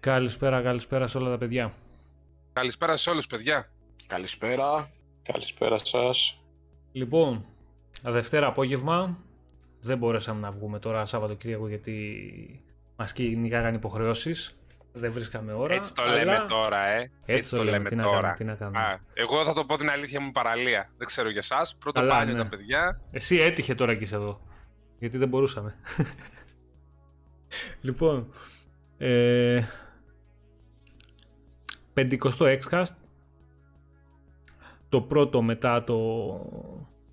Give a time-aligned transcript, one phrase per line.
[0.00, 1.72] Καλησπέρα, καλησπέρα σε όλα τα παιδιά.
[2.52, 3.70] Καλησπέρα σε όλους παιδιά.
[4.06, 4.90] Καλησπέρα.
[5.22, 6.40] Καλησπέρα σας.
[6.92, 7.44] Λοιπόν,
[8.02, 9.18] Δευτέρα απόγευμα.
[9.80, 12.62] Δεν μπορέσαμε να βγούμε τώρα Σαββατοκύριακο γιατί
[12.96, 14.56] μας κυνηγάγαν υποχρεώσεις.
[14.92, 15.74] Δεν βρίσκαμε ώρα.
[15.74, 16.14] Έτσι το αλλά...
[16.14, 17.10] λέμε τώρα, ε.
[17.26, 18.14] Έτσι, το λέμε, τι να τώρα.
[18.14, 18.78] κάνουμε, τι να κάνουμε.
[18.78, 20.90] Α, εγώ θα το πω την αλήθεια μου παραλία.
[20.96, 21.76] Δεν ξέρω για εσάς.
[21.76, 22.42] Πρώτο Καλά, μπάνιο ναι.
[22.42, 23.00] τα παιδιά.
[23.12, 24.40] Εσύ έτυχε τώρα και είσαι εδώ.
[24.98, 25.74] Γιατί δεν μπορούσαμε.
[27.86, 28.32] λοιπόν,
[28.98, 29.64] ε,
[31.98, 32.94] 50ο Xcast.
[34.88, 35.96] Το πρώτο μετά το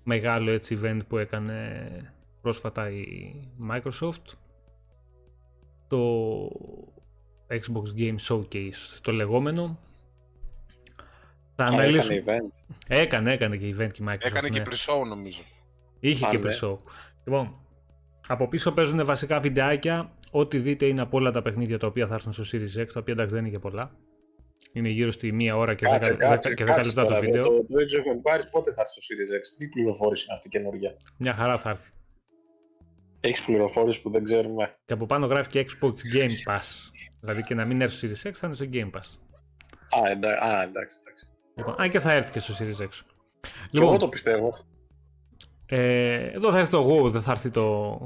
[0.02, 1.80] μεγάλο έτσι event που έκανε
[2.40, 3.34] πρόσφατα η
[3.70, 4.34] Microsoft.
[5.88, 5.98] Το
[7.48, 9.78] Xbox Game Showcase, το λεγόμενο.
[11.54, 12.14] Θα Α, αναλύσουμε.
[12.14, 12.74] έκανε event.
[12.86, 14.26] Έκανε, έκανε και event και η Microsoft.
[14.26, 14.64] Έκανε και ναι.
[14.68, 15.40] pre-show νομίζω.
[16.00, 16.50] Είχε Α, και ναι.
[16.50, 16.76] pre-show.
[17.24, 17.54] Λοιπόν,
[18.26, 20.12] από πίσω παίζουν βασικά βιντεάκια.
[20.30, 23.00] Ό,τι δείτε είναι από όλα τα παιχνίδια τα οποία θα έρθουν στο Series X, τα
[23.00, 23.90] οποία εντάξει δεν είναι και πολλά.
[24.76, 27.20] Είναι γύρω στη μία ώρα και 10, Κάτσε, κάτσε, και 10 κάτσε λεπτά το τώρα,
[27.20, 27.42] βίντεο.
[27.42, 30.96] Το Age of Empires πότε θα έρθει στο Series X; Τι πληροφόρηση είναι αυτή καινούργια;
[31.18, 31.90] Μια χαρά θα έρθει.
[33.20, 36.62] Έχεις πληροφόρηση που δεν ξέρουμε; Και από πάνω γράφει και Xbox Game Pass.
[37.20, 39.18] δηλαδή και να μην έρθει στο Series X θα είναι στο Game Pass.
[40.04, 41.26] Α, εντά, α εντάξει, εντάξει.
[41.56, 42.88] Λοιπόν, αν και θα έρθει και στο Series X.
[43.40, 44.56] Και Λοιπόν, εγώ το πιστεύω.
[45.66, 47.98] ε, εδώ θα έρθει το WoW, δεν θα έρθει το...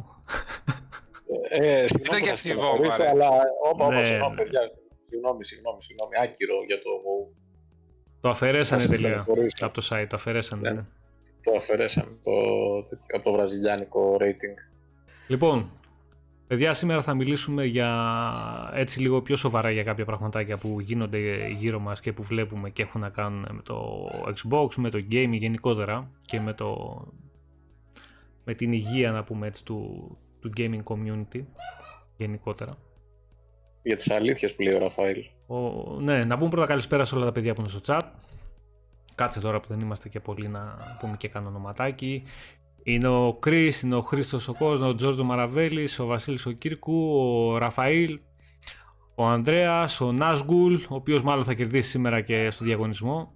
[1.48, 3.08] Ε, Ήταν συγγνώμη και να αυτή η στεναχωρήσω, βόμβα, ρε.
[3.08, 3.28] αλλά
[3.70, 4.42] όπα, όπα, Ναι, συγγνώμη, ναι.
[4.42, 4.60] παιδιά.
[5.10, 6.12] Συγγνώμη, συγγνώμη, συγγνώμη.
[6.22, 7.34] Άκυρο για το WoW.
[8.20, 9.66] το αφαιρέσανε Θα σας τελεία στεναχωρήσω.
[9.66, 10.06] από το site.
[10.08, 10.68] Το αφαιρέσανε.
[10.68, 10.74] Ναι.
[10.76, 10.84] ναι.
[11.42, 12.32] Το αφαιρέσαμε το,
[12.82, 14.56] τέτοιο, από το βραζιλιάνικο rating.
[15.28, 15.70] Λοιπόν,
[16.46, 17.90] παιδιά, σήμερα θα μιλήσουμε για
[18.74, 22.82] έτσι λίγο πιο σοβαρά για κάποια πραγματάκια που γίνονται γύρω μας και που βλέπουμε και
[22.82, 27.00] έχουν να κάνουν με το Xbox, με το gaming γενικότερα και με, το,
[28.44, 31.42] με την υγεία, να πούμε έτσι, του, του gaming community
[32.16, 32.76] γενικότερα.
[33.82, 35.24] Για τις αλήθειες που λέει ο Ραφαήλ.
[35.46, 35.56] Ο,
[36.00, 38.00] ναι, να πούμε πρώτα καλησπέρα σε όλα τα παιδιά που είναι στο chat.
[39.14, 42.22] Κάτσε τώρα που δεν είμαστε και πολλοί να πούμε και κανένα ονοματάκι.
[42.82, 47.16] Είναι ο Κρίς, είναι ο Χρήστος ο Κόσμος, ο Τζόρτζο Μαραβέλης, ο Βασίλης ο Κύρκου,
[47.16, 48.18] ο Ραφαήλ,
[49.14, 53.32] ο Ανδρέας, ο Νάσγκουλ, ο οποίος μάλλον θα κερδίσει σήμερα και στο διαγωνισμό.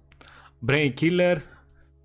[0.67, 1.37] Brain Killer,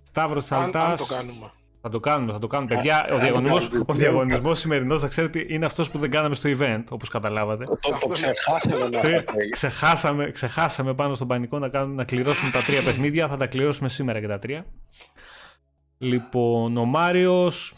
[0.03, 0.91] Σταύρος Αν, Σαλτάς.
[0.91, 1.51] αν το κάνουμε.
[1.83, 2.75] Θα το κάνουμε, θα το κάνουμε.
[2.75, 3.85] Παιδιά, ο αν διαγωνισμός, το κάνουμε.
[3.89, 7.65] ο διαγωνισμός σημερινός, θα ξέρετε, είναι αυτός που δεν κάναμε στο event, όπως καταλάβατε.
[7.65, 9.49] Το, το, Αυτός το είναι- ξεχάσαμε να Τρία- πούμε.
[9.49, 13.29] ξεχάσαμε, ξεχάσαμε πάνω στον πανικό να, κάνουμε, να κληρώσουμε τα τρία παιχνίδια.
[13.29, 14.67] Θα τα κληρώσουμε σήμερα και τα τρία.
[15.99, 17.75] Λοιπόν, ο Μάριος,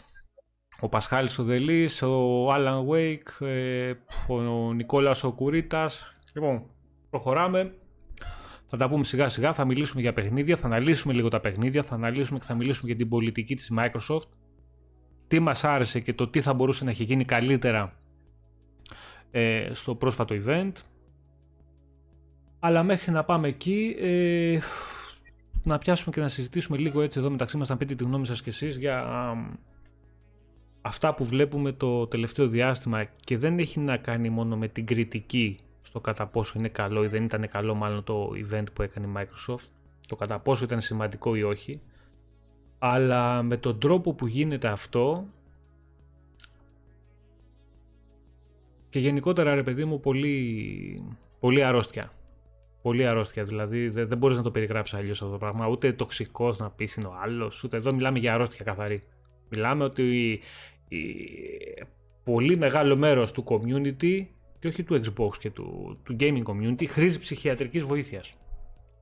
[0.79, 3.93] ο Πασχάλης ο Δελής, ο Άλαν Wake, ε,
[4.27, 6.15] ο Νικόλας ο Κουρίτας.
[6.33, 6.63] Λοιπόν,
[7.09, 7.71] προχωράμε.
[8.75, 11.95] Θα τα πούμε σιγά σιγά, θα μιλήσουμε για παιχνίδια, θα αναλύσουμε λίγο τα παιχνίδια, θα
[11.95, 14.27] αναλύσουμε και θα μιλήσουμε για την πολιτική της Microsoft.
[15.27, 17.99] Τι μας άρεσε και το τι θα μπορούσε να έχει γίνει καλύτερα
[19.31, 20.71] ε, στο πρόσφατο event.
[22.59, 24.59] Αλλά μέχρι να πάμε εκεί, ε,
[25.63, 28.41] να πιάσουμε και να συζητήσουμε λίγο έτσι εδώ μεταξύ μας, να πείτε τη γνώμη σας
[28.41, 29.35] κι εσείς για α,
[30.81, 35.57] αυτά που βλέπουμε το τελευταίο διάστημα και δεν έχει να κάνει μόνο με την κριτική
[35.83, 39.13] στο κατά πόσο είναι καλό ή δεν ήταν καλό μάλλον το event που έκανε η
[39.17, 39.67] Microsoft,
[40.07, 41.81] το κατά πόσο ήταν σημαντικό ή όχι,
[42.79, 45.25] αλλά με τον τρόπο που γίνεται αυτό
[48.89, 52.11] και γενικότερα ρε παιδί μου πολύ, πολύ αρρώστια.
[52.81, 55.67] Πολύ αρρώστια, δηλαδή δεν, δεν μπορείς να το περιγράψεις αλλιώς αυτό το πράγμα.
[55.67, 59.01] Ούτε τοξικός να πεις είναι ο άλλος, ούτε εδώ μιλάμε για αρρώστια καθαρή.
[59.49, 60.39] Μιλάμε ότι
[60.87, 60.97] η,
[62.23, 64.25] πολύ μεγάλο μέρος του community
[64.63, 68.33] και όχι του Xbox και του, του gaming community χρήζει ψυχιατρικής βοήθειας.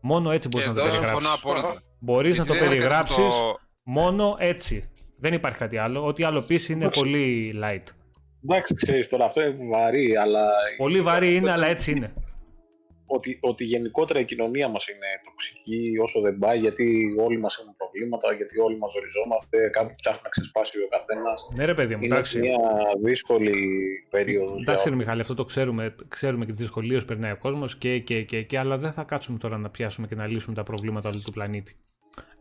[0.02, 1.44] Μόνο έτσι Και μπορείς να το εδώ συμφωνώ περιγράψεις.
[1.64, 1.84] απόλυτα.
[2.00, 4.90] Μπορείς να το Γιατί δεν έκανε περιγράψεις το- μόνο έτσι.
[5.20, 6.06] Δεν υπάρχει κάτι άλλο.
[6.06, 7.00] Ό,τι άλλο πεις είναι Εντάξει.
[7.02, 7.84] πολύ light.
[8.44, 12.14] Εντάξει, ξέρεις τώρα, αυτό είναι βαρύ, αλλά Πολύ βαρύ είναι, αλλά έτσι είναι.
[13.06, 15.06] ότι, ότι γενικότερα η κοινωνία μας είναι
[15.42, 20.20] τοξική όσο δεν πάει, γιατί όλοι μας έχουν προβλήματα, γιατί όλοι μας ζοριζόμαστε, κάπου ψάχνει
[20.24, 21.52] να ξεσπάσει ο καθένας.
[21.56, 22.40] Ναι, ρε παιδί μου, Είναι εντάξει.
[22.40, 22.58] μια
[23.04, 23.54] δύσκολη
[24.10, 24.56] περίοδο.
[24.60, 24.98] Εντάξει, ρε για...
[24.98, 25.96] Μιχάλη, αυτό το ξέρουμε.
[26.08, 29.04] Ξέρουμε και τις δυσκολίες που περνάει ο κόσμος και, και, και, και, αλλά δεν θα
[29.04, 31.76] κάτσουμε τώρα να πιάσουμε και να λύσουμε τα προβλήματα όλου του πλανήτη.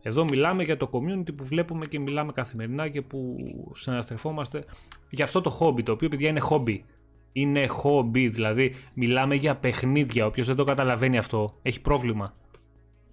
[0.01, 3.37] Εδώ μιλάμε για το community που βλέπουμε και μιλάμε καθημερινά και που
[3.75, 4.63] συναστρεφόμαστε
[5.09, 6.85] για αυτό το χόμπι, το οποίο παιδιά είναι χόμπι.
[7.33, 10.25] Είναι χόμπι, δηλαδή μιλάμε για παιχνίδια.
[10.25, 12.35] Όποιος δεν το καταλαβαίνει αυτό έχει πρόβλημα.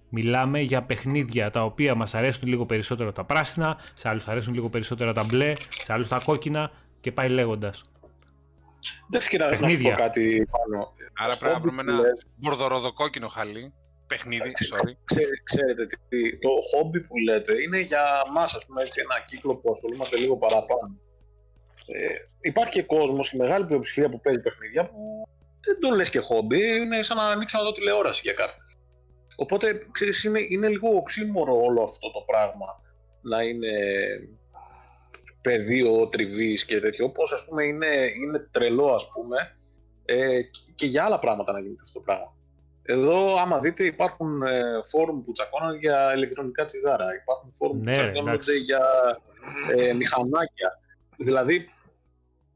[0.09, 4.69] Μιλάμε για παιχνίδια τα οποία μας αρέσουν λίγο περισσότερο τα πράσινα, σε άλλους αρέσουν λίγο
[4.69, 5.53] περισσότερο τα μπλε,
[5.83, 6.71] σε άλλους τα κόκκινα
[7.01, 7.81] και πάει λέγοντας.
[9.07, 9.95] Εντάξει, κοίτα, να σου Παιχνίδια.
[9.95, 10.93] πω κάτι πάνω.
[11.13, 13.73] Άρα Το πρέπει να χόμπι βρούμε που ένα λες, μπορδοροδοκόκκινο χαλί.
[14.07, 14.91] Παιχνίδι, sorry.
[15.03, 18.01] ξέ- ξέρετε, τι, το χόμπι που λέτε είναι για
[18.33, 20.95] μας, ας πούμε, έτσι, ένα κύκλο που ασχολούμαστε λίγο παραπάνω.
[21.85, 22.07] Ε,
[22.41, 25.27] υπάρχει και κόσμος, η μεγάλη πλειοψηφία που παίζει παιχνίδια που
[25.65, 28.65] δεν το λες και χόμπι, είναι σαν να ανοίξω να δω τηλεόραση για κάποιον.
[29.39, 32.81] Οπότε, ξέρεις, είναι, είναι λίγο οξύμορο όλο αυτό το πράγμα
[33.21, 33.69] να είναι
[35.41, 39.57] πεδίο τριβής και τέτοιο, όπως ας πούμε είναι, είναι τρελό ας πούμε
[40.05, 40.41] ε,
[40.75, 42.33] και για άλλα πράγματα να γίνεται αυτό το πράγμα.
[42.83, 47.05] Εδώ, άμα δείτε, υπάρχουν ε, φόρουμ που τσακώνονται για ηλεκτρονικά τσιγάρα.
[47.21, 48.57] Υπάρχουν φόρουμ Ναι, που τσακώνονται εντάξει.
[48.57, 48.81] για
[49.77, 50.79] ε, μηχανάκια.
[51.17, 51.69] Δηλαδή,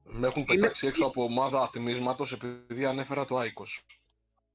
[0.04, 3.86] Με έχουν Είναι- πετάξει έξω από ομάδα ατμίσματος επειδή ανέφερα το Άικος.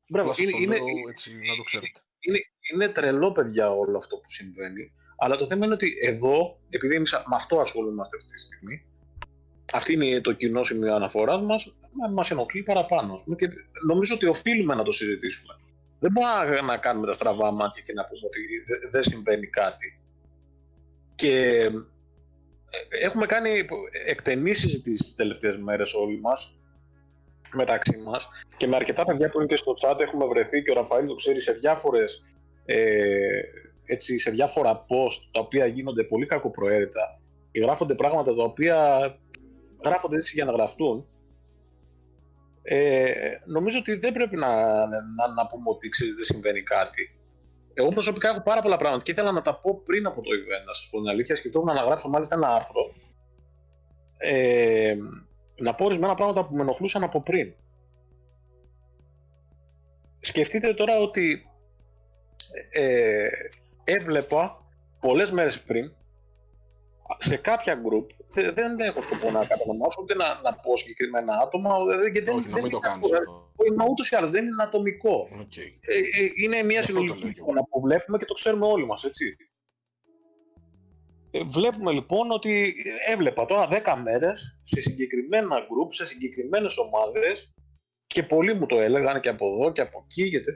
[0.09, 2.01] μπράβο, Απλά σας είναι, το είναι, λέω έτσι να το ξέρετε.
[2.21, 2.39] Είναι,
[2.73, 4.93] είναι τρελό, παιδιά, όλο αυτό που συμβαίνει.
[5.19, 8.87] Αλλά το θέμα είναι ότι εδώ, επειδή εμείς με αυτό ασχολούμαστε αυτή τη στιγμή,
[9.73, 11.77] αυτή είναι το κοινό σημείο αναφοράς μας,
[12.15, 13.15] μα ενοχλεί παραπάνω.
[13.15, 13.49] ας πούμε, Και
[13.87, 15.55] νομίζω ότι οφείλουμε να το συζητήσουμε.
[16.01, 20.01] Δεν μπορούμε να κάνουμε τα στραβά μάτια και να πούμε ότι δε- δεν συμβαίνει κάτι.
[21.15, 21.63] Και
[22.91, 23.67] ε, έχουμε κάνει
[24.07, 26.58] εκτενείς συζητήσεις τις τελευταίες μέρες όλοι μας
[27.55, 30.75] μεταξύ μας και με αρκετά παιδιά που είναι και στο chat έχουμε βρεθεί και ο
[30.75, 33.41] Ραφαήλ το ξέρει σε διάφορες ε,
[33.87, 37.19] έτσι, σε διάφορα post τα οποία γίνονται πολύ κακοπροαίρετα
[37.51, 38.77] και γράφονται πράγματα τα οποία
[39.85, 41.07] γράφονται έτσι για να γραφτούν
[42.71, 43.13] ε,
[43.45, 44.49] νομίζω ότι δεν πρέπει να,
[44.87, 47.19] να, να πούμε ότι ξέρεις, δεν συμβαίνει κάτι.
[47.75, 50.67] Εγώ προσωπικά έχω πάρα πολλά πράγματα και ήθελα να τα πω πριν από το event,
[50.67, 51.37] να σας πω την αλήθεια.
[51.37, 52.95] Σκεφτόμουν να γράψω μάλιστα ένα άρθρο.
[54.17, 54.97] Ε,
[55.59, 57.55] να πω ορισμένα πράγματα που με ενοχλούσαν από πριν.
[60.21, 61.49] Σκεφτείτε τώρα ότι
[62.71, 63.29] ε,
[63.85, 64.65] έβλεπα
[65.01, 65.93] πολλές μέρες πριν
[67.19, 71.71] σε κάποια group, θε- δεν έχω σκοπό να κατανομάσω ούτε να, να πω συγκεκριμένα άτομα,
[71.71, 73.17] ε, γιατί δεν, Όχι, να δεν μην το είναι κάνεις αυτό.
[73.33, 73.53] αυτό.
[73.65, 75.29] Ε, Μα ούτως ή άλλως δεν είναι ατομικό.
[75.41, 75.57] Οκ.
[75.57, 75.67] Ε,
[76.19, 77.49] ε, είναι μια Αυτό το συνολική λέω κι εγώ.
[77.51, 79.37] εικόνα που βλέπουμε και το ξέρουμε όλοι μας, έτσι.
[81.31, 82.75] Ε, βλέπουμε λοιπόν ότι
[83.09, 87.55] έβλεπα τώρα 10 μέρες σε συγκεκριμένα group, σε συγκεκριμένες ομάδες
[88.07, 90.51] και πολλοί μου το έλεγαν και από εδώ και από εκεί γιατί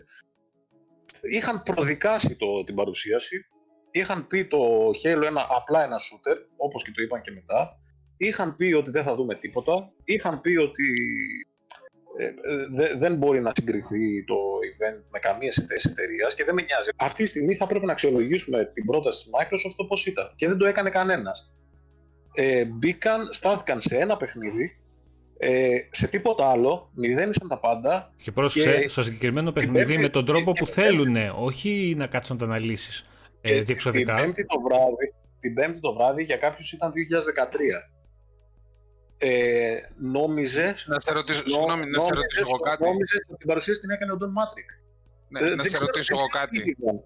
[1.22, 3.46] είχαν προδικάσει το, την παρουσίαση
[3.90, 7.78] είχαν πει το Halo ένα, απλά ένα shooter, όπως και το είπαν και μετά
[8.16, 11.51] είχαν πει ότι δεν θα δούμε τίποτα είχαν πει ότι ε, ε,
[12.74, 14.34] δε- δεν μπορεί να συγκριθεί το
[14.70, 15.52] event με καμία
[15.90, 16.88] εταιρείας και δεν με νοιάζει.
[16.96, 20.58] Αυτή τη στιγμή θα πρέπει να αξιολογήσουμε την πρόταση της Microsoft όπως ήταν και δεν
[20.58, 21.52] το έκανε κανένας.
[22.34, 24.76] Ε, μπήκαν, στάθηκαν σε ένα παιχνίδι,
[25.38, 28.12] ε, σε τίποτα άλλο, μηδένισαν τα πάντα.
[28.22, 30.90] Και πρόσεξε Και στο συγκεκριμένο την παιχνίδι Πέμπτη- με τον τρόπο και που την Πέμπτη-
[30.90, 33.06] θέλουν, όχι να κάτσουν να το αναλύσεις
[33.40, 34.14] Και ε, διεξοδικά.
[34.14, 37.91] Την πέμπτη, το βράδυ, την πέμπτη το βράδυ για κάποιους ήταν 2013.
[39.24, 40.74] Ε, νόμιζε...
[40.86, 42.82] Να σε ρωτήσω, νο- συγγνώμη, να σε νόμιζες- ρωτήσω εγώ κάτι.
[42.84, 44.68] Νόμιζες ότι την παρουσίαση την έκανε ο Don Matrix.
[45.28, 46.70] Ναι, Ε, να δεν σε ξέρω, ρωτήσω δεν εγώ ξέρω τι κάτι.
[46.70, 47.04] ήταν.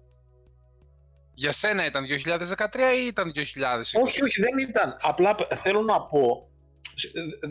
[1.33, 4.01] Για σένα ήταν 2013 ή ήταν 2020?
[4.03, 4.95] Όχι, όχι, δεν ήταν.
[5.01, 6.49] Απλά π- θέλω να πω.
[6.95, 7.49] σε- ε, ε,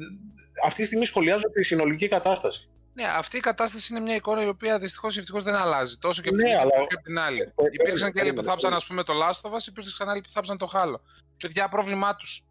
[0.65, 2.69] Αυτή τη στιγμή σχολιάζω τη συνολική κατάσταση.
[2.95, 5.99] Ναι, αυτή η κατάσταση είναι μια εικόνα η οποία δυστυχώς ή ευτυχώς δεν αλλάζει.
[5.99, 7.41] Τόσο και από Ναι, την μία αλλά- τόσο και από την άλλη.
[7.41, 10.09] Ε, Υπήρξαν περίμενε, και άλλοι που περίμενε, θάψαν, ας πούμε, το Last of Us, υπήρξαν
[10.09, 11.01] άλλοι που θάψαν το Halo.
[11.43, 12.43] Παιδιά, πρόβλημά τους.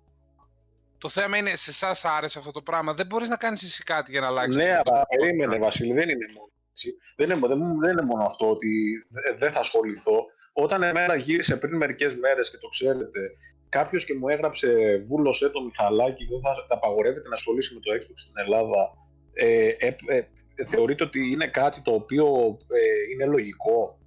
[1.05, 2.93] Το θέμα είναι σε εσάς άρεσε αυτό το πράγμα.
[2.93, 4.55] Δεν μπορείς να κάνεις εσύ κάτι για να αλλάξεις.
[4.55, 5.25] Ναι, αυτό το αλλά πράγμα.
[5.27, 6.51] περίμενε, Βασίλη, δεν είναι μόνο.
[6.69, 6.93] έτσι.
[7.15, 8.69] Δεν είναι, δεν, μου- δεν είναι μόνο αυτό ότι
[9.09, 10.25] δε- δεν θα ασχοληθώ.
[10.53, 13.19] Όταν εμένα γύρισε πριν μερικές μέρες και το ξέρετε,
[13.69, 17.91] κάποιος και μου έγραψε βούλωσέ το Μιχαλάκι, δεν θα θα απαγορεύεται να ασχολήσει με το
[17.93, 18.81] Xbox στην Ελλάδα.
[19.33, 20.21] Ε, ε, ε,
[20.65, 22.25] θεωρείτε ότι είναι κάτι το οποίο
[22.79, 23.99] ε, είναι λογικό;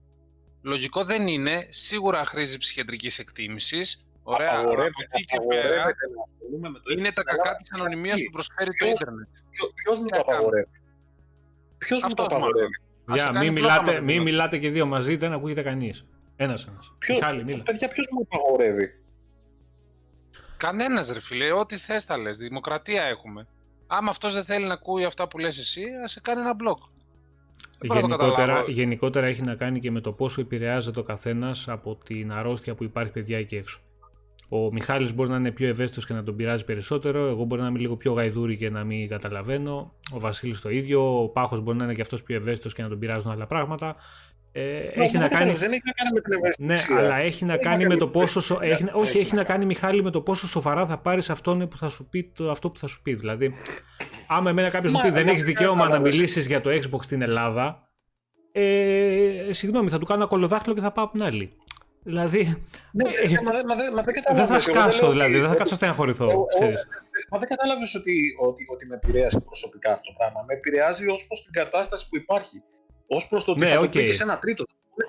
[0.63, 1.67] Λογικό δεν είναι.
[1.69, 4.08] Σίγουρα χρήζει ψυχιατρικής εκτίμησης.
[4.35, 4.51] Ωραία.
[4.51, 7.31] αλλά Απαγορεύεται, από εκεί και πέρα απαγορεύεται να ασχολούμαι με το είναι Xbox τα στην
[7.33, 7.57] κακά Ελλάδα.
[7.61, 9.31] της ανωνυμίας που προσφέρει το Ποιο- Ιντερνετ.
[9.81, 10.35] Ποιο μου Τι το να κάνουμε.
[10.37, 10.75] απαγορεύει;
[11.83, 12.77] Ποιος μου Αυτό το έχουμε να απαγορεύει;
[13.13, 14.25] Ας σε Για, κάνει μην πλάκα μιλάτε, με το μην κοινό.
[14.29, 15.97] μιλάτε και δύο μαζί, δεν ακούγεται κανείς.
[16.45, 16.85] Ένας ένας.
[17.03, 17.63] Ποιο- Μιχάλη, μίλα.
[17.69, 18.87] Παιδιά, ποιος μου απαγορεύει;
[20.57, 22.39] Κανένας ρε φίλε, ό,τι θες τα λες.
[22.39, 23.47] Δημοκρατία έχουμε.
[23.87, 26.79] Άμα αυτός δεν θέλει να ακούει αυτά που λες εσύ, α σε κάνει ένα blog.
[27.79, 28.71] Δεν μπορώ να το Γενικότερα, καταλάβω.
[28.71, 32.85] γενικότερα έχει να κάνει και με το πόσο επηρεάζεται ο καθένας από την αρρώστια που
[32.85, 33.81] υπάρχει παιδιά εκεί έξω.
[34.49, 37.27] Ο Μιχάλης μπορεί να είναι πιο ευαίσθητος και να τον πειράζει περισσότερο.
[37.27, 39.93] Εγώ μπορεί να είμαι λίγο πιο γαϊδούρη και να μην καταλαβαίνω.
[40.13, 41.23] Ο Βασίλης το ίδιο.
[41.23, 43.97] Ο Πάχος μπορεί να είναι και αυτός πιο ευαίσθητος και να τον πειράζουν άλλα πράγματα.
[44.53, 45.29] Ε, έχει Μα, να δεν κάνει.
[45.29, 46.33] κατάλαβες, Δεν έχει να κάνει με την
[46.67, 46.99] Ναι, ευαισθησία.
[46.99, 48.41] αλλά έχει να Δεν κάνει έχει με να το κάνει πόσο.
[48.41, 50.99] σο- Έχει, Ναι, όχι, έχει έχει να να κάνει, Μιχάλη, με το πόσο σοβαρά θα
[50.99, 53.15] πάρεις αυτόν που θα σου πει το, αυτό που θα σου πει.
[53.15, 53.55] Δηλαδή,
[54.27, 56.15] άμα εμένα κάποιος μου Μα, πει δεν μα, έχεις δεν δικαίωμα να κατάλαβες.
[56.15, 57.89] μιλήσεις για το Xbox στην Ελλάδα,
[58.53, 61.53] ε, συγγνώμη, θα του κάνω ένα κολοδάχτυλο και θα πάω από την άλλη.
[62.03, 62.43] Δηλαδή,
[62.93, 64.47] Ναι, ε, ε, μα, δεν- μα, δεν- μα δεν δεν κατάλαβες.
[64.47, 66.25] θα Εγώ σκάσω, λέω δηλαδή, ότι- δεν θα κάτσω να στεναχωρηθώ.
[66.25, 66.81] Εγώ- εγώ- ξέρεις.
[67.31, 68.15] Μα δεν κατάλαβες ότι,
[68.49, 70.41] ότι, ότι με επηρέασε προσωπικά αυτό το πράγμα.
[70.49, 72.57] Με επηρεάζει ως προς την κατάσταση που υπάρχει.
[73.17, 73.93] Ως προς το ότι Ναι, θα οκ.
[73.93, 74.63] το πει και σε ένα τρίτο.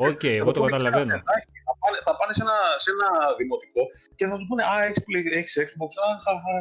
[0.09, 1.13] Οκ, εγώ το πούνε και ένα καταλαβαίνω.
[1.19, 3.07] παιδάκι, Θα πάνε, θα πάνε σε, ένα, σε ένα
[3.39, 3.81] δημοτικό
[4.17, 5.91] και θα του πούνε Α, έχεις, play- έχεις Xbox.
[6.05, 6.53] Α, χα, χα.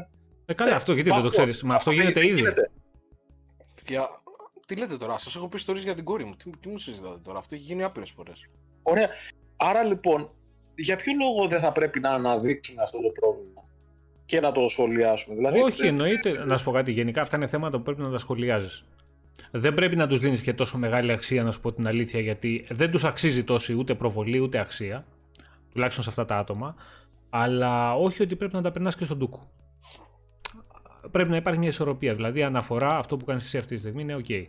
[0.51, 1.57] Ε, καλά, αυτό γιατί δεν το Αυτό- ξέρεις.
[1.69, 2.43] Μα αυτό γίνεται δεν ήδη.
[3.75, 4.03] Παιδιά,
[4.67, 6.37] Τι λέτε τώρα, σας έχω πει ιστορίες για την κόρη μου.
[6.37, 8.47] Τι, τι μου συζητάτε τώρα, αυτό έχει γίνει άπειρες φορές.
[8.83, 9.09] Ωραία.
[9.59, 10.31] Άρα λοιπόν,
[10.75, 13.63] για ποιο λόγο δεν θα πρέπει να αναδείξουμε αυτό το πρόβλημα
[14.25, 16.45] και να το σχολιάσουμε; Δηλαδή, Όχι, ε, εννοείται.
[16.45, 16.93] Να σου πω κάτι.
[16.93, 18.85] Γενικά αυτά είναι θέματα που πρέπει να τα σχολιάζεις.
[19.51, 22.67] Δεν πρέπει να τους δίνεις και τόσο μεγάλη αξία, να σου πω την αλήθεια, γιατί
[22.71, 25.05] δεν τους αξίζει τόση ούτε προβολή ούτε αξία.
[25.73, 26.75] Τουλάχιστον σε αυτά τα άτομα.
[27.31, 29.51] Αλλά όχι ότι πρέπει να τα περνάς και στον τούκο.
[31.11, 32.15] Πρέπει να υπάρχει μια ισορροπία.
[32.15, 34.47] Δηλαδή, αναφορά αυτό που κάνεις εσύ αυτή τη στιγμή είναι OK.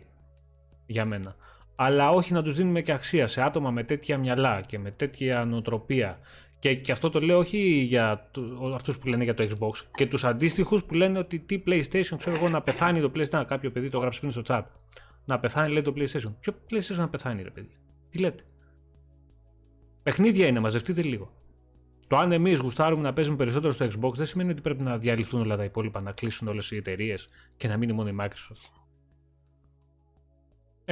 [0.86, 1.36] Για μένα.
[1.82, 5.44] Αλλά όχι να τους δίνουμε και αξία σε άτομα με τέτοια μυαλά και με τέτοια
[5.44, 6.18] νοοτροπία.
[6.58, 8.30] Και, και αυτό το λέω όχι για
[8.74, 9.86] αυτούς που λένε για το Xbox.
[9.94, 13.44] Και τους αντίστοιχους που λένε ότι τι PlayStation, ξέρω εγώ, να πεθάνει το PlayStation.
[13.46, 14.62] Κάποιο παιδί το γράψει πριν στο chat.
[15.24, 16.34] Να πεθάνει, λέει το PlayStation.
[16.40, 17.70] Ποιο PlayStation να πεθάνει, ρε παιδί;
[18.10, 18.42] Τι λέτε;
[20.02, 21.32] Παιχνίδια είναι, μαζευτείτε λίγο.
[22.06, 25.40] Το αν εμείς γουστάρουμε να παίζουμε περισσότερο στο Xbox δεν σημαίνει ότι πρέπει να διαλυθούν
[25.40, 28.79] όλα τα υπόλοιπα, να κλείσουν όλες οι εταιρείες και να μείνει μόνο η Microsoft.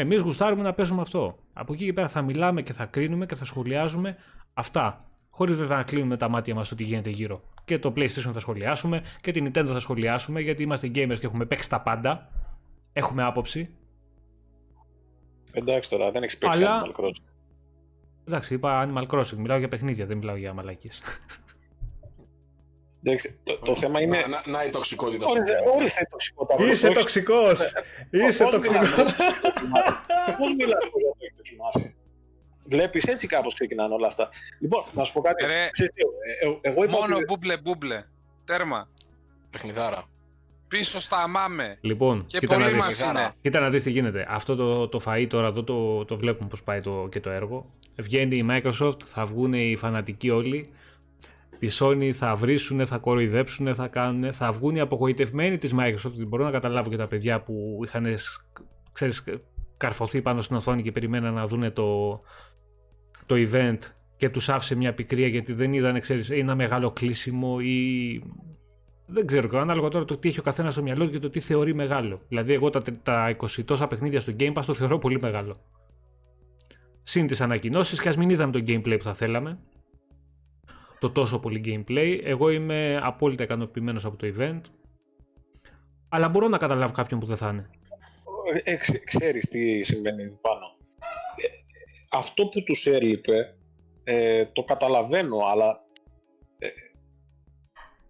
[0.01, 1.39] Εμείς γουστάρουμε να παίζουμε αυτό.
[1.53, 4.17] Από εκεί και πέρα θα μιλάμε και θα κρίνουμε και θα σχολιάζουμε
[4.55, 5.05] αυτά.
[5.31, 7.43] Χωρίς βέβαια να κλείνουμε τα μάτια μας ότι γίνεται γύρω.
[7.65, 11.45] Και το PlayStation θα σχολιάσουμε και την Nintendo θα σχολιάσουμε γιατί είμαστε gamers και έχουμε
[11.45, 12.31] παίξει τα πάντα.
[12.93, 13.71] Έχουμε άποψη.
[15.53, 17.25] Εντάξει τώρα, δεν έχει παίξει Αλλά- Animal Crossing.
[18.27, 19.37] Εντάξει, είπα Animal Crossing.
[19.37, 21.03] Μιλάω για παιχνίδια, δεν μιλάω για μαλακίες.
[23.03, 24.19] Εντάξει, το, το θέμα είναι.
[24.21, 25.27] Να, να, να η τοξικότητα.
[25.29, 25.77] στο Ορίστε, game.
[25.77, 26.65] ορίστε τοξικότητα.
[26.65, 27.61] Είσαι Όχι, τοξικός!
[28.11, 28.89] Είσαι πώς τοξικός!
[28.89, 29.93] μιλάς, πώς έχεις δοκιμάσει.
[30.39, 31.97] Πώς μιλάς πως δεν το έχεις δοκιμάσει.
[32.65, 34.29] Βλέπεις έτσι κάπως ξεκινάνε όλα αυτά.
[34.61, 35.45] Λοιπόν, να σου πω κάτι.
[35.47, 36.03] Ρε, Ξέρεις τι,
[36.43, 37.25] ε, ε, εγώ είπα Μόνο ότι...
[37.25, 38.05] μπούμπλε μπούμπλε.
[38.45, 38.89] Τέρμα.
[39.51, 40.05] Παιχνιδάρα.
[40.69, 41.79] Πίσω στα αμάμε.
[41.81, 43.31] Λοιπόν, Και κοίτα να, πολύ δεις, μας είναι.
[43.41, 44.27] κοίτα να δεις τι γίνεται.
[44.29, 47.71] Αυτό το, το φαΐ τώρα εδώ το, το βλέπουμε πώς πάει το, και το έργο.
[47.97, 50.71] Βγαίνει η Microsoft, θα βγουν οι φανατικοί όλοι.
[51.59, 54.33] Τη Sony θα βρίσουν, θα κοροϊδέψουν, θα κάνουν.
[54.33, 56.13] Θα βγουν οι απογοητευμένοι της Microsoft.
[56.15, 58.07] Δεν μπορώ να καταλάβω και τα παιδιά που είχαν
[58.93, 59.25] ξέρεις,
[59.77, 62.21] καρφωθεί πάνω στην οθόνη και περιμέναν να δουν το,
[63.27, 63.79] το event
[64.17, 68.23] και τους άφησε μια πικρία γιατί δεν είδαν, ξέρεις, ένα μεγάλο κλείσιμο ή
[69.07, 71.31] δεν ξέρω και ανάλογα τώρα το τι έχει ο καθένας στο μυαλό του και το
[71.31, 72.21] τι θεωρεί μεγάλο.
[72.29, 75.57] Δηλαδή, εγώ τα, τα 20 τόσα παιχνίδια στο Game Pass το θεωρώ πολύ μεγάλο.
[77.03, 79.59] Συν τις ανακοινώσεις και ας μην είδαμε το gameplay που θα θέλαμε.
[81.01, 82.21] Το τόσο πολύ gameplay.
[82.25, 84.61] Εγώ είμαι απόλυτα ικανοποιημένος από το event.
[86.09, 87.71] Αλλά μπορώ να καταλάβω κάποιον που δεν θα είναι.
[88.65, 90.65] Ε, ξε- ξέρεις τι συμβαίνει εδώ πάνω.
[91.37, 91.47] Ε,
[92.11, 93.57] αυτό που τους έλειπε,
[94.05, 95.85] ε, το καταλαβαίνω, αλλά
[96.59, 96.69] ε,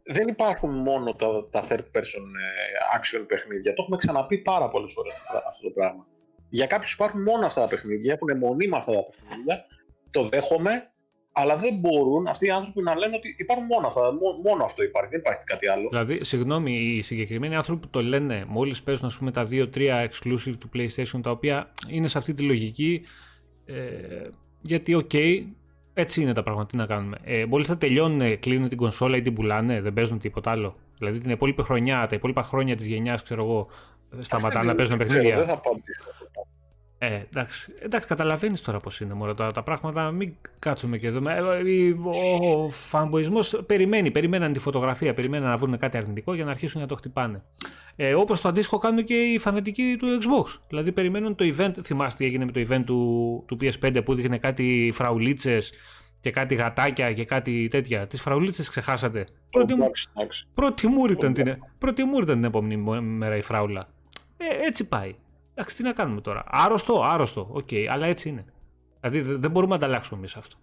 [0.02, 3.74] δεν υπάρχουν μόνο τα, τα third person ε, action παιχνίδια.
[3.74, 5.14] Το έχουμε ξαναπεί πάρα πολλές φορές
[5.48, 6.06] αυτό το πράγμα.
[6.48, 9.66] Για κάποιους υπάρχουν μόνο αυτά τα παιχνίδια, έχουν μόνιμα αυτά τα παιχνίδια,
[10.10, 10.92] το δέχομαι,
[11.40, 14.82] αλλά δεν μπορούν αυτοί οι άνθρωποι να λένε ότι υπάρχουν μόνο αυτά, μό- μόνο αυτό
[14.82, 15.88] υπάρχει, δεν υπάρχει κάτι άλλο.
[15.88, 20.54] Δηλαδή, συγγνώμη, οι συγκεκριμένοι άνθρωποι που το λένε μόλις παίζουν ας πούμε, τα 2-3 exclusive
[20.60, 23.02] του PlayStation, τα οποία είναι σε αυτή τη λογική.
[23.66, 23.74] Ε,
[24.62, 25.10] γιατί, οκ,
[25.94, 26.66] έτσι είναι τα πράγματα.
[26.70, 27.16] Τι να κάνουμε.
[27.24, 30.76] Ε, Μόλις θα τελειώνουν, κλείνουν την κονσόλα ή την πουλάνε, δεν παίζουν τίποτα άλλο.
[30.98, 33.68] Δηλαδή, την υπόλοιπη χρονιά, τα υπόλοιπα χρόνια της γενιάς, ξέρω εγώ,
[34.20, 35.44] σταματάνε να Δεν- παίζουν δεν ξέρω, παιχνίδια.
[35.46, 36.02] Δεν θα απαντήσω.
[37.00, 40.10] Ε, εντάξει, εντάξει καταλαβαίνεις τώρα πώς είναι μόνο τα, τα πράγματα.
[40.10, 41.20] Μην κάτσουμε και εδώ.
[41.30, 46.44] Ε, ε, Ο, ο φανμποϊσμό περιμένει, περιμέναν τη φωτογραφία, περιμέναν να βρουν κάτι αρνητικό για
[46.44, 47.42] να αρχίσουν να το χτυπάνε.
[47.96, 50.58] Ε, Όπως το αντίστοιχο κάνουν και οι φανατικοί του Xbox.
[50.68, 51.72] Δηλαδή περιμένουν το event.
[51.82, 55.72] Θυμάστε τι έγινε με το event του, του PS5 που δείχνε κάτι φραουλίτσες
[56.20, 58.06] και κάτι γατάκια και κάτι τέτοια.
[58.06, 60.46] Τις φραουλίτσες ξεχάσατε; Πρώτη, μου- Εντάξει, εντάξει.
[60.54, 63.88] πρώτη μούρη ήταν την, πρώτη μούρη ήταν την επόμενη μο- μέρα η φράουλα.
[64.36, 65.14] Ε, έτσι πάει.
[65.58, 66.44] Εντάξει, τι να κάνουμε τώρα.
[66.46, 67.48] Άρρωστο, άρρωστο.
[67.50, 68.44] Οκ, αλλά έτσι είναι.
[69.00, 70.56] Δηλαδή δε- δεν μπορούμε να ανταλλάξουμε εμείς αυτό.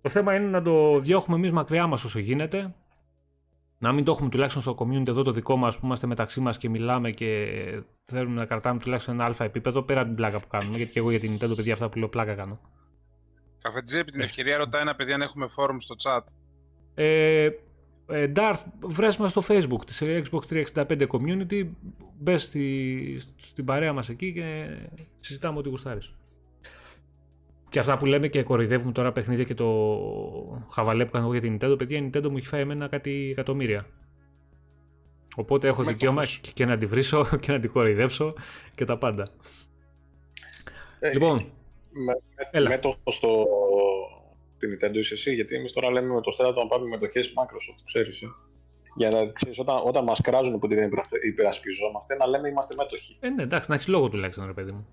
[0.00, 2.74] Το θέμα είναι να το διώχνουμε εμείς μακριά μας όσο γίνεται.
[3.78, 6.58] Να μην το έχουμε τουλάχιστον στο community εδώ το δικό μας που είμαστε μεταξύ μας
[6.58, 7.46] και μιλάμε και
[8.04, 10.76] θέλουμε να κρατάμε τουλάχιστον ένα αλφα επίπεδο πέρα από την πλάκα που κάνουμε.
[10.76, 12.60] Γιατί και εγώ για την Nintendo, παιδιά, αυτά που λέω πλάκα κάνω.
[13.58, 16.20] Καφετζή, επί την ευκαιρία ρωτάει ένα παιδί αν έχουμε forum στο chat.
[16.94, 17.48] Ε,
[18.08, 21.66] ε, Darth, βρες μας στο facebook της Xbox 365 Community,
[22.18, 24.66] μπες στη, στην παρέα μας εκεί και
[25.20, 26.12] συζητάμε ό,τι γουστάρεις.
[27.70, 31.42] Και αυτά που λέμε και κοροϊδεύουμε τώρα παιχνίδια και το χαβαλέ που κάνω εγώ για
[31.42, 33.86] την Nintendo, παιδιά, η Nintendo μου έχει φάει εμένα κάτι εκατομμύρια.
[35.36, 35.98] Οπότε έχω Μέτοχος.
[35.98, 38.34] δικαίωμα και- και να τη βρίσω και να την κοροϊδέψω
[38.74, 39.28] και τα πάντα.
[41.00, 41.36] Ε, Λοιπόν,
[42.06, 42.68] με, Έλα.
[42.68, 43.46] με το στο
[44.58, 47.80] την Nintendo είσαι εσύ, γιατί εμείς τώρα λέμε με το στράτο να πάρουμε μετοχέ Microsoft,
[47.84, 48.22] ξέρεις.
[48.22, 48.26] Ε.
[48.96, 53.16] Για να ξέρεις, όταν, όταν μα κράζουν που την υπερα- υπερασπιζόμαστε, να λέμε είμαστε μέτοχοι.
[53.20, 54.86] ε, ναι, εντάξει, να έχεις λόγο τουλάχιστον, ρε παιδί μου.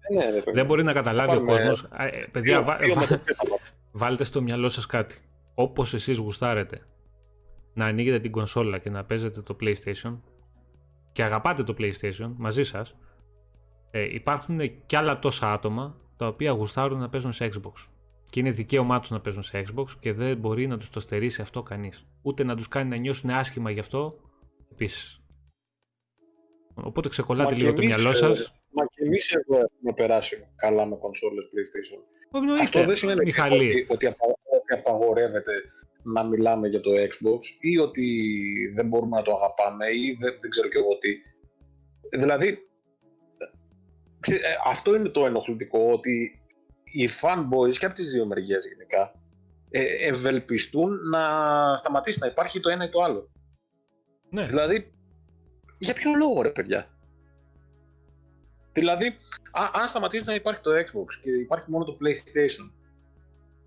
[0.00, 0.50] Ε, ναι, ρε, παιδί.
[0.56, 1.88] Δεν μπορεί να καταλάβει ο πάρουμε κόσμος.
[2.32, 3.58] παιδιά, Δύο- βα- δύο βα- μετοχές θα πάρουμε.
[3.92, 5.16] Βάλτε στο μυαλό σας κάτι.
[5.54, 6.80] Όπως εσείς γουστάρετε
[7.74, 10.18] να ανοίγετε την κονσόλα και να παίζετε το PlayStation
[11.12, 12.96] και αγαπάτε το PlayStation μαζί σας,
[13.90, 17.72] Ε, υπάρχουν και άλλα τόσα άτομα τα οποία γουστάρουν να παίζουν σε Xbox.
[18.30, 21.40] Και είναι δικαίωμά τους να παίζουν σε Xbox και δεν μπορεί να τους το στερήσει
[21.42, 22.06] αυτό κανείς.
[22.22, 24.18] Ούτε να τους κάνει να νιώσουν άσχημα γι' αυτό
[24.72, 25.20] επίσης.
[26.74, 28.52] Οπότε ξεκολλάτε Μα λίγο και το εμείς, μυαλό ε, σας.
[28.70, 32.00] Μα και εμείς εδώ έχουμε περάσει καλά με κονσόλες PlayStation.
[32.32, 33.68] Εννοείται, Αυτό δεν σημαίνει Μιχαλή.
[33.68, 34.26] ότι, ότι, απα-
[34.60, 35.52] ότι απαγορεύεται
[36.02, 38.06] να μιλάμε για το Xbox ή ότι
[38.74, 41.08] δεν μπορούμε να το αγαπάμε ή δεν, δεν ξέρω και εγώ τι.
[42.18, 42.68] Δηλαδή,
[44.20, 46.37] ξέ- ε, αυτό είναι το ενοχλητικό, ότι
[46.92, 49.14] οι fanboys και από τις δύο μεριές γενικά
[49.70, 51.22] ε, ευελπιστούν να
[51.76, 53.30] σταματήσει να υπάρχει το ένα ή το άλλο.
[54.30, 54.92] Ναι, Δηλαδή,
[55.78, 56.98] για ποιο λόγο ρε παιδιά;
[58.72, 59.06] Δηλαδή,
[59.50, 62.72] α, αν σταματήσει να υπάρχει το Xbox και υπάρχει μόνο το PlayStation.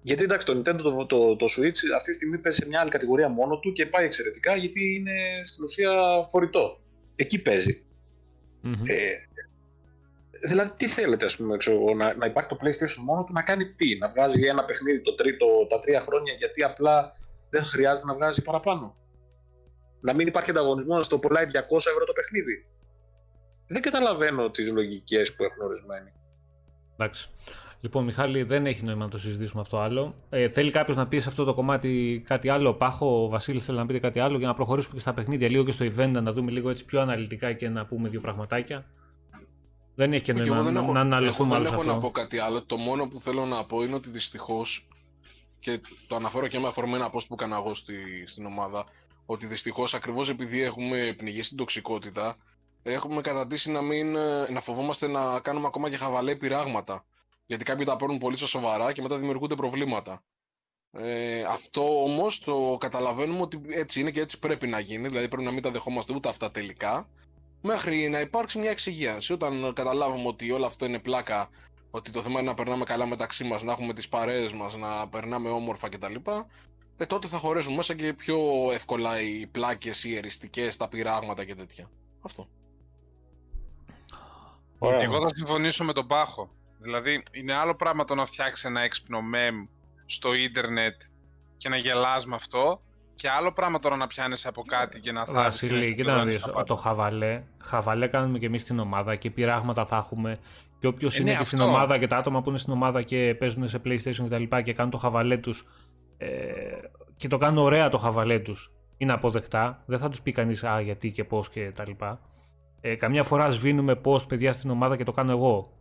[0.03, 2.89] Γιατί εντάξει, το Nintendo το, το, το Switch αυτή τη στιγμή παίζει σε μια άλλη
[2.89, 5.91] κατηγορία μόνο του και πάει εξαιρετικά γιατί είναι στην ουσία
[6.29, 6.81] φορητό.
[7.15, 7.83] Εκεί παίζει.
[8.61, 8.81] Μμμ.
[8.85, 8.97] Ε,
[10.47, 13.41] δηλαδή, τι θέλετε, ας πούμε, ξέρω, εγώ, να, να υπάρχει το PlayStation μόνο του, να
[13.41, 17.15] κάνει τι, να βγάζει ένα παιχνίδι το τρίτο, τα τρία χρόνια γιατί απλά
[17.49, 18.95] δεν χρειάζεται να βγάζει παραπάνω.
[20.01, 22.65] Να μην υπάρχει ανταγωνισμός να στο πουλάει 200 ευρώ το παιχνίδι.
[23.67, 26.11] Δεν καταλαβαίνω τις λογικές που έχουν ορισμένοι.
[26.93, 27.29] Εντάξει.
[27.81, 30.13] Λοιπόν, Μιχάλη, δεν έχει νόημα να το συζητήσουμε αυτό άλλο.
[30.29, 33.77] Ε, θέλει κάποιος να πει σε αυτό το κομμάτι κάτι άλλο; Πάχο, ο Βασίλη θέλει
[33.77, 36.31] να πείτε κάτι άλλο για να προχωρήσουμε και στα παιχνίδια λίγο και στο event να
[36.31, 38.85] δούμε λίγο έτσι πιο αναλυτικά και να πούμε δύο πραγματάκια.
[39.95, 41.73] Δεν έχει και Και νόημα εγώ δεν να, έχω, να εγώ αναλυθούμε δεν άλλο σε
[41.73, 42.01] έχω να αυτό.
[42.01, 42.63] πω κάτι άλλο.
[42.63, 44.87] Το μόνο που θέλω να πω είναι ότι δυστυχώς.
[45.59, 47.93] Και το αναφέρω και με αφορμή ένα post που έκανα εγώ στη,
[48.27, 48.85] στην ομάδα.
[49.25, 52.35] Ότι δυστυχώς ακριβώς επειδή έχουμε πνιγεί στην τοξικότητα,
[52.83, 57.05] έχουμε καταντήσει να, μην, ε, να φοβόμαστε να κάνουμε ακόμα και χαβαλέ πειράγματα.
[57.45, 60.23] Γιατί κάποιοι τα παίρνουν πολύ στα σοβαρά και μετά δημιουργούνται προβλήματα.
[60.91, 65.07] Ε, αυτό όμως το καταλαβαίνουμε ότι έτσι είναι και έτσι πρέπει να γίνει.
[65.07, 67.09] Δηλαδή πρέπει να μην τα δεχόμαστε ούτε αυτά τελικά.
[67.61, 69.33] Μέχρι να υπάρξει μια εξυγίανση.
[69.33, 71.49] Όταν καταλάβουμε ότι όλο αυτό είναι πλάκα,
[71.91, 75.07] ότι το θέμα είναι να περνάμε καλά μεταξύ μας, να έχουμε τις παρέες μας, να
[75.07, 76.15] περνάμε όμορφα κτλ.
[76.97, 78.39] Ε, τότε θα χωρέσουν μέσα και πιο
[78.71, 81.89] εύκολα οι πλάκες, οι εριστικές, τα πειράγματα και τέτοια.
[82.21, 82.47] Αυτό.
[84.77, 85.01] Ωραία.
[85.01, 86.49] Εγώ θα συμφωνήσω με τον Πάχο.
[86.79, 89.67] Δηλαδή, είναι άλλο πράγμα το να φτιάξεις ένα έξυπνο meme
[90.05, 91.01] στο ίντερνετ
[91.57, 92.81] και να γελάς με αυτό
[93.21, 96.03] και άλλο πράγμα τώρα να πιάνεις από κάτι και να θάβεις και Βασίλη, να κοίτα
[96.03, 96.63] να σκοτώνεις δεις, τα πάντα.
[96.63, 100.37] το χαβαλέ, χαβαλέ κάνουμε και εμείς στην ομάδα και πειράγματα θα έχουμε
[100.79, 101.71] και όποιος Ε, είναι ναι, και στην αυτό.
[101.71, 104.61] ομάδα και τα άτομα που είναι στην ομάδα και παίζουν σε PlayStation και τα λοιπά
[104.61, 105.67] και κάνουν το χαβαλέ τους
[106.17, 106.27] ε,
[107.15, 110.81] και το κάνουν ωραία το χαβαλέ τους είναι αποδεκτά, δεν θα τους πει κανείς α,
[110.81, 112.19] γιατί και πώς και τα λοιπά.
[112.81, 115.71] Ε, καμιά φορά σβήνουμε post παιδιά στην ομάδα και το κάνω εγώ.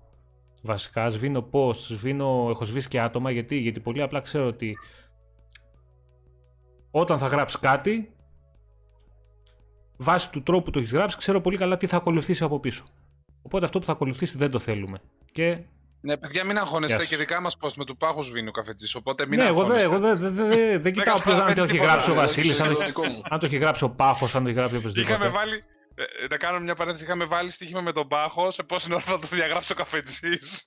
[0.62, 4.78] Βασικά σβήνω post, σβήνω, έχω σβήσει και άτομα γιατί, γιατί πολύ απλά ξέρω ότι
[6.90, 8.14] όταν θα γράψει κάτι
[9.96, 12.84] βάσει του τρόπου που το έχεις γράψει, ξέρω πολύ καλά τι θα ακολουθήσει από πίσω.
[13.42, 14.98] Οπότε αυτό που θα ακολουθήσει δεν το θέλουμε.
[15.32, 15.58] Και
[16.00, 17.10] Ναι, παιδιά, μην αγχώνεστε Γεια σας.
[17.12, 18.94] και δικά μας post με του Πάχου σβήνει ο καφετζής.
[18.94, 20.08] Οπότε μην ναι, εγώ δεν αγχώνεστε.
[20.08, 22.26] εγώ δεν δε, δε, δεν κοιτάω ποιο αν το έχει καταλαβαίνει γράψει ο τίποτα.
[22.26, 23.22] Βασίλης, Έτσι αν, είναι το- το δικό μου.
[23.30, 25.28] αν το έχει γράψει ο Πάχος, αν το έχει γράψει Είχαμε οποιοδήποτε.
[25.28, 25.62] βάλει.
[25.94, 27.04] ε, να κάνω μια παρένθεση.
[27.04, 30.66] Είχαμε βάλει στοίχημα με τον Πάχο σε πόση ώρα θα το διαγράψει ο καφετζής.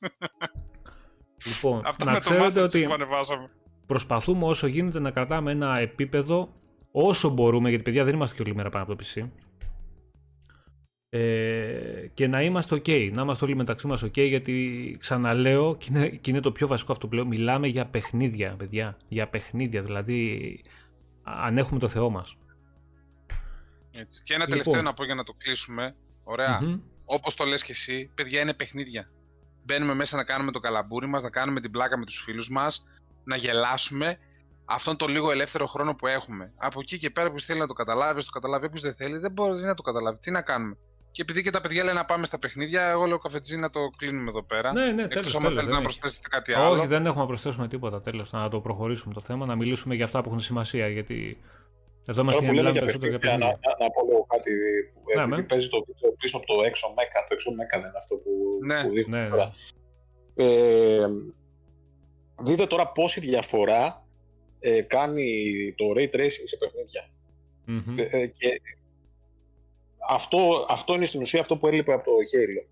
[1.46, 3.50] Λοιπόν, Αυτό να με το ξέρετε Master Chief ότι που ανεβάσαμε.
[3.86, 6.54] Προσπαθούμε όσο γίνεται να κρατάμε ένα επίπεδο
[6.92, 9.30] όσο μπορούμε, γιατί παιδιά δεν είμαστε και όλη μέρα πάνω από το PC.
[11.10, 16.10] Ε, και να είμαστε ok, να είμαστε όλοι μεταξύ μας ok, γιατί ξαναλέω, και είναι,
[16.10, 20.62] και είναι το πιο βασικό αυτό που λέω, μιλάμε για παιχνίδια, παιδιά, για παιχνίδια, δηλαδή
[21.24, 22.38] αν έχουμε το Θεό μας.
[23.98, 24.24] Έτσι.
[24.24, 24.58] Και ένα Λοιπόν.
[24.58, 25.96] τελευταίο να πω για να το κλείσουμε.
[26.24, 26.62] Ωραία.
[26.62, 26.80] Μμμ.
[27.06, 29.10] Όπως το λες και εσύ, παιδιά είναι παιχνίδια.
[29.64, 32.90] Μπαίνουμε μέσα να κάνουμε το καλαμπούρι μας, να κάνουμε την πλάκα με τους φίλους μας,
[33.24, 34.18] να γελάσουμε.
[34.66, 36.54] Αυτόν τον λίγο ελεύθερο χρόνο που έχουμε.
[36.58, 38.66] Από εκεί και πέρα που θέλει να το καταλάβει, το καταλάβει.
[38.66, 40.18] Όποιος δεν θέλει, δεν μπορεί να το καταλάβει.
[40.20, 40.78] Τι να κάνουμε.
[41.12, 43.80] Και επειδή και τα παιδιά λένε να πάμε στα παιχνίδια, εγώ λέω καφετζή να το
[43.98, 44.74] κλείνουμε εδώ πέρα.
[44.74, 46.00] Ναι, ναι, Εκτός τέλος, άμα τέλος, θέλετε δεν να έχει.
[46.00, 46.78] προσθέσετε κάτι άλλο.
[46.80, 48.02] Όχι, δεν έχουμε να προσθέσουμε τίποτα.
[48.02, 50.88] Τέλος, να το προχωρήσουμε το θέμα, να μιλήσουμε για αυτά που έχουν σημασία.
[50.88, 51.38] Γιατί
[52.08, 53.76] εδώ Τώρα είμαστε που για να λέμε μιλάμε για περισσότερο για παιχνίδια, να, παιχνίδια.
[53.80, 54.52] να, να πω λίγο κάτι
[54.94, 55.48] που Ναι, επειδή με.
[55.52, 57.20] παίζει το βίντεο πίσω από το έξω μέκα.
[57.28, 58.32] Το έξω μέκα δεν είναι αυτό που,
[58.70, 58.80] Ναι.
[58.84, 59.30] που δείχνει Ναι, ναι.
[59.30, 59.48] τώρα.
[60.36, 61.08] Ε,
[62.40, 64.06] δείτε τώρα πόση διαφορά
[64.60, 65.26] ε, κάνει
[65.78, 67.10] το ray tracing σε παιχνίδια.
[67.66, 67.98] Μμμ.
[67.98, 68.50] Ε, ε, και
[70.10, 72.68] αυτό, αυτό είναι στην ουσία αυτό που έλειπε από το Halo.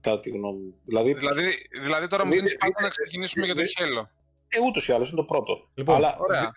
[0.00, 0.74] Κατά τη γνώμη μου.
[0.84, 1.42] Δηλαδή, Δηλαδή,
[1.82, 4.10] δηλαδή τώρα μου Δείτε- δίνεις πάντα δείτε- να ξεκινήσουμε για το δείτε- χέλο.
[4.48, 5.68] ε, ούτως ή άλλως είναι το πρώτο.
[5.74, 6.52] Λοιπόν, Αλλά Ωραία.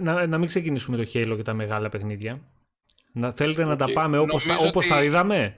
[0.00, 2.40] να, να μην ξεκινήσουμε το Halo και τα μεγάλα παιχνίδια.
[3.12, 3.92] Να, θέλετε να τα Οκ.
[3.92, 5.56] πάμε όπως, τα, Νομίζω όπως ότι- τα είδαμε;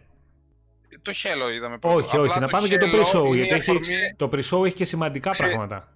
[1.03, 1.97] Το Halo είδαμε πρώτο.
[1.97, 2.41] Όχι, Απλά όχι.
[2.41, 3.25] Να πάμε και το Halo pre-show.
[3.27, 5.93] είναι Γιατί η έχει, αφορμή- το pre-show έχει και σημαντικά Ξέ- πράγματα.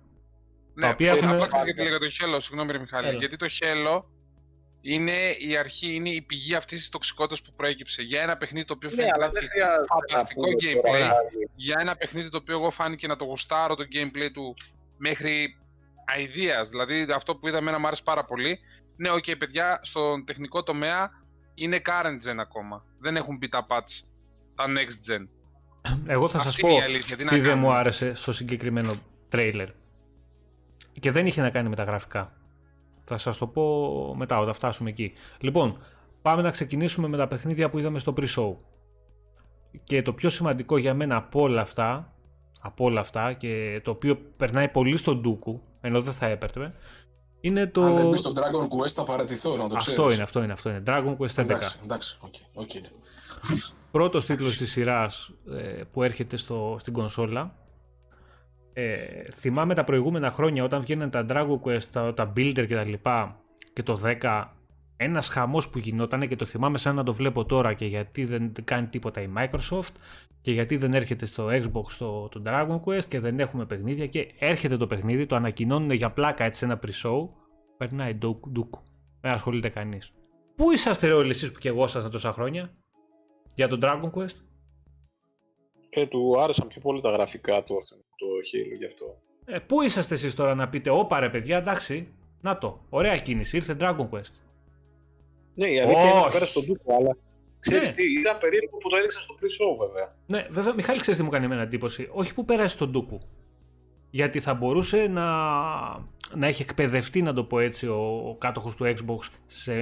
[0.74, 3.08] Ναι, οποία ξέρεις, έχουν- απλά ξέρεις γιατί λέγα το Halo, συγγνώμη ρε Μιχάλη.
[3.08, 3.18] Έλα.
[3.18, 4.10] Γιατί το Halo
[4.82, 8.02] είναι η αρχή, είναι η πηγή αυτής της τοξικότητας που προέκυψε.
[8.02, 10.54] Για ένα παιχνίδι το οποίο Ναι, φαίνεται αλλά να δεν έχει χρειάζεται να φανταστικό πούμε
[10.60, 11.00] gameplay.
[11.00, 11.14] τώρα,
[11.54, 14.54] για ένα παιχνίδι το οποίο εγώ φάνηκε να το γουστάρω το gameplay του
[14.98, 15.56] μέχρι
[16.18, 18.58] αηδίας, δηλαδή αυτό που είδα εμένα μου άρεσε πάρα πολύ.
[18.96, 21.10] Ναι, οκ, παιδιά, στον τεχνικό τομέα
[21.54, 22.84] είναι current gen ακόμα.
[23.00, 23.92] Δεν έχουν μπει τα patch,
[24.56, 25.26] τα next gen.
[26.06, 27.66] Εγώ θα σας Αυτή πω είναι η αλήθεια, τι να τι δεν κάνουμε.
[27.68, 28.90] μου άρεσε στο συγκεκριμένο
[29.28, 29.68] τρέιλερ.
[31.00, 32.30] Και δεν είχε να κάνει με τα γραφικά.
[33.04, 35.12] Θα σας το πω μετά όταν φτάσουμε εκεί.
[35.40, 35.78] Λοιπόν,
[36.22, 38.54] πάμε να ξεκινήσουμε με τα παιχνίδια που είδαμε στο pre-show.
[39.84, 42.14] Και το πιο σημαντικό για μένα από όλα αυτά,
[42.60, 46.74] από όλα αυτά και το οποίο περνάει πολύ στο ντούκου, ενώ δεν θα έπαιρνε,
[47.40, 47.82] είναι το...
[47.82, 49.98] Αν δεν μπεις στο Dragon Quest θα παρατηθώ, να το ξέρεις.
[49.98, 50.82] Αυτό είναι, αυτό είναι, αυτό είναι.
[50.86, 51.38] Dragon Quest 11.
[51.38, 52.70] Εντάξει, εντάξει, OK, OK.
[53.90, 57.54] πρώτος τίτλος της σειράς ε, που έρχεται στο, στην κονσόλα.
[58.72, 58.96] Ε,
[59.34, 63.40] θυμάμαι τα προηγούμενα χρόνια όταν βγαίναν τα Dragon Quest, τα, τα Builders και τα λοιπά
[63.72, 64.44] και το 10
[64.96, 68.52] ένας χαμός που γινόταν και το θυμάμαι σαν να το βλέπω τώρα και γιατί δεν
[68.64, 69.94] κάνει τίποτα η Microsoft
[70.40, 74.34] και γιατί δεν έρχεται στο Xbox το, το Dragon Quest και δεν έχουμε παιχνίδια και
[74.38, 77.28] έρχεται το παιχνίδι, το ανακοινώνουν για πλάκα έτσι σε ένα pre-show
[77.76, 78.74] περνάει ντουκ ντουκ
[79.20, 80.12] δεν ασχολείται κανείς
[80.56, 82.76] Πού είσαστε ρε όλοι εσείς που και εγώ ήσασταν τόσα χρόνια;
[83.54, 84.36] Για τον Dragon Quest;
[85.90, 89.22] Ε, του άρεσαν πιο πολύ τα γραφικά του αυτό το Halo γι' αυτό.
[89.44, 93.56] Ε, πού είσαστε εσείς τώρα να πείτε, όπα ρε παιδιά, εντάξει, να το, ωραία κίνηση,
[93.56, 94.45] ήρθε Dragon Quest.
[95.58, 96.24] Ναι, η αλήθεια είναι Όχι.
[96.24, 97.16] να πέρασε στο ντούκου, αλλά
[97.58, 97.96] ξέρεις Ναι.
[97.96, 100.14] τι, ήταν περίεργο που το έδειξα στο pre-show βέβαια.
[100.26, 103.18] Ναι, βέβαια, Μιχάλη, ξέρεις τι μου κάνει εμένα εντύπωση; Όχι που πέρασε στο ντούκου.
[104.10, 105.24] Γιατί θα μπορούσε να,
[106.34, 109.72] να έχει εκπαιδευτεί, να το πω έτσι, ο, ο κάτοχος του Xbox σε,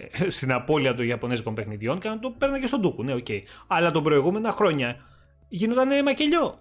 [0.36, 3.02] στην απώλεια των Ιαπωνέζικων παιχνιδιών και να το παίρνει στο ντούκου.
[3.02, 3.26] Ναι, οκ.
[3.66, 4.96] Αλλά τον προηγούμενα χρόνια
[5.48, 6.60] γινόταν μακελιό.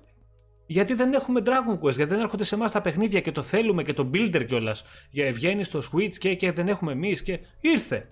[0.68, 3.84] Γιατί δεν έχουμε Dragon Quest, γιατί δεν έρχονται σε εμάς τα παιχνίδια και το θέλουμε
[3.84, 4.84] και το Builder κιόλας.
[5.10, 8.10] Για βγαίνει στο Switch και, και δεν έχουμε εμείς και ήρθε.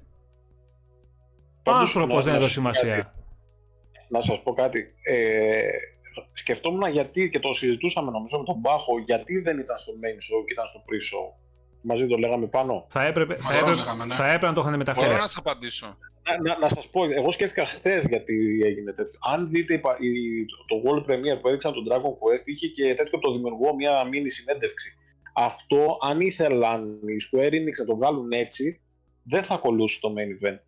[1.64, 2.78] Πάντως, Άνθρωπος να- δεν να έδωσε σου πω κάτι.
[2.78, 3.14] σημασία.
[4.10, 4.80] Να σας πω κάτι.
[5.04, 5.62] Ε,
[6.34, 10.46] σκεφτόμουν γιατί και το συζητούσαμε νομίζω με τον Μπάχο, γιατί δεν ήταν στο main show
[10.46, 11.42] και ήταν στο pre-show.
[11.82, 12.86] Μαζί το λέγαμε πάνω.
[12.90, 14.16] Θα έπρεπε, θα Μαζί έπρεπε, λέγαμε, ναι.
[14.16, 15.06] θα έπρεπε να το είχαν μεταφέρει.
[15.06, 15.98] Μπορώ να σας απαντήσω.
[16.30, 19.20] Να, να, να σας πω, εγώ σκέφτηκα χθες γιατί έγινε τέτοιο.
[19.34, 23.12] Αν δείτε η- η- το World Premiere που έδειξαν τον Dragon Quest, είχε και τέτοιο
[23.18, 24.98] από το δημιουργό μια μίνι συνέντευξη.
[25.36, 28.82] Αυτό, αν ήθελαν οι Square Enix να το βγάλουν έτσι,
[29.24, 30.60] δεν θα ακολούσει το main event.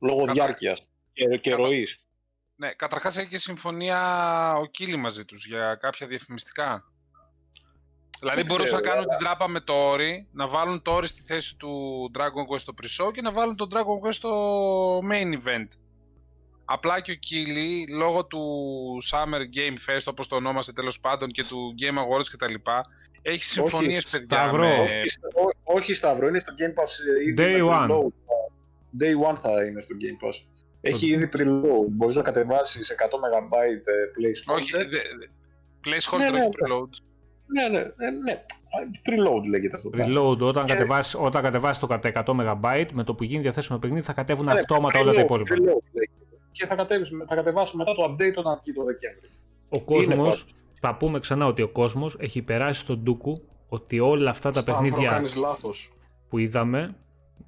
[0.00, 0.80] Λόγω Κατα- διάρκειας
[1.12, 2.00] και, και Κατα- ροής.
[2.56, 4.00] Ναι, καταρχάς έχει και συμφωνία
[4.56, 6.84] ο Κίλι μαζί τους για κάποια διαφημιστικά.
[8.18, 11.06] Δηλαδή Δεν μπορούσαν να ξέρω, κάνουν την τράπα με το Ori, να βάλουν το Ori
[11.06, 11.70] στη θέση του
[12.14, 15.66] Dragon Quest στο pre-show και να βάλουν το Dragon Quest στο main event.
[16.64, 18.42] Απλά και ο Κίλι, λόγω του
[19.12, 22.54] Summer Game Fest, όπως το ονόμασε τέλος πάντων, και του Game Awards κτλ.
[23.22, 24.36] Έχει συμφωνίες, παιδιά.
[24.36, 24.66] Σταυρό.
[24.68, 28.12] με- Όχι, ό- όχι Σταύρο, είναι στο Game Pass ε, ήδη Day με one.
[28.98, 29.02] Preload.
[29.02, 30.46] Day one θα είναι στο Game Pass.
[30.80, 31.86] Έχει ήδη preload.
[31.90, 33.54] Μπορείς να κατεβάσεις 100 MB
[34.16, 34.54] placeholder.
[34.56, 35.26] Όχι, δε- δε-
[35.84, 36.66] placeholder, Ναι, ναι, όχι ναι.
[36.66, 36.88] preload.
[37.46, 38.42] Ναι, ναι, ναι, ναι.
[39.06, 39.90] Preload λέγεται αυτό.
[39.90, 40.20] το πράγμα.
[40.20, 43.78] Reload, όταν Και- κατεβάσεις, όταν κατεβάσεις το κατά 100 MB, με το που γίνει διαθέσιμο
[43.78, 45.54] παιχνίδι θα κατέβουν Ναι, αυτόματα όλα τα preload, υπόλοιπα.
[45.54, 46.12] preload λέγεται.
[46.50, 49.28] Και θα, κατέβεις, θα κατεβάσω μετά το update όταν βγει το Δεκέμβρη.
[49.68, 50.44] Ο Είναι κόσμος, πάντως.
[50.80, 54.82] θα πούμε ξανά ότι ο κόσμος έχει περάσει στον Ντούκου ότι όλα αυτά τα Σταύρο,
[54.82, 55.92] παιχνίδια κάνεις λάθος.
[56.28, 56.96] που είδαμε.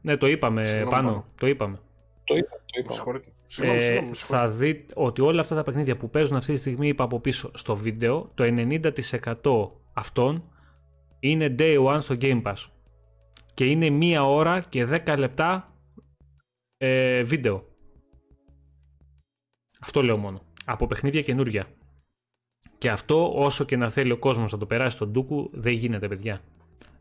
[0.03, 1.09] Ναι, το είπαμε Συγγνώμη, πάνω.
[1.09, 1.25] πάνω.
[1.35, 1.81] Το είπαμε.
[2.25, 2.93] Το είπα, το Με είπα.
[2.93, 3.33] συγχωρείτε.
[3.47, 4.47] Συγγνώμη, Ε, συγγνώμη, με συγχωρείτε.
[4.49, 7.51] θα δείτε ότι όλα αυτά τα παιχνίδια που παίζουν αυτή τη στιγμή, είπα από πίσω
[7.55, 10.45] στο βίντεο, το 90% αυτών
[11.21, 12.55] είναι day one στο Game Pass.
[13.55, 15.73] Και είναι μία ώρα και 10 λεπτά
[16.77, 17.65] ε, βίντεο.
[19.81, 20.41] Αυτό λέω μόνο.
[20.65, 21.67] Από παιχνίδια καινούρια.
[22.79, 26.09] Και αυτό όσο και να θέλει ο κόσμος να το περάσει στον Ντούκου δεν γίνεται
[26.09, 26.41] παιδιά.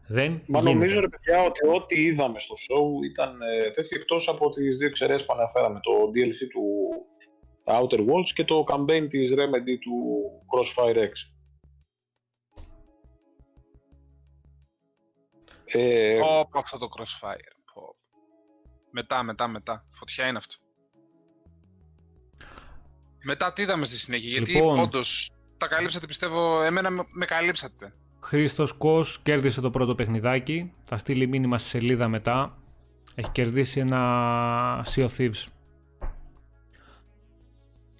[0.09, 0.73] Δεν Μα γίνεται.
[0.73, 4.87] νομίζω ρε παιδιά ότι ό,τι είδαμε στο show ήταν ε, τέτοιο εκτός από τις δύο
[4.87, 5.79] εξαιρέσεις που αναφέραμε.
[5.79, 6.87] Το DLC του
[7.63, 11.11] Outer Worlds και το campaign της Remedy του Crossfire X.
[15.65, 17.55] Ε, Πω, αυτό το crossfire.
[17.73, 17.95] Πω.
[18.91, 19.85] Μετά, μετά, μετά.
[19.91, 20.55] Φωτιά είναι αυτό.
[23.23, 24.79] Μετά τι είδαμε στη συνέχεια, γιατί Λοιπόν.
[24.79, 27.93] όντως τα καλύψατε πιστεύω, εμένα με, με καλύψατε.
[28.19, 30.71] Χρήστος Κος κέρδισε το πρώτο παιχνιδάκι.
[30.84, 32.58] Θα στείλει μήνυμα στη σελίδα μετά.
[33.15, 35.45] Έχει κερδίσει ένα Sea of Thieves.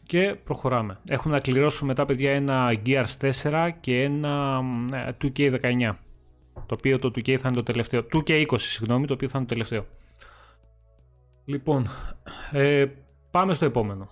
[0.04, 1.00] Και προχωράμε.
[1.08, 4.62] Έχουμε να κληρώσουμε μετά, παιδιά, ένα Gears 4 και ένα
[4.94, 5.92] ε, 2K19.
[6.54, 8.06] Το οποίο το 2K θα είναι το τελευταίο.
[8.14, 9.86] 2K20, συγγνώμη, το οποίο θα είναι το τελευταίο.
[11.46, 11.88] Λοιπόν,
[12.52, 12.86] ε,
[13.32, 14.10] πάμε στο επόμενο.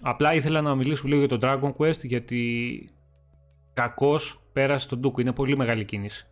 [0.00, 2.84] Απλά ήθελα να μιλήσουμε λίγο για το Dragon Quest γιατί
[3.72, 5.20] κακώς πέρασε τον Ντούκου.
[5.20, 6.26] Είναι πολύ μεγάλη κίνηση.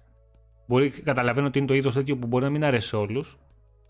[0.66, 3.38] Μπορεί, καταλαβαίνω ότι είναι το είδος τέτοιο που μπορεί να μην αρέσει σε όλους,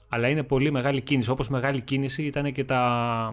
[0.09, 1.31] αλλά είναι πολύ μεγάλη κίνηση.
[1.31, 3.33] Όπως μεγάλη κίνηση ήταν και τα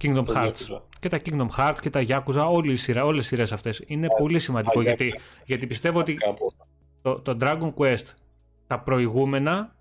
[0.00, 0.48] Kingdom Το Hearts.
[0.48, 0.80] Yakuza.
[1.00, 3.82] Και τα Kingdom Hearts και τα Yakuza, όλη η σειρά, όλες οι σειρές αυτές.
[3.86, 5.42] Είναι πολύ σημαντικό α, γιατί, Yakuza.
[5.44, 6.52] γιατί πιστεύω ότι Κάπου.
[7.02, 8.04] το, το Dragon Quest,
[8.66, 9.74] τα προηγούμενα,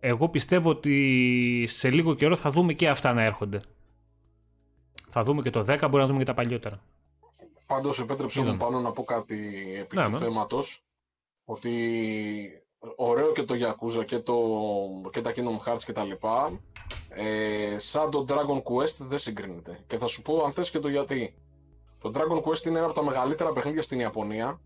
[0.00, 3.60] εγώ πιστεύω ότι σε λίγο καιρό θα δούμε και αυτά να έρχονται.
[5.08, 6.80] Θα δούμε και το 10, μπορεί να δούμε και τα παλιότερα.
[7.68, 8.58] Πάντως, επέτρεψε μου Είδαμε.
[8.64, 9.36] πάνω να πω κάτι
[9.78, 10.18] επί Ναι, του ναι.
[10.18, 10.84] θέματος.
[11.44, 11.72] Ότι
[12.96, 14.36] ωραίο και το Yakuza και, το,
[15.12, 16.60] και τα Kingdom Hearts και τα λοιπά.
[17.08, 19.84] Ε, σαν το Dragon Quest δεν συγκρίνεται.
[19.86, 21.34] Και θα σου πω αν θες και το γιατί.
[21.98, 24.60] Το Dragon Quest είναι ένα από τα μεγαλύτερα παιχνίδια στην Ιαπωνία.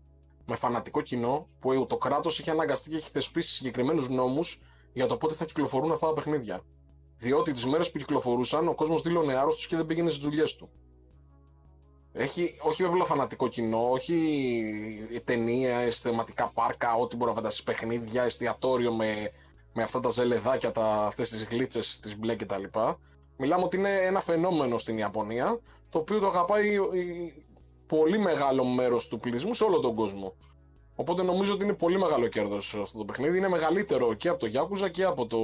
[0.45, 4.61] Με φανατικό κοινό που το κράτο έχει αναγκαστεί και έχει θεσπίσει συγκεκριμένους νόμους
[4.93, 6.61] για το πότε θα κυκλοφορούν αυτά τα παιχνίδια.
[7.15, 10.69] Διότι τις μέρες που κυκλοφορούσαν ο κόσμος δήλωνε άρρωστος και δεν πήγαινε στις δουλειές του.
[12.13, 18.93] Έχει όχι βέβαια φανατικό κοινό, όχι ταινία, θεματικά πάρκα, ό,τι μπορεί να φανταστείς, παιχνίδια, εστιατόριο
[18.93, 19.31] με,
[19.73, 22.99] με αυτά τα ζελεδάκια, τα, αυτές τις γλίτσες, τις μπλε και τα λοιπά.
[23.37, 27.45] Μιλάμε ότι είναι ένα φαινόμενο στην Ιαπωνία, το οποίο το αγαπάει η-
[27.87, 30.35] πολύ μεγάλο μέρος του πληθυσμού σε όλο τον κόσμο.
[30.95, 33.37] Οπότε νομίζω ότι είναι πολύ μεγάλο κέρδος αυτό το παιχνίδι.
[33.37, 35.37] Είναι μεγαλύτερο και από το Yakuza και από το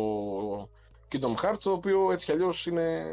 [1.11, 3.05] Kingdom Hearts, το οποίο έτσι κι αλλιώς είναι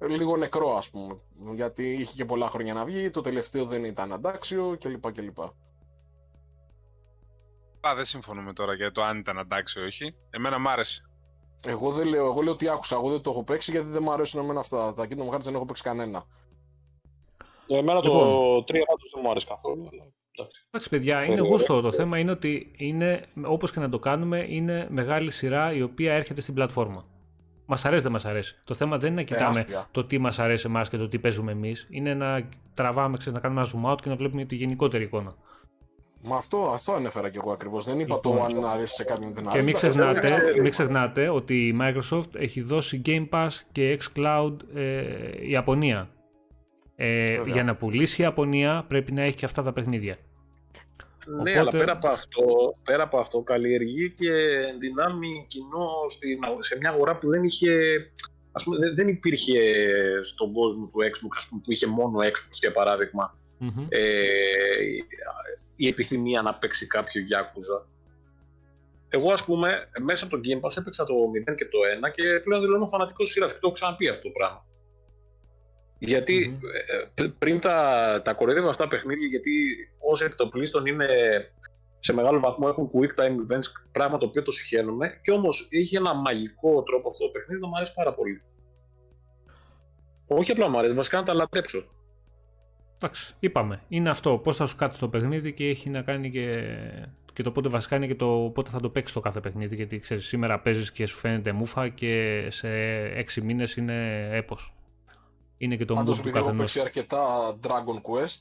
[0.00, 1.18] λίγο νεκρό ας πούμε
[1.54, 5.38] γιατί είχε και πολλά χρόνια να βγει το τελευταίο δεν ήταν αντάξιο κλπ κλπ
[7.80, 10.14] Α, δεν συμφωνούμε τώρα για το αν ήταν αντάξει ή όχι.
[10.30, 11.10] Εμένα μ' άρεσε.
[11.66, 14.12] εγώ δεν λέω, εγώ λέω τι άκουσα, εγώ δεν το έχω παίξει γιατί δεν μου
[14.12, 16.24] αρέσουν εμένα αυτά τα Kingdom Hearts δεν έχω παίξει κανένα
[17.68, 18.62] Εμένα το Λοιπόν.
[18.62, 19.88] 3 πάντως δεν μου άρεσε καθόλου.
[19.92, 20.12] Αλλά...
[20.32, 20.66] εντάξει.
[20.70, 21.50] Εντάξει, παιδιά, είναι Ωραία.
[21.50, 21.80] γούστο.
[21.80, 26.14] Το θέμα είναι ότι είναι, όπως και να το κάνουμε, είναι μεγάλη σειρά η οποία
[26.14, 27.04] έρχεται στην πλατφόρμα.
[27.66, 28.56] Μας αρέσει, δεν μας αρέσει.
[28.64, 29.88] Το θέμα δεν είναι να κοιτάμε Τεράστια.
[29.90, 31.86] το τι μας αρέσει εμάς και το τι παίζουμε εμείς.
[31.90, 35.32] Είναι να τραβάμε, ξέρεις, να κάνουμε ένα zoom out και να βλέπουμε τη γενικότερη εικόνα.
[36.22, 38.36] Μα αυτό, αυτό ανέφερα κι εγώ ακριβώς δεν είπα Λοιπόν.
[38.38, 40.60] το αν αρέσει σε κάποιον δεν Και αρέσει μην Τα ξέρουμε, ξεχνάτε, ξέρουμε.
[40.62, 45.02] μην ξεχνάτε ότι η Microsoft έχει δώσει Game Pass και xCloud ε,
[45.40, 46.08] η Ιαπωνία.
[46.96, 47.52] Ε, Βέβαια.
[47.52, 50.16] για να πουλήσει η Ιαπωνία πρέπει να έχει και αυτά τα παιχνίδια.
[51.26, 52.44] Ναι, Οπότε- αλλά πέρα από, αυτό,
[52.84, 54.30] πέρα από αυτό καλλιεργεί και
[54.80, 57.70] δυνάμει κοινό στην, σε μια αγορά που δεν είχε.
[58.52, 59.60] Ας πούμε, δεν- δεν υπήρχε
[60.22, 63.86] στον κόσμο του Xbox, ας πούμε, που είχε μόνο Xbox για παράδειγμα, Μμμ.
[63.88, 64.00] ε,
[65.76, 67.86] η επιθυμία να παίξει κάποιο Yakuza.
[69.08, 72.40] Εγώ, ας πούμε, μέσα από το Game Pass έπαιξα το 0 και το 1 και
[72.44, 74.64] πλέον δηλώνω φανατικό σειρά και το έχω ξαναπεί αυτό το πράγμα.
[75.98, 76.54] Γιατί Μμμ.
[76.56, 81.06] ε, πρι- πριν τα, τα κοροϊδεύω αυτά τα παιχνίδια, γιατί όσο εκ των πλήστων είναι
[81.98, 85.96] σε μεγάλο βαθμό έχουν quick time events, πράγμα το οποίο το συχαίνουμε, και όμως είχε
[85.96, 88.42] ένα μαγικό τρόπο αυτό το παιχνίδι, το μου αρέσει πάρα πολύ.
[90.28, 91.84] Όχι απλά μου αρέσει, βασικά να τα λατρέψω.
[92.96, 93.82] Εντάξει, είπαμε.
[93.88, 94.38] Είναι αυτό.
[94.38, 96.74] Πώς θα σου κάτσει το παιχνίδι και έχει να κάνει και,
[97.32, 99.74] και το πότε βασικά είναι και το πότε θα το παίξεις το κάθε παιχνίδι.
[99.74, 102.68] Γιατί ξέρεις, σήμερα παίζεις και σου φαίνεται μούφα και σε
[103.04, 104.75] έξι μήνες είναι έπος.
[105.58, 106.72] Είναι και το mood Πάντως του επειδή έχω καθενός.
[106.72, 108.40] παίξει αρκετά Dragon Quest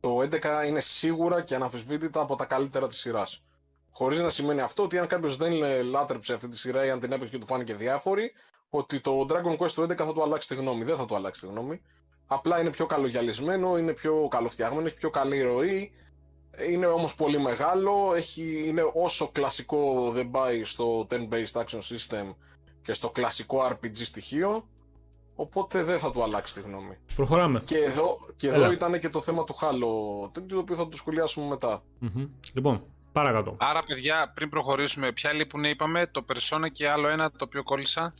[0.00, 3.42] το 11 είναι σίγουρα και αναμφισβήτητα από τα καλύτερα της σειράς.
[3.90, 5.52] Χωρίς να σημαίνει αυτό ότι αν κάποιος δεν
[5.90, 8.32] λάτρεψε αυτή τη σειρά ή αν την έπαιξε και του φάνηκε διάφοροι,
[8.70, 10.84] ότι το Dragon Quest το 11 θα του αλλάξει τη γνώμη.
[10.84, 11.80] Δεν θα του αλλάξει τη γνώμη.
[12.26, 15.92] Απλά είναι πιο καλογιαλισμένο, είναι πιο καλοφτιαγμένο, έχει πιο καλή ροή.
[16.68, 22.34] Είναι όμως πολύ μεγάλο, έχει, είναι όσο κλασικό δεν πάει στο 10-based action system
[22.82, 24.68] και στο κλασικό RPG στοιχείο,
[25.40, 26.96] οπότε δεν θα του αλλάξει τη γνώμη.
[27.16, 27.62] Προχωράμε.
[27.64, 28.56] Και εδώ, και Έλα.
[28.56, 31.82] εδώ ήταν και το θέμα του Halo, το οποίο θα το σχολιάσουμε μετά.
[31.98, 32.26] Μμμ.
[32.52, 33.56] Λοιπόν, παρακάτω.
[33.60, 38.14] Άρα, παιδιά, πριν προχωρήσουμε, ποια λείπουν είπαμε, το Persona και άλλο ένα το οποίο κόλλησα.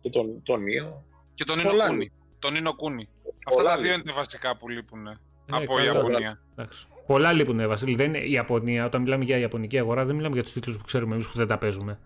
[0.00, 0.92] Και τον, τον Neo.
[1.34, 1.98] Και τον Νίνο Πολλά Κούνι.
[2.02, 2.18] λείπουν.
[2.38, 3.08] Τον Νίνο Κούνι.
[3.46, 4.00] Αυτά Πολλά τα δύο λείπουν.
[4.00, 5.18] είναι τα βασικά που λείπουν Ε,
[5.50, 5.84] από καλά.
[5.84, 6.40] Ιαπωνία.
[6.56, 6.86] Εντάξει.
[7.06, 7.94] Πολλά λείπουν, Βασίλη.
[7.94, 8.84] Δεν είναι η Ιαπωνία.
[8.84, 11.46] Όταν μιλάμε για Ιαπωνική αγορά, δεν μιλάμε για τους τίτλους που ξέρουμε εμείς που δεν
[11.46, 11.98] τα παίζουμε.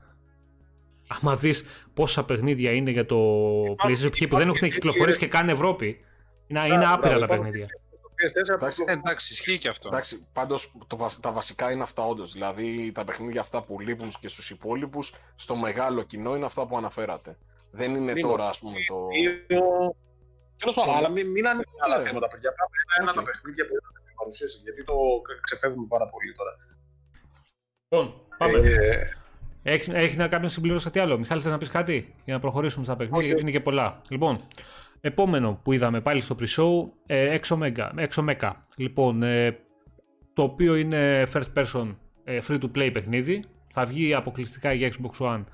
[1.09, 3.17] Άμα δεις πόσα παιχνίδια είναι για το
[3.63, 6.05] PlayStation που δεν έχουν υπάρχουν κυκλοφορήσει και καν Ευρώπη,
[6.47, 7.67] είναι, είναι Μπράβο, άπειρα τα υπάρχουν παιχνίδια.
[7.67, 8.11] Το
[8.51, 9.89] PS4 Εντάξει, Ε, εντάξει, ισχύει και αυτό.
[9.89, 10.73] Εντάξει, πάντως
[11.21, 12.33] τα βασικά είναι αυτά όντως.
[12.33, 16.77] Δηλαδή τα παιχνίδια αυτά που λείπουν και στους υπόλοιπους, στο μεγάλο κοινό είναι αυτά που
[16.77, 17.37] αναφέρατε.
[17.71, 19.07] Δεν είναι Είναι τώρα, ας πούμε, το.
[19.49, 19.95] Neo.
[20.57, 22.05] Τέλος πάντων, Το- αλλά μην, μην ανοίγουμε άλλα Ναι.
[22.09, 22.51] θέματα, παιδιά.
[22.59, 23.17] Πάμε ένα-ένα Οκ.
[23.19, 24.95] τα παιχνίδια που είχαμε στην παρουσίαση, γιατί το
[25.47, 26.53] ξεφεύγουμε πάρα πολύ τώρα.
[27.89, 28.05] Λοιπόν,
[28.39, 28.59] πάμε.
[29.63, 31.19] Ε, Έχεις, έχει να κάποιο συμπληρώσει κάτι άλλο.
[31.19, 33.51] Μιχάλη, θες να πεις κάτι για να προχωρήσουμε στα παιχνίδια, Όχι, γιατί όχι.
[33.51, 34.01] είναι και πολλά.
[34.11, 34.39] Λοιπόν,
[35.01, 38.07] επόμενο που είδαμε πάλι στο pre-show, ε, Exomecha.
[38.09, 38.53] Exomecha.
[38.77, 39.59] Λοιπόν, ε,
[40.33, 43.45] το οποίο είναι first person ε, free to play παιχνίδι.
[43.73, 45.45] Θα βγει αποκλειστικά για Xbox One,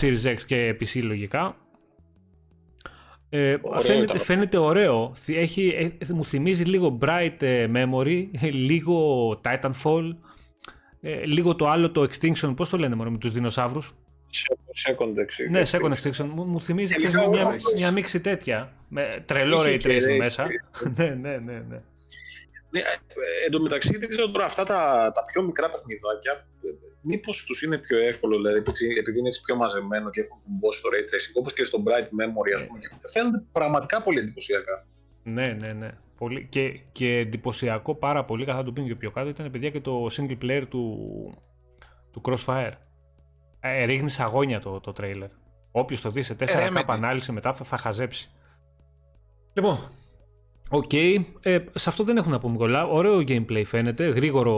[0.00, 1.56] Series X και PC λογικά.
[3.30, 4.18] Ε, Ωραίο φαίνεται, ήταν.
[4.18, 5.12] φαίνεται ωραίο.
[5.14, 5.68] Θυ- Έχει,
[6.08, 8.24] ε, μου θυμίζει λίγο Bright ε, Memory,
[8.68, 10.10] λίγο Titanfall,
[11.00, 13.94] ε, λίγο το άλλο το Extinction, πώς το λένε μόνο με τους δεινοσαύρους;
[14.86, 15.50] Second extinction.
[15.50, 16.28] Ναι, second extinction.
[16.34, 17.56] Μου, μου θυμίζει Τελικά ξέρεις, μια, όλα.
[17.74, 18.72] μια μίξη τέτοια.
[18.88, 20.46] Με τρελό Είχε ray και tracing ray μέσα.
[20.96, 21.82] ναι, ναι, ναι, ναι.
[22.70, 26.46] Ναι, ε, εν τω μεταξύ δεν ξέρω τώρα αυτά τα, τα πιο μικρά παιχνιδάκια
[27.02, 30.72] μήπως τους είναι πιο εύκολο, δηλαδή επειδή επειδή είναι έτσι πιο μαζεμένο και έχουν μπει
[30.72, 32.78] στο ray tracing, όπως και στο Bright Memory, ας πούμε.
[32.78, 34.86] και Φαίνονται πραγματικά πολύ εντυπωσιακά.
[35.22, 35.90] Ναι, ναι, ναι.
[36.18, 39.80] Πολύ, και, και εντυπωσιακό πάρα πολύ, καθά το πήγαινε και πιο κάτω, ήταν παιδιά και
[39.80, 40.98] το single player του,
[42.12, 42.72] του Crossfire.
[43.60, 45.28] Ε, ρίχνεις αγώνια το, το trailer.
[45.72, 46.84] Όποιος το δει σε 4K έμεινε.
[46.86, 48.30] ανάλυση μετά θα, θα χαζέψει.
[49.52, 49.78] Λοιπόν,
[50.70, 50.92] οκ.
[50.92, 52.86] Ε, σε αυτό δεν έχω να πούμε πολλά.
[52.86, 54.08] Ωραίο gameplay φαίνεται.
[54.08, 54.56] Γρήγορο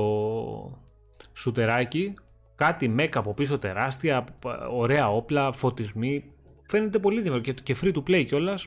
[1.33, 2.15] shooterάκι.
[2.55, 4.25] Κάτι mecha από πίσω τεράστια.
[4.39, 6.25] π- Ωραία όπλα, φωτισμοί.
[6.69, 8.67] Φαίνεται πολύ γρήγορο και, και free to play κιόλας.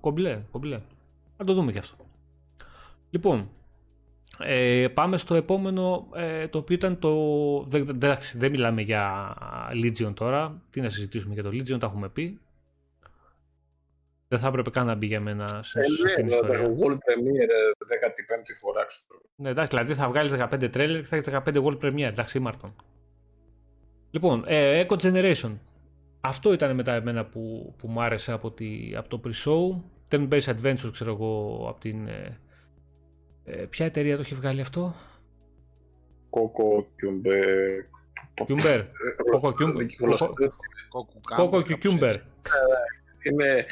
[0.00, 0.78] Κομπλέ, κομπλέ.
[1.36, 1.96] Θα το δούμε κι αυτό.
[3.16, 3.50] Λοιπόν,
[4.38, 7.12] ε, πάμε στο επόμενο, ε, το οποίο ήταν το...
[7.68, 9.34] Δεν, εντάξει, δεν μιλάμε για
[9.84, 10.62] Legion τώρα.
[10.70, 12.40] Τι να συζητήσουμε για το Legion, τα έχουμε πει.
[14.28, 16.58] Δεν θα έπρεπε καν να μπει για μένα σε, σε αυτήν την Ε, ναι, ιστορία.
[16.62, 19.20] το World Premiere 15η φορά, ξέρω.
[19.36, 22.00] Ναι, εντάξει, δηλαδή θα βγάλεις 15 τρέλερ και θα έχεις 15 World Premiere.
[22.00, 22.74] Εντάξει, ήμαρτον.
[24.10, 25.52] Λοιπόν, ε, Echo Generation.
[26.20, 29.82] Αυτό ήταν μετά εμένα που, που μου άρεσε από, τη, από το pre-show.
[30.10, 32.08] Turn-based adventures, ξέρω εγώ, από την.
[33.46, 34.94] Ε, ε, ποια εταιρεία το έχει βγάλει αυτό,
[36.30, 37.40] Κόκο, Κιούμπε.
[38.34, 38.80] Cucumber.
[39.40, 39.86] Coco Cucumber.
[40.88, 42.14] Κόκου Coco Cucumber.
[43.22, 43.64] Είναι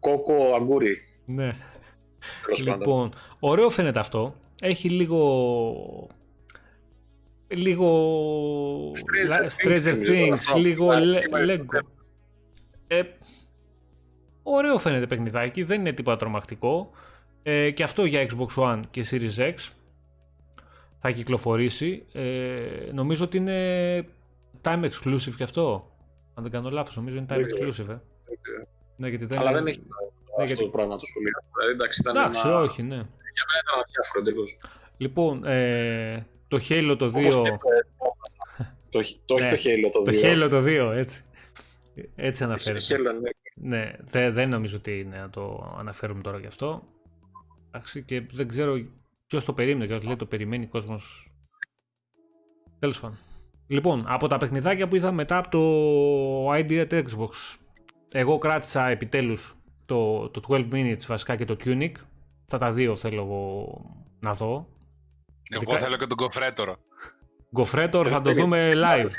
[0.00, 0.96] Κόκο Αγκούρι.
[1.26, 1.56] Ναι.
[2.44, 2.78] τέλος πάντων.
[2.78, 4.34] Λοιπόν, ωραίο φαίνεται αυτό.
[4.60, 6.08] Έχει λίγο.
[7.48, 7.88] Λίγο.
[8.90, 10.58] Stranger Stranger Things, νομίζω, Things, αυτό.
[10.58, 11.80] λίγο Υπάρχει Le- και Lego.
[12.86, 13.02] Ε,
[14.42, 16.90] ωραίο φαίνεται παιχνιδάκι, δεν είναι τίποτα τρομακτικό.
[17.42, 19.54] Ε, και αυτό για Xbox One και Series X
[21.00, 22.06] θα κυκλοφορήσει.
[22.12, 24.06] Ε, νομίζω ότι είναι
[24.62, 25.90] time exclusive και αυτό.
[26.34, 27.68] Αν δεν κάνω λάθος, νομίζω είναι time Δεν ξέρω.
[27.68, 27.94] exclusive.
[27.94, 27.98] Ε.
[28.96, 29.80] Ναι, γιατί δεν Αλλά είναι- δεν έχει
[30.30, 31.32] αυτό γιατί- το πράγμα το σχολείο.
[31.56, 32.58] Δηλαδή, εντάξει, ήταν Εντάξει, ένα...
[32.58, 32.94] όχι, ναι.
[32.94, 34.60] Για μένα ήταν αδιάφορο εντελώς.
[34.96, 37.16] Λοιπόν, ε, το Halo το 2.
[37.16, 37.56] Όπως και
[38.90, 39.44] Το, έχει- το έχει
[39.80, 40.24] Ναι, το Halo το Το 2.
[40.24, 41.22] Halo το 2, έτσι.
[41.94, 42.84] Έτσι Έχει αναφέρεται.
[42.90, 43.30] Halo, ναι.
[43.78, 46.82] Ναι, δε- δεν νομίζω ότι είναι να το αναφέρουμε τώρα γι' αυτό.
[47.74, 48.74] Εντάξει, και δεν ξέρω
[49.26, 49.98] ποιο το περίμενε.
[49.98, 51.00] Και λέει το περιμένει ο κόσμο.
[52.78, 53.18] Τέλο πάντων.
[53.66, 57.58] Λοιπόν, από τα παιχνιδάκια που είδα μετά από το idea του Xbox,
[58.12, 59.36] εγώ κράτησα επιτέλου
[59.86, 61.92] το, το 12 minutes βασικά και το Tunic.
[62.42, 63.66] Αυτά τα δύο θέλω εγώ
[64.20, 64.68] να δω.
[65.50, 66.76] Εγώ Ειδικά- θέλω και τον κοφρέτορο.
[67.54, 69.10] Γκοφρέτορ θα το Δεν δούμε ήταν live.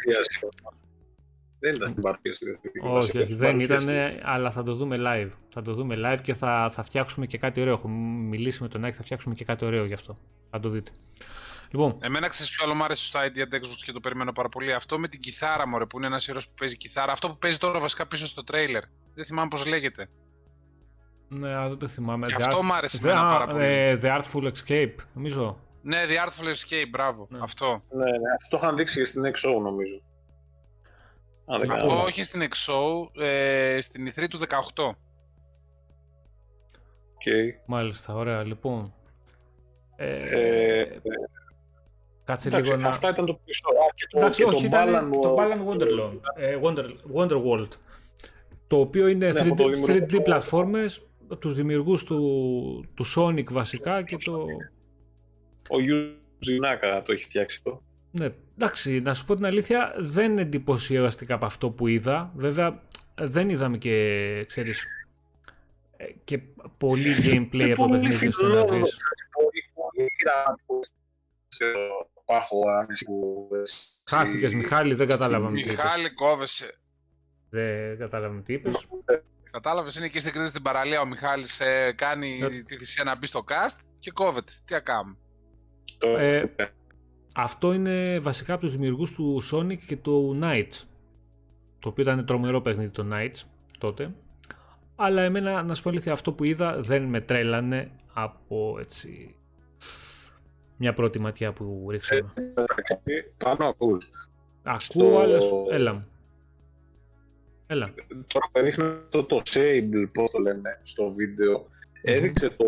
[1.64, 1.70] Παρουσίαση.
[1.70, 2.46] Δεν ήταν στην παρουσίαση.
[2.46, 3.86] δεν ήταν Όχι, στην όχι, δεν παρουσίαση.
[3.86, 5.30] ήταν, αλλά θα το δούμε live.
[5.50, 7.74] Θα το δούμε live και θα, θα φτιάξουμε και κάτι ωραίο.
[7.74, 10.18] Έχω μιλήσει με τον Άκη, θα φτιάξουμε και κάτι ωραίο γι' αυτό.
[10.50, 10.92] Θα το δείτε.
[11.72, 14.50] Λοιπόν, Εμένα ξέρεις ποιο άλλο μου άρεσε στο idea του Xbox και το περιμένω πάρα
[14.50, 14.74] πολύ.
[14.74, 17.12] Αυτό με την κιθάρα μου, που είναι ένας ήρωας που παίζει κιθάρα.
[17.12, 18.84] Αυτό που παίζει τώρα βασικά πίσω στο τρέιλερ.
[19.14, 20.08] Δεν θυμάμαι πώς λέγεται.
[21.28, 22.26] ναι, α, δεν το θυμάμαι.
[22.28, 23.64] Και The αυτό Art- μου άρεσε The- εμένα α, πάρα πολύ.
[23.66, 25.58] ε, The Artful Escape, νομίζω.
[25.82, 27.28] Ναι, The Artful Escape, μπράβο.
[27.30, 27.40] Ναι.
[27.42, 27.82] Αυτό.
[27.92, 30.02] Ναι, ναι, αυτό το είχαν δείξει και στην XO νομίζω.
[31.46, 32.10] Αν δεν κάνω Αυτό λάθος.
[32.10, 34.96] όχι στην XO, ε, στην E3 του 18.
[37.14, 37.24] Οκ.
[37.66, 38.94] Μάλιστα, ωραία, λοιπόν.
[39.96, 40.22] Ε,
[40.82, 41.00] Ε,
[42.24, 42.88] κάτσε Εντάξει, λίγο να...
[42.90, 43.64] αυτά ήταν το πίσω.
[43.68, 47.68] Α, και το, Εντάξει, και όχι, το ήταν Balan το Balan Wonderland, ε, Wonder, Wonderworld,
[48.68, 51.02] το οποίο είναι Ναι, 3D, από το δημιουργό 3D του- πλατφόρμες,
[51.40, 52.20] τους δημιουργούς του,
[52.94, 54.46] του Sonic βασικά και το...
[55.70, 57.82] Ο Yuji Naka το έχει φτιάξει αυτό.
[58.12, 62.32] Ναι, εντάξει, να σου πω την αλήθεια, δεν είναι εντυπωσιαστικά από αυτό που είδα.
[62.36, 62.82] Βέβαια,
[63.16, 64.86] δεν είδαμε και, ξέρεις,
[65.98, 66.40] ε, και
[66.78, 68.98] πολύ gameplay από το παιχνίδι ώστε να φιλόδοξο, δεις.
[69.32, 70.80] Πολύ, πολύ πειραματικό.
[71.48, 73.48] Ξέρω, Πάχο, άνεση που...
[74.04, 75.72] Χάθηκες, Μιχάλη, δεν κατάλαβα τι είπες.
[75.72, 76.78] Μιχάλη, κόβεσαι.
[77.50, 78.88] Δεν κατάλαβα τι είπες.
[79.52, 81.02] Κατάλαβες, είναι εκεί στην Κρήτη στην παραλία.
[81.02, 82.66] Ο Μιχάλης ε, κάνει Έτσι.
[82.66, 84.52] τη θυσία να μπει στο cast και κόβεται.
[84.66, 85.18] Τι να κάνουμε.
[85.98, 86.18] Το...
[86.18, 86.56] Ε,
[87.34, 90.84] Αυτό είναι βασικά από τους δημιουργούς του Sonic και του Knights.
[91.80, 93.42] Το οποίο ήταν τρομερό παιχνίδι το Knights
[93.78, 94.14] τότε.
[94.96, 99.36] Αλλά εμένα, να σου πω αλήθεια, αυτό που είδα δεν με τρέλανε από έτσι
[100.78, 102.34] μια πρώτη ματιά που ρίξαμε.
[102.36, 104.12] μεταξύ, Πάνω ακούς.
[104.64, 105.66] Ακούω, στο- αλλά σου...
[105.70, 106.08] Έλα μου.
[107.68, 107.94] Έλα.
[108.08, 111.68] Τώρα που έδειχνε το, το Sable, πώς το λένε, στο βίντεο,
[112.06, 112.66] έδειξε το,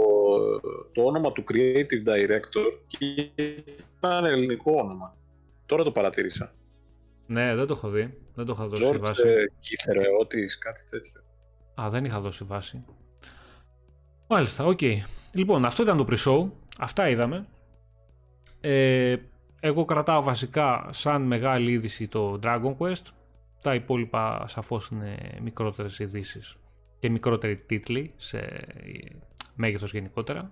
[0.91, 3.31] το όνομα του Creative Director και
[3.97, 5.17] ήταν ελληνικό όνομα.
[5.65, 6.53] Τώρα το παρατήρησα.
[7.27, 8.17] Ναι, δεν το έχω δει.
[8.33, 9.27] Δεν το είχα δώσει George βάση.
[9.27, 11.21] ε, Κυθηρεώτης, κάτι τέτοιο.
[11.81, 12.85] Α, δεν είχα δώσει βάση.
[14.27, 14.79] Μάλιστα, οκ.
[15.31, 16.49] Λοιπόν, αυτό ήταν το pre-show.
[16.79, 17.47] Αυτά είδαμε.
[18.61, 19.15] Ε,
[19.59, 23.03] εγώ κρατάω βασικά σαν μεγάλη είδηση το Dragon Quest.
[23.61, 26.55] Τα υπόλοιπα σαφώς είναι μικρότερες ειδήσεις
[27.05, 28.67] και μικρότεροι τίτλοι σε
[29.55, 30.51] μέγεθος γενικότερα.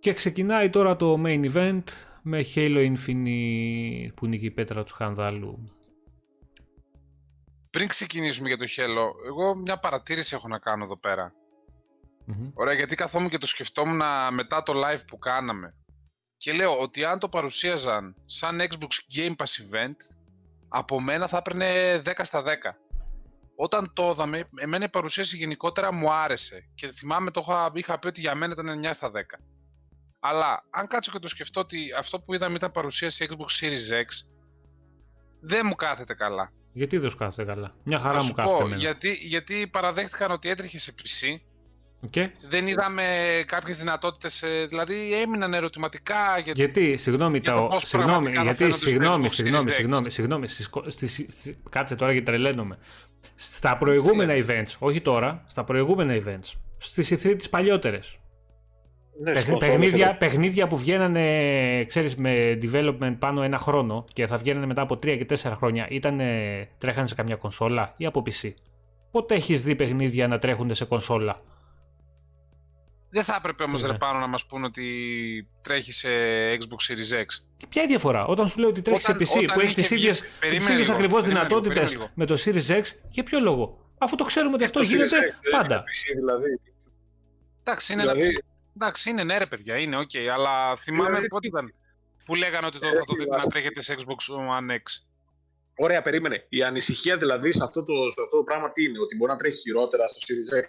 [0.00, 1.82] Και ξεκινάει τώρα το main event
[2.22, 5.64] με Halo Infinite που είναι και η πέτρα του σκανδάλου.
[7.70, 10.96] Πριν ξεκινήσουμε για το Halo, εγώ μια παρατήρηση έχω να κάνω εδώ
[12.54, 14.00] Ωραία, γιατί καθόμουν και το σκεφτόμουν
[14.32, 15.74] μετά το live που κάναμε.
[16.36, 19.96] Και λέω ότι αν το παρουσίαζαν σαν Xbox Game Pass event,
[20.68, 22.46] από μένα θα έπαιρνε 10 στα 10.
[23.56, 26.70] Όταν το είδαμε, εμένα η παρουσίαση γενικότερα μου άρεσε.
[26.74, 29.20] Και θυμάμαι το είχα, είχα πει ότι για μένα ήταν 9 στα 10.
[30.20, 34.06] Αλλά αν κάτσω και το σκεφτώ ότι αυτό που είδαμε ήταν παρουσίαση Xbox Series X,
[35.40, 36.52] δεν μου κάθεται καλά.
[36.72, 38.62] Γιατί δεν σου κάθεται καλά; Μια χαρά μου κάθεται.
[38.62, 41.36] Πω, γιατί, γιατί παραδέχτηκαν ότι έτρεχε σε PC.
[42.10, 42.26] Okay.
[42.48, 43.04] Δεν είδαμε
[43.46, 44.42] κάποιες δυνατότητες.
[44.42, 46.38] Ε, δηλαδή έμειναν ερωτηματικά.
[46.44, 46.52] Για...
[46.56, 47.78] Γιατί, συγγνώμη, για τα...
[47.78, 50.46] συγγνώμη, γιατί, συγγνώμη, συγγνώμη, συγγνώμη, συγγνώμη,
[51.70, 52.78] κάτσε τώρα και τρελαίνομαι.
[53.34, 58.18] Στα προηγούμενα events, όχι τώρα, στα προηγούμενα events, στις e τις παλιότερες,
[59.22, 64.82] ναι, παιχνίδια, παιχνίδια που βγαίνανε ξέρεις, με development πάνω ένα χρόνο και θα βγαίνανε μετά
[64.82, 66.20] από 3 και 4 χρόνια ήταν
[66.78, 68.52] τρέχανε σε καμιά κονσόλα ή από PC.
[69.10, 71.40] Πότε έχεις δει παιχνίδια να τρέχουν σε κονσόλα;
[73.16, 73.98] Δεν θα έπρεπε όμως ναι.
[73.98, 76.08] πάνω να μας πούνε ότι τρέχει σε
[76.54, 77.26] Xbox Series X.
[77.56, 79.90] Και ποια είναι η διαφορά; Όταν σου λέω ότι τρέχει σε PC που έχει τις
[79.90, 80.12] ίδιε
[80.90, 85.16] ακριβώς δυνατότητες με το Series X, για ποιο λόγο; Αφού το ξέρουμε ότι αυτό γίνεται
[85.50, 85.82] πάντα.
[86.14, 86.60] Δηλαδή.
[87.62, 88.42] Εντάξει, είναι δηλαδή...
[88.76, 90.10] Εντάξει, είναι ναι, ρε παιδιά, είναι OK.
[90.12, 91.74] Okay, αλλά θυμάμαι δηλαδή, πότε ήταν
[92.24, 95.06] που λέγανε ότι το, θα το δείτε να τρέχετε σε Xbox One X.
[95.76, 96.46] Ωραία, περίμενε.
[96.48, 99.36] Η ανησυχία δηλαδή σε αυτό, το, σε αυτό το πράγμα τι είναι, ότι μπορεί να
[99.36, 100.64] τρέχει χειρότερα στο Series X;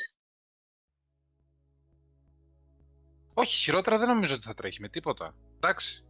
[3.39, 5.33] Όχι, χειρότερα δεν νομίζω ότι θα τρέχει με τίποτα.
[5.55, 6.03] Εντάξει.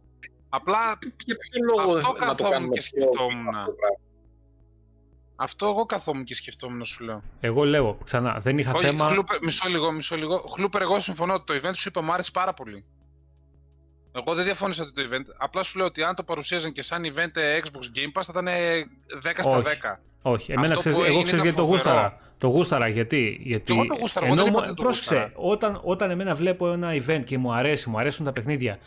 [0.48, 3.54] Απλά για ποιο λόγο αυτό καθόμουν και σκεφτόμουν.
[5.36, 7.22] Αυτό εγώ καθόμουν και σκεφτόμουν να σου λέω.
[7.40, 9.08] Εγώ λέω ξανά, δεν είχα Όχι, θέμα.
[9.08, 10.38] Χλούπερ, μισό λίγο, μισό λίγο.
[10.54, 12.84] Χλούπερ, εγώ συμφωνώ ότι το event σου είπα μου άρεσε πάρα πολύ.
[14.12, 15.24] Εγώ δεν διαφώνησα το event.
[15.38, 18.46] Απλά σου λέω ότι αν το παρουσίαζαν και σαν event Xbox Game Pass θα ήταν
[19.22, 20.00] 10 στα 10.
[20.22, 22.20] Όχι, εμένα ξέρεις, εγώ ξέρω γιατί το γούσταρα.
[22.38, 26.72] Το γούσταρα γιατί; γιατί εγώ το γούσταρα, ενώ, εγώ δεν πρόσεξε, όταν, όταν εμένα βλέπω
[26.72, 28.78] ένα event και μου αρέσει, μου αρέσουν τα παιχνίδια,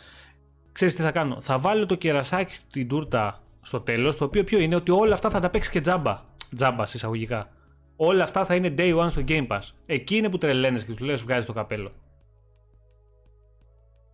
[0.72, 4.58] ξέρεις τι θα κάνω; Θα βάλω το κερασάκι στην τούρτα στο τέλος, το οποίο ποιο
[4.58, 6.20] είναι ότι όλα αυτά θα τα παίξεις και τζάμπα
[6.54, 7.48] τζάμπα εισαγωγικά.
[7.96, 9.60] Όλα αυτά θα είναι day one στο Game Pass.
[9.86, 11.90] Εκεί είναι που τρελαίνεις και του λες βγάζεις το καπέλο.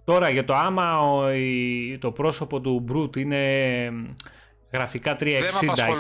[0.05, 1.23] Τώρα για το άμα ο,
[1.99, 3.43] το πρόσωπο του Brute είναι
[4.73, 5.21] γραφικά 360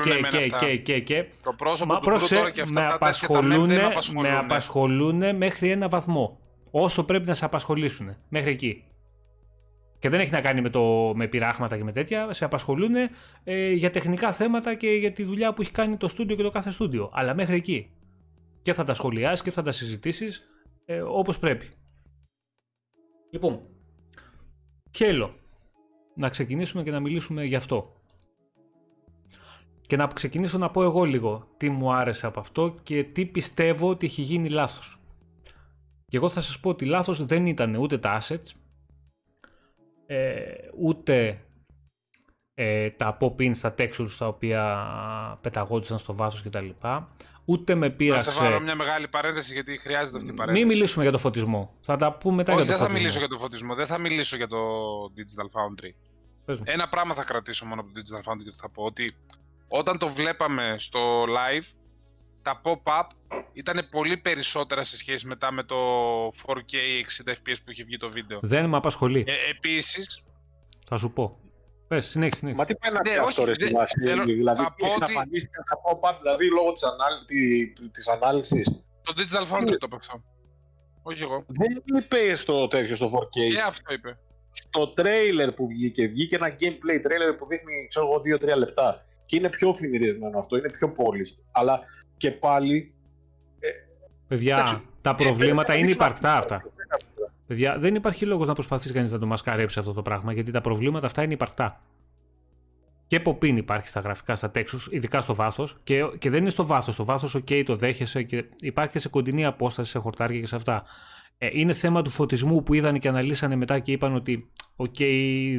[0.02, 3.72] και, και, και, και, και, Το πρόσωπο Μα, του Brute τώρα και αυτά με απασχολούν,
[3.72, 4.30] με απασχολούν.
[4.30, 6.38] Με απασχολούν μέχρι ένα βαθμό.
[6.70, 8.16] Όσο πρέπει να σε απασχολήσουν.
[8.28, 8.88] Μέχρι εκεί
[9.98, 12.94] και δεν έχει να κάνει με, το, με πειράγματα και με τέτοια, σε απασχολούν
[13.44, 16.50] ε, για τεχνικά θέματα και για τη δουλειά που έχει κάνει το στούντιο και το
[16.50, 17.10] κάθε στούντιο.
[17.12, 17.90] Αλλά μέχρι εκεί.
[18.62, 20.48] Και θα τα σχολιάσει και θα τα συζητήσεις
[20.84, 21.68] ε, όπως πρέπει.
[23.30, 23.60] Λοιπόν,
[24.90, 25.34] θέλω
[26.14, 27.97] να ξεκινήσουμε και να μιλήσουμε γι' αυτό.
[29.88, 33.88] Και να ξεκινήσω να πω εγώ λίγο τι μου άρεσε από αυτό και τι πιστεύω
[33.88, 35.00] ότι έχει γίνει λάθος.
[36.06, 38.50] Και εγώ θα σας πω ότι λάθος δεν ήταν ούτε τα assets,
[40.06, 40.42] ε,
[40.78, 41.40] ούτε
[42.54, 46.68] ε, τα pop-in στα textures τα οποία πεταγόντουσαν στο βάθος κτλ.
[47.44, 48.30] Ούτε με πείραξε...
[48.30, 50.66] Θα σε βάλω μια μεγάλη παρένθεση γιατί χρειάζεται αυτή η παρένθεση.
[50.66, 51.74] Μην μιλήσουμε για το φωτισμό.
[51.80, 53.74] Θα τα πούμε μετά Όχι, για το δεν θα μιλήσω για το φωτισμό.
[53.74, 54.58] Δεν θα μιλήσω για το
[55.16, 55.90] Digital Foundry.
[56.64, 59.14] Ένα πράγμα θα κρατήσω μόνο από το Digital Foundry και θα πω ότι
[59.68, 61.78] όταν το βλέπαμε στο live
[62.42, 63.06] τα pop-up
[63.52, 65.76] ήταν πολύ περισσότερα σε σχέση μετά με το
[66.26, 66.74] 4K
[67.26, 68.38] 60 fps που είχε βγει το βίντεο.
[68.42, 69.24] Δεν με απασχολεί.
[69.26, 70.22] Ε, επίσης...
[70.86, 71.38] Θα σου πω.
[71.88, 72.60] Πες, συνέχισε, συνέχισε.
[72.60, 76.72] Μα τι πάει να πει αυτό ρε στη βάση, δηλαδή εξαφανίστηκαν τα pop-up, δηλαδή λόγω
[76.72, 77.72] της, ανάλυ...
[77.90, 78.84] της ανάλυσης.
[79.02, 80.22] Το Digital Foundry το έπαιξα.
[81.02, 81.44] Όχι εγώ.
[81.46, 83.52] Δεν είπε στο τέτοιο, στο 4K.
[83.52, 84.18] Και αυτό είπε.
[84.50, 88.22] Στο τρέιλερ που βγήκε, βγήκε ένα gameplay trailer που δείχνει, ξέρω εγώ,
[88.54, 89.06] 2-3 λεπτά.
[89.28, 91.44] Και είναι πιο φινιρισμένο αυτό, είναι πιο polished.
[91.52, 91.80] Αλλά
[92.16, 92.94] και πάλι.
[93.58, 93.68] Ε,
[94.28, 96.62] Παιδιά, τα προβλήματα είναι υπαρκτά αυτά.
[97.46, 100.60] Παιδιά, δεν υπάρχει λόγο να προσπαθήσει κανεί να το μασκαρέψει αυτό το πράγμα, γιατί τα
[100.60, 101.80] προβλήματα αυτά είναι υπαρκτά.
[103.06, 105.68] Και ποπίν υπάρχει στα γραφικά, στα τέξου, ειδικά στο βάθο.
[105.82, 106.92] Και, και δεν είναι στο βάθο.
[106.92, 110.56] Στο βάθο, OK, το δέχεσαι και υπάρχει και σε κοντινή απόσταση, σε χορτάρια και σε
[110.56, 110.84] αυτά.
[111.38, 115.02] Ε, είναι θέμα του φωτισμού που είδαν και αναλύσανε μετά και είπαν ότι, OK,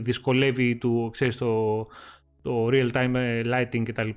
[0.02, 1.88] δυσκολεύει του, ξέρεις, το,
[2.42, 4.10] το real time lighting κτλ.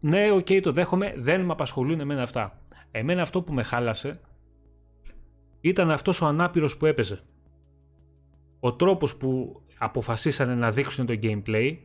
[0.00, 2.58] Ναι, OK, okay, το δέχομαι, δεν με απασχολούν εμένα αυτά.
[2.90, 4.20] Εμένα αυτό που με χάλασε
[5.60, 7.20] ήταν αυτός ο ανάπηρος που έπαιζε.
[8.60, 11.76] Ο τρόπος που αποφασίσανε να δείξουν το gameplay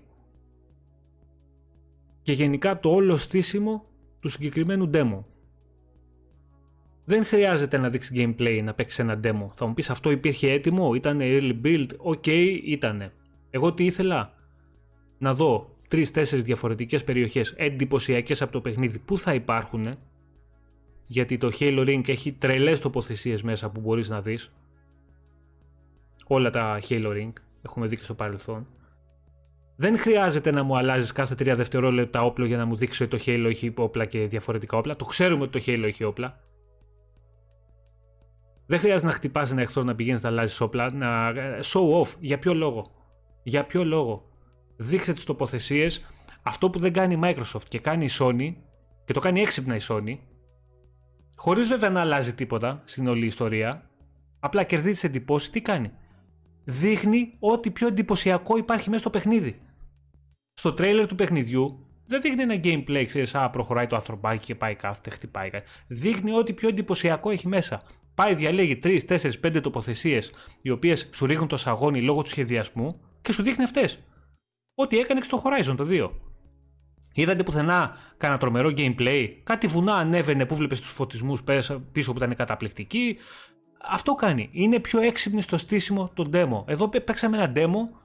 [2.21, 3.85] και γενικά το όλο στήσιμο
[4.19, 5.23] του συγκεκριμένου demo.
[7.05, 9.45] Δεν χρειάζεται να δείξει gameplay να παίξει ένα demo.
[9.53, 12.27] Θα μου πεις αυτό υπήρχε έτοιμο, ήταν early build, OK,
[12.63, 13.13] ήτανε.
[13.49, 14.33] Εγώ τι ήθελα,
[15.19, 19.95] να δω 3-4 διαφορετικές περιοχές εντυπωσιακές από το παιχνίδι που θα υπάρχουν
[21.05, 24.51] γιατί το Halo Ring έχει τρελές τοποθεσίες μέσα που μπορείς να δεις
[26.27, 28.67] όλα τα Halo Ring έχουμε δει και στο παρελθόν
[29.81, 33.23] δεν χρειάζεται να μου αλλάζεις κάθε 3 δευτερόλεπτα όπλο για να μου δείξει ότι το
[33.25, 34.95] Halo έχει όπλα και διαφορετικά όπλα.
[34.95, 36.39] Το ξέρουμε ότι το Halo έχει όπλα.
[38.65, 40.91] Δεν χρειάζεται να χτυπάς ένα εχθρό να πηγαίνεις να αλλάζεις όπλα.
[40.91, 41.31] Να...
[41.63, 42.15] Show off.
[42.19, 42.85] Για ποιο λόγο;
[43.43, 44.28] Για ποιο λόγο;
[44.81, 46.05] Δείξτε τις τοποθεσίες.
[46.43, 48.53] Αυτό που δεν κάνει η Microsoft και κάνει η Sony,
[49.05, 50.17] και το κάνει έξυπνα η Sony,
[51.35, 53.89] χωρίς βέβαια να αλλάζει τίποτα στην όλη ιστορία,
[54.39, 55.91] απλά κερδίζει εντυπώσεις, τι κάνει.
[56.63, 59.61] Δείχνει ό,τι πιο εντυπωσιακό υπάρχει μέσα στο παιχνίδι.
[60.53, 64.75] Στο τρέιλερ του παιχνιδιού δεν δείχνει ένα gameplay, ξέρεις, α, προχωράει το ανθρωπάκι και πάει
[64.75, 65.65] κάθεται, χτυπάει κάτι.
[65.87, 67.81] Δείχνει ό,τι πιο εντυπωσιακό έχει μέσα.
[68.15, 73.01] Πάει, διαλέγει 3, 4, 5 τοποθεσίες, οι οποίες σου ρίχνουν το σαγόνι λόγω του σχεδιασμού
[73.21, 73.99] και σου δείχνει αυτές.
[74.81, 76.09] Ό,τι έκανε και στο Horizon το 2.
[77.13, 81.43] Είδατε πουθενά κανένα τρομερό gameplay, κάτι βουνά ανέβαινε που βλέπεις τους φωτισμούς
[81.91, 83.17] πίσω που ήταν καταπληκτικοί.
[83.91, 84.49] Αυτό κάνει.
[84.51, 86.63] Είναι πιο έξυπνη στο στήσιμο το demo.
[86.65, 87.97] Εδώ παίξαμε ένα demo.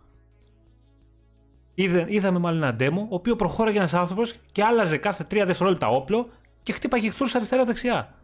[2.07, 6.29] είδαμε μάλλον ένα demo, ο οποίος προχώραγε ένας άνθρωπος και άλλαζε κάθε 3 δευτερόλεπτα όπλο
[6.63, 8.15] και χτύπαγε εχθρούς αριστερά-δεξιά.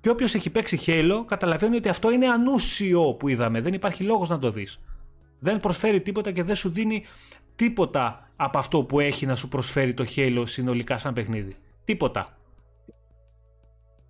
[0.00, 3.60] Και όποιος έχει παίξει Halo καταλαβαίνει ότι αυτό είναι ανούσιο που είδαμε.
[3.60, 4.80] Δεν υπάρχει λόγος να το δεις.
[5.38, 7.04] Δεν προσφέρει τίποτα και δεν σου δίνει
[7.56, 11.56] τίποτα από αυτό που έχει να σου προσφέρει το Halo συνολικά σαν παιχνίδι.
[11.84, 12.36] Τίποτα.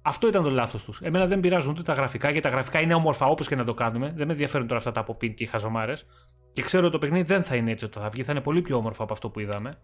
[0.03, 1.01] Αυτό ήταν το λάθος τους.
[1.03, 3.75] Εμένα δεν πειράζουν ούτε τα γραφικά, γιατί τα γραφικά είναι όμορφα όπως και να το
[3.75, 4.13] κάνουμε.
[4.17, 6.05] Δεν με ενδιαφέρουν τώρα αυτά τα από pin και οι χαζομάρες.
[6.53, 8.63] Και ξέρω ότι το παιχνίδι δεν θα είναι έτσι όταν θα βγει, θα είναι πολύ
[8.63, 9.79] πιο όμορφο από αυτό που είδαμε.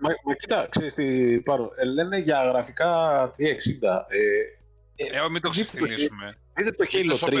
[0.00, 1.70] Μα, μα κοίτα, ξέρεις τι πάρω.
[1.76, 3.32] Ε, λένε για γραφικά 360.
[4.08, 6.32] Ε, ε, μην το ξεφτυλίσουμε.
[6.54, 7.34] Δείτε το Halo 3.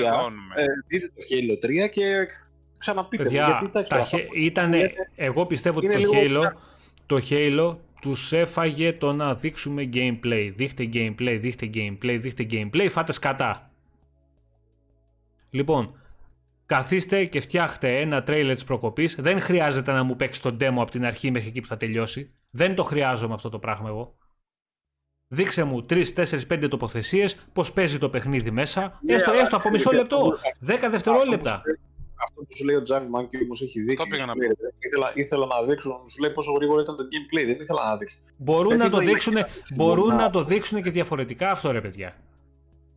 [0.54, 2.26] Ε, δείτε το Halo 3 και
[2.80, 6.52] ξαναπείτε Παιδιά, γιατί τα, τα ήτανε, εγώ πιστεύω ότι το Halo,
[7.06, 10.52] το Halo τους έφαγε το να δείξουμε gameplay.
[10.54, 13.70] Δείχτε gameplay, δείχτε gameplay, δείχτε gameplay, φάτε σκατά.
[15.50, 15.94] Λοιπόν,
[16.66, 19.16] καθίστε και φτιάχτε ένα τρέιλερ της προκοπής.
[19.18, 22.34] Δεν χρειάζεται να μου παίξει το demo από την αρχή μέχρι εκεί που θα τελειώσει.
[22.50, 24.14] Δεν το χρειάζομαι αυτό το πράγμα εγώ.
[25.32, 28.92] Δείξε μου 3, 4, 5 τοποθεσίες, πώς παίζει το παιχνίδι μέσα.
[28.92, 31.62] Yeah, έστω, έστω από μισό λεπτό, 10 δευτερόλεπτα
[32.22, 34.04] αυτό που σου λέει ο Τζάμι Μάνκι όμως έχει δίκιο.
[34.78, 37.44] Ήθελα, ήθελα να δείξω, σου λέει πόσο γρήγορα ήταν το gameplay.
[37.46, 38.18] Δεν ήθελα να δείξω.
[38.36, 39.34] Μπορούν, να το, δείξουν,
[39.74, 42.16] μπορούν να το δείξουν και διαφορετικά αυτό ρε παιδιά.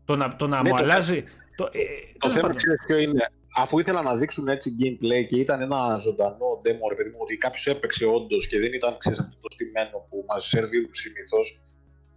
[0.05, 1.24] Το να, το να ναι, μου το αλλάζει.
[1.55, 1.80] Το, ε,
[2.17, 3.32] το θέμα ξέρεις ποιο είναι.
[3.55, 7.38] Αφού ήθελα να δείξουν έτσι gameplay και ήταν ένα ζωντανό demo, ρε παιδί μου, ότι
[7.38, 11.61] κάποιος έπαιξε όντως και δεν ήταν ξέρεις, αυτό το στημένο που μα σερβίρουν συνήθως.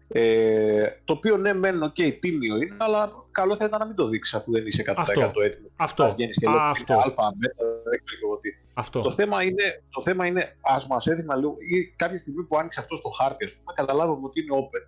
[0.09, 3.97] Ε, το οποίο ναι, μεν, OK, okay, τίμιο είναι, αλλά καλό θα ήταν να μην
[3.97, 4.97] το δείξεις αφού δεν είσαι 100%
[5.45, 5.71] έτοιμος.
[5.77, 6.05] Αυτό.
[6.07, 6.95] Να και λέω, αυτό.
[6.95, 8.51] Άλφα, μπέτα, δεν ξέρω τι.
[8.75, 9.01] Αυτό.
[9.01, 12.81] Το θέμα είναι, το θέμα είναι ας μας έδινα λίγο, ή κάποια στιγμή που άνοιξε
[12.81, 14.83] αυτό στο χάρτη, ας πούμε, καταλάβουμε ότι είναι open.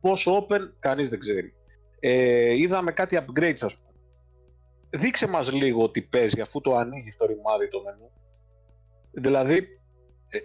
[0.00, 1.54] Πόσο open, κανείς δεν ξέρει.
[2.00, 3.94] Ε, είδαμε κάτι upgrades, ας πούμε.
[4.90, 8.10] Δείξε μας λίγο τι παίζει αφού το ανοίγεις το ρημάδι το μενού.
[9.10, 9.56] Δηλαδή,
[10.28, 10.38] ε,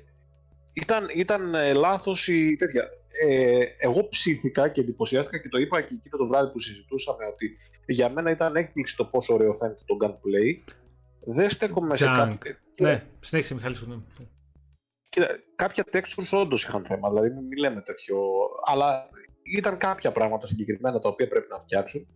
[0.73, 2.83] ήταν, ήταν ε, λάθος η τέτοια
[3.21, 7.57] ε, εγώ ψήθηκα και εντυπωσιάστηκα και το είπα και εκείνο το βράδυ που συζητούσαμε ότι
[7.85, 10.73] για μένα ήταν έκπληξη το πόσο ωραίο φαίνεται το gunplay.
[11.25, 12.59] Δεν στέκομαι σε κάποια...
[12.79, 13.87] Ναι, συνέχισε Μιχάλη σου.
[13.87, 14.25] Ναι.
[15.09, 18.17] Κοίτα, κάποια textures όντως είχαν θέμα, δηλαδή μην λέμε τέτοιο,
[18.65, 19.09] αλλά
[19.43, 22.07] ήταν κάποια πράγματα συγκεκριμένα τα οποία πρέπει να φτιάξουν.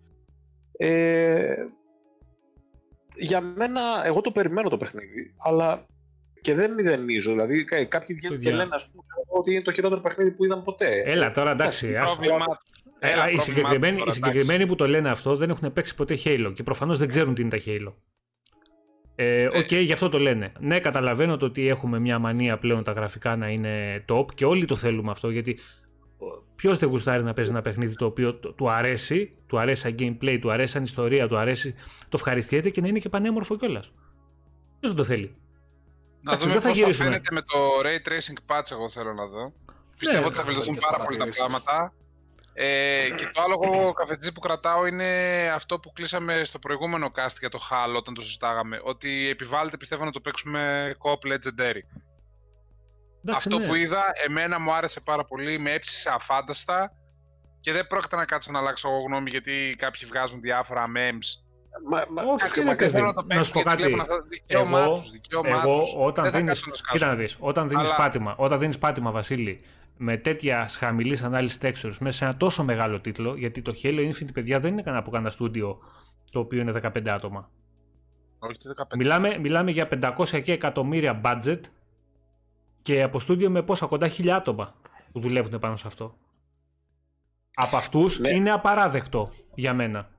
[0.72, 1.66] Ε,
[3.16, 5.86] για μένα, εγώ το περιμένω το παιχνίδι, αλλά
[6.42, 7.32] και δεν μηδενίζω.
[7.32, 11.04] Δηλαδή, κάποιοι βγαίνουν και λένε ας πούμε, ότι είναι το χειρότερο παιχνίδι που είδαν ποτέ.
[11.06, 11.96] Έλα τώρα, εντάξει.
[11.96, 12.18] Ας...
[13.00, 16.64] Ε, οι, συγκεκριμένοι, οι συγκεκριμένοι που το λένε αυτό δεν έχουν παίξει ποτέ Halo και
[16.64, 17.94] προφανώς δεν ξέρουν τι είναι τα Halo.
[19.16, 19.80] Ε, οκ, okay, ε.
[19.80, 20.52] γι' αυτό το λένε.
[20.60, 24.66] Ναι, καταλαβαίνω το ότι έχουμε μια μανία πλέον τα γραφικά να είναι top και όλοι
[24.66, 25.60] το θέλουμε αυτό γιατί
[26.56, 30.38] ποιος δεν γουστάρει να παίζει ένα παιχνίδι το οποίο του αρέσει, του αρέσει σαν gameplay,
[30.42, 33.92] του αρέσει σαν ιστορία, του αρέσει, το ευχαριστιέται και να είναι και πανέμορφο κιόλας.
[34.80, 35.32] Ποιος δεν το θέλει;
[36.30, 39.44] Να δούμε πώς θα, φαίνεται με το Ray Tracing Patch, εγώ θέλω να δω.
[39.44, 39.52] Ναι,
[40.00, 41.94] Πιστεύω ότι θα βελτιωθούν πάρα πολύ τα πράγματα.
[42.54, 45.08] Ε, και το άλλο καφετζί που κρατάω είναι
[45.54, 48.80] αυτό που κλείσαμε στο προηγούμενο cast για το Halo όταν το συζητάγαμε.
[48.84, 51.82] Ότι επιβάλλεται πιστεύω να το παίξουμε co-op Legendary.
[53.36, 53.68] αυτό ναι.
[53.68, 56.92] που είδα, εμένα μου άρεσε πάρα πολύ, με έψησε αφάνταστα
[57.60, 61.49] και δεν πρόκειται να κάτσω να αλλάξω εγώ γνώμη γιατί κάποιοι βγάζουν διάφορα memes
[61.90, 63.80] Μα, μα, Όχι, Εντάξει, κύριε μα δεν Κέβιν, θέλω να το να σου πω παίξουν,
[63.80, 63.94] γιατί κάτι.
[63.94, 65.94] βλέπουν αυτά, δικαίωμά Εγώ, τους, δικαίωμά εγώ τους.
[65.98, 67.00] όταν Δεν θα δίνεις, κάτσουν να σκάσουν.
[67.00, 69.62] κοίτα να δεις, όταν δίνεις Αλλά- πάτημα, όταν δίνεις πάτημα Βασίλη,
[69.98, 74.34] με τέτοια χαμηλής ανάλυσης textures μέσα σε ένα τόσο μεγάλο τίτλο, γιατί το Halo Infinite,
[74.34, 75.78] παιδιά, δεν είναι κανένα από κανένα στούντιο
[76.32, 77.50] το οποίο είναι 15 άτομα.
[78.40, 78.96] Όχι, το 15.
[78.98, 81.60] Μιλάμε, μιλάμε για 500 και εκατομμύρια budget
[82.82, 84.74] και από στούντιο με πόσα κοντά χίλια άτομα
[85.12, 86.16] που δουλεύουν πάνω σε αυτό.
[87.54, 88.30] Από αυτούς Ναι.
[88.30, 90.10] είναι απαράδεκτο για μένα.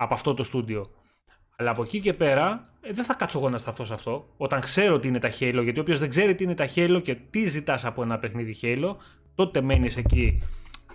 [0.00, 0.90] Από αυτό το στούντιο.
[1.56, 4.34] Αλλά από εκεί και πέρα ε, δεν θα κάτσω εγώ να σταθώ σε αυτό.
[4.36, 7.14] Όταν ξέρω τι είναι τα Halo, γιατί όποιος δεν ξέρει τι είναι τα Halo και
[7.14, 8.96] τι ζητάς από ένα παιχνίδι Halo,
[9.34, 10.42] τότε μένεις εκεί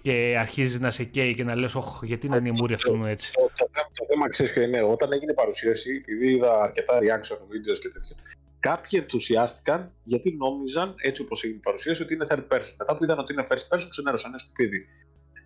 [0.01, 2.95] και αρχίζεις να σε καίει και να λες «Ωχ, γιατί να είναι η μούρη αυτού
[2.95, 3.31] μου έτσι».
[3.33, 4.81] Το, το, θέμα- το θέμα ξέρεις ποιο είναι.
[4.81, 8.15] Όταν έγινε η παρουσίαση, επειδή είδα αρκετά reaction videos και τέτοια,
[8.59, 12.73] κάποιοι ενθουσιάστηκαν γιατί νόμιζαν, έτσι όπως έγινε η παρουσίαση, ότι είναι third person.
[12.77, 14.87] Μετά που είδαν ότι είναι first person, ξενέρωσαν ένα σκουπίδι.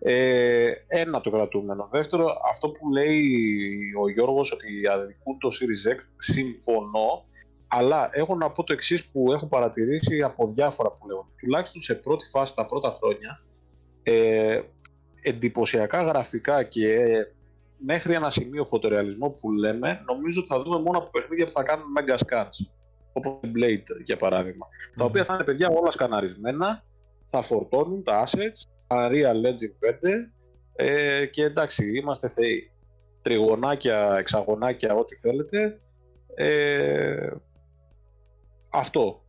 [0.00, 1.88] Ε, ένα το κρατούμενο.
[1.92, 3.22] Δεύτερο, αυτό που λέει
[4.00, 7.24] ο Γιώργος ότι αδικούν το Series X, συμφωνώ,
[7.68, 11.28] αλλά έχω να πω το εξής που έχω παρατηρήσει από διάφορα που λέω.
[11.36, 13.42] Τουλάχιστον σε πρώτη φάση τα πρώτα χρόνια,
[14.02, 14.60] ε,
[15.20, 17.32] εντυπωσιακά γραφικά και ε,
[17.76, 21.62] μέχρι ένα σημείο φωτορεαλισμό που λέμε, νομίζω ότι θα δούμε μόνο από παιχνίδια που θα
[21.62, 22.70] κάνουν mega scans.
[23.12, 24.66] Όπως το Blade, για παράδειγμα.
[24.96, 26.84] Τα οποία θα είναι παιδιά όλα σκαναρισμένα,
[27.30, 30.30] θα φορτώνουν τα assets, Unreal Engine 5
[30.76, 32.70] ε, και εντάξει, είμαστε θεοί.
[33.22, 35.80] Τριγωνάκια, εξαγωνάκια, ό,τι θέλετε.
[36.34, 37.30] Ε,
[38.70, 39.22] αυτό.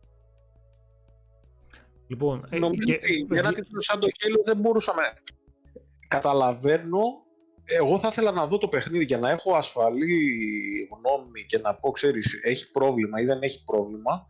[2.06, 5.02] Λοιπόν, ε, Νομίζω και- ότι για ένα τίτλο σαν το Halo δεν μπορούσαμε.
[6.08, 7.00] Καταλαβαίνω.
[7.64, 10.16] Εγώ θα ήθελα να δω το παιχνίδι για να έχω ασφαλή
[10.92, 14.26] γνώμη και να πω, ξέρεις, έχει πρόβλημα ή δεν έχει πρόβλημα.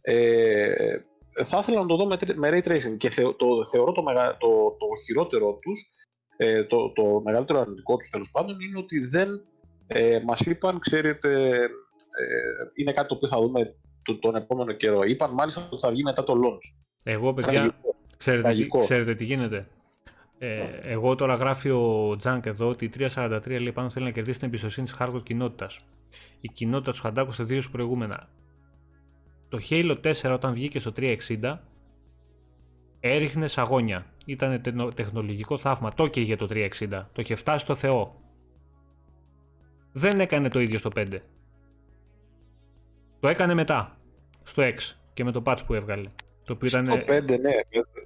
[0.00, 0.98] Ε,
[1.44, 4.02] θα ήθελα να το δω με, τρι- με Ray Tracing και θεω- το, θεωρώ το,
[4.02, 5.86] μεγα, το, το χειρότερο τους,
[6.36, 9.28] ε, το, το μεγαλύτερο αρνητικό τους τέλος πάντων, είναι ότι δεν
[9.86, 11.66] ε, μας είπαν, ξέρετε, ε,
[12.74, 15.02] είναι κάτι το οποίο θα δούμε το- τον επόμενο καιρό.
[15.02, 16.80] Είπαν μάλιστα ότι θα βγει μετά το launch.
[17.04, 17.94] Εγώ, παιδιά, Τραγικό.
[18.16, 18.80] ξέρετε τι, Τραγικό.
[18.80, 19.66] ξέρετε τι γίνεται.
[20.38, 24.38] Ε, εγώ τώρα γράφει ο Τζάνκ εδώ ότι η 343 λέει πάνω θέλει να κερδίσει
[24.38, 25.78] την εμπιστοσύνη της hardcore κοινότητας.
[26.40, 28.28] Η κοινότητα του χαντάκωσε δύο σου προηγούμενα.
[29.52, 31.16] Το Halo 4 όταν βγήκε στο 360
[33.00, 34.06] έριχνε σαγόνια.
[34.26, 34.62] Ήταν
[34.94, 35.94] τεχνολογικό θαύμα.
[35.94, 36.68] Το για το 360.
[36.88, 38.20] Το είχε φτάσει στο Θεό.
[39.92, 41.18] Δεν έκανε το ίδιο στο 5.
[43.20, 43.96] Το έκανε μετά.
[44.42, 44.72] Στο 6
[45.12, 46.08] και με το patch που έβγαλε.
[46.44, 46.86] Το οποίο ήταν.
[46.86, 47.52] Στο 5, ναι.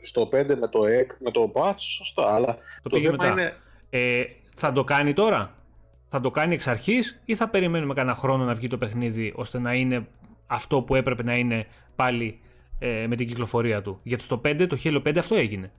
[0.01, 2.35] Στο 5 με το, EC, με το patch, σωστά.
[2.35, 3.43] Αλλά Το το, πήγε θέμα μετά.
[3.43, 3.53] είναι.
[3.91, 4.25] Ε,
[4.55, 5.55] θα το κάνει τώρα;
[6.09, 9.59] Θα το κάνει εξ αρχής ή θα περιμένουμε κανένα χρόνο να βγει το παιχνίδι ώστε
[9.59, 10.07] να είναι
[10.47, 11.67] αυτό που έπρεπε να είναι
[11.97, 12.41] πάλι
[12.79, 14.01] ε, με την κυκλοφορία του.
[14.03, 15.73] Γιατί στο 5, το Halo 5 αυτό έγινε.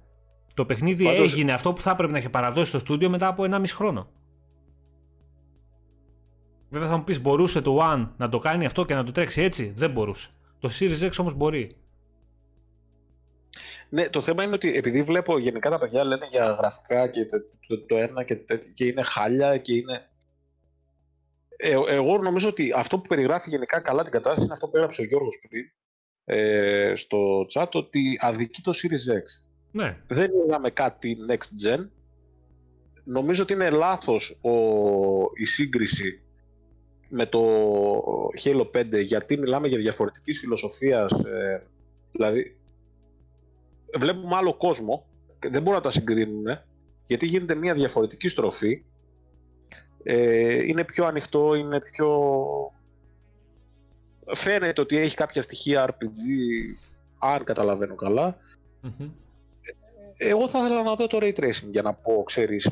[0.54, 3.44] Το παιχνίδι Πάντως- έγινε αυτό που θα έπρεπε να είχε παραδώσει στο στούντιο μετά από
[3.44, 4.08] 1,5 χρόνο.
[6.70, 9.42] Βέβαια θα μου πεις, μπορούσε το One να το κάνει αυτό και να το τρέξει
[9.42, 10.30] έτσι; Δεν μπορούσε.
[10.60, 11.76] Το Series X όμως μπορεί.
[13.90, 17.38] Ναι, το θέμα είναι ότι επειδή βλέπω γενικά τα παιδιά λένε για γραφικά και το,
[17.68, 20.10] το, το ένα και, τέτοιο, και είναι χάλια και είναι.
[21.58, 25.02] Ε, εγώ νομίζω ότι αυτό που περιγράφει γενικά καλά την κατάσταση είναι αυτό που έγραψε
[25.02, 25.64] ο Γιώργος πριν
[26.26, 29.48] ε, στο chat ότι αδικεί το Series X.
[29.72, 29.98] Ναι.
[30.08, 31.88] δεν είδαμε κάτι next gen.
[33.04, 34.52] Νομίζω ότι είναι λάθος ο,
[35.34, 36.22] η σύγκριση
[37.10, 37.42] με το
[38.44, 41.68] Halo 5 γιατί μιλάμε για διαφορετικής φιλοσοφίας ε,
[42.12, 42.58] δηλαδή
[43.98, 45.08] βλέπουμε άλλο κόσμο
[45.40, 46.66] και δεν μπορούμε να τα συγκρίνουμε
[47.06, 48.84] γιατί γίνεται μια διαφορετική στροφή
[50.04, 52.10] ε, είναι πιο ανοιχτό, είναι πιο
[54.34, 56.20] φαίνεται ότι έχει κάποια στοιχεία RPG
[57.20, 58.38] αν καταλαβαίνω καλά
[58.82, 59.10] Μμμ.
[60.18, 62.70] εγώ θα ήθελα να δω το Ray Tracing για να πω, ξέρεις,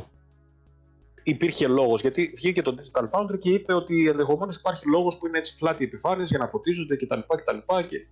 [1.24, 5.38] υπήρχε λόγος, γιατί βγήκε το Digital Foundry και είπε ότι ενδεχομένως υπάρχει λόγος που είναι
[5.38, 7.20] έτσι flat οι επιφάνειες για να φωτίζονται κτλ.
[7.20, 7.58] κτλ.
[7.88, 8.08] Και...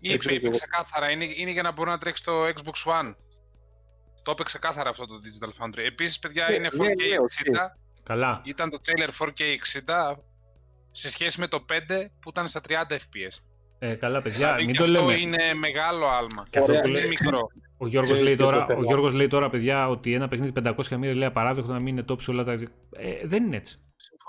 [0.00, 0.56] Είπε, ξέρω κι είπε εγώ.
[0.56, 3.14] ξεκάθαρα, είναι, είναι για να μπορεί να τρέξει το Xbox One.
[4.22, 5.84] Το είπε ξεκάθαρα αυτό το Digital Foundry.
[5.86, 7.56] Επίσης, παιδιά, Ναι, είναι ναι, 4K ναι, 60.
[8.08, 8.40] Καλά.
[8.44, 9.40] Ήταν το trailer 4K
[10.14, 10.16] 60
[10.90, 11.72] σε σχέση με το 5
[12.20, 13.42] που ήταν στα 30 FPS.
[13.78, 15.20] Ε, καλά, παιδιά, Δηλαδή μην και το αυτό λέμε.
[15.20, 16.46] είναι μεγάλο άλμα.
[16.50, 17.48] Και αυτό Ωραία, που Είναι λέει- μικρό.
[17.80, 18.84] Ο Γιώργος, Ξέρεις λέει και το τώρα, ο θέμα.
[18.84, 22.20] Γιώργος λέει τώρα, παιδιά, ότι ένα παιχνίδι 500 εκατομμύρια λέει απαράδεκτο να μην είναι top
[22.22, 22.52] σε όλα τα.
[22.52, 22.60] Ε,
[23.24, 23.78] δεν είναι έτσι.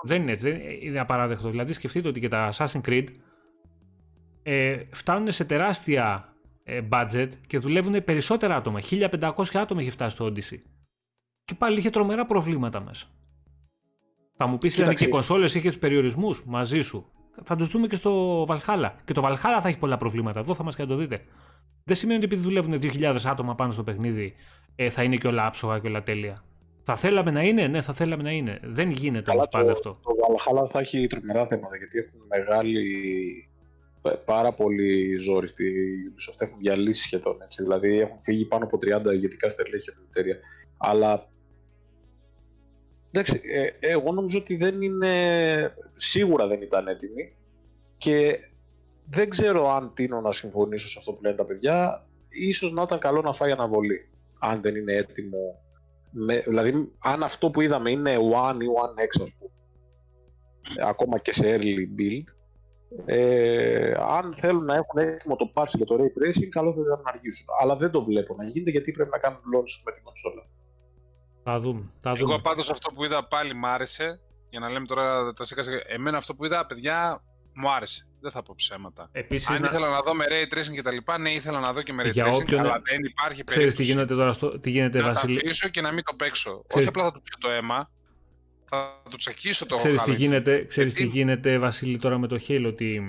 [0.02, 0.50] Δεν είναι έτσι.
[0.50, 1.50] Δεν είναι απαράδεκτο.
[1.50, 3.06] Δηλαδή, σκεφτείτε ότι και τα Assassin's Creed
[4.42, 8.80] ε, φτάνουν σε τεράστια ε, budget και δουλεύουν περισσότερα άτομα.
[8.90, 10.58] 1500 άτομα έχει φτάσει στο Odyssey.
[11.44, 13.06] Και πάλι είχε τρομερά προβλήματα μέσα.
[14.42, 15.04] Θα μου πεις, ήταν Κοίταξε.
[15.04, 17.06] και οι κονσόλες, είχε τους περιορισμούς μαζί σου.
[17.44, 18.90] Θα τους δούμε και στο Valhalla.
[19.04, 20.40] Και το Valhalla θα έχει πολλά προβλήματα.
[20.40, 21.20] Εδώ θα μας και να το δείτε.
[21.84, 24.34] Δεν σημαίνει ότι επειδή δουλεύουν 2.000 άτομα πάνω στο παιχνίδι
[24.76, 26.32] ε, θα είναι και όλα άψογα και όλα τέλεια.
[26.84, 28.60] Θα Θα θέλαμε να είναι, ναι, θα θέλαμε να είναι.
[28.62, 29.90] Δεν γίνεται Καλά, όμως πάντα το, αυτό.
[29.90, 32.84] το Valhalla θα έχει τρομερά θέματα γιατί έχουν μεγάλη.
[34.00, 35.64] πα- πάρα πολύ ζόρι στη
[36.10, 36.40] Ubisoft.
[36.42, 37.62] Έχουν διαλύσει σχεδόν έτσι.
[37.62, 38.78] Δηλαδή έχουν φύγει πάνω από
[39.08, 40.38] 30 ηγετικά στελέχη από την εταιρεία.
[40.78, 41.28] Αλλά.
[43.10, 45.74] Εντάξει, ε, εγώ νομίζω ότι δεν είναι.
[45.96, 47.36] Σίγουρα δεν ήταν έτοιμοι
[47.96, 48.38] και
[49.08, 52.06] δεν ξέρω αν τίνω να συμφωνήσω σε αυτό που λένε τα παιδιά.
[52.28, 54.08] Ίσως να ήταν καλό να φάει αναβολή.
[54.40, 55.62] Αν δεν είναι έτοιμο.
[56.10, 59.50] Με, δηλαδή, αν αυτό που είδαμε είναι One ή One X, ας πούμε,
[60.78, 62.24] ε, ακόμα και σε early build,
[63.04, 67.00] ε, αν θέλουν να έχουν έτοιμο το patch για το Ray Tracing, καλό θα ήταν
[67.04, 67.46] να αργήσουν.
[67.60, 70.46] Αλλά δεν το βλέπω να γίνεται γιατί πρέπει να κάνουν launch με την κονσόλα.
[71.44, 71.90] Θα δούμε.
[72.00, 72.32] Θα δούμε.
[72.32, 74.20] Εγώ πάντως αυτό που είδα πάλι μ' άρεσε.
[74.50, 75.80] Για να λέμε τώρα τα σίκα σίκα.
[75.86, 77.22] Εμένα αυτό που είδα, παιδιά,
[77.54, 78.04] μου άρεσε.
[78.20, 79.08] Δεν θα πω ψέματα.
[79.12, 81.72] Επίσης, Αν να- ήθελα να δω με ray tracing και τα λοιπά, ναι, ήθελα να
[81.72, 84.32] δω και με ray Για tracing, όποιον- αλλά δεν υπάρχει Ξέρεις τι περίπτωση γίνεται τώρα,
[84.32, 85.36] στο, τι γίνεται να τα Βασίλη.
[85.44, 86.50] αφήσω και να μην το παίξω.
[86.50, 87.90] Όχι Ξέρεις- απλά θα του πιω το αίμα,
[88.64, 92.26] θα του τσακίσω το Ξέρεις τι Halo γίνεται, ξέρεις τι Γιατί- γίνεται Βασίλη τώρα με
[92.26, 93.06] το Halo ότι...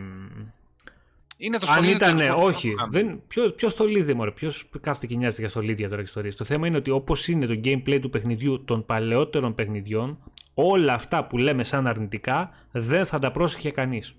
[1.41, 2.91] μ, Είναι το Αν στολίδι του ήταν, Xbox που όχι, το κάνουν.
[2.91, 6.35] δεν, ποιο, ποιος στολίδι μωρέ, ποιος κάθεται και νοιάζεται για στολίδια τώρα και ιστορίες.
[6.35, 10.17] Το θέμα είναι ότι όπως είναι το gameplay του παιχνιδιού των παλαιότερων παιχνιδιών,
[10.53, 14.15] όλα αυτά που λέμε σαν αρνητικά δεν θα τα πρόσεχε κανείς.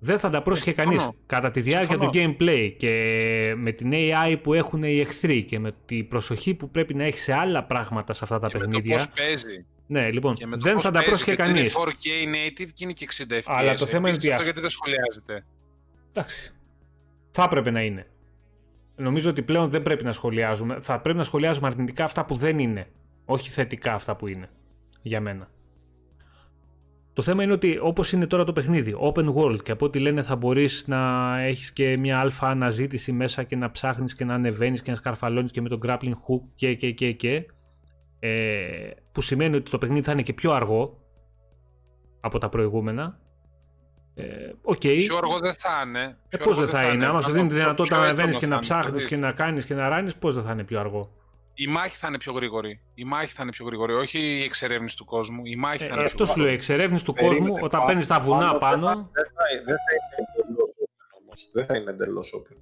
[0.00, 0.96] Δεν θα τα πρόσεχε συμφωνώ.
[0.96, 1.08] κανείς.
[1.26, 2.10] Κατά τη διάρκεια Συμφωνώ.
[2.10, 6.70] του gameplay και με την AI που έχουν οι εχθροί και με την προσοχή που
[6.70, 8.96] πρέπει να έχει σε άλλα πράγματα σε αυτά τα Και με το παιχνίδια.
[8.96, 9.64] πώς παίζει.
[9.86, 11.72] Ναι, λοιπόν, Και με το δεν πώς θα τα παίζει, πρόσεχε γιατί είναι κανείς.
[11.76, 13.42] 4K native και είναι και 60 FPS.
[13.46, 15.44] Αλλά το θέμα είναι Επίσης, ότι αυτό αυ- γιατί δεν σχολιάζεται.
[16.12, 16.52] Εντάξει.
[17.30, 18.06] Θα έπρεπε να είναι.
[18.96, 20.76] Νομίζω ότι πλέον δεν πρέπει να σχολιάζουμε.
[20.80, 22.86] Θα πρέπει να σχολιάζουμε αρνητικά αυτά που δεν είναι.
[23.24, 24.50] Όχι θετικά αυτά που είναι.
[25.02, 25.50] Για μένα.
[27.18, 30.22] Το θέμα είναι ότι όπως είναι τώρα το παιχνίδι, open world και από ό,τι λένε
[30.22, 30.98] θα μπορείς να
[31.40, 35.50] έχεις και μια άλφα αναζήτηση μέσα και να ψάχνεις και να ανεβαίνεις και να σκαρφαλώνεις
[35.50, 37.46] και με το grappling hook και και και και.
[38.18, 40.98] Ε, που σημαίνει ότι το παιχνίδι θα είναι και πιο αργό
[42.20, 43.18] από τα προηγούμενα.
[44.14, 44.24] Ε,
[44.62, 44.80] οκ.
[44.80, 46.16] Πιο αργό δεν θα είναι.
[46.28, 48.04] Ε, Πιο πώς αργό δεν θα είναι, άμα σου Να δίνει πω, τη δυνατότητα πιο
[48.04, 49.06] να ανεβαίνεις έντονο και να θα είναι, ψάχνεις δηλαδή.
[49.06, 51.10] και να κάνεις και να ράνεις, πώς δεν θα είναι πιο αργό;
[51.60, 52.80] Η μάχη θα είναι πιο γρήγορη.
[52.94, 55.44] Η μάχη θα είναι πιο γρήγορη, όχι η εξερεύνηση του κόσμου.
[55.44, 57.70] Η μάχη θα Ε, είναι αυτό πιο σου λέω, η εξερεύνηση του Περίμενε, κόσμου, όταν
[57.70, 58.86] πάνω- παίρνεις τα βουνά πάνω.
[59.12, 61.50] Δεν θα, δεν θα είναι εντελώς open όμως.
[61.52, 62.56] Δεν θα είναι εντελώς open.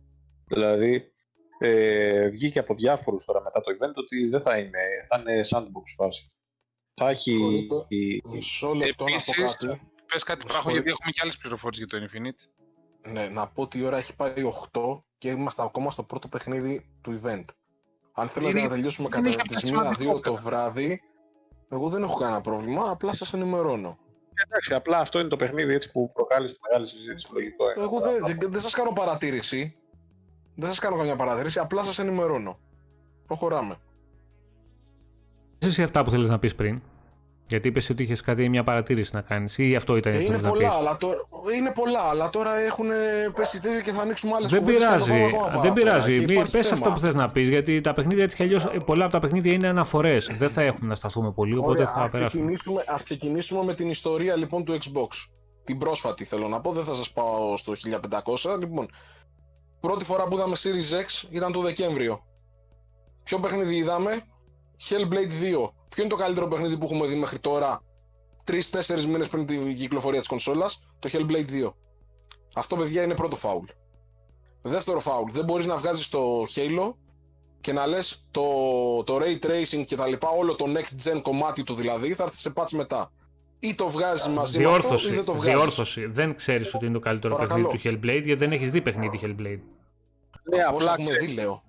[0.47, 1.11] Δηλαδή,
[1.59, 4.79] ε, βγήκε από διάφορους τώρα μετά το event ότι δεν θα είναι,
[5.09, 6.31] θα είναι sandbox φάση.
[6.95, 7.31] Θα έχει...
[7.31, 7.85] Συγχωρείτε.
[7.89, 9.81] η- Μισό λεπτό να πω Επίσης, κάτι.
[10.07, 10.73] Πες κάτι Με πράγμα, συγχωρείτε.
[10.73, 12.51] γιατί έχουμε και άλλες πληροφορίες για το Infinite.
[13.13, 14.35] Ναι, να πω ότι η ώρα έχει πάει
[14.73, 17.45] 8 και είμαστε ακόμα στο πρώτο παιχνίδι του event.
[18.19, 20.37] Αν θέλετε Είναι- να τελειώσουμε είναι κατά για τις τα 1-2 το σημαντικότερα.
[20.37, 21.01] βράδυ,
[21.69, 23.99] εγώ δεν έχω κανένα πρόβλημα, απλά σας ενημερώνω.
[24.47, 27.29] Εντάξει, απλά αυτό είναι το παιχνίδι έτσι που προκάλεσε τη μεγάλη συζήτηση.
[27.33, 27.83] Λογικό είναι.
[27.85, 29.77] Εγώ δεν, δεν, δεν σας κάνω παρατήρηση.
[30.55, 32.59] Δεν σας κάνω καμιά παρατήρηση, απλά σας ενημερώνω.
[33.27, 33.77] Προχωράμε.
[35.59, 36.83] Εσύ αυτά που θέλεις να πεις πριν.
[37.49, 40.31] Γιατί είπες ότι είχες κάτι μια παρατήρηση να κάνεις, ή αυτό ήταν Ε, που είναι,
[40.31, 41.17] θέλεις να πεις; πολλά, αλλά τώρα,
[41.57, 42.87] είναι πολλά, αλλά τώρα έχουν
[43.35, 45.21] πέσει τέτοιο και θα ανοίξουμε άλλες Δεν κουβέντες και θα το πειράζει.
[45.21, 45.75] πάμε ακόμα Δεν παραπέρα.
[45.75, 46.13] πειράζει.
[46.13, 46.79] Και Μη, υπάρχει πες θέμα.
[46.81, 49.55] αυτό που θες να πεις, γιατί τα παιχνίδια έτσι κι αλλιώ πολλά από τα παιχνίδια
[49.55, 50.31] είναι αναφορές.
[50.39, 52.29] Δεν θα έχουν να σταθούμε πολύ, οπότε Ωραία, θα ας περάσουμε.
[52.29, 55.09] ξεκινήσουμε, ας ξεκινήσουμε με την ιστορία λοιπόν του Xbox.
[55.65, 58.57] Την πρόσφατη θέλω να πω, δεν θα σας πάω στο 1500.
[58.59, 58.87] Λοιπόν,
[59.81, 62.21] πρώτη φορά που είδαμε Series X ήταν το Δεκέμβριο.
[63.23, 64.11] Ποιο παιχνίδι είδαμε;
[64.89, 65.73] Hellblade 2.
[65.89, 67.81] Ποιο είναι το καλύτερο παιχνίδι που έχουμε δει μέχρι τώρα,
[68.45, 71.73] 3-4 μήνες πριν την κυκλοφορία της κονσόλας, το Hellblade 2.
[72.55, 73.65] Αυτό παιδιά είναι πρώτο φάουλ.
[74.63, 76.95] Δεύτερο φάουλ, δεν μπορείς να βγάζεις το Halo
[77.61, 78.43] και να λες το,
[79.05, 82.39] το ray tracing και τα λοιπά, όλο το next gen κομμάτι του δηλαδή, θα έρθει
[82.39, 83.11] σε patch μετά.
[83.59, 85.11] Ή το βγάζεις μαζί με αυτό ή Διόρθωση.
[85.15, 85.55] δεν το βγάζεις.
[85.61, 86.07] Διόρθωση.
[86.07, 87.69] Δεν ξέρεις ότι είναι το καλύτερο Παρακαλώ.
[87.69, 89.61] παιχνίδι του Hellblade, γιατί δεν έχεις δει παιχνίδι Hellblade.
[90.51, 91.63] Ναι, Πώς απλά έχουμε ξέρεις- δει, λέω.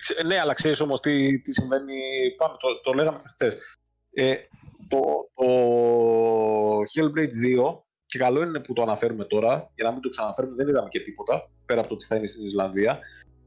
[0.00, 1.94] Ξε- Ναι, αλλά ξέρεις όμως τι, τι συμβαίνει.
[2.36, 3.76] Πάμε, το, το λέγαμε και χθες.
[4.12, 4.34] Ε,
[4.88, 4.98] το,
[5.34, 5.46] το
[6.94, 10.68] Hellblade 2, και καλό είναι που το αναφέρουμε τώρα, για να μην το ξαναφέρουμε, δεν
[10.68, 12.98] είδαμε και τίποτα, πέρα από το ότι θα είναι στην Ισλανδία.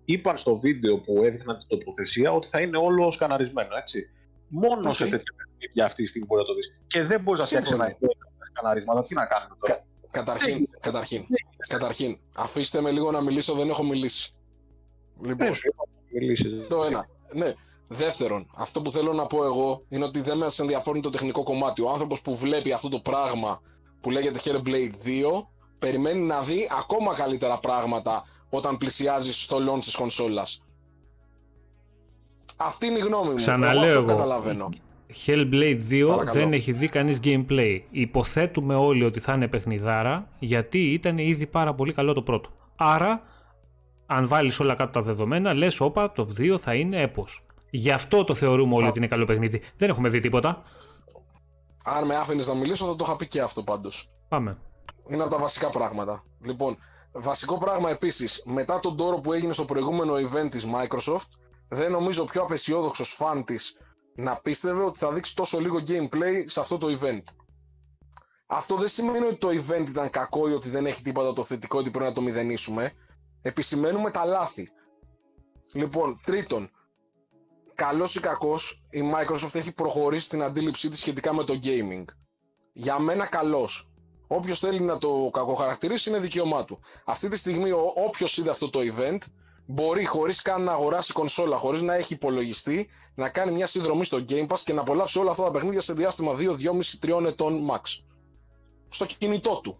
[0.06, 4.10] Είπαν στο βίντεο που έδειχναν την τοποθεσία ότι θα είναι όλο σκαναρισμένο, έτσι.
[4.48, 4.96] Μόνο Οκ.
[4.96, 6.78] σε τέτοια παιχνίδια αυτή τη στιγμή μπορεί να το δεις.
[6.88, 8.10] Και δεν μπορείς να φτιάξεις ένα Σύμφωνοι.
[8.12, 9.06] ίδιο σκαναρίσματα.
[9.06, 9.86] Τι να κάνουμε τώρα.
[10.12, 11.26] Καταρχήν, καταρχήν,
[11.68, 14.34] καταρχήν, αφήστε με λίγο να μιλήσω, δεν έχω μιλήσει.
[15.26, 15.54] Λοιπόν, Ναι,
[16.14, 16.68] σου είπα να μιλήσεις.
[16.68, 17.08] το ένα.
[17.34, 17.54] Ναι.
[17.88, 21.82] Δεύτερον, αυτό που θέλω να πω εγώ είναι ότι δεν μας ενδιαφέρει το τεχνικό κομμάτι.
[21.82, 23.62] Ο άνθρωπος που βλέπει αυτό το πράγμα
[24.02, 25.48] που λέγεται Hellblade 2
[25.80, 30.62] περιμένει να δει ακόμα καλύτερα πράγματα όταν πλησιάζει στο launch της κονσόλας.
[32.58, 33.36] Αυτή είναι η γνώμη μου.
[33.36, 34.06] Ξαναλέω αυτό εγώ.
[34.08, 34.70] καταλαβαίνω.
[35.26, 36.32] Hellblade 2 Παρακαλώ.
[36.40, 37.82] δεν έχει δει κανείς gameplay.
[37.92, 42.50] Υποθέτουμε όλοι ότι θα είναι παιχνιδάρα, γιατί ήταν ήδη πάρα πολύ καλό το πρώτο.
[42.76, 43.22] Άρα,
[44.06, 47.46] αν βάλεις όλα κάτω τα δεδομένα, λες όπα, το 2 θα είναι έπος.
[47.70, 49.62] Γι' αυτό το θεωρούμε όλοι ότι είναι καλό παιχνίδι.
[49.78, 50.60] Δεν έχουμε δει τίποτα.
[51.86, 54.10] Αν με άφηνες να μιλήσω, θα το είχα πει και αυτό πάντως.
[54.28, 54.58] Πάμε.
[55.10, 56.24] Είναι από τα βασικά πράγματα.
[56.42, 56.78] Λοιπόν,
[57.12, 61.28] βασικό πράγμα επίσης, μετά τον τόρο που έγινε στο προηγούμενο event της Microsoft,
[61.68, 63.78] δεν νομίζω πιο απεσιόδοξος φαν της
[64.16, 67.24] να πίστευε ότι θα δείξει τόσο λίγο gameplay σε αυτό το event.
[68.48, 71.78] Αυτό δεν σημαίνει ότι το event ήταν κακό ή ότι δεν έχει τίποτα το θετικό
[71.78, 72.92] ότι πρέπει να το μηδενίσουμε.
[73.46, 74.70] Επισημαίνουμε τα λάθη.
[75.74, 76.70] Λοιπόν, τρίτον,
[77.76, 82.06] καλός ή κακός, η Microsoft έχει προχωρήσει στην αντίληψή της σχετικά με το gaming.
[82.74, 83.88] Για μένα καλός.
[84.28, 86.80] Όποιος θέλει να το κακοχαρακτηρίσει είναι δικαίωμά του.
[87.06, 87.72] Αυτή τη στιγμή,
[88.06, 89.18] όποιος είδε αυτό το event,
[89.66, 94.26] μπορεί χωρίς καν να αγοράσει κονσόλα, χωρίς να έχει υπολογιστή, να κάνει μια συνδρομή στο
[94.30, 96.56] Game Pass και να απολαύσει όλα αυτά τα παιχνίδια σε διάστημα 2,
[97.02, 97.82] 2,5-3 ετών max.
[98.90, 99.80] Στο κινητό του.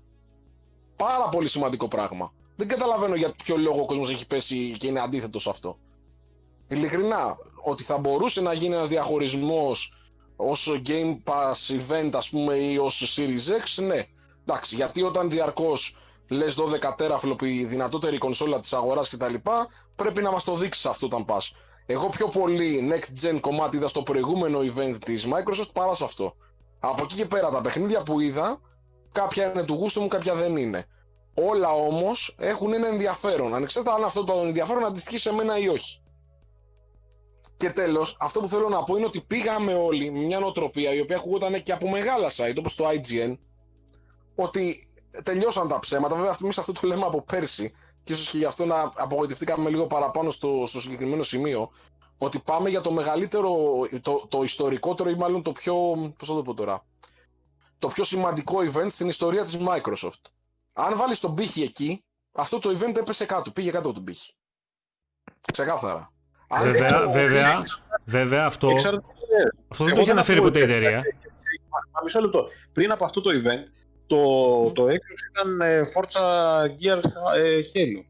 [0.96, 2.34] Πάρα πολύ σημαντικό πράγμα.
[2.56, 5.78] Δεν καταλαβαίνω για ποιο λόγο ο κόσμος έχει πέσει και είναι αντίθετο σε αυτό.
[6.68, 9.94] Ειλικρινά, ότι θα μπορούσε να γίνει ένας διαχωρισμός
[10.36, 14.06] ως Game Pass event, ας πούμε, ή ως Series X, ναι.
[14.46, 15.98] Εντάξει, γιατί όταν διαρκώς
[16.30, 19.34] λες 12 teraflop η δυνατότερη κονσόλα της αγοράς κτλ.,
[19.96, 21.54] πρέπει να μας το δείξεις αυτό όταν πας.
[21.86, 26.36] Εγώ πιο πολύ next gen κομμάτι είδα στο προηγούμενο event της Microsoft παρά σε αυτό.
[26.80, 28.60] Από εκεί και πέρα τα παιχνίδια που είδα,
[29.12, 30.86] κάποια είναι του γούστου μου, κάποια δεν είναι.
[31.34, 33.54] Όλα όμως έχουν ένα ενδιαφέρον.
[33.54, 36.02] Ανεξάρτητα αν αυτό το ενδιαφέρον αντιστοιχεί σε μένα ή όχι.
[37.58, 41.00] Και τέλος, αυτό που θέλω να πω είναι ότι πήγαμε όλοι με μια νοοτροπία η
[41.00, 43.38] οποία ακούγονταν και από μεγάλα site όπως το IGN,
[44.36, 44.88] ότι
[45.24, 46.16] τελειώσαν τα ψέματα.
[46.16, 47.74] Βέβαια, εμείς αυτό το λέμε από πέρσι,
[48.04, 51.72] και ίσως και γι' αυτό να απογοητευτήκαμε λίγο παραπάνω στο, στο συγκεκριμένο σημείο,
[52.18, 53.56] ότι πάμε για το μεγαλύτερο,
[54.02, 55.74] το, το ιστορικότερο ή μάλλον το πιο.
[56.18, 56.86] Πώς θα το πω τώρα.
[57.80, 60.22] Το πιο σημαντικό event στην ιστορία της Microsoft.
[60.74, 63.52] Αν βάλεις τον πύχη εκεί, αυτό το event έπεσε κάτω.
[63.52, 64.34] Πήγε κάτω από τον πύχη.
[65.52, 66.12] Ξεκάθαρα.
[66.62, 67.64] Βέβαια, βέβαια,
[68.06, 68.68] βέβαια αυτό,
[69.68, 71.02] αυτό δεν το έχει αναφέρει ποτέ η εταιρεία.
[72.04, 72.48] Μισό λεπτό.
[72.72, 73.64] Πριν από αυτό το event,
[74.08, 76.22] το, το έκδοση ήταν ε, Forza
[76.62, 78.04] Gears ε, Halo.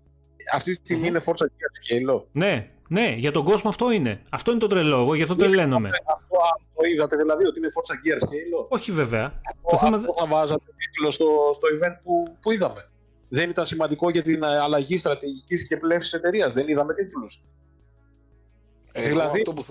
[0.54, 2.24] Αυτή τη στιγμη είναι Forza Gears Halo.
[2.32, 4.22] Ναι, ναι, για τον κόσμο αυτό είναι.
[4.30, 5.90] Αυτό είναι το τρελό, εγώ γι' αυτό τρελαίνομαι.
[5.90, 6.38] Αυτό
[6.76, 8.68] το είδατε δηλαδή, ότι είναι Forza Gears Halo.
[8.68, 9.26] Όχι βέβαια.
[9.26, 9.98] Αυτό, το θέμα...
[9.98, 12.90] αυτό θα βάζατε τίτλο στο, στο event που, που είδαμε.
[13.30, 16.54] Δεν ήταν σημαντικό για την ε, αλλαγή στρατηγικής και πλεύσης εταιρείας.
[16.54, 17.44] Δεν είδαμε τίτλους.
[18.92, 19.40] Ε, δηλαδή...
[19.40, 19.66] Αυτό που...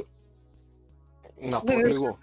[1.40, 2.18] Να πω ναι, λίγο.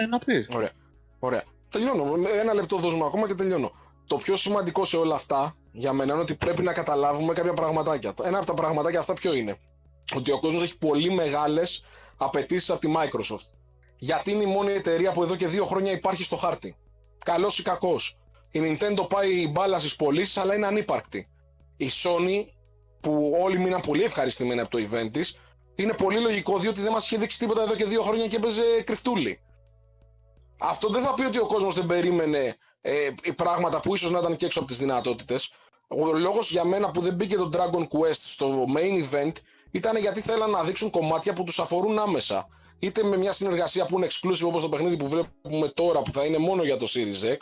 [0.00, 0.48] Ε, να πεις.
[0.52, 0.70] Ωραία.
[1.18, 1.42] Ωραία.
[1.70, 2.14] Τελειώνω.
[2.40, 3.72] Ένα λεπτό δώσουμε ακόμα και τελειώνω.
[4.06, 8.14] Το πιο σημαντικό σε όλα αυτά για μένα είναι ότι πρέπει να καταλάβουμε κάποια πραγματάκια.
[8.22, 9.56] Ένα από τα πραγματάκια αυτά ποιο είναι;
[10.14, 11.84] Ότι ο κόσμος έχει πολύ μεγάλες
[12.16, 13.48] απαιτήσεις από τη Microsoft.
[13.96, 16.76] Γιατί είναι η μόνη εταιρεία που εδώ και δύο χρόνια υπάρχει στο χάρτη.
[17.24, 18.18] Καλός ή κακός.
[18.50, 21.28] Η Nintendo πάει μπάλα στις πωλήσεις, αλλά είναι ανύπαρκτη.
[21.76, 22.44] Η Sony,
[23.00, 25.38] που όλοι μείναν πολύ ευχαριστημένοι από το event της,
[25.74, 28.82] είναι πολύ λογικό διότι δεν μας είχε δείξει τίποτα εδώ και δύο χρόνια και έπαιζε
[28.84, 29.40] κρυφτούλη.
[30.58, 34.36] Αυτό δεν θα πει ότι ο κόσμος δεν περίμενε ε, πράγματα που ίσως να ήταν
[34.36, 35.52] και έξω από τις δυνατότητες.
[35.88, 39.32] Ο λόγος για μένα που δεν μπήκε το Dragon Quest στο main event
[39.70, 42.46] ήταν γιατί θέλαν να δείξουν κομμάτια που τους αφορούν άμεσα.
[42.78, 46.24] Είτε με μια συνεργασία που είναι exclusive όπως το παιχνίδι που βλέπουμε τώρα που θα
[46.24, 47.36] είναι μόνο για το Series X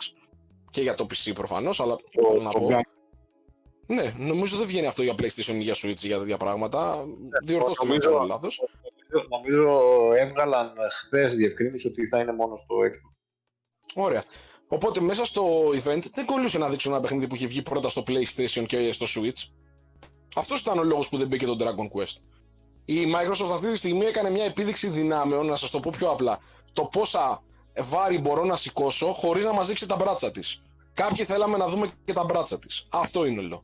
[0.69, 2.67] και για το PC προφανώς, αλλά θέλω να πω.
[3.87, 7.05] Ναι, νομίζω δεν βγαίνει αυτό για PlayStation ή για Switch για τέτοια πράγματα.
[7.05, 8.63] Ναι, Διορθώστε με αν λάθος.
[9.29, 9.79] Νομίζω
[10.15, 13.13] έβγαλαν χθες διευκρίνηση ότι θα είναι μόνο στο Xbox.
[14.03, 14.23] Ωραία.
[14.67, 18.03] Οπότε μέσα στο event δεν κολλούσε να δείξουν ένα παιχνίδι που είχε βγει πρώτα στο
[18.07, 19.49] PlayStation και στο Switch.
[20.35, 22.17] Αυτός ήταν ο λόγος που δεν μπήκε το Dragon Quest.
[22.85, 26.39] Η Microsoft αυτή τη στιγμή έκανε μια επίδειξη δυνάμεων, να σας το πω πιο απλά.
[26.73, 27.43] Το πόσα
[27.79, 30.61] βάρη μπορώ να σηκώσω χωρίς να μα δείξει τα μπράτσα της.
[30.93, 32.83] Κάποιοι θέλαμε να δούμε και τα μπράτσα της.
[32.91, 33.63] Αυτό είναι όλο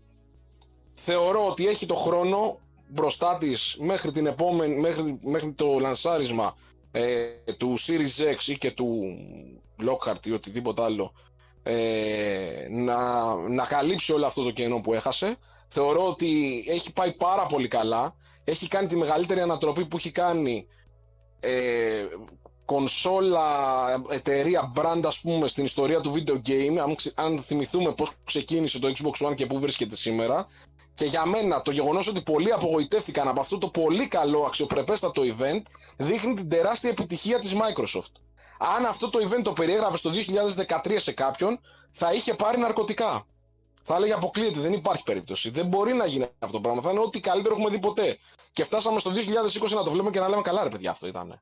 [1.03, 6.55] θεωρώ ότι έχει το χρόνο μπροστά της μέχρι, την επόμενη, μέχρι, μέχρι το λανσάρισμα
[6.91, 7.25] ε,
[7.57, 9.17] του Series X ή και του
[9.89, 11.13] Lockhart ή οτιδήποτε άλλο
[11.63, 15.35] ε, να, να καλύψει όλο αυτό το κενό που έχασε.
[15.67, 18.15] Θεωρώ ότι έχει πάει πάρα πολύ καλά.
[18.43, 20.67] Έχει κάνει τη μεγαλύτερη ανατροπή που έχει κάνει
[21.39, 22.05] ε,
[22.65, 23.43] κονσόλα,
[24.09, 28.91] εταιρεία, brand ας πούμε στην ιστορία του video game αν, αν θυμηθούμε πώς ξεκίνησε το
[28.95, 30.47] Xbox One και πού βρίσκεται σήμερα
[30.93, 35.61] και για μένα το γεγονός ότι πολλοί απογοητεύτηκαν από αυτό το πολύ καλό αξιοπρεπέστατο event
[35.97, 38.11] δείχνει την τεράστια επιτυχία της Microsoft.
[38.63, 40.11] Αν αυτό το event το περιέγραφε το
[40.85, 41.59] 2013 σε κάποιον,
[41.91, 43.25] θα είχε πάρει ναρκωτικά.
[43.83, 45.49] Θα έλεγε αποκλείεται, δεν υπάρχει περίπτωση.
[45.49, 46.81] Δεν μπορεί να γίνει αυτό το πράγμα.
[46.81, 48.17] Θα είναι ό,τι καλύτερο έχουμε δει ποτέ.
[48.53, 51.41] Και φτάσαμε στο 2020 να το βλέπουμε και να λέμε καλά, ρε παιδιά, αυτό ήταν.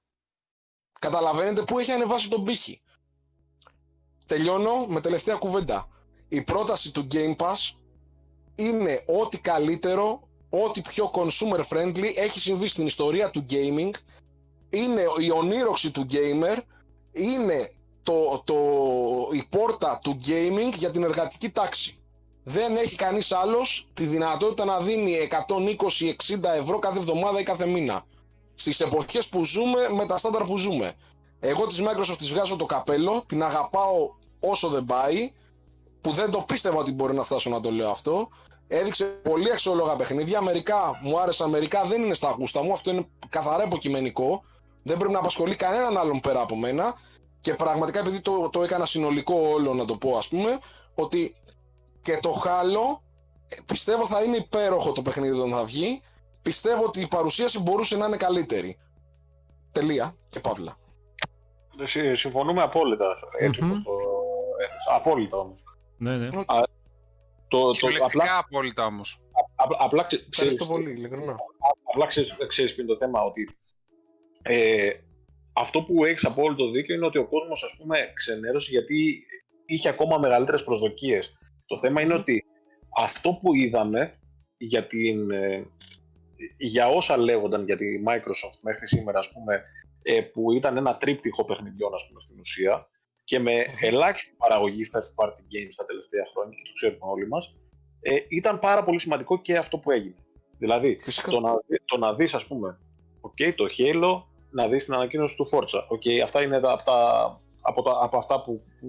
[1.00, 2.82] Καταλαβαίνετε πού έχει ανεβάσει τον πύχη.
[4.26, 5.88] Τελειώνω με τελευταία κουβέντα.
[6.28, 7.76] Η πρόταση του Game Pass
[8.56, 13.92] είναι ό,τι καλύτερο, ό,τι πιο consumer friendly έχει συμβεί στην ιστορία του gaming
[14.70, 16.58] είναι η ονείροξη του gamer,
[17.20, 17.72] είναι
[18.04, 18.56] το, το,
[19.32, 22.00] η πόρτα του gaming για την εργατική τάξη.
[22.44, 25.30] Δεν έχει κανείς άλλος τη δυνατότητα να δίνει
[26.28, 28.04] 120-60 ευρώ κάθε εβδομάδα ή κάθε μήνα.
[28.56, 30.94] Στις εποχές που ζούμε, με τα στάνταρ που ζούμε.
[31.40, 34.10] Εγώ της Microsoft της βγάζω το καπέλο, την αγαπάω
[34.40, 35.32] όσο δεν πάει,
[36.02, 38.28] που δεν το πίστευα ότι μπορεί να φτάσω να το λέω αυτό.
[38.68, 40.42] Έδειξε πολύ αξιόλογα παιχνίδια.
[40.42, 42.72] Μερικά μου άρεσαν, μερικά δεν είναι στα γούστα μου.
[42.72, 44.44] Αυτό είναι καθαρά υποκειμενικό.
[44.84, 46.96] Δεν πρέπει να απασχολεί κανέναν άλλον πέρα από μένα.
[47.42, 50.60] Και πραγματικά επειδή το, το έκανα συνολικό όλο να το πω ας πούμε,
[50.96, 51.36] ότι
[52.02, 53.04] και το χάλο
[53.66, 56.02] πιστεύω θα είναι υπέροχο το παιχνίδι όταν θα βγει.
[56.42, 58.78] Πιστεύω ότι η παρουσίαση μπορούσε να είναι καλύτερη.
[59.72, 60.78] Τελεία και παύλα.
[62.14, 63.16] Συμφωνούμε απόλυτα.
[63.38, 63.92] Έτσι όπως το...
[64.94, 65.64] Απόλυτα όμως.
[65.98, 66.28] Ναι, ναι.
[66.28, 66.64] Α,
[67.48, 69.28] το, το, απλά, απόλυτα όμως.
[69.80, 71.36] απλά ξέρεις, πολύ, ειλικρινά.
[71.84, 73.58] Απλά ξέρεις, ξέρεις ποιο είναι το θέμα, ότι
[74.42, 74.90] ε,
[75.60, 79.24] αυτό που έχεις απόλυτο δίκιο είναι ότι ο κόσμος, ας πούμε, ξενέρωσε γιατί
[79.66, 81.38] είχε ακόμα μεγαλύτερες προσδοκίες.
[81.66, 82.44] Το θέμα είναι ότι
[82.98, 84.20] αυτό που είδαμε
[84.58, 85.66] για, την, ε,
[86.58, 89.64] για όσα λέγονταν για τη Microsoft μέχρι σήμερα, ας πούμε,
[90.02, 92.88] ε, που ήταν ένα τρίπτυχο παιχνιδιών, ας πούμε, στην ουσία,
[93.24, 97.58] και με ελάχιστη παραγωγή first party games τα τελευταία χρόνια, και το ξέρουμε όλοι μας,
[98.02, 100.26] ε, ήταν πάρα πολύ σημαντικό και αυτό που έγινε.
[100.58, 101.00] Δηλαδή,
[101.30, 101.52] το να,
[101.86, 102.80] το να δεις, ας πούμε,
[103.22, 105.80] okay, το Halo, να δεις την ανακοίνωση του Forza.
[105.80, 108.88] Okay, αυτά είναι τα, από, τα, από, τα, από αυτά που, που,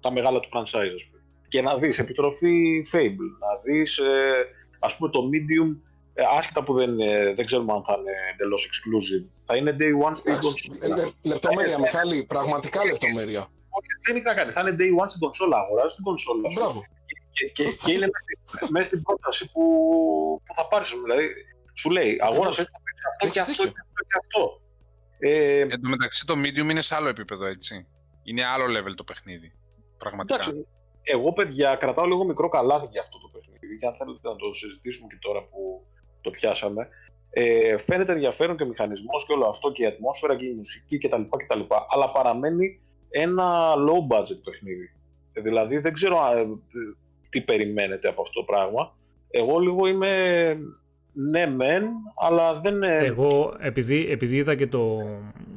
[0.00, 1.22] τα μεγάλα του franchise, ας πούμε.
[1.48, 4.46] Και να δεις επιστροφή Fable, να δεις, ε,
[4.78, 5.80] ας πούμε, το Medium,
[6.14, 9.32] ε, άσχετα που δεν, ε, δεν ξέρουμε αν θα είναι εντελώ exclusive.
[9.46, 11.12] Θα είναι day one στην κονσόλα.
[11.22, 13.40] Λεπτομέρεια, Μιχάλη, πραγματικά λεπτομέρεια.
[13.76, 14.50] Όχι, δεν θα κάνει.
[14.50, 16.48] Θα είναι day one στην κονσόλα, αγοράζει την κονσόλα.
[16.54, 16.82] Μπράβο.
[17.30, 18.08] Και, και, και είναι
[18.68, 19.62] μέσα στην πρόταση που,
[20.44, 20.84] που θα πάρει.
[21.04, 21.26] Δηλαδή,
[21.74, 24.60] σου λέει, αγόρασε αυτό και αυτό και αυτό.
[25.20, 27.86] Ε, Εν τω μεταξύ το medium είναι σε άλλο επίπεδο, έτσι.
[28.22, 29.52] Είναι άλλο level το παιχνίδι.
[29.98, 30.34] Πραγματικά.
[30.34, 30.66] Εντάξει,
[31.02, 33.76] εγώ παιδιά κρατάω λίγο μικρό καλάθι για αυτό το παιχνίδι.
[33.76, 35.86] Και αν θέλετε να το συζητήσουμε και τώρα που
[36.20, 36.88] το πιάσαμε.
[37.32, 40.98] Ε, φαίνεται ενδιαφέρον και ο μηχανισμός και όλο αυτό και η ατμόσφαιρα και η μουσική
[40.98, 41.22] κτλ.
[41.22, 44.94] κτλ αλλά παραμένει ένα low budget παιχνίδι.
[45.32, 46.46] Ε, δηλαδή δεν ξέρω ε,
[47.28, 48.96] τι περιμένετε από αυτό το πράγμα.
[49.30, 50.56] Εγώ λίγο είμαι
[51.12, 51.84] ναι μεν,
[52.28, 52.82] αλλά δεν...
[52.82, 54.98] Εγώ, επειδή, επειδή είδα και το,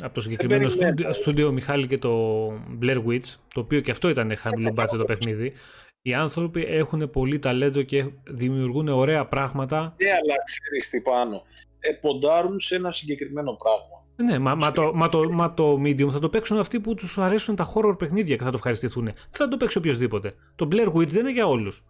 [0.03, 0.69] από το συγκεκριμένο
[1.11, 2.47] στούντιο Μιχάλη και το
[2.81, 5.53] Blair Witch, το οποίο και αυτό ήταν χαμηλό budget το παιχνίδι,
[6.01, 9.95] οι άνθρωποι έχουν πολύ ταλέντο και δημιουργούν ωραία πράγματα.
[10.03, 11.43] Ναι, αλλά ξέρεις τι πάνω.
[11.79, 14.03] Ε, ποντάρουν σε ένα συγκεκριμένο πράγμα.
[14.15, 17.17] Ναι, μα, μα, το, μα, το, μα το Medium θα το παίξουν αυτοί που τους
[17.17, 19.03] αρέσουν τα horror παιχνίδια και θα το ευχαριστηθούν.
[19.03, 20.33] Δεν θα το παίξει οποιοδήποτε.
[20.55, 21.83] Το Blair Witch δεν είναι για όλους.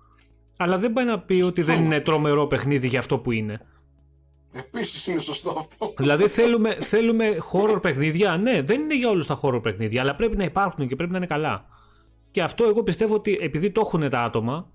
[0.57, 3.61] Αλλά δεν πάει να πει ότι δεν είναι τρομερό παιχνίδι για αυτό που είναι.
[4.53, 5.93] Επίσης είναι σωστό αυτό.
[5.97, 8.37] Δηλαδή θέλουμε, θέλουμε horror παιχνίδια.
[8.37, 11.17] Ναι, δεν είναι για όλους τα horror παιχνίδια, αλλά πρέπει να υπάρχουν και πρέπει να
[11.17, 11.65] είναι καλά.
[12.31, 14.69] Και αυτό εγώ πιστεύω ότι επειδή το έχουν τα άτομα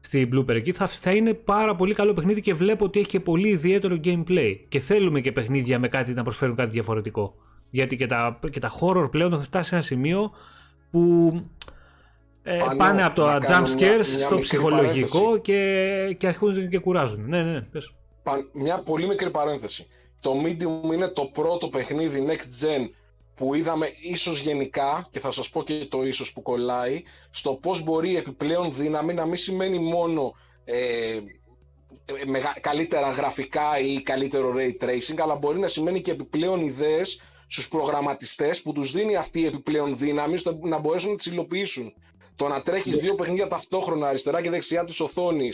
[0.00, 3.20] στην Blooper εκεί, θα, θα είναι πάρα πολύ καλό παιχνίδι και βλέπω ότι έχει και
[3.20, 4.56] πολύ ιδιαίτερο gameplay.
[4.68, 7.34] Και θέλουμε και παιχνίδια με κάτι να προσφέρουν κάτι διαφορετικό.
[7.70, 10.30] Γιατί και τα, και τα horror πλέον έχουν φτάσει σε ένα σημείο
[10.90, 11.32] που
[12.48, 17.28] ε, πάνε από το jump scares στο ψυχολογικό και, και αρχίζουν και κουράζουν.
[17.28, 17.92] Ναι, ναι, πες.
[18.52, 19.86] Μια πολύ μικρή παρένθεση.
[20.20, 22.90] Το Medium είναι το πρώτο παιχνίδι Next Gen
[23.34, 27.82] που είδαμε ίσως γενικά και θα σας πω και το ίσως που κολλάει στο πώς
[27.82, 30.34] μπορεί επιπλέον δύναμη να μην σημαίνει μόνο
[30.64, 31.18] ε,
[32.60, 38.62] καλύτερα γραφικά ή καλύτερο ray tracing αλλά μπορεί να σημαίνει και επιπλέον ιδέες στους προγραμματιστές
[38.62, 41.92] που τους δίνει αυτή η επιπλέον δύναμη να μπορέσουν να τις υλοποιήσουν.
[42.38, 45.50] Το να τρέχεις δύο παιχνίδια ταυτόχρονα αριστερά και δεξιά τη οθόνη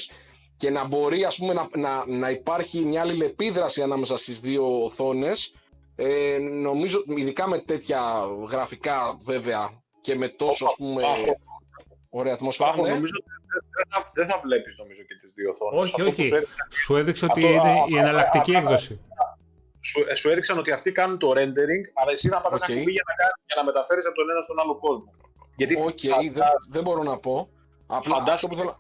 [0.57, 5.55] και να μπορεί ας πούμε, να, να, να υπάρχει μια αλληλεπίδραση ανάμεσα στις δύο οθόνες
[5.97, 8.01] ε, νομίζω ειδικά με τέτοια
[8.51, 11.03] γραφικά βέβαια και με τόσο ας πούμε
[12.09, 12.89] ωραία ατμόσφαιρα ναι.
[12.89, 13.13] νομίζω
[13.77, 15.93] δεν θα, δεν θα βλέπεις νομίζω και τις δύο οθόνες.
[15.93, 16.47] Όχι όχι.
[16.71, 19.01] σου έδειξε ότι είναι η εναλλακτική έκδοση.
[19.81, 22.69] σου, ε, σου έδειξαν ότι αυτοί κάνουν το rendering αλλά εσύ θα πάρεις okay.
[22.69, 23.15] ένα κουμπί για να,
[23.47, 25.24] για να μεταφέρεις από τον ένα στον άλλο κόσμο
[25.57, 27.49] γιατί okay, δεν, δεν μπορώ να πω.
[27.87, 28.79] Απλά φαντάσου, που θέλω...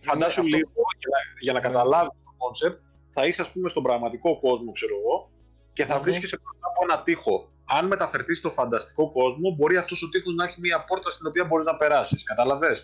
[0.00, 1.66] φαντάσου ναι, λίγο για να, για να ναι.
[1.66, 5.30] καταλάβεις το concept, θα είσαι ας πούμε στον πραγματικό κόσμο, ξέρω εγώ,
[5.72, 6.02] και θα mm-hmm.
[6.02, 7.50] βρίσκεσαι μπροστά από ένα τοίχο.
[7.64, 11.44] Αν μεταφερθείς στο φανταστικό κόσμο, μπορεί αυτός ο τοίχος να έχει μια πόρτα στην οποία
[11.44, 12.24] μπορείς να περάσεις.
[12.24, 12.76] Κατάλαβε.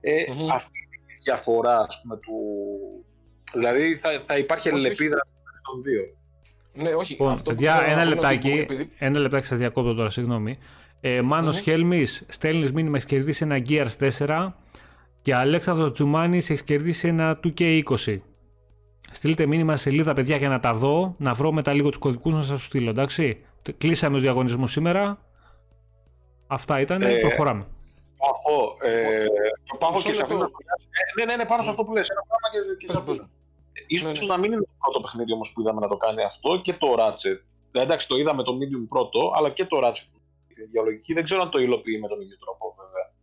[0.00, 0.48] Ε, mm-hmm.
[0.52, 2.34] Αυτή είναι η διαφορά, ας πούμε, του.
[3.52, 5.30] Δηλαδή θα, θα υπάρχει αλληλεπίδραση
[5.62, 6.02] των δύο.
[6.72, 7.12] Ναι, όχι.
[7.12, 8.92] Λοιπόν, αυτό παιδιά, ένα λεπτάκι, επειδή...
[8.98, 10.58] ένα λεπτάκι σας διακόπτω τώρα, συγγνώμη.
[11.08, 11.62] Ε, Μάνος mm-hmm.
[11.62, 14.52] Χέλμης, στέλνεις μήνυμα, έχεις κερδίσει ένα Gears 4
[15.22, 18.18] και Αλέξανδρος Τζουμάνης έχεις κερδίσει ένα 2K20.
[19.10, 22.32] Στείλτε μήνυμα σε σελίδα παιδιά για να τα δω, να βρω μετά λίγο τους κωδικούς
[22.34, 23.44] να σας στείλω, εντάξει.
[23.78, 25.18] κλείσαμε τους διαγωνισμούς σήμερα.
[26.46, 27.66] Αυτά ήταν, Ε, προχωράμε.
[28.16, 29.24] Πάχο, ε,
[29.78, 30.38] Πάχο Μισό και Σαφίνα.
[30.38, 30.56] λεπτό.
[31.18, 32.08] Ε, ναι, ναι, ναι, πάνω σε αυτό που λες.
[32.08, 33.16] Ένα πράγμα και, και Πες, Σαφίνα.
[33.16, 33.84] πες.
[33.86, 34.32] Ίσως Ναι, ναι.
[34.32, 36.94] να μην είναι το πρώτο παιχνίδι όμως που είδαμε να το κάνει αυτό και το
[36.98, 37.38] Ratchet.
[37.72, 40.15] Ε, εντάξει, το είδαμε το Medium πρώτο, αλλά και το Ratchet.
[40.48, 41.12] Η ίδια λογική.
[41.12, 43.14] Δεν ξέρω αν το υλοποιεί με τον ίδιο τρόπο, βέβαια.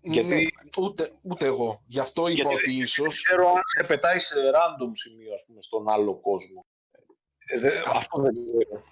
[0.00, 1.82] Γιατί- Ναι, ούτε, ούτε εγώ.
[1.86, 3.02] Γι' αυτό είπα Γιατί- ότι ίσω.
[3.02, 6.64] Δεν ξέρω αν σε πετάει σε random σημείο, ας πούμε, στον άλλο κόσμο.
[7.38, 8.82] Ε, δε- αυτό δεν ξέρω.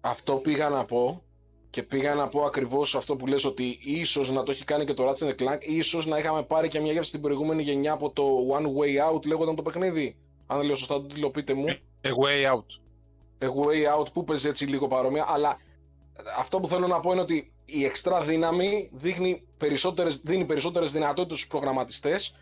[0.00, 1.22] Αυτό πήγα να πω
[1.70, 4.94] και πήγα να πω ακριβώς αυτό που λες ότι ίσως να το έχει κάνει και
[4.94, 8.36] το Ratchet Clank, ίσως να είχαμε πάρει και μια γεύση στην προηγούμενη γενιά από το
[8.52, 10.16] One Way Out λέγονταν το παιχνίδι.
[10.46, 11.64] Αν λέω σωστά, το τηλεοπείτε μου.
[12.02, 12.64] A way out.
[13.38, 15.58] A Way Out που παίζει έτσι λίγο παρόμοια, αλλά
[16.38, 21.36] αυτό που θέλω να πω είναι ότι η εξτρά δύναμη δείχνει περισσότερες, δίνει περισσότερες δυνατότητες
[21.38, 22.36] στους προγραμματιστές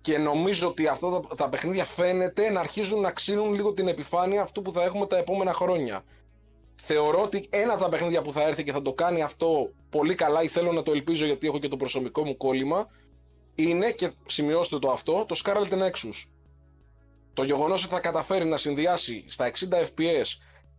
[0.00, 4.42] και νομίζω ότι αυτά τα, τα παιχνίδια φαίνεται να αρχίζουν να ξύνουν λίγο την επιφάνεια
[4.42, 6.04] αυτού που θα έχουμε τα επόμενα χρόνια.
[6.74, 10.14] Θεωρώ ότι ένα από τα παιχνίδια που θα έρθει και θα το κάνει αυτό πολύ
[10.14, 12.88] καλά ή θέλω να το ελπίζω γιατί έχω και το προσωπικό μου κόλλημα
[13.54, 16.28] είναι και σημειώστε το αυτό, το Scarlet Nexus.
[17.32, 20.26] Το γεγονός ότι θα καταφέρει να συνδυάσει στα 60 FPS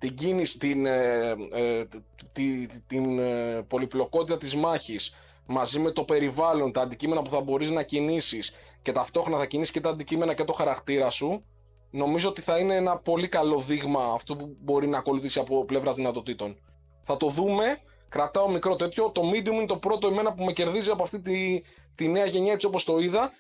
[0.04, 1.86] την κίνηση, την, ε, ε,
[2.32, 5.14] τη- την ε, πολυπλοκότητα της μάχης
[5.46, 9.74] μαζί με το περιβάλλον, τα αντικείμενα που θα μπορείς να κινήσεις και ταυτόχρονα θα κινήσεις
[9.74, 11.46] και τα αντικείμενα και το χαρακτήρα σου
[11.92, 15.96] νομίζω ότι θα είναι ένα πολύ καλό δείγμα αυτό που μπορεί να ακολουθήσει από πλευράς
[15.96, 16.58] δυνατοτήτων.
[17.04, 17.78] Θα το δούμε,
[18.10, 21.62] κρατάω μικρό τέτοιο, το medium είναι το πρώτο εμένα που με κερδίζει από αυτή τη,
[21.96, 23.32] τη νέα γενιά έτσι όπως το είδα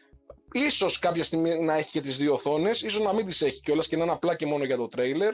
[0.55, 3.87] Ίσως κάποια στιγμή να έχει και τις δύο οθόνες, ίσως να μην τις έχει κιόλας
[3.87, 5.33] και να είναι απλά και μόνο για το τρέιλερ.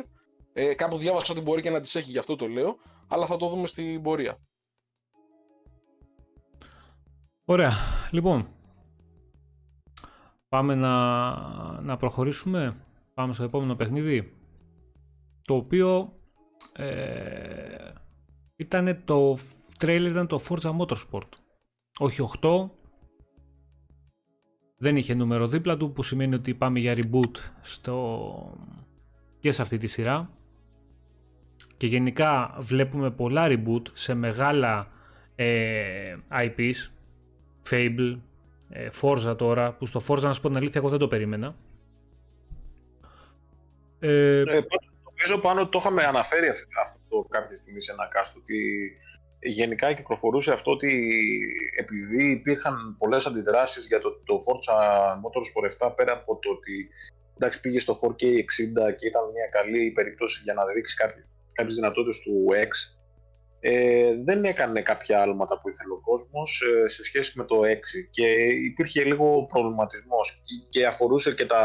[0.53, 2.77] Ε, κάπου διάβασα ότι μπορεί και να τις έχει, γι' αυτό το λέω,
[3.07, 4.37] αλλά θα το δούμε στην πορεία.
[7.45, 7.73] Ωραία.
[8.11, 8.47] Λοιπόν,
[10.49, 12.85] πάμε να, να προχωρήσουμε.
[13.13, 14.33] Πάμε στο επόμενο παιχνίδι.
[15.41, 16.19] Το οποίο
[16.73, 17.91] ε,
[18.55, 19.37] ήταν το
[19.77, 21.29] τρέιλερ ήταν το Forza Motorsport.
[21.99, 22.69] Όχι 8.
[24.77, 28.57] Δεν είχε νούμερο δίπλα του που σημαίνει ότι πάμε για reboot στο...
[29.39, 30.38] και σε αυτή τη σειρά.
[31.79, 34.87] Και γενικά βλέπουμε πολλά reboot σε μεγάλα
[35.35, 36.89] ε, IPs
[37.69, 38.17] Fable,
[38.69, 41.55] ε, Forza τώρα, που στο Forza να σου πω την αλήθεια εγώ δεν το περίμενα.
[43.99, 48.07] Ε, Ε, πάντως, νομίζω πάνω ότι το είχαμε αναφέρει αυτό αυτό κάποια στιγμή σε ένα
[48.13, 48.57] cast ότι
[49.39, 50.91] γενικά κυκλοφορούσε αυτό ότι
[51.79, 54.75] επειδή υπήρχαν πολλές αντιδράσεις για το, το Forza
[55.23, 56.89] Motorsport 7 πέρα από το ότι
[57.35, 61.25] εντάξει, πήγε στο 4K 60 και ήταν μια καλή περίπτωση για να δείξει κάποιες,
[61.59, 62.97] κάποιες δυνατότητες του X
[63.59, 67.65] ε, δεν έκανε κάποια άλματα που ήθελε ο κόσμος ε, σε σχέση με το 6
[68.09, 68.27] και
[68.69, 71.63] υπήρχε λίγο προβληματισμός και- και αφορούσε και, τα,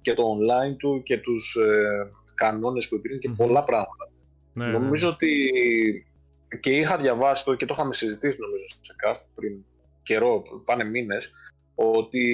[0.00, 3.36] και το online του και τους ε, κανόνες που υπήρχαν και Μμμ.
[3.36, 4.10] πολλά πράγματα.
[4.52, 5.50] ναι, ναι, Νομίζω ότι
[6.60, 9.64] και είχα διαβάσει το και το είχαμε συζητήσει νομίζω σε cast πριν
[10.02, 11.32] καιρό, πάνε μήνες,
[11.74, 12.24] ότι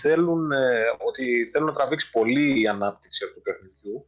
[0.00, 4.06] θέλουν, ε, ότι θέλουν να τραβήξει πολύ η ανάπτυξη αυτού του παιχνιδιού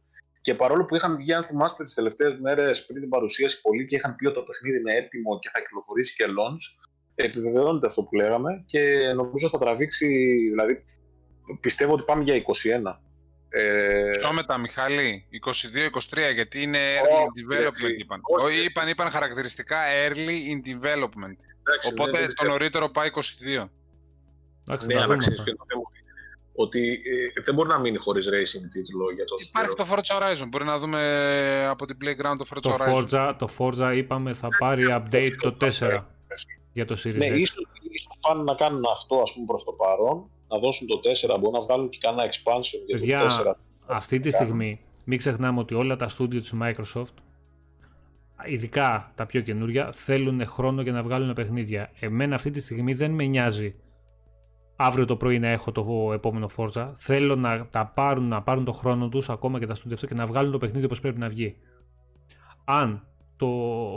[0.49, 3.95] και παρόλο που είχαν βγει, αν θυμάστε, τις τελευταίες μέρες πριν την παρουσίαση πολλοί και
[3.95, 8.15] είχαν πει ότι το παιχνίδι είναι έτοιμο και θα κυκλοφορήσει και launch, επιβεβαιώνεται αυτό που
[8.15, 10.07] λέγαμε και νομίζω θα τραβήξει,
[10.49, 10.83] δηλαδή
[11.59, 12.99] πιστεύω ότι πάμε για 21.
[13.49, 15.25] Ε, Ποιο μετά, Μιχάλη,
[16.29, 17.95] 22-23, γιατί είναι early in Όχι, development έτσι.
[17.99, 18.19] είπαν.
[18.23, 18.65] Όχι, Όχι, έτσι.
[18.65, 19.77] είπαν, είπαν χαρακτηριστικά
[20.07, 21.35] early in development.
[21.63, 23.71] εντάξει, Οπότε δεν- το νωρίτερο πάει 22.
[24.67, 25.43] Εντάξει, Ναι, τα αλλά δούμε ξέρεις αυτά.
[25.43, 25.83] ποιο είναι το θέμα.
[26.61, 26.79] Ότι
[27.35, 29.87] ε, δεν μπορεί να μείνει χωρίς racing τίτλο για τόσο Υπάρχει καιρό.
[29.89, 30.47] το Forza Horizon.
[30.49, 32.95] Μπορεί να δούμε από την Playground το Forza Το Horizon.
[33.29, 35.99] Forza, το Forza είπαμε θα πάρει update το 4
[36.73, 37.37] για το Series Ναι, X.
[37.39, 40.99] ίσως, ίσως πάνε να κάνουν αυτό ας πούμε προς το παρόν, να δώσουν το
[41.35, 43.53] 4, μπορεί να βγάλουν και κανένα expansion για Παιδιά, το 4.
[43.85, 47.13] Αυτή τη στιγμή μην ξεχνάμε ότι όλα τα στούντιο της Microsoft
[48.45, 51.91] ειδικά τα πιο καινούρια θέλουν χρόνο για να βγάλουν παιχνίδια.
[51.99, 53.75] Εμένα αυτή τη στιγμή δεν με νοιάζει
[54.81, 56.91] αύριο το πρωί να έχω το επόμενο Forza.
[56.95, 60.13] Θέλω να τα πάρουν, να πάρουν το χρόνο τους ακόμα και τα στούντιο αυτό και
[60.13, 61.55] να βγάλουν το παιχνίδι όπως πρέπει να βγει.
[62.65, 63.07] Αν
[63.37, 63.47] το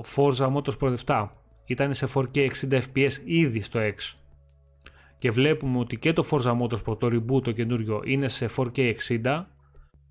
[0.01, 1.29] Forza Motorsport 7
[1.65, 4.17] ήταν σε 4K 60 FPS ήδη στο X
[5.19, 9.45] και βλέπουμε ότι και το Forza Motorsport, το reboot το καινούριο, είναι σε 4K 60,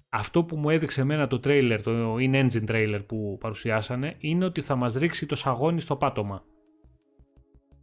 [0.09, 4.75] αυτό που μου έδειξε εμένα το trailer, το in-engine trailer που παρουσιάσανε, είναι ότι θα
[4.75, 6.43] μας ρίξει το σαγόνι στο πάτωμα.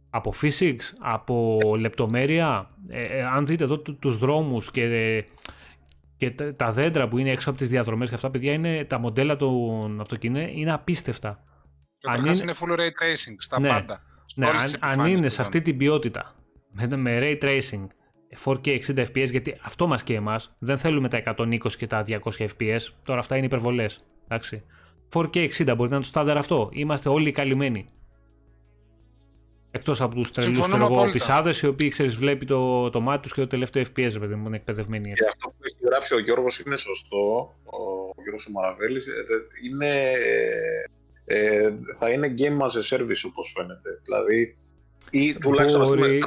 [0.09, 5.25] Από physics, από λεπτομέρεια, ε, ε, αν δείτε εδώ του- τους δρόμους και,
[6.17, 8.99] και τα, τα δέντρα που είναι έξω από τις διαδρομές και αυτά, παιδιά, είναι, τα
[8.99, 11.43] μοντέλα των αυτοκινήτων είναι απίστευτα.
[11.99, 13.67] Καταρχάς είναι- είναι full ray tracing στα Ναι.
[13.67, 14.01] πάντα.
[14.25, 15.47] Σε Ναι, όλες αν, τις αν επιφάνειες είναι που σε είδαμε.
[15.57, 16.35] αυτή την ποιότητα,
[16.71, 17.87] με, με ray tracing,
[18.43, 22.47] 4K 60 FPS, γιατί αυτό μας και εμάς, δεν θέλουμε τα 120 και τα 200
[22.57, 24.63] FPS, τώρα αυτά είναι υπερβολές, εντάξει.
[25.13, 26.69] 4K 60 μπορεί να είναι το στάνταρ αυτό.
[26.73, 27.89] Είμαστε όλοι καλυμμένοι.
[29.71, 30.67] Εκτός από τους τρελούς
[31.11, 34.47] πισάδες, οι οποίοι ξέρεις, βλέπει το, το μάτι τους και το τελευταίο FPS, παιδί μου,
[34.47, 35.09] είναι εκπαιδευμένοι.
[35.09, 37.55] Και αυτό που έχει γράψει ο Γιώργος είναι σωστό.
[37.63, 37.77] Ο,
[38.09, 39.07] ο Γιώργος Μαραβέλης.
[39.07, 39.11] Ε,
[39.65, 40.11] είναι,
[41.25, 43.99] ε, θα είναι game as a service όπως φαίνεται.
[44.03, 44.57] Δηλαδή,
[45.11, 46.19] ή τουλάχιστον μπορεί...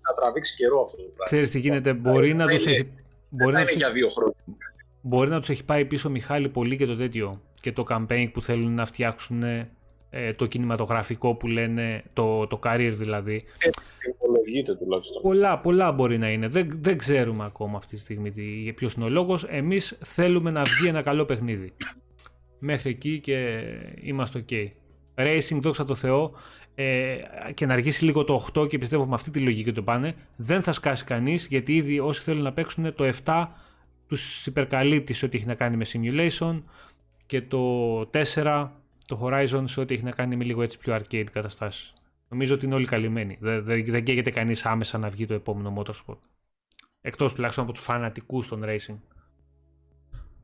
[0.00, 1.24] να τραβήξει καιρό αυτό το πράγμα.
[1.24, 2.92] Ξέρεις τι γίνεται, μπορεί να τους έχει.
[3.28, 4.36] Μπορεί να, είναι για δύο χρόνια.
[5.00, 7.42] Μπορεί να τους έχει πάει πίσω Μιχάλη πολύ και το τέτοιο.
[7.60, 9.70] Και το campaign που θέλουν να φτιάξουν ε,
[10.36, 13.44] το κινηματογραφικό που λένε, το, το career δηλαδή.
[14.08, 15.22] Υπολογείται τουλάχιστον.
[15.22, 16.48] Πολλά, πολλά μπορεί να είναι.
[16.48, 18.30] Δεν, δεν ξέρουμε ακόμα αυτή τη στιγμή
[18.72, 19.44] ποιος είναι ο λόγος.
[19.44, 21.72] Εμείς θέλουμε να βγει ένα καλό παιχνίδι.
[22.58, 23.62] Μέχρι εκεί και
[24.00, 24.68] είμαστε ok.
[25.16, 26.32] Racing, δόξα τω Θεώ,
[26.74, 27.16] ε,
[27.54, 30.62] και να αργήσει λίγο το 8 και πιστεύω με αυτή τη λογική το πάνε, δεν
[30.62, 33.46] θα σκάσει κανείς γιατί ήδη όσοι θέλουν να παίξουν το 7
[34.08, 36.62] τους υπερκαλύπτει σε ό,τι έχει να κάνει με simulation
[37.26, 38.00] και το
[38.34, 38.68] 4
[39.06, 41.92] το Horizon σε ό,τι έχει να κάνει με λίγο έτσι πιο arcade καταστάσεις.
[42.28, 43.38] Νομίζω ότι είναι όλοι καλυμμένοι.
[43.40, 46.18] Δεν, δεν, δεν καίγεται κανείς άμεσα να βγει το επόμενο Motorsport.
[47.00, 48.98] Εκτός τουλάχιστον από τους φανατικούς των racing.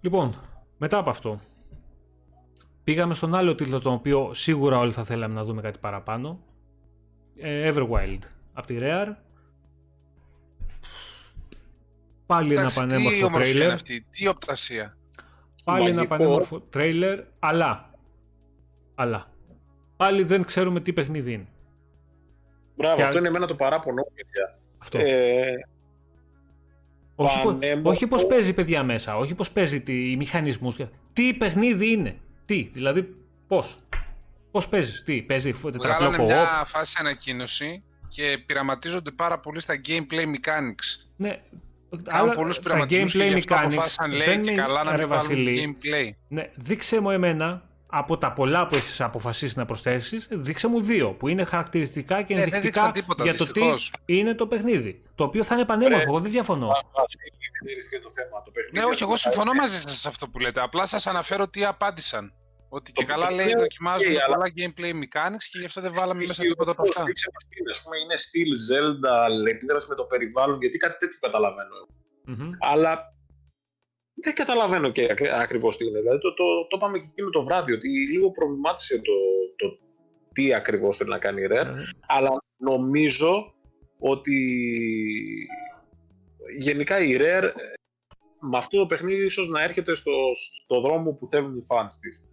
[0.00, 0.34] Λοιπόν,
[0.78, 1.40] μετά από αυτό,
[2.84, 6.40] πήγαμε στον άλλο τίτλο τον οποίο σίγουρα όλοι θα θέλαμε να δούμε κάτι παραπάνω.
[7.36, 8.18] Ε, Everwild
[8.52, 9.14] από τη Rare.
[12.26, 13.82] Πάλι ένα πανέμορφο τρέιλερ.
[14.10, 14.96] Τι οπτασία.
[15.64, 17.89] Πάλι ένα πανέμορφο τρέιλερ, αλλά
[19.01, 19.31] αλλά
[19.97, 21.47] πάλι δεν ξέρουμε τι παιχνίδι είναι.
[22.77, 24.59] Μπράβο, και αυτό είναι εμένα το παράπονο, παιδιά.
[24.78, 24.98] Αυτό.
[24.98, 25.55] Ε,
[27.14, 27.43] όχι,
[27.82, 30.77] πώ όχι πως παίζει παιδιά μέσα, όχι πως παίζει οι μηχανισμούς.
[31.12, 32.16] Τι παιχνίδι είναι,
[32.47, 33.14] τι, δηλαδή
[33.47, 33.78] πώς.
[34.51, 40.24] Πώς παίζεις, τι, παίζει τετραπλό Είναι μια φάση ανακοίνωση και πειραματίζονται πάρα πολύ στα gameplay
[40.24, 41.09] mechanics.
[41.16, 41.40] Ναι,
[42.02, 46.10] Κάνουν πολλούς πειραματισμούς και γι' αυτό αποφάσισαν λέει και καλά να μην βάλουν gameplay.
[46.28, 51.12] Ναι, δείξε μου εμένα από τα πολλά που έχεις αποφασίσει να προσθέσεις, δείξε μου δύο
[51.12, 52.92] που είναι χαρακτηριστικά και ε, ενδεικτικά
[53.22, 53.62] για το τι
[54.04, 55.02] είναι το παιχνίδι.
[55.14, 56.70] Το οποίο θα είναι πανέμορφο, εγώ δεν διαφωνώ.
[58.72, 60.60] Ναι, όχι, εγώ συμφωνώ μαζί σας σε αυτό που λέτε.
[60.60, 62.34] Απλά σας αναφέρω τι απάντησαν.
[62.72, 66.42] Ότι και καλά λέει δοκιμάζουμε okay, πολλά gameplay mechanics και γι' αυτό δεν βάλαμε μέσα
[66.42, 67.04] τίποτα από αυτά.
[68.02, 71.76] Είναι στυλ Zelda, επίδραση με το περιβάλλον, γιατί κάτι τέτοιο καταλαβαίνω.
[72.60, 73.14] Αλλά
[74.22, 75.98] δεν καταλαβαίνω και ακριβώς τι είναι.
[75.98, 79.12] Δηλαδή, το, το, το είπαμε και εκείνο το βράδυ, ότι λίγο προβλημάτισε το,
[79.56, 79.78] το
[80.32, 81.72] τι ακριβώς θέλει να κάνει η Rare.
[81.74, 81.82] Ναι.
[82.06, 83.55] Αλλά νομίζω
[83.98, 84.38] ότι
[86.59, 87.51] γενικά η Rare
[88.40, 92.24] με αυτό το παιχνίδι ίσως να έρχεται στο, στο δρόμο που θέλουν οι fans της.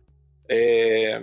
[0.46, 1.20] Ε,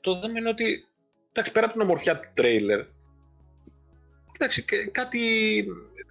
[0.00, 0.84] το θέμα είναι ότι,
[1.32, 2.80] εντάξει, πέρα από την ομορφιά του τρέιλερ,
[4.36, 5.18] Κοιτάξτε, κάτι.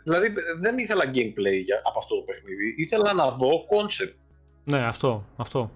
[0.03, 2.75] Δηλαδή δεν ήθελα gameplay για, από αυτό το παιχνίδι.
[2.77, 4.15] Ήθελα να δω concept.
[4.63, 5.25] Ναι, αυτό.
[5.35, 5.71] αυτό.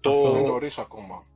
[0.00, 0.12] Το...
[0.12, 1.26] Αυτό είναι νωρίς ακόμα.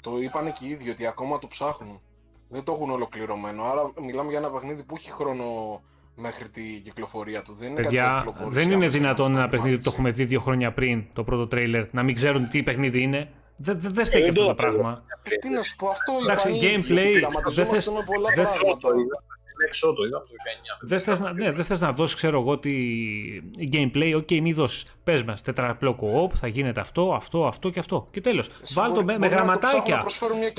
[0.00, 2.00] Το είπανε και οι ίδιοι ότι ακόμα το ψάχνουν.
[2.48, 3.62] Δεν το έχουν ολοκληρωμένο.
[3.62, 5.44] Άρα μιλάμε για ένα παιχνίδι που έχει χρόνο
[6.14, 7.54] μέχρι την κυκλοφορία του.
[7.54, 11.04] Δεν είναι, Παιδιά, δεν είναι δυνατόν ένα παιχνίδι που το έχουμε δει δύο χρόνια πριν
[11.12, 13.32] το πρώτο τρέιλερ να μην ξέρουν τι παιχνίδι είναι.
[13.56, 15.02] Δεν δε, δε στέκει αυτό το πράγμα.
[15.22, 17.12] Ε, τι να σου πω, αυτό Εντάξει, gameplay.
[17.50, 17.90] Δεν θες,
[20.80, 22.72] δεν θες να, ναι, δεν θες να δώσεις, ξέρω εγώ, τη
[23.72, 27.78] gameplay, οκ, okay, μη δώσεις, πες μας, τετραπλό co-op, θα γίνεται αυτό, αυτό, αυτό και
[27.78, 28.08] αυτό.
[28.10, 30.04] Και τέλος, βάλ το με, με γραμματάκια.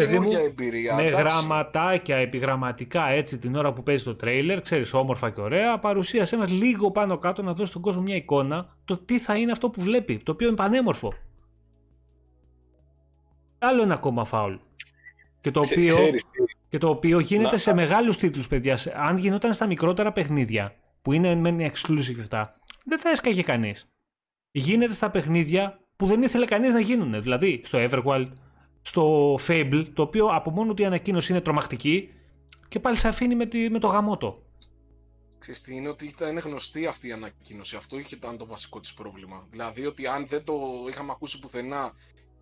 [0.09, 0.95] Να μια εμπειρία.
[0.95, 6.37] Με γραμματάκια, επιγραμματικά, έτσι, την ώρα που παίζει το τρέιλερ, ξέρεις, όμορφα και ωραία, παρουσίασέ
[6.37, 9.69] μας λίγο πάνω κάτω να δώσεις στον κόσμο μια εικόνα, το τι θα είναι αυτό
[9.69, 11.13] που βλέπει, το οποίο είναι πανέμορφο
[13.59, 14.55] άλλο ένα ακόμα φάουλ.
[15.41, 15.95] Και το οποίο,
[16.69, 18.79] και το οποίο γίνεται σε μεγάλους τίτλους, παιδιά.
[18.93, 23.87] Αν γινόταν στα μικρότερα παιχνίδια, που είναι με exclusive αυτά, δεν θα έσκαγε κανείς.
[24.51, 27.21] Γίνεται στα παιχνίδια που δεν ήθελε κανείς να γίνουν.
[27.21, 28.31] Δηλαδή στο Everwild,
[28.81, 32.13] στο Fable, το οποίο από μόνο του η ανακοίνωση είναι τρομακτική
[32.67, 34.41] και πάλι σε αφήνει με, τη, με το γαμότο.
[35.39, 37.75] Ξέρεις τι είναι ότι ήταν γνωστή αυτή η ανακοίνωση.
[37.75, 39.47] Αυτό είχε ήταν το βασικό της πρόβλημα.
[39.49, 40.53] Δηλαδή ότι αν δεν το
[40.89, 41.93] είχαμε ακούσει πουθενά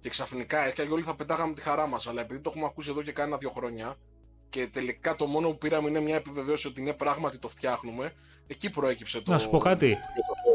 [0.06, 2.07] και ξαφνικά και όλοι θα πετάγαμε τη χαρά μας.
[2.07, 3.95] Αλλά επειδή το έχουμε ακούσει εδώ και κάνα δύο χρόνια
[4.49, 8.14] και τελικά το μόνο που πήραμε είναι μια επιβεβαίωση ότι είναι πράγματι το φτιάχνουμε,
[8.48, 9.32] εκεί προέκυψε το.
[9.32, 9.98] Να σου πω κάτι.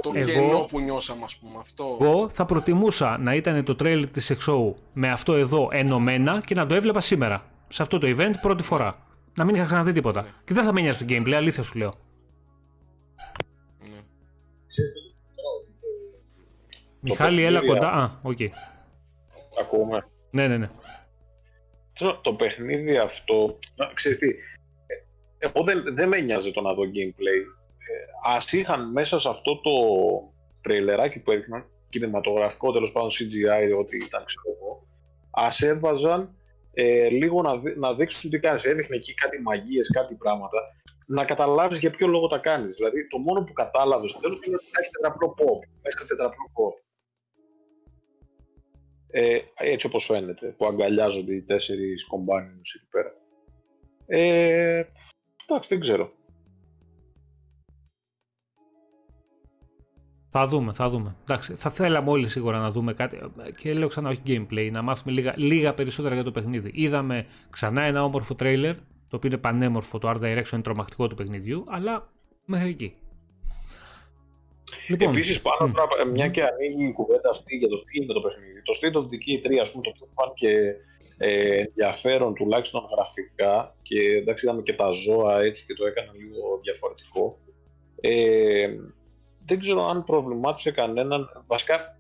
[0.03, 1.59] Το εγώ, κενό που νιώσαμε, ας πούμε.
[1.59, 1.99] Αυτό.
[2.01, 6.67] Εγώ θα προτιμούσα να ήταν το τρέλ της Exo με αυτό εδώ ενωμένα και να
[6.67, 7.47] το έβλεπα σήμερα.
[7.69, 9.07] Σε αυτό το event πρώτη φορά.
[9.35, 10.23] Να μην είχα ξαναδεί τίποτα.
[10.23, 10.29] Ναι.
[10.45, 11.95] Και δεν θα μείνει στο gameplay, αλήθεια σου λέω.
[13.81, 14.01] Ναι.
[17.01, 17.93] Μιχάλη, έλα κοντά.
[17.93, 18.37] Α, οκ.
[18.39, 18.49] Okay.
[19.61, 20.07] Ακούμε.
[20.31, 20.71] Ναι, ναι, ναι.
[22.23, 23.59] Το παιχνίδι αυτό,
[23.95, 24.35] ξέρεις τι,
[25.39, 27.41] εγώ δεν, δεν με νοιάζει το να δω gameplay.
[27.79, 29.71] Ε, ας είχαν μέσα σε αυτό το
[30.61, 34.87] τρέιλεράκι που έδειχναν, κινηματογραφικό τέλος πάντων CGI, ό,τι ήταν, ξέρω εγώ,
[35.31, 36.35] ας έβαζαν
[36.73, 38.65] ε, λίγο να, να δείξουν τι κάνεις.
[38.65, 40.59] Έδειχνε εκεί κάτι μαγείες, κάτι πράγματα.
[41.07, 42.75] Να καταλάβεις για ποιο λόγο τα κάνεις.
[42.75, 45.61] Δηλαδή, το μόνο που κατάλαβες στο τέλος είναι ότι θα έχεις τετραπλό pop.
[45.83, 46.75] Μέχρι τετραπλό pop.
[49.11, 53.13] Ε, έτσι όπως φαίνεται, που αγκαλιάζονται οι τέσσερις κομπάνιους εκεί πέρα.
[54.07, 54.85] Ε,
[55.47, 56.13] εντάξει, δεν ξέρω.
[60.33, 61.17] Θα δούμε, θα δούμε.
[61.21, 63.19] Εντάξει, θα θέλαμε όλοι σίγουρα να δούμε κάτι
[63.57, 66.71] και λέω ξανά όχι gameplay, να μάθουμε λίγα, λίγα περισσότερα για το παιχνίδι.
[66.75, 68.75] Είδαμε ξανά ένα όμορφο trailer,
[69.09, 72.13] το οποίο είναι πανέμορφο, το Art Direction είναι τρομακτικό του παιχνιδιού, αλλά
[72.45, 72.95] μέχρι εκεί.
[74.89, 76.11] Λοιπόν, Επίσης πάνω mm.
[76.11, 78.63] μια και ανοίγει η κουβέντα αυτή για το τι είναι το παιχνίδι.
[78.63, 80.77] Το State of Decay 3, ας πούμε, το οποίο φάνηκε
[81.19, 86.61] ε, ενδιαφέρον τουλάχιστον γραφικά και εντάξει είδαμε και τα ζώα έτσι και το έκανα λίγο
[86.63, 87.39] διαφορετικό.
[88.01, 88.69] Ε,
[89.47, 91.99] δεν ξέρω αν προβλημάτισε κανέναν, βασικά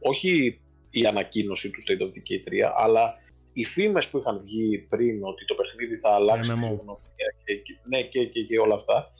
[0.00, 0.60] όχι
[0.90, 3.14] η ανακοίνωση του State of Decay 3, αλλά
[3.52, 6.58] οι φήμες που είχαν βγει πριν ότι το παιχνίδι θα αλλάξει τη
[7.44, 9.10] και, και, ναι, και, και, και όλα αυτά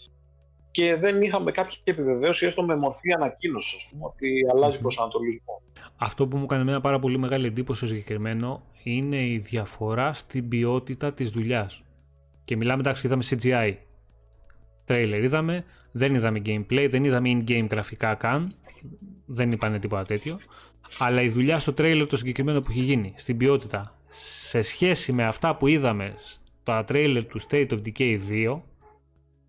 [0.72, 4.82] και δεν είχαμε κάποια επιβεβαίωση έστω με μορφή ανακοίνωσης, ας πούμε, ότι αλλάζει mm-hmm.
[4.82, 5.62] προσανατολισμό.
[5.96, 10.48] Αυτό που μου έκανε μια πάρα πολύ μεγάλη εντύπωση στο συγκεκριμένο είναι η διαφορά στην
[10.48, 11.82] ποιότητα της δουλειάς.
[12.44, 13.74] Και μιλάμε, εντάξει, είδαμε CGI.
[14.84, 18.54] Τρέιλερ είδαμε, δεν είδαμε gameplay, δεν είδαμε in-game γραφικά καν.
[19.26, 20.38] Δεν είπανε τίποτα τέτοιο.
[20.98, 25.24] Αλλά η δουλειά στο τρέιλερ το συγκεκριμένο που έχει γίνει, στην ποιότητα, σε σχέση με
[25.24, 28.62] αυτά που είδαμε στα τρέιλερ του State of Decay 2,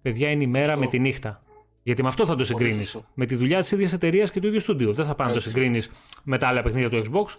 [0.03, 1.43] παιδιά είναι η μέρα με τη νύχτα.
[1.83, 2.97] Γιατί με αυτό θα το συγκρίνεις.
[3.13, 4.93] Με τη δουλειά της ίδιας εταιρείας και του ίδιου στούντιο.
[4.93, 5.91] Δεν θα πάει να το συγκρίνεις
[6.23, 7.35] με τα άλλα παιχνίδια του Xbox.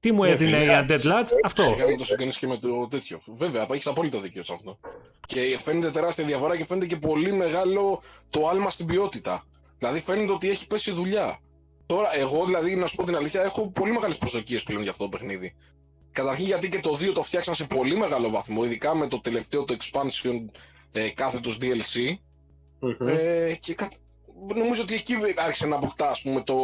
[0.00, 1.62] Τι μου ναι, έδινε η Undead Labs, αυτό.
[1.62, 3.20] Σιγά να το συγκρίνεις και με το τέτοιο.
[3.26, 4.78] Βέβαια, έχεις απόλυτο δίκιο σε αυτό.
[5.26, 9.44] Και φαίνεται τεράστια διαφορά και φαίνεται και πολύ μεγάλο το άλμα στην ποιότητα.
[9.78, 11.38] Δηλαδή φαίνεται ότι έχει πέσει δουλειά.
[11.86, 15.04] Τώρα, εγώ δηλαδή, να σου πω την αλήθεια, έχω πολύ μεγάλες προσδοκίες πλέον για αυτό
[15.04, 15.54] το παιχνίδι.
[16.12, 19.64] Καταρχήν γιατί και το 2 το φτιάξαν σε πολύ μεγάλο βαθμό, ειδικά με το τελευταίο
[19.64, 20.44] το expansion
[20.92, 22.14] ε, κάθετος DLC.
[23.06, 23.90] Ε, και κα...
[24.54, 26.54] νομίζω ότι εκεί άρχισε να αποκτά, ας πούμε, το,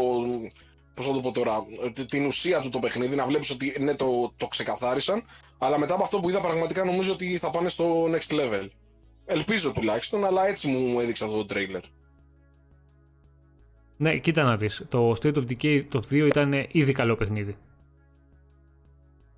[0.95, 1.65] πώς θα το πω τώρα,
[2.07, 5.23] την ουσία του το παιχνίδι, να βλέπεις ότι ναι, το, το ξεκαθάρισαν,
[5.59, 8.69] αλλά μετά από αυτό που είδα πραγματικά νομίζω ότι θα πάνε στο next level.
[9.27, 11.81] Ελπίζω τουλάχιστον, αλλά έτσι μου έδειξε αυτό το trailer.
[13.97, 14.85] Ναι, κοίτα να δεις.
[14.89, 17.57] Το State of Decay το 2 ήταν ήδη καλό παιχνίδι.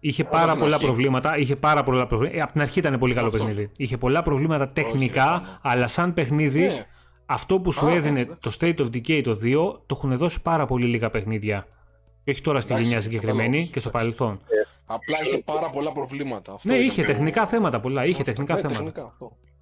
[0.07, 1.39] Είχε πάρα πολλά προβλήματα.
[1.39, 2.39] Είχε πάρα πολλά προβλήματα.
[2.39, 3.71] Ε, από την αρχή ήταν πολύ καλό παιχνίδι.
[3.77, 6.87] Είχε πολλά προβλήματα τεχνικά, αλλά σαν παιχνίδι, ναι.
[7.27, 10.87] αυτό που σου έδινε το State of Decay το 2, το έχουν δώσει πάρα πολύ
[10.87, 11.67] λίγα παιχνίδια.
[12.25, 14.33] Και όχι τώρα στη γενιά συγκεκριμένη και στο παρελθόν.
[14.33, 14.57] Ε,
[14.87, 16.53] απλά είχε πάρα πολλά προβλήματα.
[16.53, 18.05] Αυτό ναι, είχε τεχνικά θέματα πολλά.
[18.05, 19.13] Είχε τεχνικά ναι, θέματα.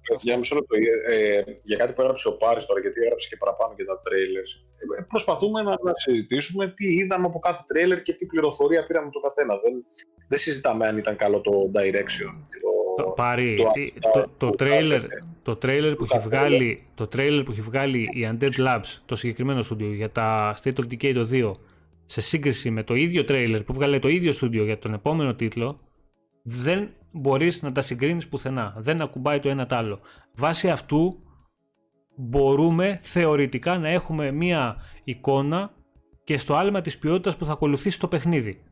[0.07, 0.27] Τεχνικά, αυτό.
[0.27, 0.75] Για μισό λεπτό.
[1.11, 4.51] Ε, για κάτι που έγραψε ο Πάρης τώρα, γιατί έγραψε και παραπάνω και τα trailers.
[4.99, 9.19] Ε, προσπαθούμε να, να συζητήσουμε τι είδαμε από κάθε τρέιλερ και τι πληροφορία πήραμε το
[9.19, 9.53] καθένα.
[9.63, 9.73] Δεν,
[10.27, 12.31] δεν συζητάμε αν ήταν καλό το direction.
[12.97, 13.55] Το, Πάρη,
[14.13, 15.01] το, το, το, trailer,
[15.43, 19.61] το trailer που έχει βγάλει, το trailer που έχει βγάλει η Undead Labs, το συγκεκριμένο
[19.61, 21.51] στούντιο για τα State of Decay το 2,
[22.05, 25.79] σε σύγκριση με το ίδιο trailer που βγάλε το ίδιο στούντιο για τον επόμενο τίτλο,
[26.47, 28.73] δεν μπορείς να τα συγκρίνεις πουθενά.
[28.77, 29.99] Δεν ακουμπάει το ένα το άλλο.
[30.35, 31.19] Βάσει αυτού
[32.15, 35.71] μπορούμε θεωρητικά να έχουμε μία εικόνα
[36.23, 38.63] και στο άλμα της ποιότητας που θα ακολουθήσει το παιχνίδι.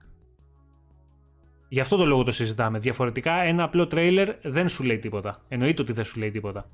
[1.69, 2.79] Γι' αυτό το λόγο το συζητάμε.
[2.79, 5.43] Διαφορετικά, ένα απλό τρέιλερ δεν σου λέει τίποτα.
[5.47, 6.69] Εννοείται ότι δεν σου λέει τίποτα.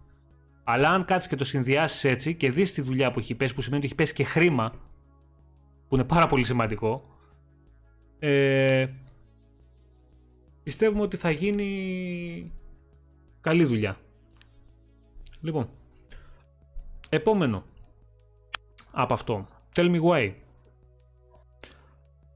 [0.63, 3.61] Αλλά αν κάτσεις και το συνδυάσεις έτσι και δεις τη δουλειά που έχει πέσει, που
[3.61, 4.73] σημαίνει ότι έχει πέσει και χρήμα,
[5.87, 7.03] που είναι πάρα πολύ σημαντικό,
[8.19, 8.87] ε,
[10.63, 12.51] πιστεύουμε ότι θα γίνει
[13.41, 13.97] καλή δουλειά.
[15.41, 15.69] Λοιπόν,
[17.09, 17.63] επόμενο
[18.91, 20.33] από αυτό, Tell Me Why,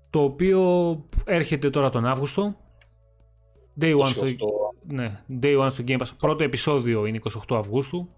[0.09, 0.61] το οποίο
[1.25, 2.55] έρχεται τώρα τον Αύγουστο,
[3.79, 4.25] Day one, στο,
[4.87, 8.09] ναι, day one στο Game Pass, πρώτο επεισόδιο είναι 28 Αυγούστου,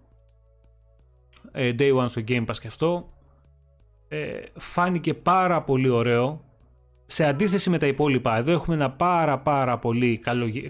[1.52, 3.12] ε, Day one στο Game Pass και αυτό,
[4.08, 6.44] ε, φάνηκε πάρα πολύ ωραίο,
[7.06, 10.20] σε αντίθεση με τα υπόλοιπα, εδώ έχουμε ένα πάρα πάρα πολύ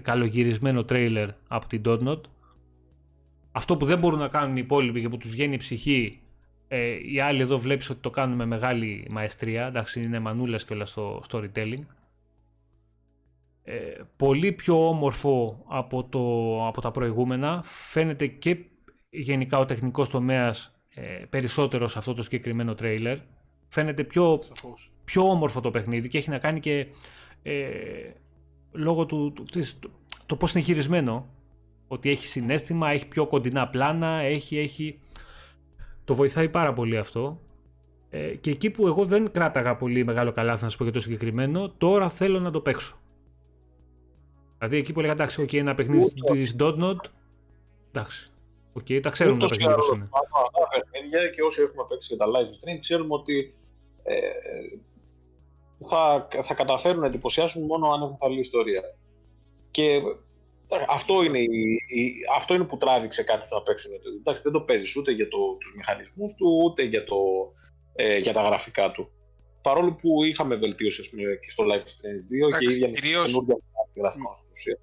[0.01, 2.21] καλογυρισμένο τρέιλερ από την Dotnod.
[3.51, 6.21] Αυτό που δεν μπορούν να κάνουν οι υπόλοιποι και που τους βγαίνει η ψυχή,
[6.67, 10.73] ε, οι άλλοι εδώ βλέπεις ότι το κάνουν με μεγάλη μαεστρία, εντάξει είναι μανούλες και
[10.73, 11.83] όλα στο storytelling.
[13.63, 16.19] Ε, πολύ πιο όμορφο από, το,
[16.67, 18.57] από τα προηγούμενα, φαίνεται και
[19.09, 23.17] γενικά ο τεχνικός τομέας ε, περισσότερο σε αυτό το συγκεκριμένο τρέιλερ.
[23.67, 24.39] Φαίνεται πιο,
[25.07, 26.87] πιο όμορφο το παιχνίδι και έχει να κάνει και
[27.43, 27.61] ε,
[28.71, 29.89] λόγω του, του της, το,
[30.25, 31.27] το πώς είναι χειρισμένο.
[31.87, 34.99] Ότι έχει συνέστημα, έχει πιο κοντινά πλάνα, έχει, έχει...
[36.03, 37.39] Το βοηθάει πάρα πολύ αυτό.
[38.09, 40.99] Ε, και εκεί που εγώ δεν κράταγα πολύ μεγάλο καλάθι να σα πω για το
[40.99, 42.97] συγκεκριμένο, τώρα θέλω να το παίξω.
[44.57, 46.99] Δηλαδή εκεί που έλεγα εντάξει, okay, ένα παιχνίδι της Dontnod.
[47.91, 48.31] Εντάξει.
[48.73, 50.09] Οκ, okay, τα ξέρουμε τα παιχνίδια πώς είναι.
[50.11, 53.53] Τα παιχνίδια και όσοι έχουμε παίξει για τα live stream ξέρουμε ότι
[54.03, 54.15] ε,
[55.89, 58.81] θα, θα καταφέρουν να εντυπωσιάσουν μόνο αν έχουν καλή ιστορία.
[59.71, 60.01] Και
[60.89, 63.91] αυτό είναι, η, αυτό είναι που τράβηξε κάποιους να παίξουν.
[64.19, 67.17] Εντάξει, δεν το παίζεις ούτε για το, τους μηχανισμούς του, ούτε για, το,
[67.95, 69.11] ε, για τα γραφικά του.
[69.61, 73.25] Παρόλο που είχαμε βελτίωση πούμε, και στο Life is Strange 2 και η ίδια κυρίως...
[73.25, 73.57] καινούργια
[73.97, 74.79] γραφικά στην ουσία.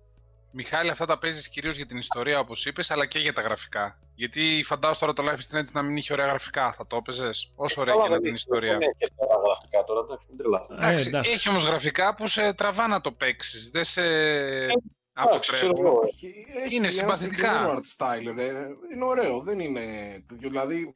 [0.57, 3.99] Μιχάλη, αυτά τα παίζεις κυρίως για την ιστορία, όπως είπες, αλλά και για τα γραφικά.
[4.15, 6.73] Γιατί φαντάζομαι τώρα το Life is Strange να μην είχε ωραία γραφικά.
[6.73, 8.79] Θα το έπαιζες; Όσο ωραία και να την ιστορία.
[8.79, 10.79] Δεν έχει ωραία γραφικά τώρα, εντάξει, μην τρελάθουμε.
[10.87, 13.71] Εντάξει, έχει όμως γραφικά που σε τραβά να το παίξεις.
[13.71, 14.03] Δεν σε
[15.15, 15.87] αποτρέπουν.
[16.71, 17.75] Είναι συμπαθητικά.
[17.75, 18.49] art style, ρε.
[18.95, 19.83] Είναι ωραίο, δεν είναι.
[20.29, 20.93] Δηλαδή.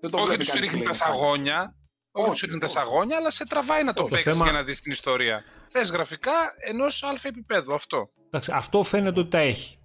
[0.00, 1.74] Δεν το Όχι βλέπει ότι σου κανείς ρίχνει και τα λέει, σαγόνια.
[2.18, 4.52] Όχι ότι σου ρίχνει τα σαγόνια, αλλά σε τραβάει να το Το παίξεις θέμα- για
[4.52, 5.44] να δεις την ιστορία.
[5.68, 6.32] Θες γραφικά
[6.68, 8.10] ενός αλφα επίπεδου αυτό.
[8.26, 9.78] Εντάξει, αυτό φαίνεται ότι τα έχει.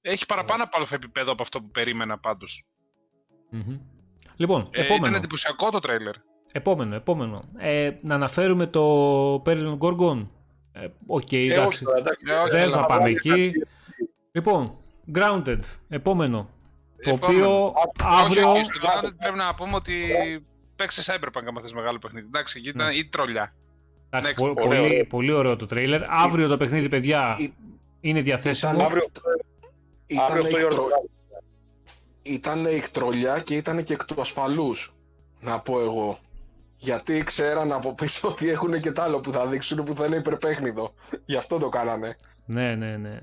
[0.00, 2.70] Έχει παραπάνω από αλφα επίπεδο από αυτό που περίμενα πάντως.
[3.50, 3.78] Μμμ.
[4.36, 5.06] Λοιπόν, Ε, επόμενο.
[5.06, 6.14] ήταν εντυπωσιακό το τρέιλερ.
[6.52, 7.42] Επόμενο, επόμενο.
[7.56, 8.82] Ε, να αναφέρουμε το
[9.46, 10.26] Perlin Gorgon.
[10.72, 11.66] Ε, Οκ, Ε, εντάξει.
[11.66, 12.24] όχι τώρα, εντάξει.
[12.28, 13.52] Ε, όχι, Δεν έλα, θα πάμε πάμε εκεί.
[14.32, 14.76] Λοιπόν,
[15.14, 16.48] Grounded, επόμενο.
[17.04, 17.46] Το Επόμενο.
[17.66, 17.72] οποίο
[18.04, 18.48] αύριο...
[18.50, 19.94] Όχι, όχι, στο Grounded πρέπει να πούμε ότι
[20.78, 22.26] παίξεις Cyberpunk άμα θες μεγάλο παιχνίδι.
[22.26, 22.94] Εντάξει, γιατί ήταν Ναι.
[22.98, 23.50] ή τρολιά.
[24.10, 24.54] Εντάξει, Next.
[24.54, 24.82] πο- Ωραίο.
[24.82, 26.02] πολύ, πολύ ωραίο το τρέιλερ.
[26.10, 27.52] Αύριο το παιχνίδι, παιδιά, Ή-
[28.00, 28.72] είναι διαθέσιμο.
[28.72, 29.04] Ήταν- Αύριο,
[30.06, 31.08] Ήταν αύριο 8 η ώρα το εκτρο- βράδυ.
[32.22, 34.94] Ήταν εκτρολιά και ήταν και εκ του ασφαλούς,
[35.40, 36.18] να πω εγώ.
[36.76, 40.16] Γιατί ξέραν από πίσω ότι έχουν και τ' άλλο που θα δείξουν που θα είναι
[40.16, 40.94] υπερπέχνητο.
[41.24, 42.16] Γι' αυτό το κάνανε.
[42.46, 42.96] Ναι, ναι, ναι.
[42.96, 43.18] ναι.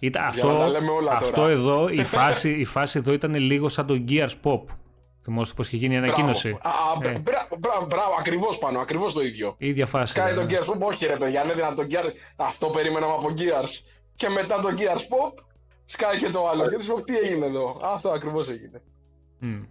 [0.00, 1.52] Ήταν, Για αυτό, να τα λέμε όλα αυτό τώρα.
[1.52, 4.60] εδώ, η φάση, η φάση εδώ ήταν λίγο σαν το Gears Pop.
[5.24, 6.48] Θυμόσαστε πως είχε γίνει η ανακοίνωση.
[6.62, 7.08] Μπράβο.
[7.08, 7.18] Α, Ε.
[7.18, 9.54] μπρα- μπρα- Μπράβο, ακριβώς πάνω, ακριβώς το ίδιο.
[9.58, 10.12] Η ίδια φάση.
[10.12, 12.12] Σκάει ήταν, το Gears Pop, όχι ρε παιδιά, έδιναν το Gears.
[12.36, 13.70] Αυτό περίμεναμε από Gears.
[14.16, 15.42] Και μετά το Gears Pop,
[15.84, 16.68] σκάει και το άλλο.
[16.68, 18.82] Και τους πω, τι έγινε εδώ; Αυτό ακριβώς έγινε.
[19.38, 19.62] Μμ.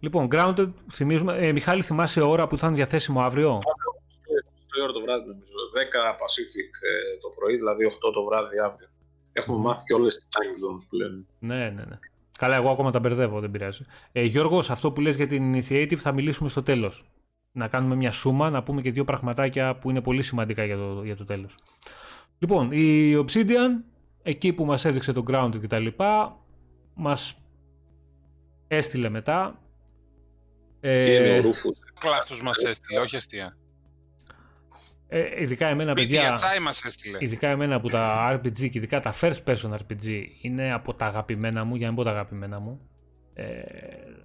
[0.00, 1.36] Λοιπόν, Grounded, θυμίζουμε.
[1.38, 5.52] Ε, Μιχάλη, θυμάσαι ώρα που θα είναι διαθέσιμο αύριο; 8 η ώρα το βράδυ νομίζω.
[5.74, 8.88] 10 Pacific ε, το πρωί, δηλαδή 8 το βράδυ αύριο.
[9.32, 11.24] Έχουμε μάθει και όλες τις time zones που λένε.
[11.38, 11.98] Ναι, ναι, ναι.
[12.38, 13.84] Καλά, εγώ ακόμα τα μπερδεύω, δεν πειράζει.
[14.12, 17.04] Ε, Γιώργος, σε αυτό που λες για την Initiative θα μιλήσουμε στο τέλος.
[17.52, 21.02] Να κάνουμε μια σούμα, να πούμε και δύο πραγματάκια που είναι πολύ σημαντικά για το,
[21.04, 21.58] για το τέλος.
[22.38, 23.82] Λοιπόν, η Obsidian,
[24.22, 26.36] εκεί που μας έδειξε το Grounded και τα λοιπά,
[26.94, 27.34] μας
[28.68, 29.58] έστειλε μετά.
[30.80, 31.78] Και είναι ο Ε, Ρούφους.
[31.98, 33.56] Κλάθους μας έστειλε, όχι αστεία.
[35.16, 37.18] Ε, ειδικά εμένα, Σπίτι παιδιά, για τσάι μας έστειλε.
[37.20, 41.64] ειδικά εμένα που τα RPG και ειδικά τα first person RPG είναι από τα αγαπημένα
[41.64, 42.80] μου, για να μην πω τα αγαπημένα μου.
[43.34, 43.44] Ε,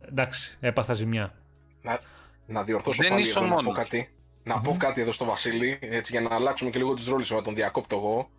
[0.09, 1.33] εντάξει, έπαθα ζημιά.
[1.81, 1.99] Να,
[2.45, 3.77] να διορθώσω Δεν πάλι είσαι ο εδώ να πω μόνος.
[3.83, 4.13] κάτι.
[4.43, 7.41] Να πω κάτι εδώ στο Βασίλη, έτσι για να αλλάξουμε και λίγο τις ρόλες να
[7.41, 8.29] τον διακόπτω εγώ.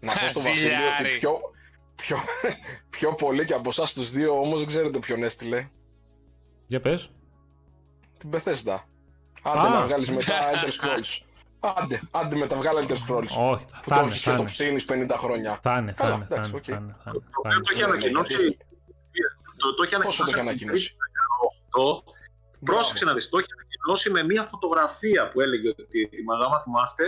[0.00, 1.06] Να πω στο Βασίλη Ζηλιάρη.
[1.06, 1.40] ότι πιο,
[1.96, 2.18] πιο,
[2.90, 5.68] πιο πολύ και από εσάς τους δύο όμως δεν ξέρετε ποιον έστειλε.
[6.66, 7.10] Για πες.
[8.18, 8.78] Την Bethesda.
[9.42, 9.68] Άντε Α.
[9.68, 11.20] να βγάλεις μετά Elder Scrolls.
[11.60, 13.32] Άντε, άντε μετά βγάλε Elder Scrolls.
[13.52, 14.50] Όχι, Που θα το είναι, έχεις θα και το είναι.
[14.50, 15.58] ψήνεις 50 χρόνια.
[15.62, 16.64] Θα είναι, θα Καλά, είναι, θα εντάξει, είναι, οκ.
[16.66, 17.72] θα είναι, θα είναι, Το θα οποίο το είναι.
[17.72, 18.56] έχει ανακοινώσει.
[19.56, 20.30] Το, το έχει Πόσο το ανακοινώσει.
[20.30, 20.96] έχει από την ανακοινώσει;
[21.64, 22.04] Αυτό.
[22.64, 27.04] Πρόσεξε να δεις, το έχει ανακοινώσει με μια φωτογραφία που έλεγε ότι ετοιμαζά, άμα θυμάστε,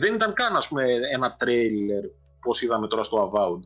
[0.00, 0.84] δεν ήταν καν ας πούμε,
[1.16, 2.04] ένα τρέιλερ
[2.44, 3.62] πώς είδαμε τώρα στο Avowed.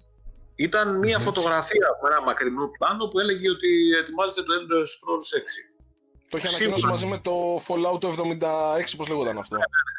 [0.54, 1.24] Ήταν μια Μμμ.
[1.24, 3.70] φωτογραφία με ένα μακρινό πλάνο που έλεγε ότι
[4.00, 5.40] ετοιμάζεται το Elder Scrolls 6.
[6.34, 6.74] Το έχει Σίγουρα.
[6.76, 9.56] ανακοινώσει μαζί με το Fallout το 76, πώς λέγονταν αυτό.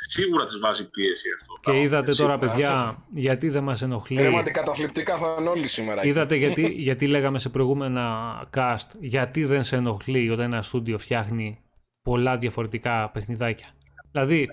[0.08, 1.72] Σίγουρα της βάζει πίεση αυτό.
[1.72, 2.38] Και είδατε τώρα, Σίγουρα.
[2.38, 4.22] παιδιά, γιατί δεν μας ενοχλεί.
[4.22, 6.00] Ρέματι καταθλιπτικά θα είναι όλοι σήμερα.
[6.00, 6.08] εκεί.
[6.10, 11.60] Είδατε γιατί, γιατί λέγαμε σε προηγούμενα cast, γιατί δεν σε ενοχλεί όταν ένα στούντιο φτιάχνει
[12.02, 13.68] πολλά διαφορετικά παιχνιδάκια.
[14.12, 14.50] Δηλαδή,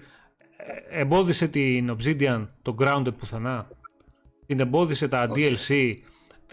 [0.91, 3.69] ε, εμπόδισε την Obsidian, το Grounded πουθενά.
[4.47, 5.57] Την εμπόδισε τα Όχι.
[5.57, 5.95] DLC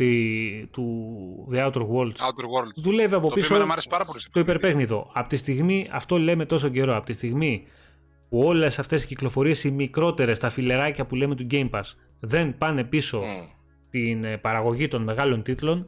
[0.04, 2.20] τη, του The Outer Worlds.
[2.28, 2.74] Outer Worlds.
[2.76, 4.20] Δουλεύει από Το οποίο πίσω εμένα μου άρεσε πάρα πολύ.
[4.20, 4.58] σε το παιχνίδι.
[4.58, 5.10] υπερπέχνητο.
[5.14, 7.68] Από τη στιγμή, αυτό λέμε τόσο καιρό, από τη στιγμή
[8.30, 11.82] που όλες αυτές οι κυκλοφορίες οι μικρότερες, τα φιλεράκια που λέμε του Game Pass,
[12.20, 13.46] δεν πάνε πίσω Μμ.
[13.90, 15.88] την ε, παραγωγή των μεγάλων τίτλων,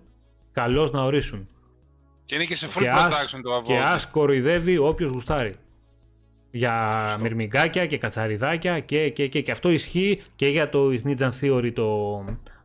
[0.52, 1.48] καλώς να ορίσουν.
[2.26, 3.82] Και είναι και σε full Και ας, production το και Avowed.
[3.94, 5.54] ας κοροϊδεύει όποιος γουστάρει.
[6.54, 7.22] Για Σωστό.
[7.22, 11.72] μυρμηγκάκια και κατσαριδάκια και, και, και, και αυτό ισχύει και για το Is Ninja Theory
[11.74, 12.20] το,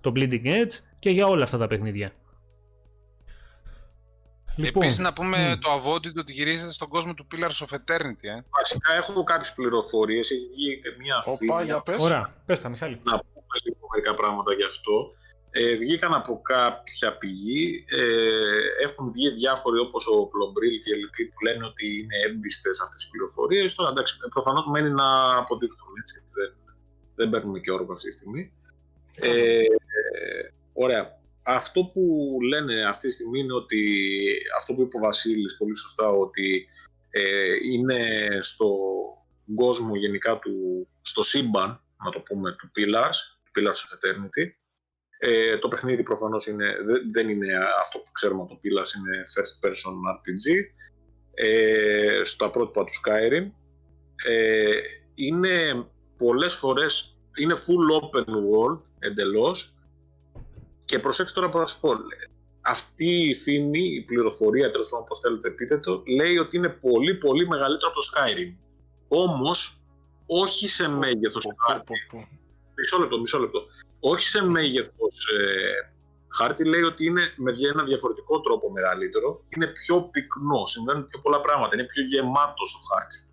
[0.07, 2.13] το Bleeding Edge και για όλα αυτά τα παιχνίδια.
[4.57, 5.59] Λοιπόν, Επίσης να πούμε μμ.
[5.61, 8.29] το Avowed ότι γυρίζεται στον κόσμο του Pillars of Eternity.
[8.37, 8.41] Ε.
[8.59, 12.03] Βασικά έχω κάποιες πληροφορίες, έχει βγει και μια Όπα, φήμη για πες.
[12.03, 13.01] Ωραία, πες τα Μιχάλη.
[13.03, 15.15] να πούμε λίγο μερικά πράγματα γι' αυτό.
[15.51, 21.41] ε, βγήκαν από κάποια πηγή, ε, έχουν βγει διάφοροι όπως ο Πλομπρίλ και λοιποί που
[21.47, 23.75] λένε ότι είναι έμπιστες αυτές τις πληροφορίες.
[23.75, 26.23] Τώρα εντάξει, προφανώς μένει να αποδειχθούν, έτσι.
[26.37, 26.51] Δεν,
[27.15, 28.53] δεν παίρνουμε και όρο αυτή τη στιγμή.
[29.21, 29.63] Ε,
[30.73, 31.21] ωραία.
[31.45, 34.03] Αυτό που λένε αυτή τη στιγμή είναι ότι
[34.57, 36.69] αυτό που είπε ο Βασίλης πολύ σωστά ότι
[37.11, 38.79] ε, είναι στο
[39.55, 43.19] κόσμο γενικά του, στο σύμπαν, να το πούμε, του Pillars,
[43.55, 44.51] Pillars of Eternity,
[45.19, 46.77] ε, το παιχνίδι προφανώς είναι,
[47.13, 50.65] δεν είναι αυτό που ξέρουμε από το Pillars, είναι first person RPG.
[51.35, 53.51] Ε, στα πρότυπα του Skyrim.
[54.27, 54.81] Ε,
[55.15, 55.87] είναι
[56.17, 59.76] πολλές φορές, είναι full open world εντελώς
[60.87, 61.91] και προσέξτε τώρα που θα σου πω.
[62.61, 67.15] Αυτή η φήμη, η πληροφορία, τέλος πάντων, πώ θέλετε πείτε το, λέει ότι είναι πολύ
[67.15, 68.57] πολύ μεγαλύτερο από το Skyrim.
[69.09, 69.85] Όμως,
[70.27, 71.95] όχι σε μέγεθος χάρτη.
[72.75, 73.67] Μισό λεπτό, μισό λεπτό
[74.01, 75.93] όχι σε μέγεθος ε,
[76.29, 79.45] χάρτη, λέει ότι είναι με ένα διαφορετικό τρόπο μεγαλύτερο.
[79.49, 81.75] Είναι πιο πυκνό, συμβαίνουν πιο πολλά πράγματα.
[81.75, 83.33] Είναι πιο γεμάτος ο χάρτης.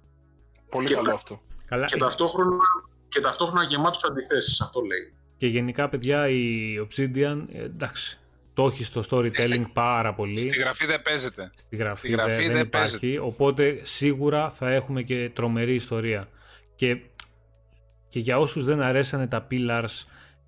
[0.69, 1.41] Πολύ και καλό αυτό.
[1.65, 1.85] Καλά.
[1.85, 2.57] Και, ταυτόχρονα,
[3.07, 5.13] και ταυτόχρονα γεμάτος αντιθέσεις, αυτό λέει.
[5.38, 8.19] Και γενικά, παιδιά, η Obsidian, ε, εντάξει,
[8.53, 10.38] το έχει στο storytelling πάρα πολύ.
[10.38, 11.51] Στη γραφή δεν παίζεται.
[11.55, 16.27] Στη γραφή, Στη γραφή δεν, δεν, υπάρχει, οπότε σίγουρα θα έχουμε και τρομερή ιστορία.
[16.76, 16.97] Και,
[18.10, 20.05] και για όσους δεν αρέσανε τα pillars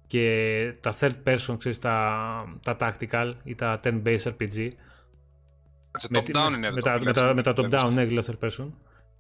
[0.08, 4.70] και τα third person, ξέρεις, τα, τα tactical ή τα 10-based RPG.
[6.10, 8.68] Με, top down είναι με, τα, με, τα, με τα top down, ναι, third person.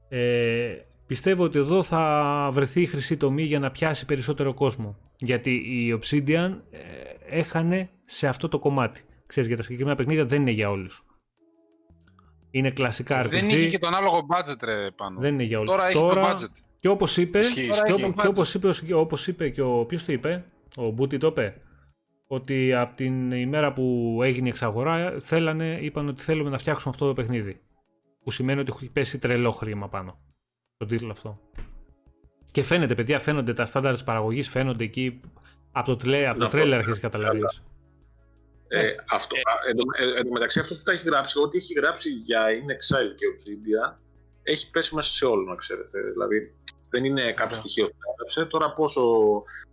[0.10, 0.76] Ε,
[1.08, 4.98] πιστεύω ότι εδώ θα βρεθεί η χρυσή τομή για να πιάσει περισσότερο κόσμο.
[5.18, 6.80] Γιατί η Obsidian ε,
[7.30, 9.02] έχανε σε αυτό το κομμάτι.
[9.26, 11.06] Ξέρεις, για τα συγκεκριμένα παιχνίδια δεν είναι για όλους.
[12.52, 13.30] Είναι κλασικά RPG.
[13.30, 15.20] Δεν είχε και τον άλογο budget ρε πάνω.
[15.20, 15.72] Δεν είναι για όλους.
[15.72, 16.64] Τώρα έχει το budget.
[16.80, 17.70] Και όπως είπε, και,
[18.22, 20.46] και, όπως είπε, όπως είπε και ο, ποιος το είπε,
[20.78, 21.62] ο Μπούτι το είπε;
[22.28, 27.08] Ότι από την ημέρα που έγινε η εξαγορά θέλανε, είπαν ότι θέλουμε να φτιάξουμε αυτό
[27.08, 27.62] το παιχνίδι.
[28.24, 30.25] Που σημαίνει ότι έχει πέσει τρελό χρήμα πάνω.
[30.78, 31.40] Τον τίτλο αυτό.
[32.52, 35.22] Και φαίνεται, παιδιά, φαίνονται τα στάνταρ της παραγωγής, φαίνονται εκεί.
[35.72, 37.64] Από το, τρέλερ, από το τρέλερ αρχίζει καταλαβαίνεις.
[38.68, 42.46] Ε, αυτό, ε, εν τω μεταξύ, αυτός που τα έχει γράψει, ό,τι έχει γράψει για
[42.50, 43.98] In Exile και Obsidian,
[44.44, 46.00] έχει πέσει μέσα σε όλο, να ξέρετε.
[46.12, 46.54] Δηλαδή,
[46.90, 48.46] δεν είναι κάποιο στοιχείο που έγραψε.
[48.46, 49.04] Τώρα, πόσο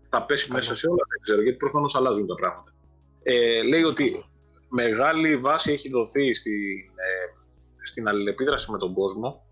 [0.09, 2.75] θα πέσει μέσα σε όλα, δεν ξέρω, γιατί προφανώς αλλάζουν τα πράγματα.
[3.23, 4.25] Ε, λέει ότι
[4.69, 7.35] μεγάλη βάση έχει δοθεί στην, ε,
[7.83, 9.47] στην αλληλεπίδραση με τον κόσμο,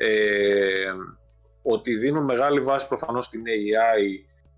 [0.00, 0.92] ε,
[1.62, 4.02] ότι δίνουν μεγάλη βάση προφανώς στην AI,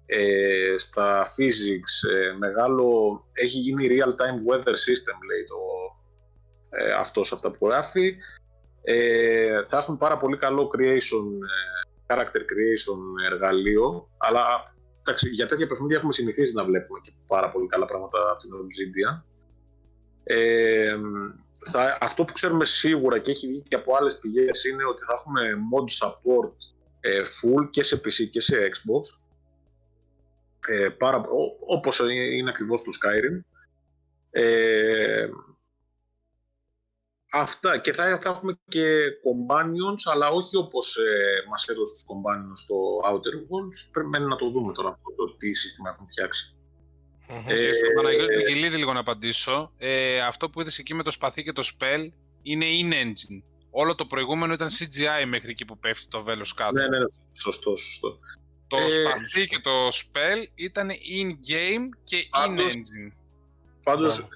[0.07, 2.89] ε, στα physics, ε, μεγάλο,
[3.33, 5.61] έχει γίνει real-time weather system, λέει το,
[6.71, 8.17] ε, αυτός αυτά που γράφει.
[8.83, 14.45] Ε, θα έχουν πάρα πολύ καλό creation, ε, character creation εργαλείο, αλλά
[15.01, 18.51] εντάξει, για τέτοια παιχνίδια έχουμε συνηθίσει να βλέπουμε και πάρα πολύ καλά πράγματα από την
[18.53, 19.23] Obsidian.
[20.25, 20.97] Ε,
[21.71, 25.13] θα, αυτό που ξέρουμε σίγουρα και έχει βγει και από άλλες πηγές είναι ότι θα
[25.19, 25.41] έχουμε
[25.73, 26.53] mod support
[27.01, 29.19] ε, full και σε PC και σε Xbox.
[30.69, 31.25] Ε, πάρα,
[31.67, 33.41] όπως είναι ακριβώς το Skyrim.
[34.31, 35.29] Ε,
[37.33, 42.59] Αυτά και θα, θα έχουμε και companions, αλλά όχι όπως ε, μας έδωσε τους companions
[42.65, 43.91] στο Outer Worlds.
[43.93, 46.60] Πρέπει να το δούμε τώρα αυτό το τι σύστημα έχουν φτιάξει.
[47.31, 47.45] Mm-hmm.
[47.47, 49.73] Ε, στον Παναγιώτη λίγο να απαντήσω.
[49.79, 52.09] Ε, αυτό που είδες εκεί με το σπαθί και το spell
[52.43, 53.43] είναι in-engine.
[53.71, 56.73] Όλο το προηγούμενο ήταν CGI μέχρι εκεί που πέφτει το βέλος κάτω.
[56.73, 58.19] Ναι, ναι, ναι σωστό, σωστό.
[58.67, 63.13] Το ε, σπαθί και το spell ήταν in-game και in-engine.
[63.83, 64.29] Πάντως,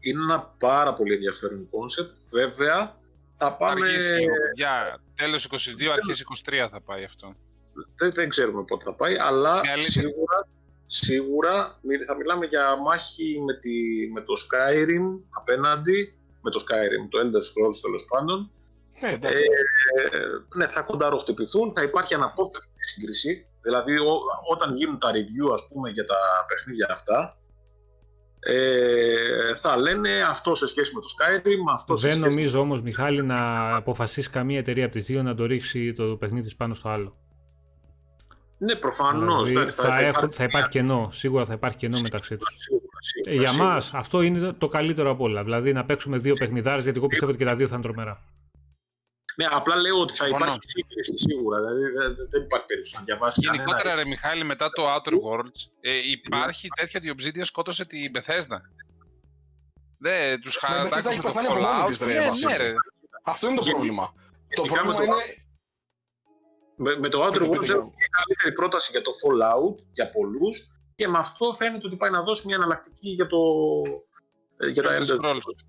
[0.00, 2.16] είναι ένα πάρα πολύ ενδιαφέρον concept.
[2.30, 2.98] Βέβαια,
[3.34, 3.86] θα πάμε...
[4.54, 5.56] για τέλος 22,
[5.92, 7.34] αρχές 23 θα πάει αυτό.
[7.94, 10.48] Δεν, δεν ξέρουμε πότε θα πάει, αλλά σίγουρα,
[11.02, 13.74] σίγουρα θα μιλάμε για μάχη με, τη,
[14.12, 18.50] με το Skyrim απέναντι, με το Skyrim, το Elder Scrolls τέλος πάντων.
[19.00, 19.18] Ε, ε,
[20.54, 23.46] ναι, θα κονταροχτυπηθούν, θα υπάρχει αναπόφευκτη σύγκριση.
[23.62, 26.16] Δηλαδή, ό, όταν γίνουν τα review, ας πούμε, για τα
[26.48, 27.38] παιχνίδια αυτά,
[28.40, 32.28] ε, θα λένε αυτό σε σχέση με το Skyrim, αυτό Δεν σε σχέση...
[32.28, 36.54] νομίζω όμως, Μιχάλη, να αποφασίσει καμία εταιρεία από τις δύο να το ρίξει το παιχνίδι
[36.54, 37.16] πάνω στο άλλο.
[38.64, 39.48] Ναι, προφανώς.
[39.48, 41.10] Δηλαδή, θα, θα, θα, θα υπάρχει κενό.
[41.12, 42.68] Σίγουρα θα υπάρχει κενό μεταξύ τους.
[43.24, 45.42] Ε, για μας αυτό είναι το καλύτερο από όλα.
[45.42, 48.22] Δηλαδή να παίξουμε δύο παιχνιδάρες, γιατί εγώ πιστεύω ότι και τα δύο θα είναι τρομερά.
[49.36, 51.58] Ναι, απλά λέω ότι θα υπάρχει σύγκριση σίγουρα.
[51.58, 51.80] Δηλαδή
[52.30, 53.44] δεν υπάρχει περίπτωση να διαβάσεις.
[53.44, 58.12] Γενικότερα, ρε Μιχάλη, μετά το Outer Worlds, ε, υπάρχει τέτοια ότι η Obsidian σκότωσε την
[58.14, 58.58] Bethesda.
[59.98, 62.06] Δεν τους χαρακτάκωσε το Fallout.
[62.06, 62.14] Ναι,
[62.48, 62.74] ναι, ρε.
[63.24, 64.12] Αυτό είναι το πρόβλημα.
[64.54, 65.14] Το πρόβλημα είναι...
[66.76, 71.08] Με, με το Outer Worlds είναι η καλύτερη πρόταση για το Fallout για πολλούς και
[71.08, 73.38] με αυτό φαίνεται ότι πάει να δώσει μια εναλλακτική για το,
[74.56, 75.34] ε, για το Elder Elder Scrolls.
[75.34, 75.66] Scrolls.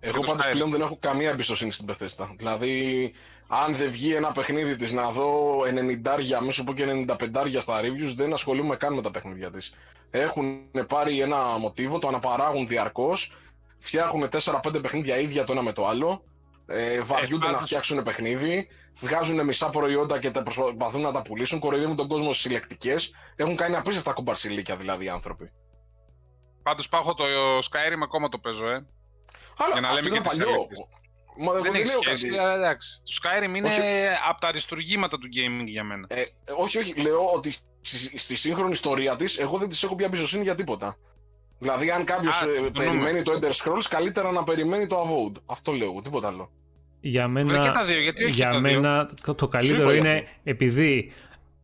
[0.00, 0.50] Εγώ το πάντως Skyrim.
[0.50, 2.28] πλέον δεν έχω καμία εμπιστοσύνη στην Bethesda.
[2.36, 3.12] Δηλαδή,
[3.48, 7.80] αν δεν βγει ένα παιχνίδι της να δω 90, μη σου πω και 95 στα
[7.80, 9.74] reviews, δεν ασχολούμαι καν με τα παιχνίδια της.
[10.10, 13.32] Έχουν πάρει ένα μοτίβο, το αναπαράγουν διαρκώς,
[13.78, 16.24] φτιάχνουν 4-5 παιχνίδια ίδια το ένα με το άλλο,
[16.66, 18.68] ε, βαριούνται να πάντως- φτιάξουν παιχνίδι,
[19.00, 23.10] βγάζουν μισά προϊόντα και τα προσπαθούν να τα πουλήσουν, κοροϊδεύουν τον κόσμο στις συλλεκτικές.
[23.36, 25.52] Έχουν κάνει απίστευτα κουμπαρσιλίκια δηλαδή οι άνθρωποι.
[26.62, 27.24] Πάντως πάω το
[27.58, 28.86] Skyrim ακόμα το παίζω, ε.
[29.56, 30.54] Αλλά Για να αυτό λέμε ήταν και τις παλιό.
[30.54, 30.86] αλήθειες.
[31.38, 32.38] Μα εγώ Δεν δεν έχει λέω σχέση, κάτι.
[32.38, 33.00] αλλά εντάξει.
[33.04, 33.80] Το Skyrim είναι Όχι.
[34.28, 36.06] από τα αριστουργήματα του gaming για μένα.
[36.10, 36.22] Ε,
[36.56, 37.50] όχι, όχι, λέω ότι
[37.80, 40.96] στη, στη σύγχρονη ιστορία της, εγώ δεν της έχω πια εμπιστοσύνη για τίποτα.
[41.58, 42.70] Δηλαδή, αν κάποιος Α, συμφωνούμε.
[42.70, 45.42] περιμένει το Ender Scrolls, καλύτερα να περιμένει το Avowed.
[45.46, 46.50] Αυτό λέω, τίποτα άλλο.
[47.00, 48.80] Για Βρε και μένα, τα δύο, γιατί όχι και για τα δύο.
[48.80, 50.30] μένα το- το καλύτερο είπα για είναι αυτό.
[50.42, 51.12] επειδή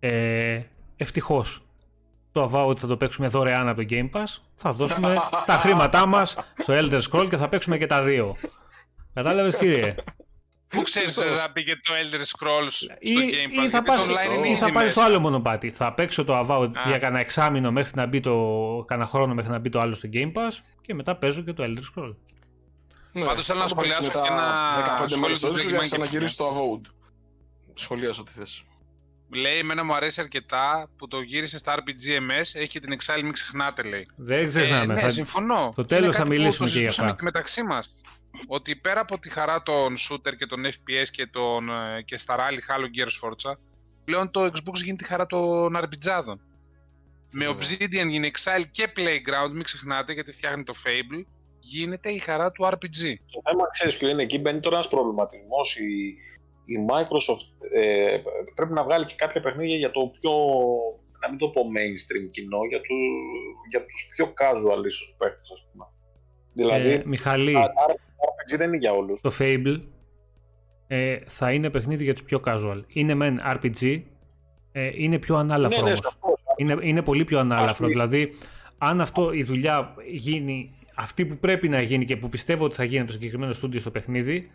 [0.01, 0.61] ε,
[0.97, 1.63] ευτυχώς
[2.33, 4.25] το Avowed θα το παίξουμε δωρεάν από το Game Pass.
[4.57, 5.15] Θα δώσουμε
[5.47, 8.37] τα χρήματά μας στο Elder Scroll και θα παίξουμε και τα δύο.
[9.15, 9.95] Κατάλαβες, κύριε;
[10.69, 13.79] Πού ξέρεις ότι δεν θα πήγε το Elder Scrolls στο Ή, Game Pass, ή θα
[13.79, 15.13] γιατί πας, το online είναι ή ήδη θα πάρεις το μέσα.
[15.13, 15.71] άλλο μονοπάτι.
[15.71, 16.89] Θα παίξω το Avowed Α.
[16.89, 18.35] για κανένα εξάμηνο μέχρι να μπει το.
[18.87, 21.65] κανένα χρόνο μέχρι να μπει το άλλο στο Game Pass και μετά παίζω και το
[21.65, 22.15] Elder Scroll.
[23.19, 25.47] Ναι, Πάντως θέλω να θα το παίξεις σχολιάσω μετά και ένα 15 σχόλιο μέρες του
[25.47, 25.89] στο Τζέκι για να Μάγκη.
[25.91, 26.91] ξαναγυρίσει το Avowed.
[27.75, 28.65] Σχολιάσω τι θες.
[29.31, 33.33] Λέει, εμένα μου αρέσει αρκετά που το γύρισε στα RPGMS, έχει και την Exile, μην
[33.33, 34.09] ξεχνάτε, λέει.
[34.17, 34.95] Δεν ξεχνάμε.
[34.95, 35.71] ναι, θα- συμφωνώ.
[35.73, 37.19] στο Και είναι τέλος θα κάτι που μιλήσουμε το και για συζητούσαμε αυτά.
[37.19, 37.95] και μεταξύ μας.
[38.47, 42.37] Ότι πέρα από τη χαρά των shooter και των FPS και, των, ε, και στα
[42.39, 43.57] rally Halo Gears Forza,
[44.05, 46.39] πλέον το Xbox γίνει τη χαρά των RPGάδων.
[47.31, 47.55] Με Βέβαια.
[47.59, 51.25] Obsidian γίνει Exile και Playground, μην ξεχνάτε, γιατί φτιάχνει το Fable,
[51.59, 53.15] γίνεται η χαρά του RPG.
[53.33, 55.77] Το θέμα ξέρεις ποιο είναι, εκεί μπαίνει τώρα ένας προβληματισμός.
[55.77, 56.07] Η,
[56.65, 58.17] η Microsoft ε,
[58.55, 60.33] πρέπει να βγάλει και κάποια παιχνίδια για το πιο,
[61.21, 62.95] να μην το πω mainstream κοινό, για, του,
[63.71, 65.85] για τους πιο casual ίσως παίκτες, ας πούμε.
[66.53, 67.95] Δηλαδή, Ε, Μιχαλή, τα τα
[68.27, 69.21] RPG δεν είναι για όλους.
[69.21, 69.81] το Fable
[70.87, 72.83] ε, θα είναι παιχνίδι για τους πιο casual.
[72.89, 74.03] Είναι μεν RPG,
[74.73, 75.99] ε, είναι πιο ανάλαφρο ναι, ναι, όμως.
[75.99, 76.39] σαφώς.
[76.57, 77.77] Είναι, είναι πολύ πιο ανάλαφρο.
[77.77, 78.35] πούμε- Δηλαδή,
[78.79, 82.85] αν αυτό η δουλειά γίνει αυτή που πρέπει να γίνει και που πιστεύω ότι θα
[82.85, 84.51] γίνει από το συγκεκριμένο στούντιο στο παιχνίδι,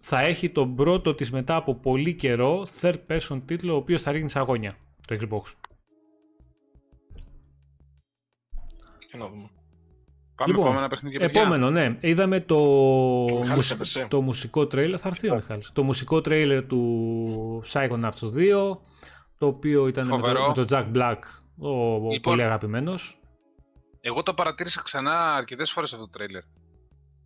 [0.00, 4.12] θα έχει τον πρώτο της μετά από πολύ καιρό third person τίτλο ο οποίος θα
[4.12, 5.42] ρίχνει σε αγώνια το Xbox.
[9.08, 9.50] Για να δούμε.
[10.34, 11.40] Πάμε Λοιπόν, επόμενα παιχνίδια, παιδιά.
[11.40, 11.96] Επόμενο, ναι.
[12.00, 12.58] Είδαμε το,
[13.30, 14.06] Μιχάλης μουσ- έπεσε.
[14.10, 15.00] το μουσικό τρέιλερ.
[15.00, 15.72] Θα έρθει ο Μιχάλης.
[15.72, 18.78] Το μουσικό τρέιλερ του Psychonauts 2,
[19.38, 20.46] το οποίο ήταν με το, Φοβερό.
[20.56, 21.18] με το Jack Black,
[21.58, 23.21] ο, ο Λοιπόν, πολύ αγαπημένος.
[24.04, 26.42] Εγώ το παρατήρησα ξανά αρκετές φορές αυτό το τρέιλερ.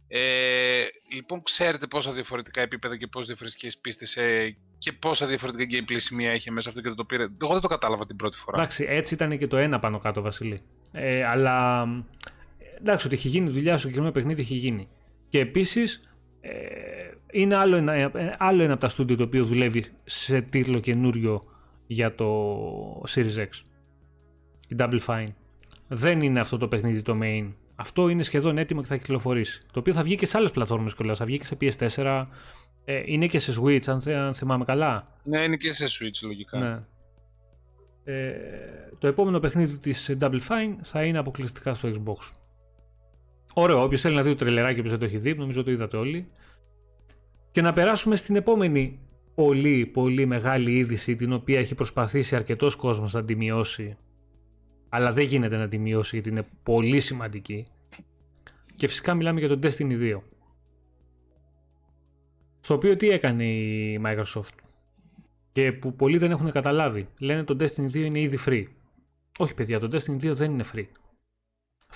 [0.09, 0.85] Ε,
[1.15, 6.35] λοιπόν, ξέρετε πόσα διαφορετικά επίπεδα και πόσες διαφορετικές πίστες ε, και πόσα διαφορετικά gameplay σημεία
[6.35, 7.23] είχε μέσα αυτό και δεν το πήρε.
[7.23, 8.59] Εγώ δεν το κατάλαβα την πρώτη φορά.
[8.59, 10.61] Εντάξει, έτσι ήταν και το ένα πάνω κάτω, Βασίλη.
[10.93, 11.87] Ε, αλλά
[12.79, 14.89] εντάξει, ότι έχει γίνει δουλειά στο συγκεκριμένο παιχνίδι, έχει γίνει.
[15.29, 16.51] Και επίσης ε,
[17.33, 21.43] είναι άλλο ένα, ε, άλλο ένα από τα στούντιο το οποίο δουλεύει σε τίτλο καινούριο
[21.87, 23.49] για το Series X.
[24.69, 25.33] Η Double Fine.
[25.89, 27.53] Δεν είναι αυτό το παιχνίδι το main.
[27.75, 29.61] Αυτό είναι σχεδόν έτοιμο και θα κυκλοφορήσει.
[29.73, 31.19] Το οποίο θα βγει και σε άλλες πλατφόρμες κιόλας.
[31.19, 32.27] Θα βγει και σε PS4.
[32.85, 35.09] Ε, είναι και σε Switch, αν, θε- αν θυμάμαι καλά.
[35.23, 36.59] Ναι, είναι και σε Switch λογικά.
[36.59, 36.83] Ναι.
[38.05, 38.33] Ε,
[38.99, 42.33] το επόμενο παιχνίδι της Double Fine θα είναι αποκλειστικά στο Xbox.
[43.55, 45.97] Ωραίο, όποιος θέλει να δει το τρελεράκι, όποιος δεν το έχει δει, νομίζω το είδατε
[45.97, 46.29] όλοι.
[47.51, 48.99] Και να περάσουμε στην επόμενη
[49.35, 53.97] πολύ πολύ μεγάλη είδηση την οποία έχει προσπαθήσει αρκετός κόσμος να τη μειώσει
[54.89, 57.67] αλλά δεν γίνεται να τη μειώσει γιατί είναι πολύ σημαντική
[58.77, 60.21] και φυσικά μιλάμε για το Destiny 2
[62.61, 64.55] στο οποίο τι έκανε η Microsoft
[65.53, 67.09] και που πολλοί δεν έχουν καταλάβει.
[67.19, 68.65] Λένε το Destiny 2 είναι ήδη free.
[69.39, 70.85] Όχι παιδιά, το Destiny 2 δεν είναι free.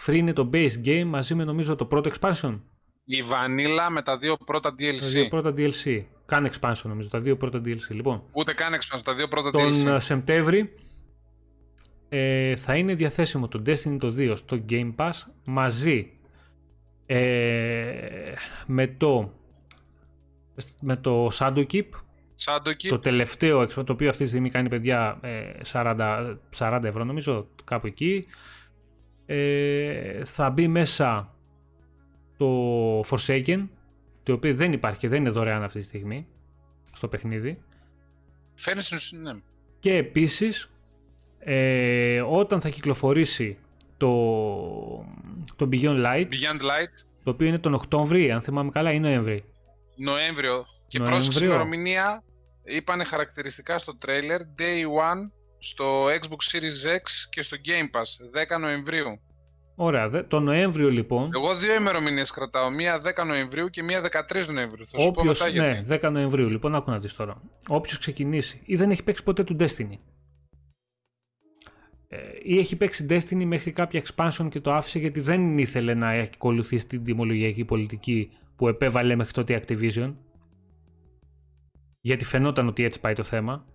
[0.06, 2.60] Free είναι το base game μαζί με νομίζω το πρώτο expansion.
[3.04, 4.98] Η Vanilla με τα δύο πρώτα Τα DLC.
[5.12, 6.02] δύο πρώτα DLC.
[6.26, 7.88] Καν expansion νομίζω, τα δύο πρώτα DLC.
[7.90, 9.86] Λοιπόν, Ούτε καν expansion, τα δύο πρώτα τον DLC.
[9.86, 10.74] ε, Σεπτέμβρη
[12.12, 15.10] ε, θα είναι διαθέσιμο το Destiny το 2 στο Game Pass
[15.44, 16.12] μαζί
[17.06, 18.32] ε,
[18.66, 19.32] με το
[20.82, 21.88] με το Shadowkeep
[22.44, 22.88] Shadowkeep.
[22.88, 27.48] το τελευταίο expansion, το οποίο αυτή τη στιγμή κάνει παιδιά ε, 40, 40 ευρώ νομίζω
[27.64, 28.26] κάπου εκεί
[29.26, 31.34] ε, θα μπει μέσα
[32.36, 33.68] το Forsaken
[34.22, 36.26] το οποίο δεν υπάρχει και δεν είναι δωρεάν αυτή τη στιγμή
[36.92, 37.62] στο παιχνίδι
[38.54, 39.18] Φαίνεται στην ουσία.
[39.18, 39.40] Ναι.
[39.78, 40.70] και επίσης
[41.44, 43.58] ε, όταν θα κυκλοφορήσει
[43.96, 44.08] το,
[45.56, 49.44] το Beyond Light Beyond Light, το οποίο είναι τον Οκτώβρη αν θυμάμαι καλά ή Νοέμβρη;
[49.96, 50.66] Νοέμβριο.
[50.88, 51.18] Και Νοέμβριο.
[51.24, 52.22] πρόσεξε ημερομηνία,
[52.64, 58.60] είπανε χαρακτηριστικά στο τρέιλερ Day 1 στο Xbox Series X και στο Game Pass 10
[58.60, 59.20] Νοεμβρίου.
[59.76, 60.08] Ωραία.
[60.08, 61.30] δε- Το Νοέμβριο λοιπόν.
[61.34, 62.70] Εγώ δύο ημερομηνίες κρατάω.
[62.70, 64.86] Μία 10 Νοεμβρίου και μία 13 Νοεμβρίου.
[64.86, 65.72] Θα σου πω Όποιος, μετά γιατί.
[65.88, 66.48] ναι, 10 Νοεμβρίου.
[66.48, 67.40] Λοιπόν, άκου να δεις τώρα.
[67.68, 69.98] Όποιος ξεκινήσει ή δεν έχει παίξει ποτέ του Destiny.
[72.12, 76.08] Ε, ή έχει παίξει Destiny μέχρι κάποια expansion και το άφησε γιατί δεν ήθελε να
[76.08, 80.16] ακολουθήσει την τιμολογιακή πολιτική που επέβαλε μέχρι τότε η Activision.
[82.00, 83.66] Γιατί φαινόταν ότι έτσι πάει το θέμα.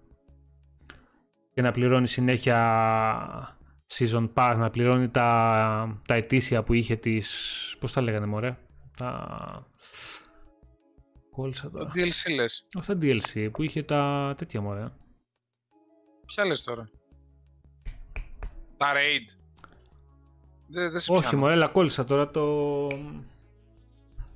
[1.53, 3.57] Και να πληρώνει συνέχεια
[3.93, 7.75] season pass, να πληρώνει τα, τα ετήσια που είχε τις...
[7.79, 8.57] Πώς τα λέγανε μωρέ;
[8.97, 9.67] Τα...
[11.31, 11.91] Κόλλησα Το τώρα.
[11.95, 12.67] DLC λες.
[12.73, 14.91] Όχι τα DLC, που είχε τα τέτοια μωρέ.
[16.25, 16.89] Ποια λες τώρα;
[18.85, 19.35] Τα Raid.
[20.67, 21.37] Δεν δε σε Όχι πιάνω.
[21.37, 22.87] μωρέ, αλλά κόλλησα τώρα το...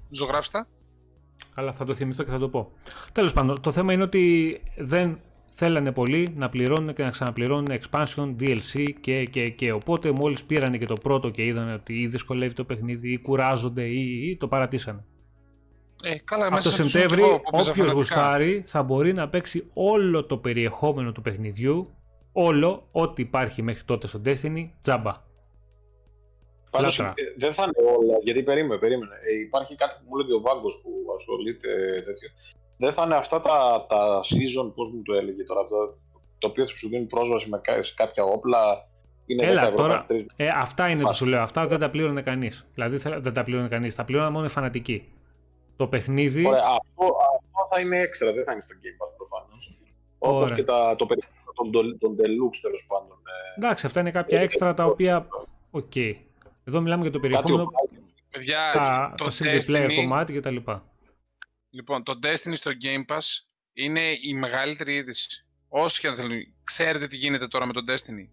[0.09, 0.67] Ζωγράψτε τα.
[1.55, 2.71] Αλλά θα το θυμηθώ και θα το πω.
[3.11, 5.19] Τέλος πάντων, το θέμα είναι ότι δεν
[5.53, 9.71] θέλανε πολύ να πληρώνουν και να ξαναπληρώνουν expansion, DLC και, και, και.
[9.71, 13.83] Οπότε μόλις πήρανε και το πρώτο και είδαν ότι ή δυσκολεύει το παιχνίδι ή κουράζονται
[13.83, 15.05] ή, ή το παρατήσανε.
[16.03, 18.15] Ε, καλά, Από μέσα το σε τους Σεπτέμβρη, εγώ που παίζα όποιος φανατικά.
[18.15, 21.89] γουστάρει θα μπορεί να παίξει όλο το περιεχόμενο του παιχνιδιού,
[22.43, 25.27] όλο ό,τι υπάρχει μέχρι τότε στο Destiny, τζάμπα.
[26.71, 27.13] Πάντως Λάτρα.
[27.15, 29.13] ε, δεν θα είναι όλα, γιατί περίμενε, περίμενε.
[29.15, 32.29] Ε, υπάρχει κάτι που μου λέει ο Βάγκος που ασχολείται ε, τέτοιο.
[32.77, 35.75] Δεν θα είναι αυτά τα, τα season, πώς μου το έλεγε τώρα, το,
[36.37, 38.87] το οποίο θα σου δίνει πρόσβαση με, κα- σε κάποια όπλα.
[39.25, 41.17] Είναι 10 Έλα ευρώ τώρα, κάθε τρεις ε, αυτά είναι που Φάση.
[41.17, 41.41] σου λέω.
[41.41, 42.67] Αυτά δεν τα πλήρωνε κανείς.
[42.73, 43.95] Δηλαδή θε- δεν τα πλήρωνε κανείς.
[43.95, 45.11] Τα πλήρωναν μόνο οι φανατικοί.
[45.75, 46.45] Το παιχνίδι.
[46.47, 49.77] Ωραία, αυτό, αυτό θα είναι έξτρα, δεν θα είναι στο Game Pass προφανώς.
[50.19, 50.55] Όπως Ωραία.
[50.55, 53.17] και τα, το περιεχόμενο των, των, των Deluxe τέλος πάντων.
[53.57, 55.27] ε, Εντάξει, αυτά είναι κάποια έξτρα τα οποία.
[55.71, 55.95] Οκ.
[56.63, 57.63] Εδώ μιλάμε για το Κάτι περιεχόμενο.
[57.63, 57.97] ο-
[58.29, 60.55] Παιδιά, Τα, το το single player Destiny, κομμάτι κτλ.
[61.69, 65.45] λοιπόν, το Destiny στο Game Pass είναι η μεγαλύτερη είδηση.
[65.69, 66.37] Όσοι και αν θέλουν.
[66.63, 68.27] Ξέρετε τι γίνεται τώρα με το Destiny.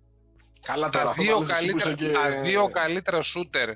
[0.63, 2.13] Καλά τώρα, Τα αυτό δύο, τα λες εσύ που καλύτερα, είσαι και...
[2.37, 3.73] τα δύο καλύτερα shooter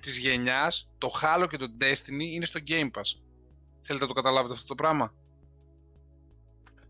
[0.00, 3.20] της γενιάς, το Halo και το Destiny, είναι στο Game Pass.
[3.80, 5.14] Θέλετε να το καταλάβετε αυτό το πράγμα.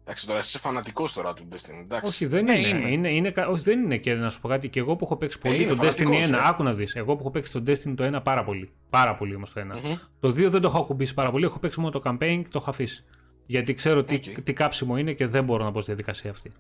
[0.06, 2.06] Εντάξει τώρα, εσύ είσαι φανατικός τώρα του Destiny, εντάξει.
[2.06, 2.68] Όχι, δεν Ναι, είναι.
[2.78, 2.90] είμαι.
[2.90, 3.30] είναι, είναι.
[3.30, 3.96] κα- Όχι, δεν είναι.
[3.96, 5.80] Και να σου πω κάτι, και εγώ που έχω παίξει πολύ Ε, είναι το Destiny
[5.80, 6.40] φανατικός, 1, ε.
[6.48, 6.94] άκου να δεις.
[6.94, 8.72] Εγώ που έχω παίξει το Destiny το 1 πάρα πολύ.
[8.90, 9.64] Πάρα πολύ όμως το 1.
[9.84, 9.94] Μμμ.
[10.20, 11.44] Το 2 δεν το έχω ακουμπήσει πάρα πολύ.
[11.44, 13.04] Έχω παίξει μόνο το campaign και το έχω αφήσει.
[13.46, 14.40] Γιατί ξέρω τι, Οκ.
[14.40, 16.50] τι κάψιμο είναι και δεν μπορώ να μπω στη διαδικασία αυτή.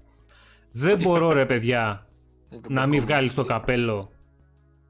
[0.72, 2.06] Δεν μπορώ, ρε παιδιά,
[2.50, 3.04] Ε, το να μην μπλοκό.
[3.06, 4.08] βγάλεις το καπέλο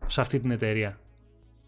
[0.07, 0.99] σε αυτή την εταιρεία.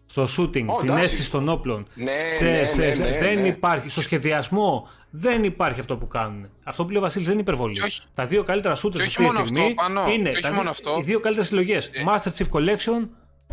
[0.09, 1.03] Στο shooting, Ω, την εντάξει.
[1.03, 1.87] αίσθηση των όπλων.
[1.93, 3.47] Ναι, σε- ναι, σε- ναι, σε- ναι, δεν ναι.
[3.47, 3.89] υπάρχει.
[3.89, 6.49] Στο σχεδιασμό δεν υπάρχει αυτό που κάνουν.
[6.63, 7.73] Αυτό που λέει ο Βασίλης δεν είναι υπερβολή.
[7.73, 10.11] Και όχι- τα δύο καλύτερα shooters και όχι αυτή τη μόνο στιγμή αυτό, πάνω.
[10.11, 10.97] είναι Και όχι τα μόνο δύ- αυτό.
[10.99, 11.85] οι δύο καλύτερες συλλογές.
[11.93, 12.03] Ε.
[12.07, 13.07] Master Chief Collection,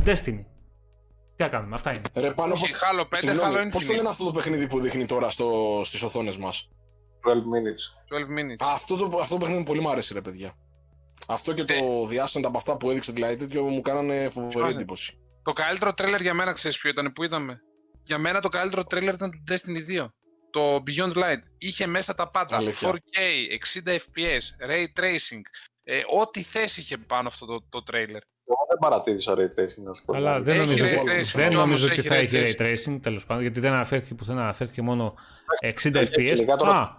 [0.05, 0.45] Destiny.
[1.37, 2.03] Τι να κάνουμε, αυτά είναι.
[2.15, 2.81] Ρε πάνω Όχι, πώς...
[2.81, 3.97] Halo 5, Συγγνώμη, Halo πώς το Infinite.
[3.97, 5.81] λένε αυτό το παιχνίδι που δείχνει τώρα στο...
[5.85, 6.69] στις οθόνες μας;
[7.27, 7.85] 12 minutes.
[8.15, 8.67] 12 minutes.
[8.69, 10.53] Α, αυτό το, αυτό το παιχνίδι πολύ μου άρεσε ρε παιδιά.
[11.27, 11.79] Αυτό και το Ε.
[12.11, 14.75] The Ascent από αυτά που έδειξε δηλαδή τέτοιο μου κάνανε φοβερή Θυμάσαι.
[14.77, 15.19] εντύπωση.
[15.45, 17.61] Το καλύτερο τρέλερ για μένα, ξέρεις ποιο ήταν, που είδαμε.
[18.03, 20.07] Για μένα το καλύτερο τρέλερ ήταν το Destiny 2.
[20.51, 21.39] Το Beyond Light.
[21.59, 22.57] Είχε μέσα τα πάντα.
[22.57, 22.91] Αλήθεια.
[22.93, 23.19] 4K,
[23.85, 25.41] 60 FPS, Ray Tracing.
[25.85, 28.23] Ε, ό,τι θέση είχε πάνω αυτό το, το τρέιλερ.
[28.49, 30.15] Εγώ δεν παρατήρησα ray tracing να σου πω.
[30.15, 32.33] Αλλά δεν Έχει νομίζω, ray ότι- tracing, δεν κι νομίζω όμως ότι έχει θα ray
[32.43, 35.15] έχει ray tracing τέλος πάντων, γιατί δεν αναφέρθηκε πουθενά, αναφέρθηκε μόνο
[35.61, 36.35] 60 FPS.
[36.35, 36.97] Γενικά τώρα- Α,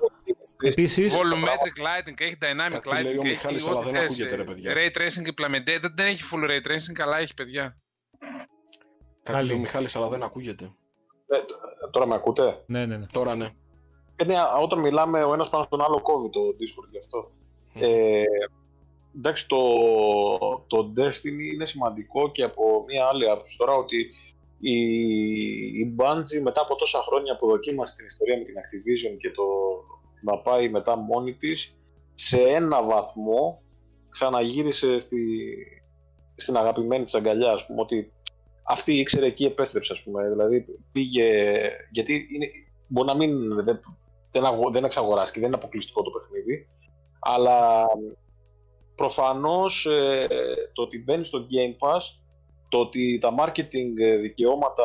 [0.62, 1.10] επίση.
[1.12, 4.12] Volumetric lighting, έχει dynamic Κάτι λέει ο lighting, Μιχάλης, έχει αλλά ό,τι δεν θες.
[4.12, 4.74] ακούγεται, ρε παιδιά.
[4.76, 7.78] Ray tracing implemented, δεν, δεν έχει full ray tracing, αλλά έχει παιδιά.
[9.24, 9.48] Κάτι Καλή.
[9.48, 10.66] λέει ο Μιχάλης αλλά δεν ακούγεται.
[11.28, 13.06] Ε, τ- τώρα με ακούτε; Ναι, ναι, ναι.
[13.12, 13.50] Τώρα ναι.
[14.16, 17.32] Ε, ναι, όταν μιλάμε ο ένας πάνω στον άλλο κόβει το Discord γι' αυτό.
[17.74, 18.24] Ε,
[19.18, 19.58] εντάξει, το,
[20.68, 24.10] το Destiny είναι σημαντικό και από μια άλλη άποψη τώρα ότι
[24.60, 24.80] η,
[25.80, 29.44] η Bungie μετά από τόσα χρόνια που δοκίμασε την ιστορία με την Activision και το
[30.22, 31.76] να πάει μετά μόνη της
[32.14, 33.62] σε ένα βαθμό
[34.10, 35.20] ξαναγύρισε στη,
[36.36, 38.12] στην αγαπημένη της αγκαλιά, ας πούμε, ότι
[38.68, 41.52] αυτή ήξερε εκεί επέστρεψε, ας πούμε, δηλαδή πήγε,
[41.92, 42.48] γιατί είναι,
[42.88, 43.80] μπορεί να μην, δεν,
[44.32, 46.68] δεν, αγο- δεν εξαγοράστηκε, δεν είναι αποκλειστικό το παιχνίδι,
[47.20, 47.86] αλλά
[48.96, 50.28] προφανώς ε,
[50.74, 52.02] το ότι μπαίνει στο Game Pass,
[52.70, 54.84] το ότι τα marketing ε, δικαιώματα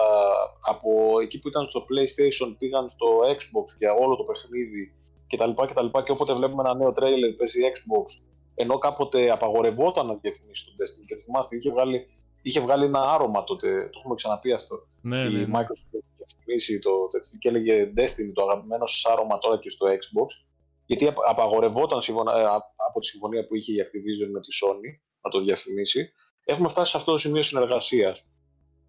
[0.68, 4.92] από εκεί που ήταν στο PlayStation πήγαν στο Xbox για όλο το παιχνίδι
[5.28, 5.50] κτλ.
[5.66, 6.00] κτλ.
[6.04, 8.24] Και όποτε βλέπουμε ένα νέο trailer παίζει Xbox,
[8.54, 12.06] ενώ κάποτε απαγορευόταν να διαφημίσει τον Destiny και θυμάστε, είχε βγάλει,
[12.42, 14.86] είχε βγάλει ένα άρωμα τότε, το έχουμε ξαναπεί αυτό.
[15.00, 15.58] ναι, η ναι, ναι.
[15.58, 19.86] Microsoft είχε διαφημίσει το τέτοιο και έλεγε Destiny το αγαπημένο σας άρωμα τώρα και στο
[19.86, 20.44] Xbox
[20.86, 24.48] γιατί απα- απαγορευόταν συμφωνα- ε, α- από τη συμφωνία που είχε η Activision με τη
[24.62, 26.12] Sony να το διαφημίσει.
[26.44, 28.30] Έχουμε φτάσει σε αυτό το σημείο συνεργασίας.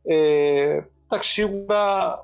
[0.04, 2.16] Ε, εντάξει, σίγουρα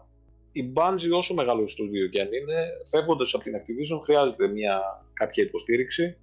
[0.52, 4.82] η Bungie όσο μεγάλο στούντιο και αν είναι, φεύγοντας από την Activision χρειάζεται μια
[5.14, 6.18] κάποια υποστήριξη.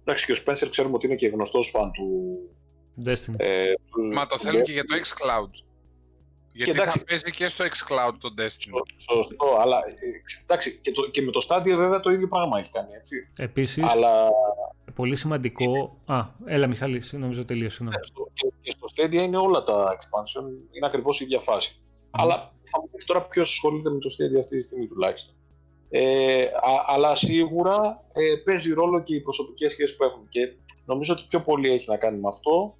[0.00, 2.38] Εντάξει, και ο Spencer ξέρουμε ότι είναι και γνωστός φαν του.
[3.04, 3.34] Destiny.
[3.36, 4.64] Ε, του- Μα το του θέλουν Destiny.
[4.64, 5.50] και για το xCloud.
[6.52, 6.98] Γιατί εντάξει.
[6.98, 8.70] θα παίζει και στο xCloud το Destiny.
[8.70, 12.58] Σω- Σωστό, αλλά ε, εντάξει, και, το, και με το Stadia βέβαια το ίδιο πράγμα
[12.58, 13.28] έχει κάνει, έτσι.
[13.36, 14.28] Επίσης, Αλλά
[14.94, 15.98] πολύ σημαντικό...
[16.06, 17.76] Α, έλα Μιχάλη, νομίζω τελείωσε.
[17.76, 18.04] συγγνώμη.
[18.04, 21.80] στο, και, και στο Stadia είναι όλα τα expansion, είναι ακριβώς η ίδια φάση.
[22.10, 25.34] Αλλά θα μου πεις τώρα ποιος ασχολείται με το Stadia αυτή τη στιγμή τουλάχιστον.
[25.90, 30.52] Ε, α- αλλά σίγουρα ε, παίζει ρόλο και οι προσωπικές σχέσεις που έχουν και
[30.86, 32.76] νομίζω ότι πιο πολύ έχει να κάνει με αυτό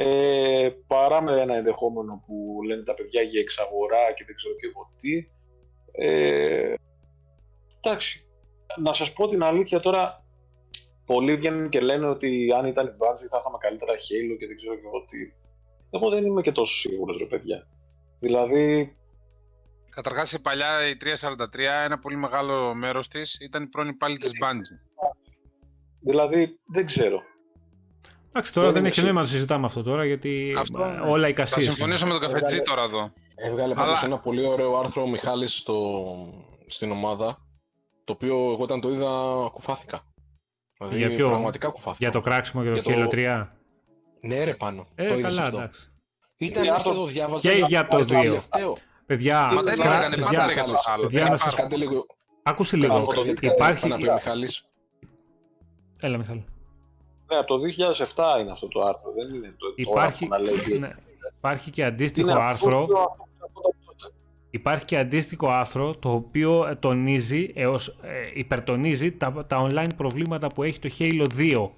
[0.00, 4.66] ε, παρά με ένα ενδεχόμενο που λένε τα παιδιά για εξαγορά και δεν ξέρω και
[4.66, 5.28] εγώ τι.
[5.92, 6.74] Ε,
[7.80, 8.28] εντάξει,
[8.76, 10.24] να σας πω την αλήθεια τώρα,
[11.06, 14.56] πολλοί βγαίνουν και λένε ότι αν ήταν η Bungie θα είχαμε καλύτερα Halo και δεν
[14.56, 15.18] ξέρω και εγώ τι.
[15.90, 17.68] Εγώ δεν είμαι και τόσο σίγουρος ρε παιδιά.
[18.18, 18.96] Δηλαδή,
[19.90, 24.30] Καταρχάς, η παλιά η 343, ένα πολύ μεγάλο μέρος της ήταν η πρώην υπάλληλη της
[24.42, 24.78] Bungie.
[26.00, 27.22] δηλαδή δεν ξέρω.
[28.38, 29.14] Εντάξει, τώρα Δεν δεν είμαι έχει σίγουρος.
[29.14, 31.00] νόημα να συζητάμε αυτό τώρα, γιατί Αυτό, ε, ναι.
[31.10, 31.64] όλα οι Θα κασίες.
[31.64, 33.12] συμφωνήσω με τον καφετζή Έβγαλε- τώρα εδώ.
[33.34, 35.76] Έβγαλε Αλλά- πάντως ένα πολύ ωραίο άρθρο ο Μιχάλης στο,
[36.66, 37.36] στην ομάδα,
[38.04, 39.10] το οποίο εγώ όταν το είδα
[39.52, 40.00] κουφάθηκα.
[40.78, 41.96] Δηλαδή Για ποιο; πραγματικά κουφάθηκα.
[41.98, 43.48] Για το κράξιμο για το Για το- Halo 3.
[44.20, 45.56] Ναι ρε πάνω, Ε, το είδες καλά, αυτό.
[45.56, 45.92] εντάξει.
[46.36, 47.50] Ήταν Για αυτό το- το διάβαζα.
[47.50, 48.20] Και για το και δύο.
[48.20, 48.76] τελευταίο.
[49.06, 51.02] Παιδιά, Μα τα Παιδιά, έλεγαν, παιδιά, πάντα έλεγαν το Μιχάλης, άλλο.
[51.02, 51.50] παιδιά, Δεν να υπάρχουν.
[51.50, 52.06] σας- Κάντε λίγο.
[52.42, 53.06] άκουσε Κάνω λίγο.
[53.06, 53.86] κάτι, γιατί Υπάρχει...
[53.86, 54.64] είπα να πει ο Μιχάλης.
[56.00, 56.44] Έλα, Μιχάλη.
[57.30, 57.58] Ναι, από το
[58.36, 60.78] 2007 είναι αυτό το άρθρο, δεν είναι το Υπάρχει, τώρα που να λέει.
[60.78, 60.88] ναι,
[61.38, 62.78] υπάρχει και αντίστοιχο Είναι άρθρο.
[62.80, 62.94] αυτό
[63.44, 64.12] από τότε.
[64.50, 70.46] Υπάρχει και αντίστοιχο άρθρο το οποίο ε, τονίζει, έως, ε, υπερτονίζει τα, τα online προβλήματα
[70.46, 71.68] που έχει το Halo 2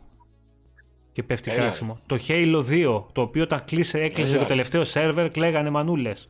[1.12, 1.60] και πέφτει Έλα.
[1.60, 1.98] κράξιμο.
[2.06, 4.42] Το Halo 2, το οποίο τα κλείσε, έκλεισε Έλα.
[4.42, 6.28] το τελευταίο σερβερ, κλαίγανε μανούλες.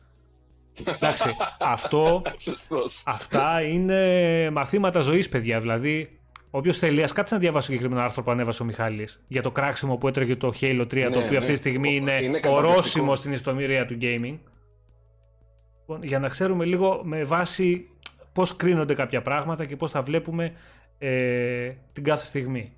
[0.85, 3.03] Εντάξει, αυτό, Σωστός.
[3.05, 5.59] αυτά είναι μαθήματα ζωής, παιδιά.
[5.59, 6.19] Δηλαδή,
[6.51, 9.51] όποιο θέλει, ας κάτσει να διαβάσει το συγκεκριμένο άρθρο που ανέβασε ο Μιχάλης για το
[9.51, 11.37] κράξιμο που έτρεγε το Halo 3, το Ναι, οποίο ναι.
[11.37, 12.55] αυτή τη στιγμή είναι, Είναι καταπληκτικό.
[12.57, 14.37] ορόσημο στην ιστορία του gaming.
[15.79, 17.89] Λοιπόν, για να ξέρουμε λίγο με βάση
[18.33, 20.53] πώς κρίνονται κάποια πράγματα και πώς τα βλέπουμε
[20.97, 22.73] ε, την κάθε στιγμή.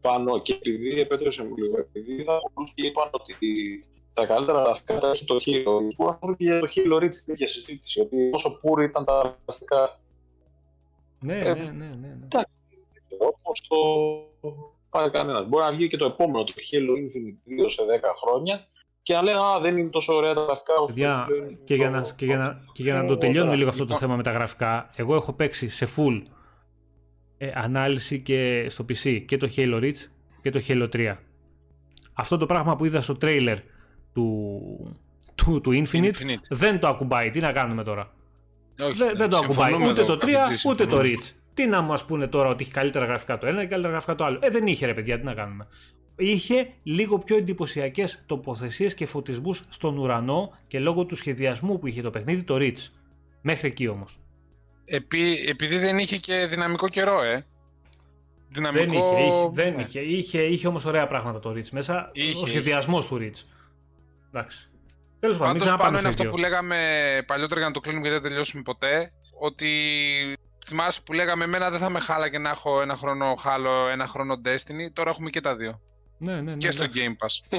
[0.00, 3.34] πάνω και επειδή επέτρεψε μου λίγο, επειδή είδα πολλούς και είπαν ότι
[4.12, 5.94] τα καλύτερα γραφικά τα έχει το Halo.
[5.96, 9.38] Που αυτό και για το Halo Reach την ίδια συζήτηση, ότι όσο πούρη ήταν τα
[9.46, 10.00] γραφικά,
[11.20, 12.08] Ναι, Ε, ναι, ναι, ναι.
[12.08, 12.26] ναι.
[13.18, 13.76] όπως το
[14.90, 15.46] πάει κανένας.
[15.46, 18.66] Μπορεί να βγει και το επόμενο, το Halo Infinite 2 σε 10 χρόνια
[19.02, 21.58] και να λένε «Α, δεν είναι τόσο ωραία τα γραφικά όσο Παιδιά, το Halo Infinite
[21.64, 23.84] και για να, το- και για να, και για να το το- τελειώνουμε λίγο αυτό
[23.84, 23.98] το Λοιπόν.
[24.00, 26.22] θέμα με τα γραφικά, εγώ έχω παίξει σε full
[27.38, 30.08] ε, ανάλυση και στο PC και το Halo Reach
[30.42, 31.14] και το Halo 3.
[32.12, 33.56] Αυτό το πράγμα που είδα στο trailer
[34.14, 34.60] του,
[35.34, 36.40] του, του Infinite, Infinite.
[36.50, 37.30] δεν το ακουμπάει.
[37.30, 38.14] Τι να κάνουμε τώρα;
[38.80, 41.18] Όχι, δεν, δεν το ακουμπάει συμφωνούμε ούτε εδώ, το 3 καφετζή, ούτε το συμφωνούμε.
[41.20, 41.32] Reach.
[41.54, 44.24] Τι να μας πούνε τώρα ότι έχει καλύτερα γραφικά το ένα και καλύτερα γραφικά το
[44.24, 44.38] άλλο.
[44.42, 45.66] Ε, δεν είχε ρε παιδιά, τι να κάνουμε.
[46.16, 52.02] Είχε λίγο πιο εντυπωσιακές τοποθεσίες και φωτισμούς στον ουρανό και λόγω του σχεδιασμού που είχε
[52.02, 52.88] το παιχνίδι το Reach.
[53.42, 54.18] Μέχρι εκεί όμως.
[54.84, 57.44] Επί, επειδή δεν είχε και δυναμικό καιρό, ε.
[58.48, 58.92] Δεν Δυναμικό...
[58.94, 59.82] είχε, είχε, δεν ναι.
[59.82, 60.00] είχε.
[60.00, 62.10] Είχε, είχε όμως ωραία πράγματα το Reach μέσα.
[62.12, 63.44] Είχε, ο σχεδιασμός του Reach.
[64.28, 64.70] Εντάξει.
[65.26, 66.30] Τέλος πάντων, μην Πάντως πάνω ξαναπάμε είναι στο αυτό ίδιο.
[66.34, 66.78] που λέγαμε
[67.26, 69.12] παλιότερα για να το κλείνουμε γιατί δεν τελειώσουμε ποτέ.
[69.40, 69.70] Ότι
[70.66, 74.34] θυμάσαι που λέγαμε εμένα δεν θα με χάλαγε να έχω ένα χρόνο Halo, ένα χρόνο
[74.44, 74.90] Destiny.
[74.92, 75.80] Τώρα έχουμε και τα δύο.
[76.18, 77.14] Ναι, ναι, ναι, και στο εντάξει.
[77.18, 77.58] Game Pass.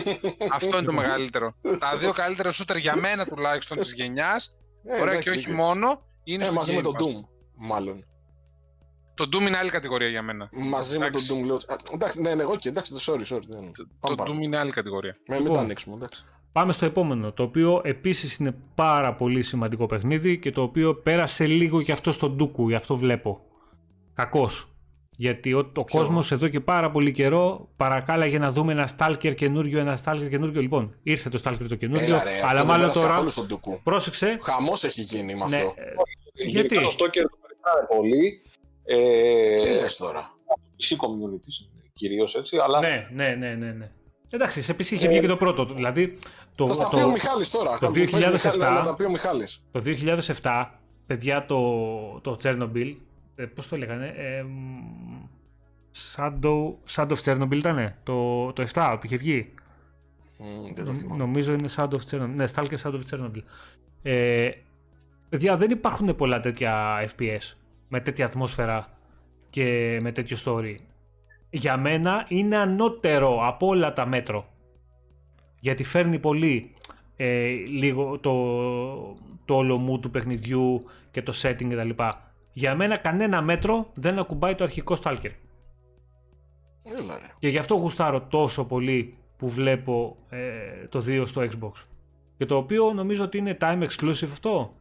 [0.52, 1.56] αυτό είναι το μεγαλύτερο.
[1.80, 4.50] τα δύο καλύτερα shooter για μένα τουλάχιστον της γενιάς.
[4.86, 5.54] Ε, Ωραία εντάξει, και όχι δίκιο.
[5.56, 6.02] μόνο.
[6.24, 7.02] Είναι Ε, στο μαζί Game με τον Pass.
[7.02, 7.24] Doom,
[7.56, 8.06] μάλλον.
[9.14, 10.50] Το Doom είναι άλλη κατηγορία για μένα.
[10.52, 11.40] Μαζί με τον Εντάξει.
[11.42, 11.56] Doom λέω.
[11.56, 13.42] Α, Εντάξει, ναι, ναι, εγώ και εντάξει, sorry, sorry.
[13.48, 13.72] Δεν...
[13.74, 14.40] Το Πάμε Doom παρακάτω.
[14.44, 15.16] είναι άλλη κατηγορία.
[15.28, 15.58] Με, μην Λοιπόν.
[15.58, 16.26] τα ανοίξουμε, εντάξει.
[16.58, 21.46] Πάμε στο επόμενο, το οποίο επίσης είναι πάρα πολύ σημαντικό παιχνίδι και το οποίο πέρασε
[21.46, 23.42] λίγο και αυτό στον Ντούκου, γι' αυτό βλέπω.
[24.14, 24.68] Κακός.
[25.12, 29.34] Γιατί ο, ο Ποιο; κόσμος εδώ και πάρα πολύ καιρό παρακάλαγε να δούμε ένα Stalker
[29.36, 30.62] καινούριο, ένα Stalker καινούριο.
[30.62, 33.10] Λοιπόν, ήρθε το Stalker το καινούριο, Έλα, ρε, αυτό αλλά δεν μάλλον πέρασε τώρα...
[33.10, 33.80] καθόλου στον Τούκου.
[33.84, 34.38] Πρόσεξε.
[34.42, 35.74] Χαμός έχει γίνει με Ναι, αυτό.
[35.78, 35.84] ε,
[36.34, 38.42] Γενικά γιατί; το Stalker το περιφράνε πολύ.
[38.86, 40.32] Ε, Τι λες τώρα;
[40.80, 43.92] PC community κυρίως έτσι, αλλά ναι, ναι, ναι, ναι, ναι.
[44.30, 45.66] Εντάξει, σε PC είχε βγει και το πρώτο.
[45.66, 46.18] Δηλαδή,
[46.58, 47.72] το, Θα στα το, πει ο Μιχάλης τώρα.
[47.78, 49.62] το Χαμ- πες, 2007 Μιχάλη, Να τα πει ο Μιχάλης.
[49.72, 50.66] Το 2007,
[51.06, 51.60] παιδιά, το,
[52.22, 52.96] το Chernobyl,
[53.36, 55.26] ε, πώς το λέγανε, ε, μ,
[56.16, 59.50] Shadow, Shadow of Chernobyl ήτανε, το, το 7 που είχε βγει.
[60.38, 61.24] Μμ, Δεν το Νομ- θυμάμαι.
[61.24, 63.42] νομίζω είναι Shadow of Chernobyl, ναι, Stalker Shadow of Chernobyl.
[64.02, 64.50] Ε,
[65.30, 67.56] παιδιά, δεν υπάρχουν πολλά τέτοια FPS
[67.88, 68.86] με τέτοια ατμόσφαιρα
[69.50, 70.76] και με τέτοιο story.
[71.50, 74.48] Για μένα είναι ανώτερο από όλα τα μέτρο.
[75.60, 76.74] Γιατί φέρνει πολύ
[77.16, 78.34] ε, λίγο το,
[79.46, 82.04] το όλο μου του παιχνιδιού και το setting κτλ.
[82.54, 85.32] Για μένα κανένα μέτρο δεν ακουμπάει το αρχικό Stalker.
[86.84, 87.28] Έλα, ρε.
[87.40, 91.72] Και γι' αυτό γουστάρω τόσο πολύ που βλέπω ε, το 2 στο Xbox.
[92.38, 94.76] Και το οποίο νομίζω ότι είναι time exclusive αυτό.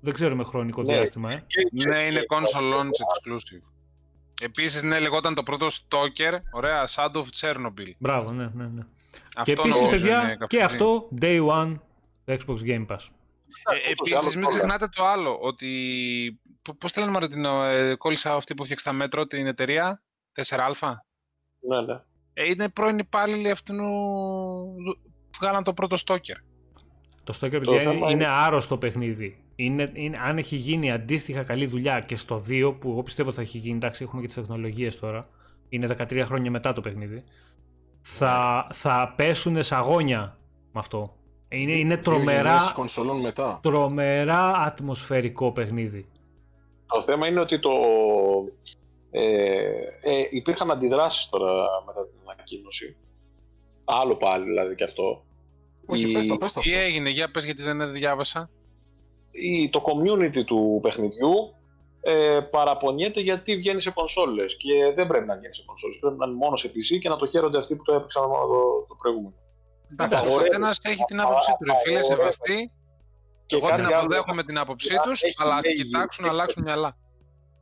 [0.00, 0.92] Δεν ξέρω με χρονικό Ναι.
[0.94, 1.44] διάστημα, ε.
[1.70, 3.62] Ναι, είναι console launch exclusive.
[4.40, 7.90] Επίσης, ναι, λεγόταν το πρώτο Stalker, ωραία, Shadow of Chernobyl.
[7.98, 8.82] Μπράβο, ναι, ναι, ναι.
[9.36, 10.60] Αυτό και επίσης, νομίζω παιδιά, είναι και καυτή.
[10.60, 11.74] αυτό day one
[12.24, 12.98] το Xbox Game Pass.
[13.72, 16.40] Ε, Επίσης, μην ξεχνάτε το άλλο, ότι.
[16.78, 20.02] Πώς τη λένε μωρέ την ε, κόλλησα αυτή που φτιάξει τα μέτρο, την εταιρεία
[20.34, 20.72] 4α.
[21.68, 22.00] Ναι, ναι.
[22.34, 23.74] Ε, είναι πρώην υπάλληλοι αυτού.
[25.38, 26.36] Βγάλαν το πρώτο Stalker.
[27.24, 29.40] Το Stalker, παιδιά, είναι, θέμα είναι είναι- άρρωστο παιχνίδι.
[29.56, 33.40] Είναι, είναι, αν έχει γίνει αντίστοιχα καλή δουλειά και στο 2, που εγώ πιστεύω θα
[33.40, 35.24] έχει γίνει, εντάξει, έχουμε και τις τεχνολογίες τώρα.
[35.68, 37.24] Είναι 13 χρόνια μετά το παιχνίδι.
[38.08, 40.38] Θα, θα πέσουν σε αγώνια
[40.72, 41.16] με αυτό.
[41.48, 43.58] Είναι, είναι Δύο τρομερά, γενιές κονσολών μετά.
[43.62, 46.06] τρομερά ατμοσφαιρικό παιχνίδι.
[46.86, 47.70] Το θέμα είναι ότι το.
[49.10, 49.22] Ε,
[50.02, 51.52] ε, υπήρχαν αντιδράσεις τώρα
[51.86, 52.96] μετά την ανακοίνωση.
[53.84, 55.24] Άλλο πάλι δηλαδή και αυτό.
[55.86, 56.60] Όχι, Η- πες τα, πες τα.
[56.60, 58.50] Τι έγινε, για πες γιατί δεν διάβασα.
[59.30, 61.54] η, το community του παιχνιδιού
[62.08, 65.98] ε, παραπονιέται γιατί βγαίνει σε κονσόλες και δεν πρέπει να βγαίνει σε κονσόλες.
[65.98, 68.46] Πρέπει να είναι μόνο σε PC και να το χαίρονται αυτοί που το έπαιξαν μόνο
[68.46, 69.34] το, το προηγούμενο.
[69.92, 70.46] Εντάξει, ο Ωραία.
[70.46, 71.64] καθένας έχει την άποψή του.
[71.64, 72.02] Ρε φίλε, Ωραία.
[72.02, 72.70] σεβαστή.
[73.46, 76.24] Και Εγώ κάτι την άλλο, αποδέχομαι την άποψή αν τους, έχει αλλά ας λέει κοιτάξουν
[76.24, 76.96] να γυναίκες- αλλάξουν μυαλά.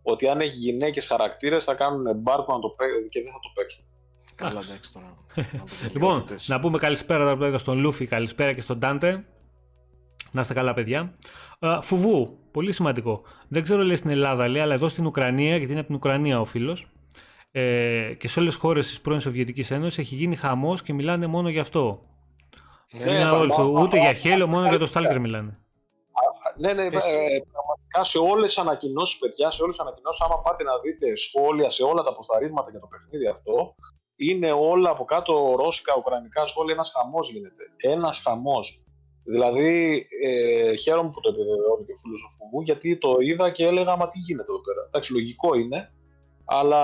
[0.03, 3.51] ότι αν έχει γυναίκες χαρακτήρες θα κάνουν εμπάρκο να το παί- και δεν θα το
[3.55, 3.85] παίξουν.
[4.35, 5.15] Καλά, εντάξει τώρα.
[5.35, 6.49] Λοιπόν, Αποτελειότητες.
[6.49, 9.25] να πούμε καλησπέρα τώρα που είδα στον Λούφι, καλησπέρα και στον Τάντε.
[10.35, 11.15] Να είστε καλά, παιδιά.
[11.59, 13.23] Ε, φουβού, πολύ σημαντικό.
[13.49, 16.41] Δεν ξέρω λέει στην Ελλάδα, λέει, αλλά εδώ στην Ουκρανία, γιατί είναι από την Ουκρανία
[16.41, 16.87] ο φίλος,
[17.51, 21.27] ε, και σε όλες τις χώρες της πρώην Σοβιετικής Ένωσης έχει γίνει χαμός και μιλάνε
[21.27, 22.01] μόνο γι' αυτό.
[22.93, 25.59] Ναι, Είναι ναι, όλο, μα- ούτε μα- για Halo, μόνο για το μα- Stalker μιλάνε.
[26.59, 27.45] Ναι, ναι, ε, Εσύ.
[27.53, 31.71] πραγματικά σε όλες τις ανακοινώσεις, παιδιά, σε όλες τις ανακοινώσεις, άμα πάτε να δείτε σχόλια
[31.71, 33.75] σε όλα τα αποσταρίσματα για το παιχνίδι αυτό,
[34.17, 36.75] είναι όλα από κάτω ρώσικα, ουκρανικά σχόλια.
[36.75, 37.63] Ένας χαμός γίνεται.
[37.77, 38.85] Ένας χαμός.
[39.25, 43.67] Δηλαδή, ε, χαίρομαι που το επιβεβαιώνει και ο φίλος ο Φουγού, γιατί το είδα και
[43.67, 44.85] έλεγα, Μα τι γίνεται εδώ πέρα.
[44.87, 45.93] Εντάξει, λογικό είναι,
[46.45, 46.83] αλλά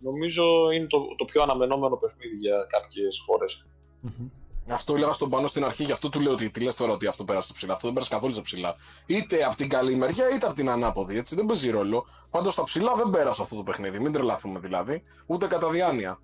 [0.00, 3.66] νομίζω είναι το, το πιο αναμενόμενο παιχνίδι για κάποιες χώρες.
[4.00, 4.28] Μμμ.
[4.70, 7.06] Αυτό έλεγα στον πάνω στην αρχή, γι' αυτό του λέω ότι τι λες τώρα ότι
[7.06, 7.72] αυτό πέρασε ψηλά.
[7.72, 8.76] Αυτό δεν πέρασε καθόλου στα ψηλά.
[9.06, 11.16] Είτε από την καλή μεριά είτε από την ανάποδη.
[11.16, 12.06] Έτσι δεν παίζει ρόλο.
[12.30, 13.98] Πάντως στα ψηλά δεν πέρασε αυτό το παιχνίδι.
[13.98, 15.02] Μην τρελαθούμε δηλαδή.
[15.26, 16.20] Ούτε κατά διάνοια.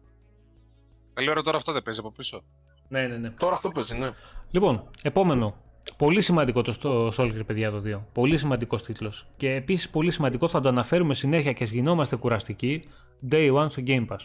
[1.15, 2.45] Καλή ώρα τώρα αυτό δεν παίζει από πίσω.
[2.89, 3.31] Ναι, ναι, ναι.
[3.31, 4.11] Τώρα αυτό παίζει, ναι.
[4.51, 5.55] Λοιπόν, επόμενο.
[5.97, 8.01] Πολύ σημαντικό το στο Stalker, παιδιά, το 2.
[8.13, 9.27] Πολύ σημαντικός τίτλος.
[9.37, 12.83] Και επίσης πολύ σημαντικό, θα το αναφέρουμε συνέχεια και ας γινόμαστε κουραστικοί.
[13.31, 14.19] Day One στο Game Pass.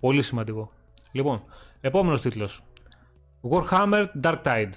[0.00, 0.70] Πολύ σημαντικό.
[1.12, 1.42] Λοιπόν,
[1.80, 2.62] επόμενος τίτλος.
[3.50, 4.70] Warhammer Dark Tide.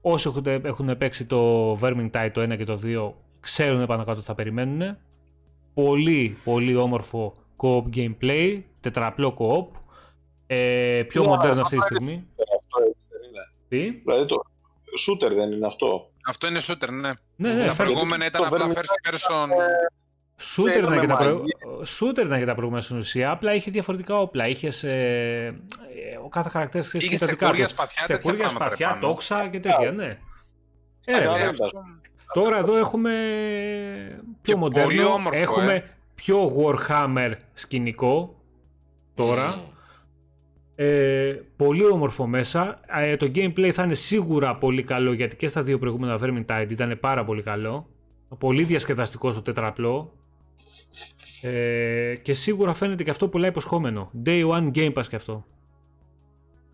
[0.00, 4.26] Όσοι έχουν, έχουν παίξει το Vermintide το 1 και το 2, ξέρουν πάνω κάτω τι
[4.26, 4.96] θα περιμένουν.
[5.74, 9.79] Πολύ, πολύ όμορφο co-op gameplay, τετραπλό co-op.
[10.52, 12.26] Ε, πιο Ναι, μοντέρνο αυτή τη αυτό στιγμή.
[12.38, 13.48] Αυτό έτσι δεν είναι.
[13.68, 14.36] Τι; Δηλαδή το
[15.06, 16.10] shooter δεν είναι αυτό.
[16.26, 17.10] Αυτό είναι shooter, ναι.
[17.36, 19.48] Ναι, ναι, τα first- προηγούμενα ήταν το απλά Vermintide first person.
[20.56, 21.26] Shooter ήταν, Παίζαμε και τα προ...
[21.26, 21.56] μαγεία.
[21.98, 24.48] Shooter ήταν και τα προηγούμενα στην ουσία, απλά είχε διαφορετικά όπλα.
[24.48, 24.88] Είχε.
[24.88, 25.52] Ε, ε,
[26.24, 27.70] ο κάθε χαρακτήρας ξέρεις Είχε και τα δικά τσεκούρια, του.
[27.70, 28.68] σπαθιά, τέτοια Τσεκούρια, πράγματα.
[28.68, 29.12] ρε, σπαθιά, πάνω.
[29.12, 30.18] τόξα και τέτοια, ναι.
[31.04, 31.68] Ε, ρε, Καλά, ρε, δεν τα-
[32.34, 33.12] τώρα εδώ έχουμε
[34.42, 35.84] πιο Και μοντέρνο, πολύ όμορφο, έχουμε ε.
[36.14, 38.34] πιο Warhammer σκηνικό
[39.14, 39.62] τώρα.
[40.82, 42.80] Ε, πολύ όμορφο μέσα.
[42.86, 46.98] Ε, το gameplay θα είναι σίγουρα πολύ καλό γιατί και στα δύο προηγούμενα Vermintide ήταν
[47.00, 47.88] πάρα πολύ καλό.
[48.38, 50.12] Πολύ διασκεδαστικό στο τετραπλό.
[51.42, 54.10] Ε, και σίγουρα φαίνεται και αυτό πολλά υποσχόμενο.
[54.24, 55.44] Day one Game Pass και αυτό.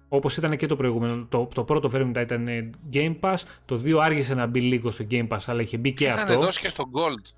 [0.08, 1.26] Όπως ήταν και το προηγούμενο.
[1.28, 3.36] Το, το πρώτο Vermintide ήταν ε, Game Pass.
[3.64, 6.38] Το 2 άργησε να μπει λίγο στο Game Pass αλλά είχε μπει και Είχαν αυτό.
[6.38, 7.32] δώσει και στο Gold.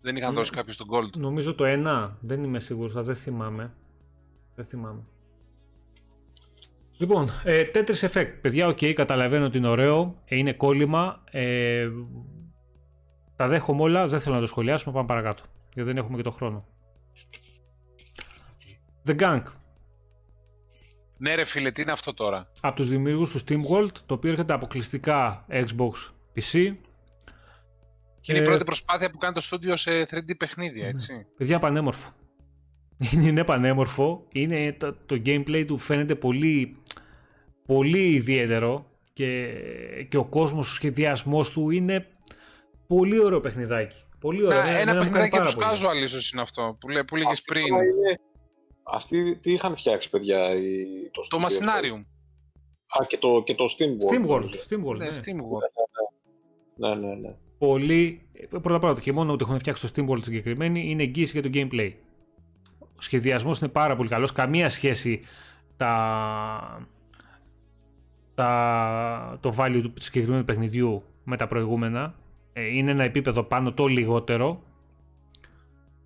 [0.00, 0.36] Δεν είχαν Ναι.
[0.36, 1.10] δώσει κάποιο στο Gold.
[1.16, 2.10] Νομίζω το 1.
[2.20, 2.92] Δεν είμαι σίγουρος.
[2.92, 3.72] Δεν θυμάμαι.
[4.54, 5.00] Δεν θυμάμαι.
[6.98, 8.32] Λοιπόν, ε, Tetris Effect.
[8.40, 10.22] Παιδιά, οκ, καταλαβαίνω ότι είναι ωραίο.
[10.24, 11.22] ε, είναι κόλλημα.
[11.30, 11.88] Ε,
[13.36, 14.06] τα δέχομαι όλα.
[14.06, 14.94] Δεν θέλω να το σχολιάσουμε.
[14.94, 15.42] Πάμε παρακάτω.
[15.74, 16.66] Γιατί δεν έχουμε και το χρόνο.
[19.06, 19.42] The Gang.
[21.16, 24.52] Ναι, ρε φίλε, τι είναι αυτό τώρα; Από τους δημιουργούς του SteamWorld, το οποίο έρχεται
[24.52, 25.92] αποκλειστικά Xbox
[26.36, 26.74] PC.
[28.20, 31.58] Και είναι η Ε, πρώτη προσπάθεια που κάνει το στούντιο σε 3D παιχνίδια, έτσι; Παιδιά,
[31.58, 32.10] πανέμορφο.
[33.12, 34.26] Είναι πανέμορφο.
[34.32, 36.76] Είναι, το, το gameplay του φαίνεται πολύ,
[37.66, 39.52] πολύ ιδιαίτερο και,
[40.08, 42.06] και ο κόσμος, ο σχεδιασμός του είναι
[42.86, 43.96] πολύ ωραίο παιχνιδάκι.
[44.20, 44.58] Πολύ ωραίο.
[44.62, 45.98] Να, Εμένα ένα μου κάνει παιχνιδάκι πάρα του πολύ.
[46.00, 47.66] casual ίσως είναι αυτό που, λέ, που λέγες Αυτό πριν.
[47.68, 48.18] τώρα είναι-
[48.86, 50.84] Αυτοί τι είχαν φτιάξει, παιδιά, η...
[51.10, 51.64] το, Το studio αυτό.
[51.66, 52.04] Machinarium.
[53.00, 54.14] Α, και το, και το SteamWorld.
[54.14, 54.26] SteamWorld.
[54.28, 54.58] νομίζω.
[54.68, 55.10] SteamWorld Ναι, ναι.
[55.10, 55.84] SteamWorld.
[56.76, 57.34] Ναι, ναι, ναι.
[57.58, 58.28] Πολύ.
[58.50, 61.50] Πρώτα απ' όλα, και μόνο ότι έχουν φτιάξει το SteamWorld συγκεκριμένη είναι εγγύηση για το
[61.54, 61.92] gameplay.
[62.96, 64.32] Ο σχεδιασμός είναι πάρα πολύ καλός.
[64.32, 65.20] Καμία σχέση
[65.76, 66.88] τα,
[68.34, 72.14] τα, το value του συγκεκριμένου παιχνιδιού με τα προηγούμενα.
[72.52, 74.58] Ε, είναι ένα επίπεδο πάνω το λιγότερο.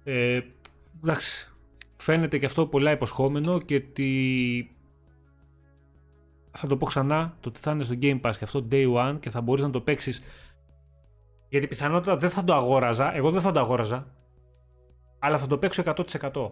[0.04, 0.38] Ε,
[1.02, 1.52] εντάξει,
[1.96, 4.70] φαίνεται και αυτό πολλά υποσχόμενο και ότι
[6.50, 9.16] θα το πω ξανά, το ότι θα είναι στο Game Pass και αυτό Day One
[9.20, 10.22] και θα μπορείς να το παίξεις
[11.48, 14.06] γιατί πιθανότητα δεν θα το αγόραζα, εγώ δεν θα το αγόραζα,
[15.18, 16.50] αλλά θα το παίξω 100%.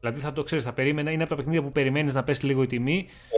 [0.00, 2.62] Δηλαδή θα το ξέρεις, θα περίμενα, είναι από τα παιχνίδια που περιμένεις να πέσει λίγο
[2.62, 3.36] η τιμή ε...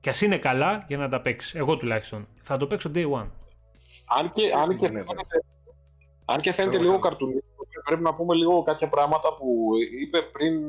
[0.00, 1.54] και ας είναι καλά για να τα παίξεις.
[1.54, 2.28] Εγώ τουλάχιστον.
[2.40, 3.28] Θα το παίξω Day One.
[4.18, 5.44] Αν και, αν και, φαίνεται,
[6.24, 7.42] αν και φαίνεται λίγο καρτουνί,
[7.84, 9.70] πρέπει να πούμε λίγο κάποια πράγματα που
[10.02, 10.62] είπε πριν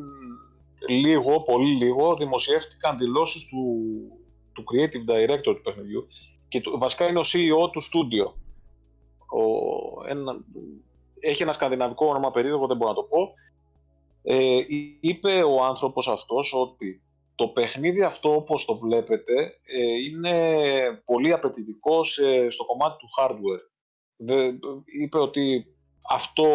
[0.88, 3.82] λίγο, πολύ λίγο, δημοσιεύτηκαν δηλώσεις του,
[4.53, 6.07] του creative director του παιχνιδιού
[6.48, 8.32] και το, βασικά είναι ο CEO του studio.
[9.32, 9.44] Ο,
[10.07, 10.44] ένα,
[11.20, 13.34] έχει ένα σκανδιναβικό όνομα περίεργο, δεν μπορώ να το πω.
[14.23, 14.57] Ε,
[14.99, 17.01] είπε ο άνθρωπος αυτός ότι
[17.35, 20.55] το παιχνίδι αυτό όπως το βλέπετε ε, είναι
[21.05, 22.03] πολύ απαιτητικό
[22.49, 23.63] στο κομμάτι του hardware.
[25.01, 25.65] είπε ότι
[26.09, 26.45] αυτό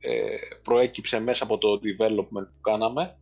[0.00, 3.18] ε, προέκυψε μέσα από το development που κάναμε.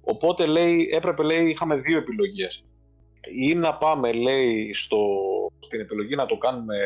[0.00, 2.64] Οπότε λέει, έπρεπε, λέει, είχαμε δύο επιλογές.
[3.32, 4.98] Ή να πάμε, λέει, στο,
[5.58, 6.76] στην επιλογή να το, κάνουμε,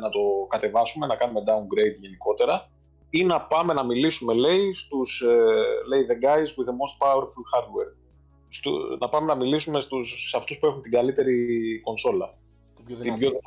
[0.00, 2.68] να το κατεβάσουμε, να κάνουμε downgrade γενικότερα,
[3.10, 7.44] ή να πάμε να μιλήσουμε, λέει, στους, ε, λέει, the guys with the most powerful
[7.54, 7.96] hardware.
[8.48, 8.70] Στο,
[9.00, 12.38] να πάμε να μιλήσουμε στους, σε αυτούς που έχουν την καλύτερη κονσόλα.
[12.74, 13.18] Την πιο δυνατή.
[13.18, 13.40] Την πιο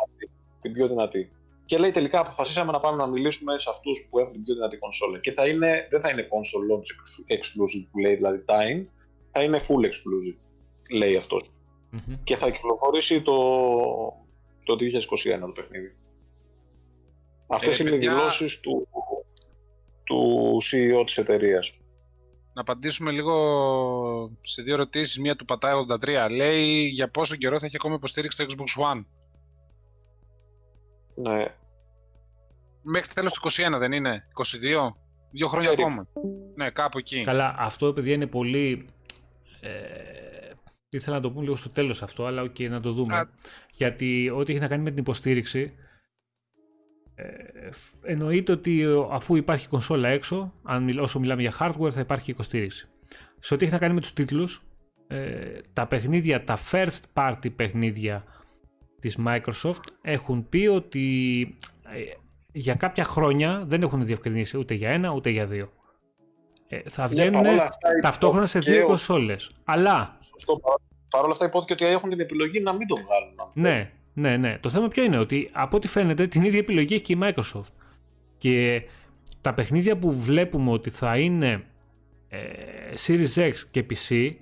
[0.61, 1.31] την πιο δυνατή.
[1.65, 4.77] Και λέει τελικά αποφασίσαμε να πάμε να μιλήσουμε σε αυτούς που έχουν την πιο δυνατή
[4.77, 5.19] κονσόλα.
[5.19, 6.89] Και θα είναι, δεν θα είναι console launch
[7.35, 8.85] exclusive που λέει δηλαδή time,
[9.31, 10.39] θα είναι full exclusive,
[10.89, 11.49] λέει αυτός.
[11.93, 12.19] Mm-hmm.
[12.23, 13.35] Και θα κυκλοφορήσει το,
[14.63, 14.77] το
[15.35, 15.95] 2021 το παιχνίδι.
[17.47, 18.11] Αυτές ε, είναι παιδιά...
[18.11, 18.87] οι δηλώσεις του,
[20.03, 21.73] του CEO της εταιρείας.
[22.53, 25.19] Να απαντήσουμε λίγο σε δύο ερωτήσεις.
[25.19, 26.27] Μία του πατάει 83.
[26.31, 29.05] Λέει για πόσο καιρό θα έχει ακόμα υποστήριξη το Xbox One;
[31.15, 31.45] Ναι.
[32.81, 34.95] Μέχρι τέλος του 21 δεν είναι, 22,
[35.31, 36.07] δύο; Χρόνια ακόμα.
[36.55, 37.23] Ναι, κάπου εκεί.
[37.23, 38.85] Καλά, αυτό παιδιά είναι πολύ...
[39.61, 39.69] Ε,
[40.89, 43.29] ήθελα να το πούμε λίγο στο τέλος αυτό, αλλά ok, okay, να το δούμε.
[43.71, 45.89] Γιατί ό,τι έχει να κάνει με την υποστήριξη, ε,
[48.01, 52.87] εννοείται ότι αφού υπάρχει κονσόλα έξω, αν, όσο μιλάμε για hardware θα υπάρχει υποστήριξη.
[53.39, 54.63] Σε ό,τι έχει να κάνει με τους τίτλους,
[55.07, 58.23] ε, τα παιχνίδια, τα first party παιχνίδια
[58.99, 61.99] της Microsoft έχουν πει ότι ε,
[62.51, 65.71] για κάποια χρόνια δεν έχουν διευκρινίσει ούτε για ένα ούτε για δύο.
[66.67, 67.43] Ε, θα βγαίνουν
[68.01, 69.51] ταυτόχρονα σε δύο κονσόλες.
[69.63, 70.17] Αλλά.
[70.19, 70.61] Σωστό.
[71.09, 73.51] Παρ' όλα αυτά υπόθηκε ότι έχουν την επιλογή να μην το βγάλουν.
[73.53, 74.57] Ναι, ναι, ναι.
[74.59, 77.73] Το θέμα ποιο είναι ότι από ό,τι φαίνεται την ίδια επιλογή έχει και η Microsoft.
[78.37, 78.83] Και
[79.41, 81.63] τα παιχνίδια που βλέπουμε ότι θα είναι
[82.27, 82.39] ε,
[83.07, 84.35] Series X και PC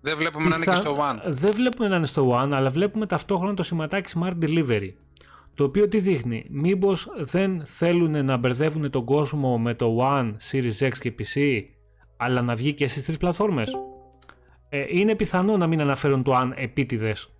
[0.00, 1.18] δεν βλέπουμε να είναι και στο One.
[1.26, 4.92] Δεν βλέπουμε να είναι στο One, αλλά βλέπουμε ταυτόχρονα το σηματάκι Smart Delivery.
[5.54, 10.88] Το οποίο τι δείχνει, μήπως δεν θέλουν να μπερδεύουν τον κόσμο με το One, Series
[10.88, 11.62] X και PC,
[12.16, 13.72] αλλά να βγει και στις τρεις πλατφόρμες;
[14.68, 17.32] Ε, είναι πιθανό να μην αναφέρουν το One επίτηδες,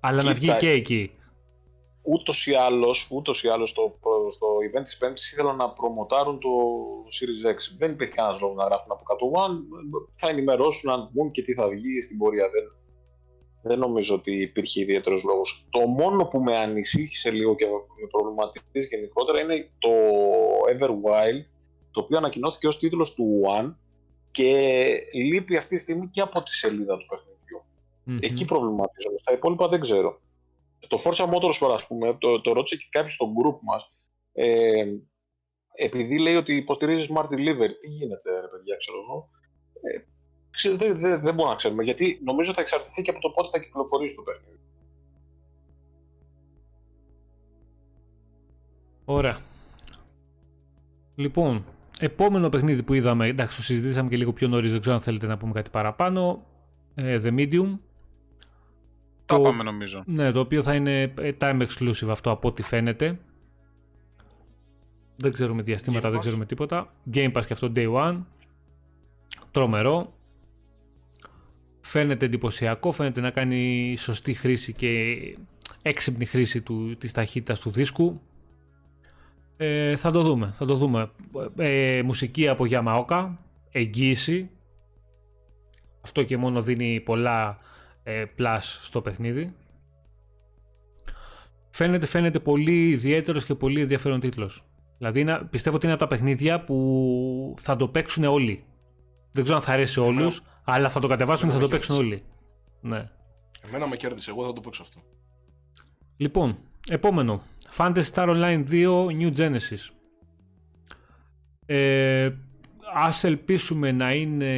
[0.00, 1.10] αλλά να βγει και εκεί
[2.02, 3.98] ούτως ή άλλως ούτως ή άλλως στο,
[4.30, 6.48] στο event της Πέμπτης ήθελαν να προμοτάρουν το
[7.16, 7.56] Series X.
[7.78, 9.56] Δεν υπήρχε κανένας λόγος να γράφουν από κάτω One.
[10.14, 12.48] Θα ενημερώσουν αν βγουν και τι θα βγει στην πορεία.
[12.48, 12.64] Δεν,
[13.62, 15.68] δεν νομίζω ότι υπήρχε ιδιαίτερος λόγος.
[15.70, 19.90] Το μόνο που με ανησύχησε λίγο και με προβληματίζει γενικότερα είναι το
[20.72, 21.44] Everwild,
[21.90, 23.74] το οποίο ανακοινώθηκε ως τίτλος του One
[24.30, 27.06] και λείπει αυτή τη στιγμή και από τη σελίδα του
[28.10, 29.18] παιχνιδιου Εκεί προβληματίζομαι.
[29.18, 30.20] Στα υπόλοιπα δεν ξέρω
[30.90, 33.92] το Forza Motorsport, ας πούμε, το, το ρώτησε και κάποιος στο group μας,
[34.32, 34.84] ε,
[35.74, 39.28] επειδή λέει ότι υποστηρίζεις Smart Delivery, τι γίνεται, ρε παιδιά, ξέρω εγώ.
[39.80, 43.48] Ε, δεν δε, δε μπορούμε να ξέρουμε, γιατί νομίζω θα εξαρτηθεί και από το πότε
[43.52, 44.60] θα κυκλοφορήσει το παιχνίδι.
[49.04, 49.40] Ωραία.
[51.14, 51.64] Λοιπόν,
[52.00, 55.26] επόμενο παιχνίδι που είδαμε, εντάξει, το συζητήσαμε και λίγο πιο νωρίς, δεν ξέρω αν θέλετε
[55.26, 56.46] να πούμε κάτι παραπάνω.
[56.94, 57.78] Ε, The Medium,
[59.36, 60.02] το είπαμε νομίζω.
[60.06, 63.18] Ναι, το οποίο θα είναι ε, time exclusive αυτό από ό,τι φαίνεται.
[65.16, 66.92] Δεν ξέρουμε διαστήματα, δεν ξέρουμε τίποτα.
[67.14, 68.22] Game Pass και αυτό day one.
[69.50, 70.12] Τρομερό.
[71.80, 75.16] Φαίνεται εντυπωσιακό, φαίνεται να κάνει σωστή χρήση και
[75.82, 78.20] έξυπνη χρήση του, της ταχύτητας του δίσκου.
[79.56, 81.10] Ε, θα το δούμε, θα το δούμε.
[81.56, 83.30] Ε, μουσική από Yamaoka,
[83.70, 84.46] εγγύηση.
[86.00, 87.58] Αυτό και μόνο δίνει πολλά
[88.10, 89.54] ε, plus στο παιχνίδι.
[91.70, 94.64] Φαίνεται, φαίνεται πολύ ιδιαίτερος και πολύ ενδιαφέρον τίτλος.
[94.98, 98.64] Δηλαδή είναι, πιστεύω ότι είναι από τα παιχνίδια που θα το παίξουν όλοι.
[99.32, 101.96] Δεν ξέρω αν θα αρέσει όλους, αλλά θα το κατεβάσουν και θα το Εμένα παίξουν
[101.96, 102.22] με όλοι.
[102.80, 103.10] Ναι.
[103.68, 105.00] Εμένα με κέρδισε, εγώ θα το παίξω αυτό.
[106.16, 106.58] Λοιπόν,
[106.88, 107.42] επόμενο.
[107.76, 109.90] Fantasy Star Online 2 New Genesis.
[111.66, 112.30] Ε,
[112.94, 114.52] ας ελπίσουμε να είναι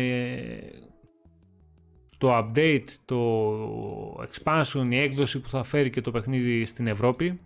[2.23, 7.41] το update, το expansion, η έκδοση που θα φέρει και το παιχνίδι στην Ευρώπη.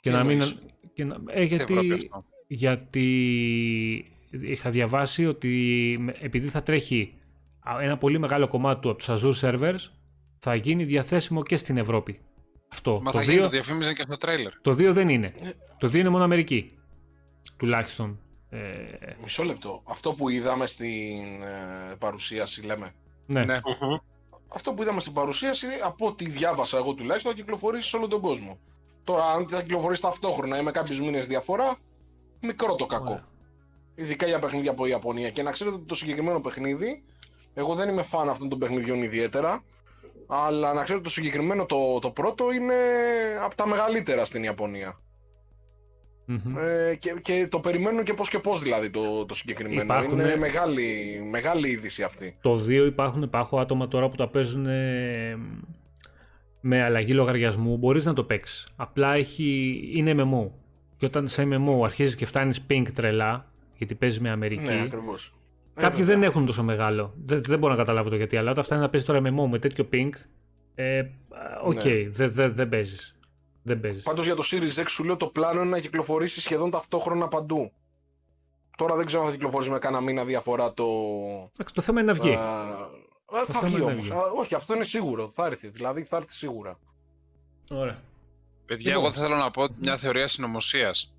[0.00, 0.30] Και Τι να μην...
[0.30, 0.58] εννοείς;
[0.92, 2.24] Και να, ε, Στην Ευρώπη γιατί, αυτό.
[2.46, 3.06] γιατί
[4.30, 7.14] είχα διαβάσει ότι με- επειδή θα τρέχει
[7.60, 9.90] α, ένα πολύ μεγάλο κομμάτι του από τους Azure servers
[10.38, 12.18] θα γίνει διαθέσιμο και στην Ευρώπη.
[12.68, 13.00] Αυτό.
[13.02, 14.52] Μα το θα 2, γίνει, το διαφήμιζαν και στο τρέιλερ.
[14.60, 15.34] το 2 δεν είναι.
[15.42, 15.50] Ε.
[15.78, 16.78] Το 2 είναι μόνο Αμερική.
[17.56, 18.18] Τουλάχιστον.
[18.50, 18.58] Ε,
[19.22, 19.82] Μισό λεπτό.
[19.88, 22.92] Αυτό που είδαμε στην ε, παρουσίαση, λέμε.
[23.28, 23.44] Ναι.
[23.44, 23.60] Ναι.
[24.48, 28.20] Αυτό που είδαμε στην παρουσίαση, από ό,τι διάβασα εγώ τουλάχιστον, θα κυκλοφορήσει σε όλο τον
[28.20, 28.58] κόσμο.
[29.04, 31.76] Τώρα, αν θα κυκλοφορήσει ταυτόχρονα ή με κάποιους μήνες διαφορά,
[32.40, 33.12] μικρό το κακό.
[33.12, 33.26] Ωραία.
[33.94, 35.30] Ειδικά για παιχνίδια από Ιαπωνία.
[35.30, 37.02] Και να ξέρετε ότι το συγκεκριμένο παιχνίδι,
[37.54, 39.64] εγώ δεν είμαι φαν αυτών των παιχνιδιών ιδιαίτερα,
[40.26, 42.74] αλλά να ξέρετε το συγκεκριμένο το, το πρώτο είναι
[43.42, 45.00] από τα μεγαλύτερα στην Ιαπωνία.
[46.30, 46.56] Μμμ.
[46.58, 49.82] Ε, και, και το περιμένουν και πώς και πώς δηλαδή το, το συγκεκριμένο.
[49.82, 50.86] Υπάρχουν- Είναι μεγάλη,
[51.30, 52.36] μεγάλη είδηση αυτή.
[52.40, 55.36] Το 2 υπάρχουν, υπάρχουν άτομα τώρα που τα παίζουν ε,
[56.60, 57.76] με αλλαγή λογαριασμού.
[57.76, 58.68] Μπορείς να το παίξεις.
[58.76, 60.50] Απλά έχει, είναι MMO.
[60.96, 65.34] Και όταν σε MMO αρχίζεις και φτάνεις ping τρελά, γιατί παίζει με Αμερική, Ναι, ακριβώς.
[65.74, 66.14] Ε, Κάποιοι βέβαια.
[66.14, 67.14] δεν έχουν τόσο μεγάλο.
[67.24, 69.58] Δεν, δεν μπορώ να καταλάβω το γιατί, αλλά όταν φτάνει να παίζει τώρα MMO με
[69.58, 70.08] τέτοιο ping,
[70.74, 71.02] ε,
[71.64, 72.08] οκ, Ναι.
[72.08, 73.17] δεν δεν- δεν παίζεις.
[73.62, 74.02] Δεν παίζεις.
[74.02, 77.72] Πάντως για το Series X σου λέω το πλάνο είναι να κυκλοφορήσει σχεδόν ταυτόχρονα παντού.
[78.76, 80.84] Τώρα δεν ξέρω αν θα κυκλοφορήσει με κάνα μήνα διαφορά το...
[81.52, 82.34] Εντάξει, Το θέμα είναι να βγει.
[82.34, 84.08] Α, α, θα θέμα βγει είναι να όμως.
[84.08, 84.16] βγει.
[84.18, 85.28] Α, όχι, αυτό είναι σίγουρο.
[85.28, 85.68] Θα έρθει.
[85.68, 86.78] Δηλαδή θα έρθει σίγουρα.
[87.70, 88.02] Ωραία.
[88.66, 89.04] Παιδιά, Λοιπόν.
[89.04, 91.14] εγώ θα θέλω να πω μια θεωρία συνωμοσίας.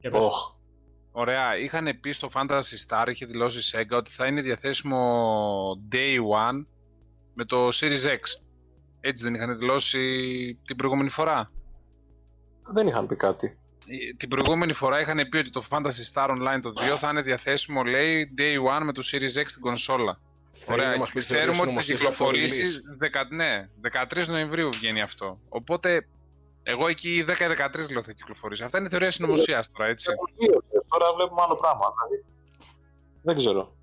[0.00, 0.22] Για πες.
[0.22, 0.54] Οχ.
[1.12, 6.16] Ωραία, είχαν πει στο Fantasy Star, είχε δηλώσει η Sega ότι θα είναι διαθέσιμο Day
[6.16, 6.64] One
[7.34, 8.41] με το Series X.
[9.04, 10.00] Έτσι δεν είχαν δηλώσει
[10.64, 11.50] την προηγούμενη φορά;
[12.74, 13.58] Δεν είχαν πει κάτι.
[13.86, 17.22] Ε, Την προηγούμενη φορά είχαν πει ότι το Fantasy Star Online το 2 θα είναι
[17.22, 20.20] διαθέσιμο, λέει, Day One με το Series X στην κονσόλα.
[20.54, 22.68] Θέλει να Ωραία, μας πει ξέρουμε ότι θα θεωρίες συνωμοσίες κυκλοφορήσει.
[22.70, 25.38] για το δεκα- ναι, 13 Νοεμβρίου βγαίνει αυτό.
[25.48, 26.06] Οπότε,
[26.62, 28.62] εγώ εκεί 10-13 λέω θα κυκλοφορήσει.
[28.64, 30.10] Αυτά είναι θεωρία συνωμοσίας τώρα, έτσι.
[30.88, 31.80] Τώρα βλέπουμε άλλο πράγμα.
[31.94, 32.24] δηλαδή.
[33.22, 33.76] Δεν ξέρω.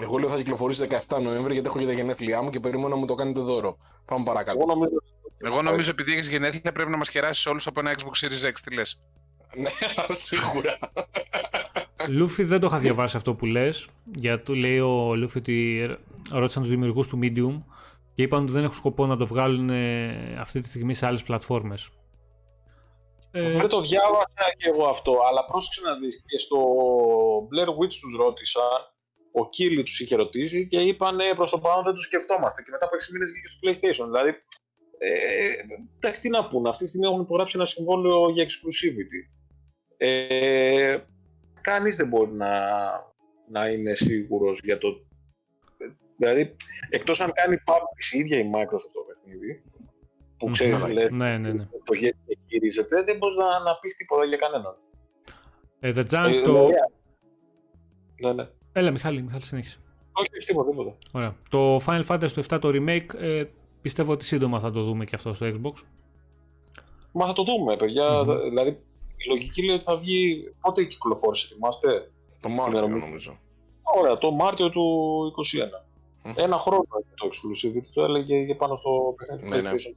[0.00, 0.08] Release.
[0.08, 2.96] Εγώ λέω θα κυκλοφορήσει 17 Νοέμβρη γιατί έχω και τα γενέθλιά μου και περιμένω να
[2.96, 3.76] μου το κάνετε δώρο.
[4.04, 4.58] Πάμε παρακάτω.
[4.58, 5.02] Εγώ νομίζω,
[5.38, 8.52] Εγώ νομίζω επειδή έχεις γενέθλια πρέπει να μας κεράσει όλους από ένα Xbox Series X.
[8.64, 9.00] Τι λες.
[9.54, 9.70] ναι,
[10.26, 10.78] σίγουρα.
[12.08, 15.86] Λούφι δεν το είχα διαβάσει αυτό που λες, γιατί του λέει ο Λούφι ότι
[16.30, 17.58] ρώτησαν τους δημιουργούς του Medium
[18.14, 21.22] και είπαν ότι δεν έχουν σκοπό να το βγάλουν ε, αυτή τη στιγμή σε άλλες
[21.22, 21.88] πλατφόρμες.
[23.30, 26.56] Ε, Δεν το διάβασα και εγώ αυτό, αλλά πρόσεξε να δεις και στο
[27.50, 28.60] Blair Witch τους ρώτησα,
[29.32, 32.84] ο Κίλι τους είχε ρωτήσει και είπαν προς το παρόν δεν το σκεφτόμαστε και μετά
[32.84, 34.06] από 6 μήνες βγήκε στο PlayStation.
[34.10, 34.30] Δηλαδή,
[34.98, 35.50] ε,
[35.96, 39.20] εντάξει τι να πούνε, αυτή τη στιγμή έχουν υπογράψει ένα συμβόλαιο για exclusivity.
[39.96, 40.98] Ε,
[41.60, 42.70] κανείς δεν μπορεί να,
[43.48, 44.88] να είναι σίγουρος για το...
[46.16, 46.56] Δηλαδή,
[46.90, 49.62] εκτός αν κάνει publish η ίδια η Microsoft το παιχνίδι,
[50.36, 50.52] που Μμμ.
[50.52, 51.68] ξέρεις, λέει, ναι, ναι, ναι.
[51.84, 51.94] το
[52.48, 54.76] χειρίζεται, δεν μπορείς να, να πεις τίποτα για κανέναν.
[55.80, 56.68] Ε, The Junk Ε, το...
[56.68, 56.74] ναι,
[58.20, 58.48] Ναι, ναι.
[58.72, 59.76] Έλα Μιχάλη, Μιχάλη συνέχισε.
[60.12, 60.96] Όχι, όχι, τίποτα, τίποτα.
[61.12, 61.36] Ωραία.
[61.50, 63.44] Το Final Fantasy το 7 το remake ε,
[63.82, 65.72] πιστεύω ότι σύντομα θα το δούμε και αυτό στο Xbox.
[67.12, 68.18] Μα θα το δούμε, παιδιά.
[68.22, 68.26] Μμμ.
[68.26, 68.70] Θα- Δηλαδή,
[69.16, 70.52] η λογική λέει ότι θα βγει.
[70.60, 72.10] Πότε κυκλοφόρησε, θυμάστε;
[72.40, 73.04] Το Μάρτιο νομίζω.
[73.04, 73.38] νομίζω.
[73.98, 74.84] Ωραία, το Μάρτιο του
[75.36, 75.84] 2021.
[76.24, 76.32] Μμ.
[76.36, 79.70] Ένα χρόνο είναι το exclusivity, το έλεγε και πάνω στο παιχνίδι Ναι, ναι.
[79.70, 79.94] PlayStation.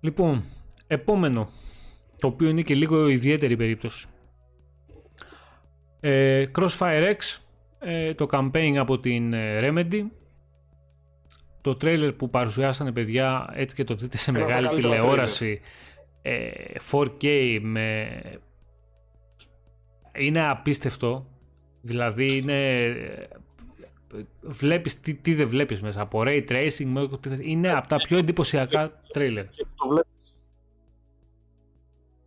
[0.00, 0.44] Λοιπόν,
[0.86, 1.48] επόμενο,
[2.18, 4.06] το οποίο είναι και λίγο ιδιαίτερη περίπτωση.
[6.04, 7.38] Ε, Crossfire X,
[7.78, 10.02] ε, το campaign από την ε, Remedy.
[11.60, 14.98] Το τρέιλερ που παρουσιάσανε παιδιά, έτσι και το δείτε σε Ένα από τα μεγάλη καλύτερα
[14.98, 15.60] τηλεόραση,
[16.22, 16.50] ε,
[16.90, 18.08] 4K με...
[20.18, 21.26] Είναι απίστευτο.
[21.80, 22.82] Δηλαδή είναι...
[22.82, 23.26] ε,
[24.40, 26.00] Βλέπεις τι, τι δεν βλέπεις μέσα.
[26.00, 27.38] Από Ray Tracing, με ό,τι θες.
[27.42, 29.48] είναι από τα πιο εντυπωσιακά τρέιλερ.
[29.48, 30.34] Και που το βλέπεις,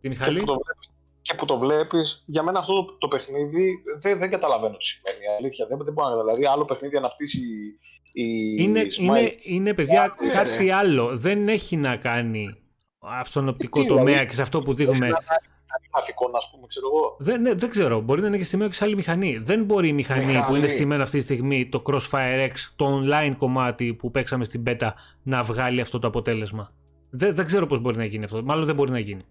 [0.00, 0.90] και Μιχάλη; που το βλέπεις,
[1.26, 5.24] και που το βλέπεις, για μένα αυτό το, το παιχνίδι δεν, δεν καταλαβαίνω τι σημαίνει.
[5.24, 6.36] η Αλήθεια, δεν, δεν μπορώ να καταλάβω.
[6.36, 7.40] Δηλαδή, άλλο παιχνίδι αναπτύσσει
[8.12, 8.98] η Είναι, Smile.
[9.02, 10.74] είναι, είναι παιδιά Ναι, κάτι ρε.
[10.74, 11.16] άλλο.
[11.16, 12.54] Δεν έχει να κάνει
[13.00, 15.06] αυτόν οπτικό Τι, τομέα δηλαδή, και σε αυτό που Έχει δείχνουμε.
[15.08, 17.16] να κάνει κάτι γραφικό, να πούμε, ξέρω εγώ.
[17.18, 18.00] Δεν, ναι, δεν ξέρω.
[18.00, 19.38] Μπορεί να είναι και στημένο και σε άλλη μηχανή.
[19.42, 20.46] Δεν μπορεί η μηχανή, Μηχανή.
[20.46, 24.62] που είναι στημένο αυτή τη στιγμή, το Crossfire X, το online κομμάτι που παίξαμε στην
[24.66, 24.90] beta,
[25.22, 26.72] να βγάλει αυτό το αποτέλεσμα.
[27.10, 28.42] Δεν, δεν ξέρω πώς μπορεί να γίνει αυτό.
[28.44, 29.22] Μάλλον δεν μπορεί να γίνει.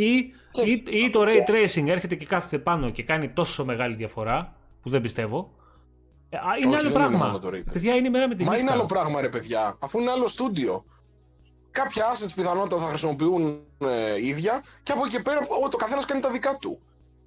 [0.00, 0.16] Ή,
[0.64, 4.90] ή, ή το ray tracing έρχεται και κάθεται πάνω και κάνει τόσο μεγάλη διαφορά, που
[4.90, 5.54] δεν πιστεύω.
[6.30, 7.26] Ε, α, είναι Όχι, άλλο δεν είναι πράγμα.
[7.26, 7.72] μόνο το ray tracing.
[7.72, 8.62] Παιδιά, είναι η μέρα με τη Μα νύχτα.
[8.62, 9.76] είναι άλλο πράγμα, ρε παιδιά.
[9.80, 10.84] Αφού είναι άλλο στούντιο.
[11.70, 16.04] Κάποια assets πιθανότατα θα χρησιμοποιούν ε, ίδια και από εκεί και πέρα ο, το καθένας
[16.04, 16.80] κάνει τα δικά του.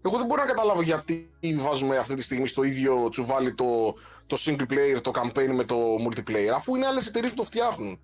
[0.06, 3.96] Εγώ δεν μπορώ να καταλάβω γιατί βάζουμε αυτή τη στιγμή στο ίδιο τσουβάλι το,
[4.28, 5.76] το single player, το campaign με το
[6.08, 8.00] multiplayer, αφού είναι άλλες εταιρείες που το φτιάχνουν.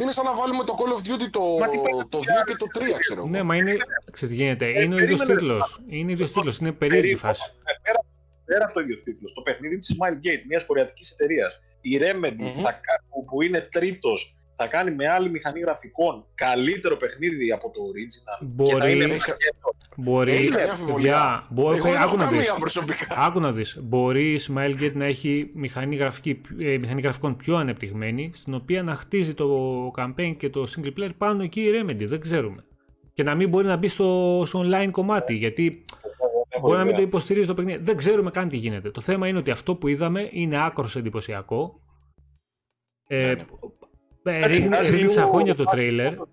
[0.00, 2.22] Είναι σαν να βάλουμε το Call of Duty το, Μα τι πάει να το 2
[2.46, 3.28] και το 3, ξέρω εγώ.
[3.30, 3.76] Ναι, μα είναι.
[4.10, 4.66] Ξέρετε τι γίνεται.
[4.82, 5.80] Είναι ο ίδιος περίμενε, τίτλος.
[5.88, 6.58] Είναι ο ίδιος τίτλος.
[6.58, 7.20] Είναι περίεργη Περίπου.
[7.26, 7.42] φάση.
[7.64, 7.98] Ε, Πέρα,
[8.44, 12.62] πέρα από το ίδιος τίτλος, το παιχνίδι της Smilegate, μιας κορεατική εταιρείας, η Remedy, Μμμ.
[12.62, 17.70] θα κα- που, που είναι τρίτος, θα κάνει με άλλη μηχανή γραφικών καλύτερο παιχνίδι από
[17.70, 18.38] το original.
[18.64, 19.70] Και θα Μπορεί- είναι Έχει- πακέτο.
[19.96, 20.32] Μπορεί.
[20.32, 20.96] Έχει καμιά αμφιβολία.
[21.12, 21.76] Παιδιά, μπορεί.
[21.76, 22.36] Εγώ δεν Άκου έχω να δεις.
[22.36, 23.06] καμία προσωπικά.
[23.18, 23.78] Άκου να δεις.
[23.82, 28.94] Μπορεί η Smilegate να έχει μηχανή, γραφική, ε, μηχανή γραφικών πιο ανεπτυγμένη, στην οποία να
[28.94, 29.46] χτίζει το
[29.96, 32.04] campaign και το single player πάνω εκεί η Remedy.
[32.06, 32.64] Δεν ξέρουμε.
[33.14, 35.84] Και να μην μπορεί να μπει στο, στο online κομμάτι, γιατί
[36.48, 36.96] Έχω μπορεί να μην ιδέα.
[37.02, 37.82] το υποστηρίζει το παιχνίδι.
[37.84, 38.90] Δεν ξέρουμε καν τι γίνεται.
[38.90, 41.80] Το θέμα είναι ότι αυτό που είδαμε είναι άκρος εντυπωσιακό.
[43.06, 43.34] Ε,
[44.22, 44.36] Ναι, ναι.
[44.36, 46.26] ε, Εντάξει, ρίχνει, μοιάζει ρίχνει λίγο- στα χώνια το τρέιλερ που-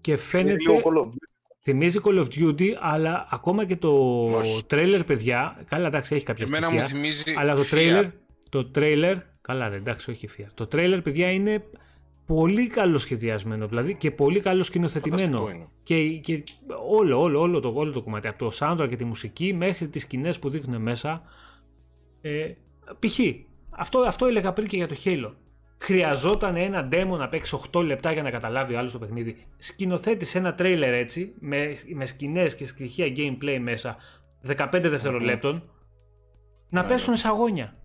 [0.00, 1.28] και Είναι φαίνεται λίγο Call of Duty.
[1.60, 4.64] Θυμίζει Call of Duty, αλλά ακόμα και το Όχι.
[4.66, 5.64] τρέιλερ, παιδιά.
[5.68, 6.94] Καλά, εντάξει, έχει κάποια Εμένα μου στοιχεία.
[6.96, 7.34] θυμίζει.
[7.38, 7.66] Αλλά το Fear.
[7.70, 8.04] τρέιλερ,
[8.48, 10.50] το τρέιλερ, καλά ρε, εντάξει, όχι φία.
[10.54, 11.64] Το τρέιλερ, παιδιά, είναι
[12.26, 15.22] πολύ καλό σχεδιασμένο, δηλαδή και πολύ καλό σκηνοθετημένο.
[15.22, 15.66] Φανταστικό είναι.
[15.82, 16.42] Και, και
[16.88, 20.02] όλο, όλο, όλο, το, όλο το κομμάτι, από το soundtrack και τη μουσική μέχρι τις
[20.02, 21.22] σκηνές που δείχνουν μέσα.
[22.20, 22.52] Ε,
[22.98, 23.18] π.χ.
[23.70, 25.30] Αυτό, αυτό έλεγα πριν και για το Halo.
[25.78, 29.46] Χρειαζόταν ένα demo να παίξει 8 λεπτά για να καταλάβει ο άλλος το παιχνίδι.
[29.58, 33.96] Σκηνοθέτησε ένα τρέιλερ έτσι, με, με σκηνές και στοιχεία gameplay μέσα,
[34.46, 35.70] 15 δευτερολέπτων,
[36.68, 37.76] να Ναι, πέσουν σε αγώνια.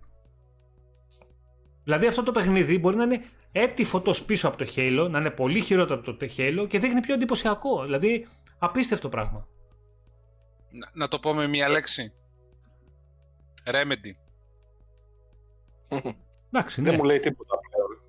[1.84, 5.30] Δηλαδή αυτό το παιχνίδι μπορεί να είναι έτη φωτός πίσω από το Halo, να είναι
[5.30, 7.84] πολύ χειρότερο από το Halo και δείχνει πιο εντυπωσιακό.
[7.84, 8.28] Δηλαδή
[8.58, 9.48] απίστευτο πράγμα.
[10.72, 12.14] Να, να το πω με μία λέξη.
[13.66, 14.16] Remedy.
[16.52, 16.90] Εντάξει, ναι.
[16.90, 17.56] Δεν μου λέει τίποτα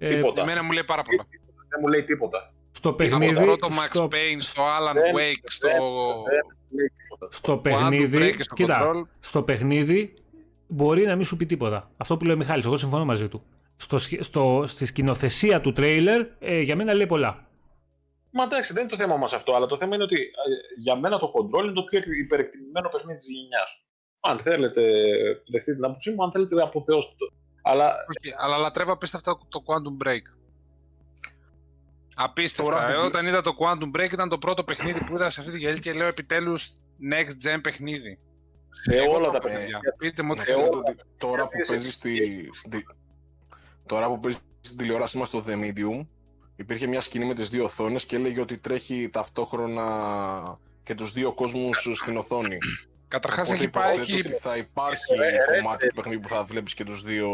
[0.06, 0.18] πλέον.
[0.18, 0.42] Ε, τίποτα.
[0.42, 1.26] Εμένα μου λέει πάρα πολλά.
[1.68, 2.52] Δεν μου λέει τίποτα.
[2.72, 6.76] Στο Από παιχνίδι, το πρώτο Max στο, Payne, στο Alan Δεν- Wake, στο δεν- μου
[6.76, 7.28] λέει τίποτα.
[7.32, 9.02] στο Quantum παιχνίδι, Break και στο κοίτα, Control.
[9.20, 10.14] στο παιχνίδι
[10.66, 11.90] μπορεί να μην σου πει τίποτα.
[11.96, 13.42] Αυτό που λέει ο Μιχάλης, εγώ συμφωνώ μαζί του.
[13.76, 17.46] Στο, σχε- στο, στη σκηνοθεσία του τρέιλερ, ε, για μένα λέει πολλά.
[18.32, 20.96] Μα εντάξει, δεν είναι το θέμα μας αυτό, αλλά το θέμα είναι ότι ε, για
[20.96, 23.84] μένα το Control είναι το πιο υπερεκτιμημένο παιχνίδι της γενιάς.
[24.20, 24.82] Αν θέλετε,
[25.50, 27.32] δεχτείτε την άποψή μου, αν θέλετε, αποθεώστε το.
[27.62, 30.20] Αλλά Όχι, αλλά λατρεύω απίστευτα το Quantum Break.
[32.14, 32.70] Απίστευτα.
[32.72, 35.40] Τώρα, Ε, επειδή- όταν είδα το Quantum Break ήταν το πρώτο παιχνίδι που είδα σε
[35.40, 36.72] αυτή τη γελή και λέω επιτέλους
[37.12, 38.18] next gen παιχνίδι.
[38.70, 39.80] σε Εγώ όλα το τα πω, παιχνίδια.
[39.98, 40.82] Πείτε μου Να ότι Ε, ξέρετε όλα.
[40.88, 42.86] ότι τώρα που Έπιασε παίζει στη, στη-
[43.86, 46.06] τώρα που παίζει στην τηλεόρασή μας στο The Medium
[46.56, 51.32] υπήρχε μια σκηνή με τις δύο οθόνες και έλεγε ότι τρέχει ταυτόχρονα και τους δύο
[51.32, 52.58] κόσμους στην οθόνη.
[53.12, 54.12] Καταρχάς Οπότε έχει υποθέτω υπάρχει.
[54.28, 55.12] ότι θα υπάρχει
[55.52, 57.28] Ε, ε, κομμάτι ε, του παιχνίδι που θα βλέπεις και τους δύο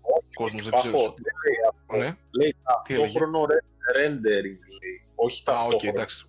[0.00, 0.60] Όχι, κόσμους.
[0.60, 0.92] όχι, Δεν ξέρω.
[0.98, 1.14] παθώ.
[1.26, 2.16] Δεν λέει αυτό; Ναι.
[2.40, 2.54] Λέει
[2.84, 3.64] Τι έλεγε; ταυτόχρονο re-
[3.98, 4.96] rendering, λέει.
[5.14, 5.92] Όχι Α, οκ, ταυτόχρονο.
[5.94, 6.26] εντάξει.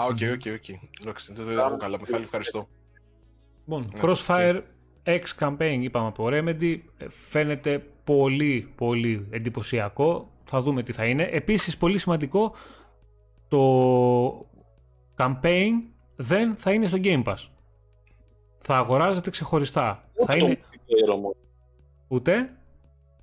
[0.00, 0.68] Α, ok, ok, ok.
[1.00, 1.98] Εντάξει, δεν το ακούω καλά.
[2.00, 2.68] Μιχάλη, ευχαριστώ.
[3.64, 4.60] Λοιπόν, Ναι, Crossfire
[5.04, 11.22] X Campaign είπαμε από Remedy, ε, φαίνεται πολύ πολύ εντυπωσιακό, θα δούμε τι θα είναι.
[11.32, 12.54] Επίσης πολύ σημαντικό,
[13.48, 13.60] το
[15.16, 15.70] campaign
[16.16, 17.36] δεν θα είναι στο Game Pass.
[18.62, 20.04] Θα αγοράζεται ξεχωριστά.
[20.14, 21.34] Ούτε θα το είναι multiplayer όμως.
[22.08, 22.50] ούτε,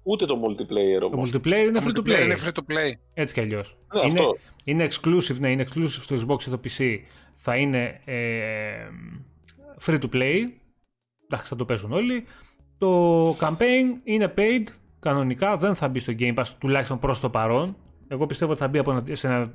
[0.03, 1.30] Ούτε το multiplayer το όμως.
[1.34, 2.24] multiplayer είναι free to multiplayer play.
[2.24, 2.91] Είναι free to play.
[3.14, 3.78] Έτσι κι αλλιώς.
[3.94, 4.36] Ναι, είναι, αυτό.
[4.64, 6.98] είναι exclusive, ναι, είναι exclusive στο Xbox και στο PC.
[7.36, 8.88] Θα είναι ε,
[9.86, 10.36] free to play.
[11.26, 12.26] Εντάξει, θα το παίζουν όλοι.
[12.78, 14.64] Το campaign είναι paid
[14.99, 17.76] κανονικά, δεν θα μπει στο Game Pass τουλάχιστον προς το παρόν.
[18.07, 19.52] Εγώ πιστεύω ότι θα μπει από ένα, σε ένα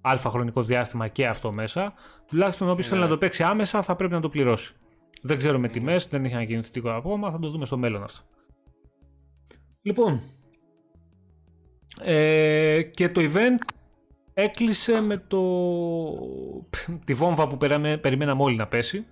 [0.00, 1.92] αλφα χρονικό διάστημα και αυτό μέσα.
[2.26, 2.92] Τουλάχιστον όποιος Ναι.
[2.92, 4.74] θέλει να το παίξει άμεσα θα πρέπει να το πληρώσει.
[5.22, 8.22] Δεν ξέρουμε τιμές, δεν έχει ανακοινωθεί τίποτα ακόμα, θα το δούμε στο μέλλον αυτό.
[9.82, 10.20] Λοιπόν,
[12.00, 13.72] ε, και το event
[14.34, 15.42] έκλεισε με το...
[17.04, 19.06] τη βόμβα που περάμε, περιμέναμε όλοι να πέσει.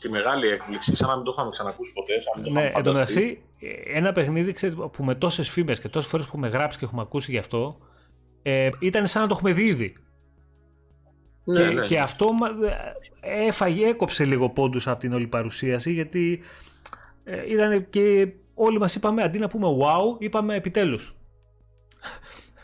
[0.00, 2.20] Τη μεγάλη έκπληξη, σαν να μην το είχαμε ξανακούσει ποτέ.
[2.20, 3.20] Σαν να μην το Ναι, είχαμε εν τω φανταστεί.
[3.20, 6.78] μεταξύ, ε, ένα παιχνίδι ξέρετε, που με τόσες φήμες και τόσες φορές που έχουμε γράψει
[6.78, 7.78] και έχουμε ακούσει γι' αυτό,
[8.42, 9.94] ε, ήταν σαν να το έχουμε δει ήδη.
[11.52, 11.86] Ναι, και, ναι.
[11.86, 12.68] και αυτό μα-
[13.20, 16.40] ε, έφαγε, έκοψε λίγο πόντους από την όλη παρουσίαση γιατί
[17.24, 21.16] ε, ήταν και όλοι μας είπαμε αντί να πούμε wow, είπαμε επιτέλους.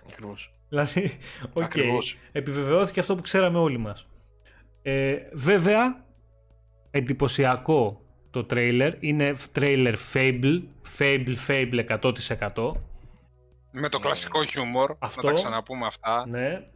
[0.03, 0.55] Ακριβώς.
[0.69, 1.19] Δηλαδή,
[1.53, 2.19] οκ, Ακριβώς.
[2.33, 4.07] επιβεβαιώθηκε αυτό που ξέραμε όλοι μας.
[4.83, 6.05] Ε, βέβαια,
[6.91, 8.01] εντυπωσιακό
[8.31, 10.61] το τρέιλερ, είναι τρέιλερ Fable,
[10.99, 11.99] Fable, Fable
[12.55, 12.73] 100%.
[13.71, 14.95] Με το κλασικό χιούμορ.
[14.99, 15.23] Αυτό.
[15.23, 16.27] Να τα ξαναπούμε αυτά.
[16.29, 16.67] Ναι.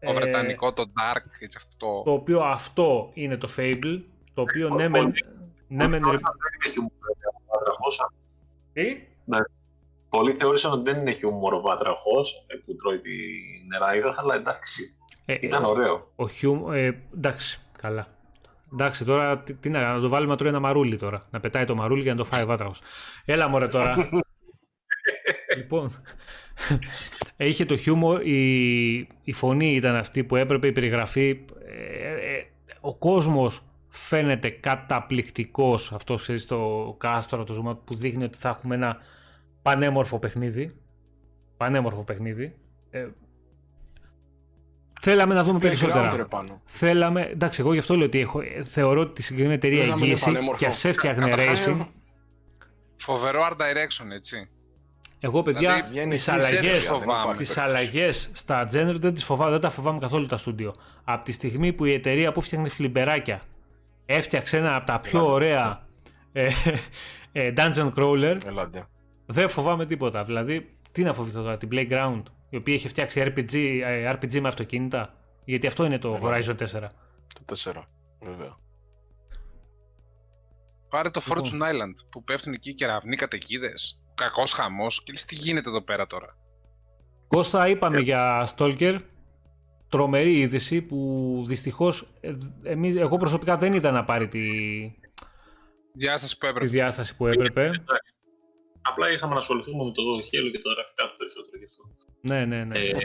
[0.00, 2.02] Το Ε, βρετανικό, το dark, έτσι αυτό.
[2.04, 4.00] Το οποίο αυτό είναι το Fable,
[4.34, 5.12] το οποίο ναι μεν...
[5.68, 6.02] Ναι, μεν...
[6.02, 8.00] Δεν είναι χιούμορ ο βάτραχος.
[8.72, 9.06] Τι;
[10.08, 13.10] Πολλοί θεώρησαν ότι δεν είναι χιούμορ ο βάτραχος ε, που τρώει τη
[13.68, 14.82] νεράιδα, αλλά εντάξει.
[15.24, 16.12] Ε, Ήταν ωραίο.
[16.16, 18.08] Ο Χιούμ, ε, εντάξει, καλά.
[18.72, 21.26] Εντάξει, τώρα τι, τι να, κάνω, να το βάλουμε να τρώει ένα μαρούλι τώρα.
[21.30, 22.80] Να πετάει το μαρούλι για να το φάει ο βάτραχος.
[23.24, 23.94] Έλα μωρέ τώρα.
[25.56, 25.90] λοιπόν, ε,
[27.36, 31.44] είχε το χιούμορ, η, η φωνή ήταν αυτή που έπρεπε, η περιγραφή.
[31.66, 32.46] ε, ε,
[32.80, 38.74] ο κόσμος φαίνεται καταπληκτικός, αυτό ξέρεις το κάστρο, το ζούμα που δείχνει ότι θα έχουμε
[38.74, 38.96] ένα
[39.62, 40.76] πανέμορφο παιχνίδι.
[41.56, 42.54] Πανέμορφο παιχνίδι.
[42.90, 43.06] Ε,
[45.00, 46.10] θέλαμε να δούμε περισσότερα.
[46.12, 46.62] Playground, ρε, πάνω.
[46.64, 49.88] Θέλαμε, εντάξει, εγώ γι' αυτό λέω ότι έχω, ε, θεωρώ ότι τη συγκεκριμένη εταιρεία Θες
[49.88, 50.60] να μην είναι εγγύηση πανέμορφο.
[50.64, 51.86] και ας έφτιαχνε Καταρχάς, racing.
[52.96, 54.48] Φοβερό art direction, έτσι.
[55.20, 57.60] Εγώ, παιδιά, Δηλαδή, βγαίνει τις χύση αλλαγές, έτσι, δεν υπάρχει τις περίπτωση.
[57.60, 60.72] αλλαγές στα genre δεν τις φοβάμαι, δεν τα φοβάμαι καθόλου τα στούντιο.
[61.04, 63.42] Από τη στιγμή που η εταιρεία που φτιάχνει φλιμπεράκια
[64.06, 65.32] έφτιαξε ένα από τα πιο Ελάτε.
[65.32, 65.86] ωραία
[66.32, 66.48] ε,
[67.32, 68.86] ε, dungeon crawler, Ελάτε.
[69.26, 70.24] δεν φοβάμαι τίποτα.
[70.24, 74.48] Δηλαδή, τι να φοβηθώ τώρα, την Playground, η οποία έχει φτιάξει RPG, ε, RPG με
[74.48, 75.14] αυτοκίνητα,
[75.44, 76.54] γιατί αυτό είναι το Ελάτε.
[76.56, 76.88] Horizon 4.
[77.44, 77.82] Το 4.
[78.20, 78.56] Βέβαια.
[80.88, 81.42] Πάρε το Λοιπόν.
[81.44, 84.00] Fortune Island που πέφτουν εκεί κεραυνοί καταιγίδες.
[84.16, 85.02] Κακός χαμός.
[85.02, 86.36] Και λες τι γίνεται εδώ πέρα τώρα;
[87.28, 88.98] Κώστα, είπαμε για Stalker.
[89.88, 92.32] Τρομερή είδηση που δυστυχώς ε,
[92.62, 94.40] εμείς, εγώ προσωπικά δεν είδα να πάρει τη,
[95.92, 96.70] Διάσταση που τη έπρεπε.
[96.70, 97.64] διάσταση που έπρεπε.
[97.64, 98.14] Εντάξει.
[98.82, 101.82] Απλά είχαμε να ασχοληθούμε με το Halo και τα γραφικά του περισσότερο γι' αυτό.
[102.20, 102.78] Ναι, ναι, ναι.
[102.78, 102.98] Ε,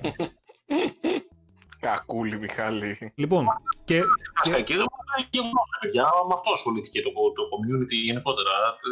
[1.85, 3.13] Κακούλη, Μιχάλη.
[3.15, 3.45] Λοιπόν,
[3.83, 4.01] και,
[4.37, 6.03] Βασικά και δεν μου λέει γεγονός, παιδιά.
[6.27, 8.51] Με αυτό ασχολήθηκε το, το community γενικότερα.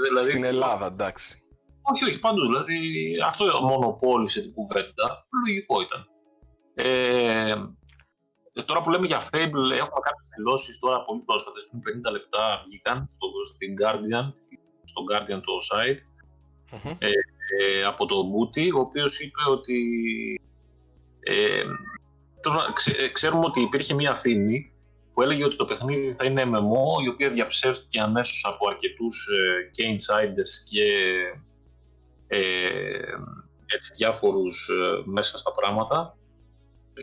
[0.09, 1.41] Δηλαδή, Στην Ελλάδα, εντάξει.
[1.91, 2.41] Όχι, όχι, παντού.
[2.41, 2.77] Δηλαδή,
[3.25, 5.27] αυτό μόνο πώλησε την κουβέντα.
[5.45, 6.07] Λογικό ήταν.
[6.73, 7.53] Ε,
[8.53, 12.61] ε, τώρα που λέμε για Fable, έχουμε κάποιες δηλώσεις τώρα πολύ πρόσφατες, πριν 50 λεπτά
[12.65, 14.27] βγήκαν στο, στην Guardian,
[14.83, 15.99] στο Guardian το site,
[16.71, 16.95] Μμμ.
[16.99, 19.79] ε, από τον Μπούτι, ο οποίος είπε ότι
[21.19, 21.63] ε,
[22.41, 24.73] τώρα ξε- ε, ξέρουμε ότι υπήρχε μία φήμη
[25.13, 29.69] που έλεγε ότι το παιχνίδι θα είναι MMO, η οποία διαψεύστηκε αμέσως από αρκετούς ε,
[29.71, 31.41] και insiders και ε,
[33.65, 36.17] έτσι, διάφορους ε, μέσα στα πράγματα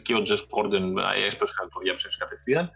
[0.03, 2.71] και ο Jess Gordon ε, έσπευσε να το διαψεύσει κατευθείαν.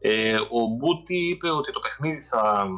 [0.00, 2.68] Ε, ο Μπούτι είπε ότι το παιχνίδι θα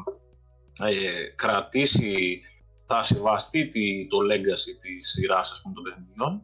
[0.87, 2.41] ε, κρατήσει,
[2.85, 6.43] θα σεβαστεί τη, το legacy της σειράς ας πούμε, των παιχνιδιών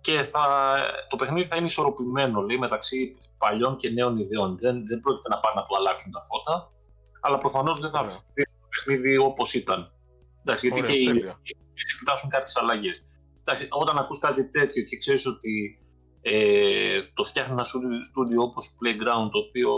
[0.00, 0.44] και θα,
[1.08, 4.58] το παιχνίδι θα είναι ισορροπημένο λέει, μεταξύ παλιών και νέων ιδεών.
[4.58, 6.70] Δεν, δεν πρόκειται να πάνε να του αλλάξουν τα φώτα,
[7.20, 8.10] αλλά προφανώς δεν θα Ωραία.
[8.10, 9.92] αφήσει το παιχνίδι όπως ήταν.
[10.46, 11.40] Εντάξει, γιατί Ωραία, και οι, τέλεια.
[12.00, 13.08] φτάσουν κάποιες αλλαγές.
[13.44, 15.78] Εντάξει, όταν ακούς κάτι τέτοιο και ξέρεις ότι
[16.22, 19.70] ε, το φτιάχνει ένα στούντιο- στούντιο όπως Playground, το οποίο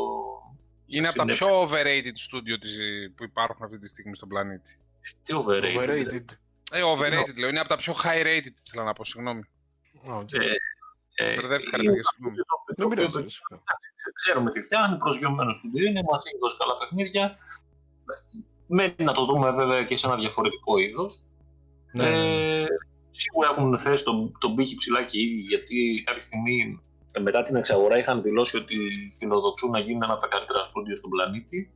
[0.86, 2.78] Είναι από τα είναι- πιο overrated studio της,
[3.16, 4.76] που υπάρχουν αυτή τη στιγμή στον πλανήτη.
[5.22, 5.76] τι overrated.
[5.82, 6.24] Overrated.
[6.72, 7.48] Ε, overrated λέω.
[7.48, 9.42] Είναι από τα πιο high rated, θέλω να πω, συγγνώμη.
[10.10, 10.32] Α, οκ.
[10.32, 10.38] Ε,
[11.14, 12.36] ε, Μπερδεύτηκα, ρε είναι παιδιά, ένα συγγνώμη.
[12.36, 13.22] στούντιο το Δεν οποίο- πειράζει.
[13.24, 13.62] φυσικά.
[14.14, 17.36] ξέρουμε τι φτιάχνει, προσγειωμένο στούντιο είναι, μας έχει δώσει καλά παιχνίδια.
[18.68, 21.18] Μένει να το δούμε βέβαια και σε ένα διαφορετικό είδος.
[21.92, 22.62] ναι, ναι, ναι.
[22.62, 22.66] Ε,
[23.10, 26.80] σίγουρα έχουν θέσει τον, τον πύχη ψηλά και οι ίδιοι, γιατί κάποια στιγμή
[27.12, 28.76] ε, μετά την εξαγορά είχαν δηλώσει ότι
[29.18, 31.72] φιλοδοξούν να γίνουν ένα από τα καλύτερα στούντιο στον πλανήτη.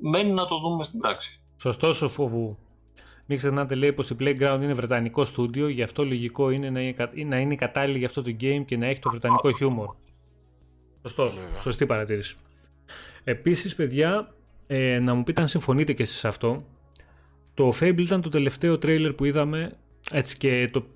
[0.00, 1.40] Μένει να το δούμε στην πράξη.
[1.56, 2.58] Σωστός ο φόβου.
[3.26, 6.92] Μην ξεχνάτε, λέει πως η Playground είναι βρετανικό στούντιο, γι' αυτό λογικό είναι να είναι,
[6.92, 9.94] κα- να είναι κατάλληλη για αυτό το game και να έχει το βρετανικό χιούμορ.
[11.02, 11.34] Σωστός.
[11.34, 11.60] Βέβαια.
[11.60, 12.36] Σωστή παρατήρηση.
[13.24, 14.34] Επίσης, παιδιά,
[14.72, 16.64] ε, να μου πείτε αν συμφωνείτε και εσείς σε αυτό.
[17.54, 19.72] Το Fable ήταν το τελευταίο τρέιλερ που είδαμε
[20.10, 20.86] έτσι και το,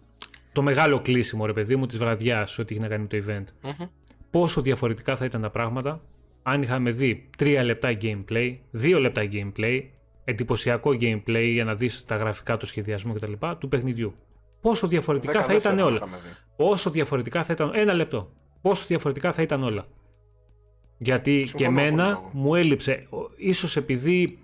[0.52, 3.44] το μεγάλο κλείσιμο, ρε παιδί μου, της βραδιάς, ό,τι είχε να κάνει το event.
[3.62, 3.86] Μμμ.
[4.30, 6.00] Πόσο διαφορετικά θα ήταν τα πράγματα
[6.42, 9.82] αν είχαμε δει 3 λεπτά gameplay, 2 λεπτά gameplay,
[10.24, 13.32] εντυπωσιακό gameplay για να δεις τα γραφικά, το σχεδιασμό κτλ.
[13.58, 14.14] του παιχνιδιού.
[14.60, 15.96] Πόσο διαφορετικά Δέκα θα ήταν δεύτερα όλα.
[15.96, 16.28] είχαμε δει.
[16.56, 17.70] Πόσο διαφορετικά θα ήταν.
[17.74, 18.30] Ένα λεπτό.
[18.62, 19.86] Πόσο διαφορετικά θα ήταν όλα.
[20.98, 22.30] Γιατί και Συμφωνώ πολύ εμένα εγώ.
[22.32, 23.06] μου έλειψε.
[23.10, 24.38] ο- Ίσως επειδή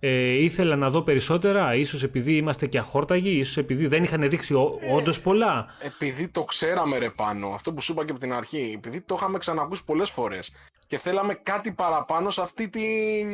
[0.00, 4.54] ε, ήθελα να δω περισσότερα, ίσως επειδή είμαστε και αχόρταγοι, ίσως επειδή δεν είχαν δείξει
[4.54, 5.66] ο, Ε, όντως πολλά.
[5.82, 9.14] Επειδή το ξέραμε ρε πάνω, αυτό που σου είπα και από την αρχή, επειδή το
[9.18, 10.52] είχαμε ξανακούσει πολλές φορές
[10.86, 12.82] και θέλαμε κάτι παραπάνω σε αυτή τη,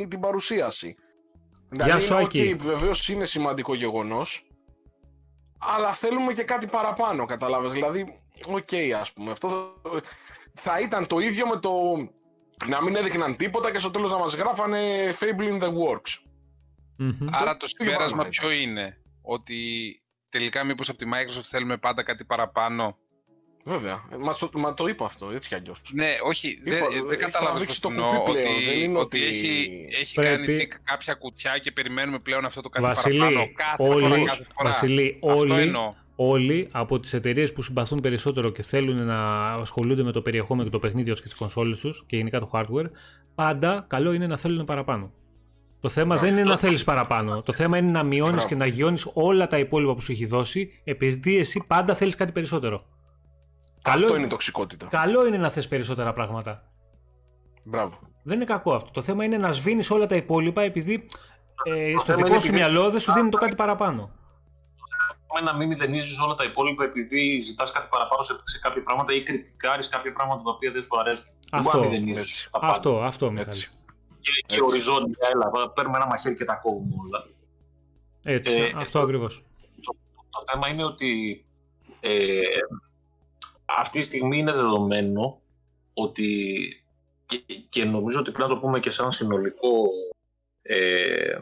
[0.09, 0.97] την παρουσίαση.
[1.69, 2.53] Δηλαδή, σου, είναι, Άκη.
[2.55, 4.47] οκ, βεβαίως είναι σημαντικό γεγονός,
[5.59, 7.73] αλλά θέλουμε και κάτι παραπάνω, καταλάβες.
[7.73, 8.69] Δηλαδή, οκ,
[9.01, 10.01] ας πούμε, αυτό θα,
[10.55, 11.71] θα ήταν το ίδιο με το
[12.67, 14.79] να μην έδειχναν τίποτα και στο τέλος να μας γράφανε
[15.21, 16.17] Fable in the Works.
[16.97, 17.29] Μμμ.
[17.31, 18.31] Άρα το τι πράγμα συμπέρασμα ήταν.
[18.31, 19.57] ποιο είναι, ότι
[20.29, 22.97] τελικά μήπως από τη Microsoft θέλουμε πάντα κάτι παραπάνω;
[23.65, 24.05] Βέβαια.
[24.19, 25.81] Μα, το- μα το είπα αυτό, έτσι κι αλλιώς.
[25.93, 28.79] Ναι, όχι, Είπα, δεν, έχει δεν κατάλαβες τραβήξει πώς το εννοώ, κουμπί πλέον, ότι, δεν
[28.79, 32.69] είναι ότι ότι- έχει, έχει Πρέπει- κάνει τικ κάποια κουτιά και περιμένουμε πλέον αυτό το
[32.69, 34.71] κάτι Βασιλή, παραπάνω κάθε φορά, όλοι, κάθε φορά.
[34.71, 35.95] Βασιλή, Αυτό όλοι, εννοώ.
[36.21, 40.73] Όλοι από τις εταιρείες που συμπαθούν περισσότερο και θέλουν να ασχολούνται με το περιεχόμενο και
[40.73, 42.87] το παιχνίδι τους και τις κονσόλες τους και γενικά το hardware,
[43.35, 45.11] πάντα καλό είναι να θέλουν παραπάνω.
[45.81, 47.43] Το θέμα δεν είναι να θέλεις παραπάνω.
[47.43, 48.49] Το θέμα είναι να μειώνεις Μπράβο.
[48.49, 52.33] και να γιώνεις όλα τα υπόλοιπα που σου έχει δώσει, επειδή εσύ πάντα θέλεις κάτι
[52.33, 52.85] περισσότερο.
[53.83, 54.87] Καλό- Αυτό είναι η τοξικότητα.
[54.91, 56.63] Καλό είναι να θες περισσότερα πράγματα.
[57.65, 57.99] Μπράβο.
[58.23, 58.91] Δεν είναι κακό αυτό.
[58.91, 61.07] Το θέμα είναι να σβήνεις όλα τα υπόλοιπα επειδή
[61.65, 64.11] ε, στο θέμα δικό είναι σου επειδή- μυαλό δεν σου δίνει το κάτι παραπάνω.
[65.35, 69.13] Με να μην μηδενίζεις όλα τα υπόλοιπα επειδή ζητάς κάτι παραπάνω σε, σε κάποια πράγματα
[69.13, 71.33] ή κριτικάρεις κάποια πράγματα τα οποία δεν σου αρέσουν.
[71.51, 71.79] Δεν Αυτό.
[71.79, 72.73] μπορεί να μηδενίζεις τα πάντα.
[72.73, 73.49] Αυτό, αυτό, Μιχάλη.
[73.49, 73.71] Έτσι.
[74.21, 74.65] Και, και Έτσι.
[74.65, 77.27] οριζόντια, έλα, παίρνουμε ένα μαχαίρι και τα κόβουμε όλα.
[78.23, 79.43] Έτσι, Ε, αυτό ακριβώς.
[80.31, 81.45] Το θέμα είναι ότι
[82.01, 82.41] ε,
[83.65, 85.41] αυτή τη στιγμή είναι δεδομένο
[85.95, 86.59] ότι
[87.27, 89.89] και, και νομίζω ότι πρέπει να το πούμε και σαν συνολικό
[90.63, 91.39] ε,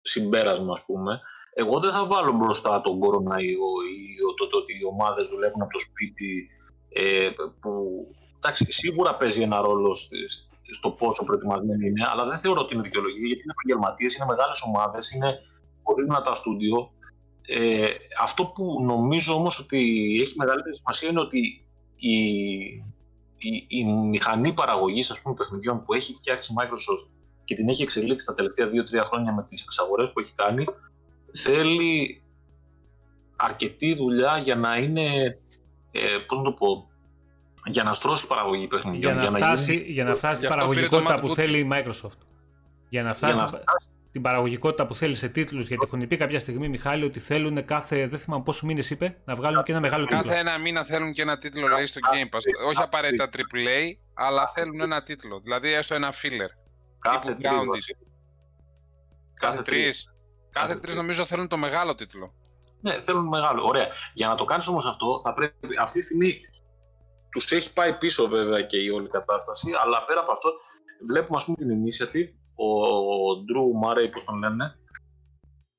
[0.00, 1.20] συμπέρασμα ας πούμε
[1.54, 5.72] εγώ δεν θα βάλω μπροστά τον κοροναϊό ή το, το ότι οι ομάδες δουλεύουν από
[5.72, 6.48] το σπίτι
[6.88, 7.70] ε, που
[8.36, 10.28] εντάξει, σίγουρα παίζει ένα ρόλο στη-
[10.70, 14.62] στο πόσο προετοιμασμένοι είναι αλλά δεν θεωρώ ότι είναι δικαιολογία γιατί είναι επαγγελματίες, είναι μεγάλες
[14.62, 15.36] ομάδες, είναι
[15.82, 16.90] πολύ δυνατά στούντιο.
[17.46, 17.88] Ε,
[18.20, 19.78] αυτό που νομίζω όμως ότι
[20.22, 21.66] έχει μεγαλύτερη σημασία είναι ότι
[21.96, 22.16] η,
[23.38, 27.10] η, η μηχανή παραγωγής ας πούμε, παιχνιδιών που έχει φτιάξει η Microsoft
[27.44, 28.70] και την έχει εξελίξει τα τελευταία 2-3
[29.10, 30.64] χρόνια με τις εξαγορές που έχει κάνει
[31.36, 32.22] θέλει
[33.36, 35.38] αρκετή δουλειά για να είναι,
[35.90, 36.88] ε, πώς να το πω,
[37.64, 39.20] για να στρώσει παραγωγή παιχνιδιών.
[39.20, 41.30] Για να, φτάσει, γίνει- για να φτάσει στην Γι' αυτό πήρε το παραγωγικότητα Matt που
[41.30, 41.34] Booty.
[41.34, 42.18] θέλει η Microsoft.
[42.88, 46.06] Για να φτάσει για να στην- φτάσει την παραγωγικότητα που θέλει σε τίτλους, γιατί έχουν
[46.06, 49.72] πει κάποια στιγμή, Μιχάλη, ότι θέλουν κάθε, δεν θυμάμαι πόσους μήνες είπε, να βγάλουν και
[49.72, 50.22] ένα μεγάλο τίτλο.
[50.22, 52.68] Κάθε ένα μήνα θέλουν και ένα τίτλο λέει στο Game Pass.
[52.68, 55.40] Όχι απαραίτητα AAA, αλλά θέλουν ένα τίτλο.
[55.40, 56.50] Δηλαδή έστω ένα filler.
[56.98, 57.66] κάθε τύπου τρία, Grounded.
[57.66, 57.98] βασικά.
[59.34, 60.12] Κάθε τρεις.
[60.52, 60.94] Κάθε Κάθε τρεις τρεις.
[60.94, 62.32] νομίζω θέλουν το μεγάλο τίτλο.
[62.80, 63.64] Ναι, θέλουν μεγάλο.
[63.66, 63.88] Ωραία.
[64.14, 66.34] Για να το κάνεις όμως αυτό, θα πρέπει αυτή τη στιγμή
[67.30, 70.50] τους έχει πάει πίσω βέβαια και η όλη κατάσταση, αλλά πέρα από αυτό
[71.08, 74.74] βλέπουμε ας πούμε την Initiative, ο, ο Drew Murray, πώς τον λένε,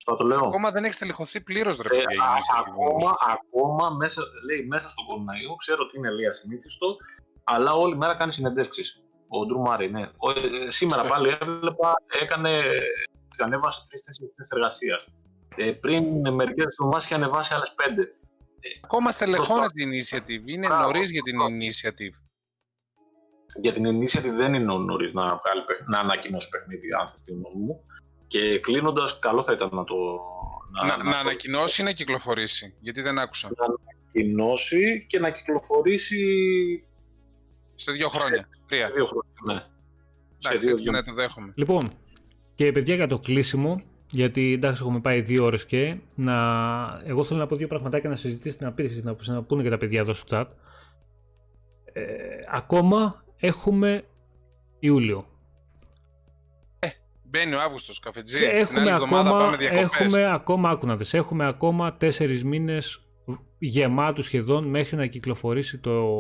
[0.06, 0.46] θα το λέω.
[0.46, 2.08] Ακόμα δεν έχει τελειχωθεί πλήρως ρε Ε, παιδιά.
[2.12, 3.04] η α, Initiative όμως.
[3.04, 6.96] ακόμα, ακόμα μέσα, λέει, μέσα στον κοροναϊό, ξέρω ότι είναι λέει ασυνήθιστο,
[7.44, 9.04] αλλά όλη μέρα κάνει συνεντεύξεις.
[9.34, 10.10] Ο Drew Murray, ναι.
[10.18, 12.60] Ο, ε, σήμερα πάλι έβλεπα, έκανε,
[13.38, 15.16] ανέβασε τρεις-τέσσερις θέσεις εργασίας.
[15.56, 18.04] Ε, πριν μερικές εβδομάδες είχε ανεβάσει άλλες πέντε.
[18.84, 20.48] Ακόμα στελεχώνεται η Initiative.
[20.48, 21.56] Είναι Μπράβο, νωρίς για την μπράβο.
[21.56, 22.16] Initiative.
[23.62, 27.32] Για την Initiative δεν είναι νωρίς να, βγάλει, παιχ- να ανακοινώσει παιχνίδι, αν θες τη
[27.32, 27.86] γνώμη μου.
[28.28, 29.96] Και κλείνοντας, καλό θα ήταν να το.
[30.72, 31.20] Να, να ασχοληθεί.
[31.20, 32.76] ανακοινώσει ή να κυκλοφορήσει.
[32.80, 33.50] Γιατί δεν άκουσα.
[33.58, 36.24] να ανακοινώσει και να κυκλοφορήσει
[37.76, 38.48] Σε δύο χρόνια.
[38.52, 38.92] σε Τρία.
[38.92, 39.32] δύο χρόνια.
[39.46, 39.54] Ναι.
[40.38, 40.92] Σε Εντάξει, δύο, έτσι δύο.
[40.92, 41.54] ναι, το δέχομαι.
[41.56, 41.90] Λοιπόν,
[42.56, 46.36] και παιδιά για το κλείσιμο, γιατί εντάξει έχουμε πάει δύο ώρες και, να...
[47.06, 49.78] εγώ θέλω να πω δύο πραγματάκια να συζητήσετε, να, πείτε, να, να πούνε και τα
[49.78, 50.46] παιδιά εδώ στο chat.
[51.94, 52.04] Ε,
[52.52, 54.04] ακόμα έχουμε
[54.80, 55.26] Ιούλιο.
[57.24, 58.40] Μπαίνει ο Αύγουστος καφετζή.
[58.40, 59.90] Την έχουμε, άλλη εβδομάδα ακόμα, πάμε διακοπές.
[59.90, 63.06] έχουμε ακόμα, άκου να δεις, έχουμε ακόμα τέσσερις μήνες
[63.58, 66.16] γεμάτους σχεδόν μέχρι να κυκλοφορήσει το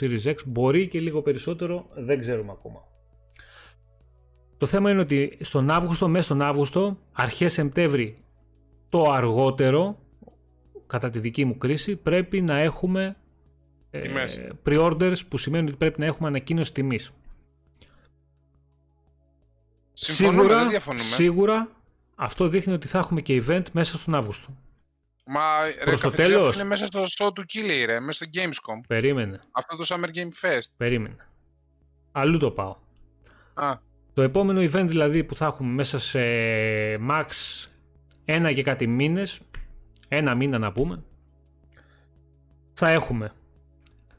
[0.00, 0.34] Series X.
[0.46, 2.80] Μπορεί και λίγο περισσότερο, δεν ξέρουμε ακόμα.
[4.58, 8.24] Το θέμα είναι ότι στον Αύγουστο, μέσα στον Αύγουστο, αρχές Σεπτέμβρη
[8.88, 9.98] το αργότερο,
[10.86, 13.16] κατά τη δική μου κρίση, πρέπει να έχουμε
[13.90, 14.40] ε, Τιμές.
[14.66, 17.12] pre-orders που σημαίνει ότι πρέπει να έχουμε ανακοίνωση τιμής.
[19.92, 21.04] Συμφωνούμε, δεν διαφωνούμε.
[21.04, 21.68] σίγουρα
[22.14, 24.48] αυτό δείχνει ότι θα έχουμε και event μέσα στον Αύγουστο.
[25.26, 26.54] Μα ρε, Προς το καφετζή, αυτό τέλος.
[26.54, 28.80] είναι μέσα στο show του Killer, ρε, μέσα στο Gamescom.
[28.86, 30.68] Περίμενε, Αυτό το Summer Game Fest.
[30.76, 31.16] περίμενε.
[32.12, 32.76] Αλλού το πάω.
[33.54, 33.76] Α,
[34.16, 36.20] Το επόμενο event δηλαδή που θα έχουμε μέσα σε
[37.10, 37.26] max
[38.24, 39.40] ένα και κάτι μήνες,
[40.08, 41.02] ένα μήνα να πούμε,
[42.72, 43.32] θα έχουμε.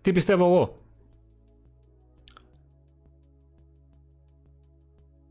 [0.02, 0.82] Τι πιστεύω εγώ;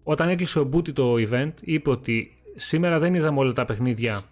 [0.02, 4.22] Όταν έκλεισε ο Μπούτι το event, είπε ότι σήμερα δεν είδαμε όλα τα παιχνίδια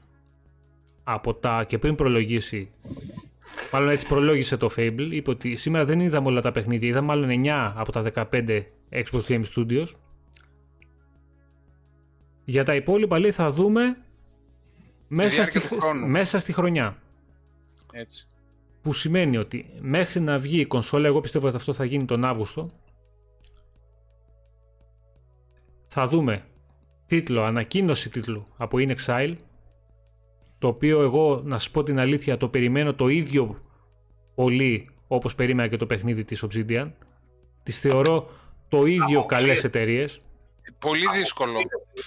[1.05, 2.71] από τα και πριν προλογίσει
[3.73, 5.09] Μάλλον έτσι προλόγησε το Fable.
[5.11, 6.89] Είπε ότι σήμερα δεν είδαμε όλα τα παιχνίδια.
[6.89, 9.87] Είδαμε μάλλον 9 από τα 15 Xbox Game Studios.
[12.45, 13.97] Για τα υπόλοιπα λέει θα δούμε
[15.09, 16.07] μέσα στη, διάρκεια του χρόνου.
[16.07, 17.03] μέσα στη χρονιά.
[17.93, 18.27] έτσι.
[18.83, 22.25] Που σημαίνει ότι μέχρι να βγει η κονσόλα, εγώ πιστεύω ότι αυτό θα γίνει τον
[22.25, 22.71] Αύγουστο,
[25.87, 26.45] θα δούμε
[27.07, 29.37] τίτλο, ανακοίνωση τίτλου από In Exile,
[30.59, 33.61] το οποίο εγώ να σας πω την αλήθεια το περιμένω το ίδιο
[34.35, 36.91] πολύ όπως περίμενα και το παιχνίδι της Obsidian.
[37.63, 38.29] Τις θεωρώ
[38.69, 39.35] το ίδιο Αποκλείεται.
[39.35, 40.21] καλές εταιρείες.
[40.87, 41.57] Πολύ δύσκολο.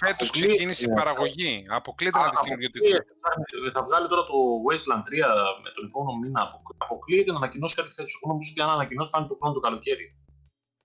[0.02, 0.46] Φέτος Αποκλείεται.
[0.54, 1.52] ξεκίνησε η παραγωγή.
[1.78, 2.96] Αποκλείται να δει καινούργιο τίτλο.
[3.30, 3.70] Αποκλείεται.
[3.76, 4.36] Θα βγάλει τώρα το
[4.66, 5.28] Wasteland 3
[5.64, 6.40] με τον επόμενο μήνα.
[6.46, 8.12] Απο- Αποκλείεται να ανακοινώσει κάτι φέτος.
[8.18, 10.06] Εγώ νομίζω ότι αν ανακοινώσει θα είναι το χρόνο το καλοκαίρι.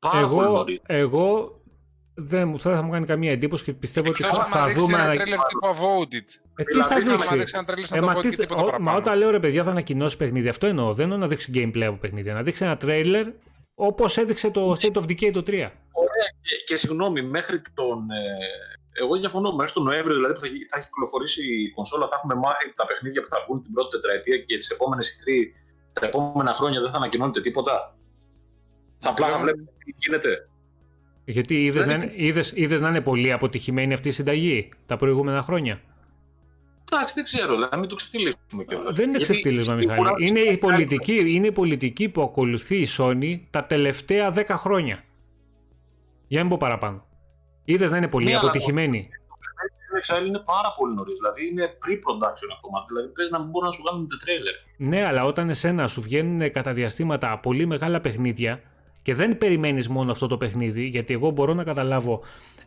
[0.05, 0.79] Πάρα πολύ Εγώ, νωρίς.
[1.01, 1.27] εγώ
[2.31, 4.65] δεν, μου- δεν θα μου κάνει καμία εντύπωση και πιστεύω ότι Εκτός θα, άμα θα
[4.67, 4.93] δείξει δούμε.
[4.93, 6.27] ένα ανα- τρέλερ τύπου Avoided.
[6.55, 7.37] Ε, τι θα Δηλαδή, Άμα δείξει.
[7.37, 8.97] δείξει ένα τρέλερ Ε, σαν το μα, Avoided τι και θε- τίποτα ο- μα παραπάνω.
[8.97, 10.93] όταν λέω ρε παιδιά θα ανακοινώσει παιχνίδι, αυτό εννοώ.
[10.93, 12.29] Δεν εννοώ να δείξει gameplay από παιχνίδι.
[12.31, 13.25] Να δείξει ένα trailer
[13.88, 15.43] όπως έδειξε το State of Decay το 3.
[16.41, 17.97] Και, και συγγνώμη, μέχρι τον.
[18.11, 19.51] Ε, εγώ διαφωνώ.
[19.55, 22.73] Μέχρι τον Νοέμβριο δηλαδή, που θα, έχει- θα έχει κυκλοφορήσει η κονσόλα, θα έχουμε μάθει
[22.76, 25.30] τα παιχνίδια που θα βγουν την πρώτη τετραετία και τις επόμενες E3
[25.93, 27.95] τα επόμενα χρόνια δεν θα ανακοινώνεται τίποτα.
[28.97, 29.43] Θα απλά θα Ναι.
[29.43, 30.47] βλέπουμε τι γίνεται.
[31.26, 34.97] Γιατί είδες Δεν να, είναι- είδες, είδες να είναι πολύ αποτυχημένη αυτή η συνταγή τα
[34.97, 35.81] προηγούμενα χρόνια;
[36.95, 38.95] Εντάξει, δεν ξέρω, δηλαδή μην το ξεφτυλίσουμε κιόλας.
[38.95, 40.02] Δεν είναι ξεφτύλισμα, Μιχάλη.
[40.28, 45.03] Είναι η, πολιτική, είναι η πολιτική που ακολουθεί η Sony τα τελευταία 10 χρόνια.
[46.28, 47.06] Για να μην πω παραπάνω.
[47.65, 49.10] Είδες να είναι πολύ Ναι, αλλά- αποτυχημένη;
[49.94, 51.18] Το Exile είναι πάρα πολύ νωρίς.
[51.18, 52.86] Δηλαδή είναι pre-production ακόμα.
[52.88, 54.53] Δηλαδή παίζει να μην μπορούν να σου κάνουν το τρέλερ.
[54.78, 58.61] Ναι, αλλά όταν εσένα σου βγαίνουν κατά διαστήματα πολύ μεγάλα παιχνίδια
[59.02, 62.22] και δεν περιμένεις μόνο αυτό το παιχνίδι, γιατί εγώ μπορώ να καταλάβω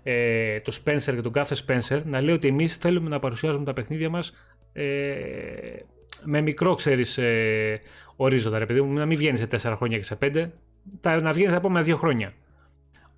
[0.09, 3.73] ε, το Spencer και τον κάθε Spencer να λέει ότι εμείς θέλουμε να παρουσιάζουμε τα
[3.73, 4.33] παιχνίδια μας
[4.73, 4.85] ε,
[6.25, 7.81] με μικρό, ξέρεις, ε,
[8.17, 10.51] ορίζοντα, ρε παιδί μου, να μην βγαίνει σε 4 χρόνια και σε 5,
[11.01, 12.35] τα, να βγαίνει τα επόμενα 2 χρόνια.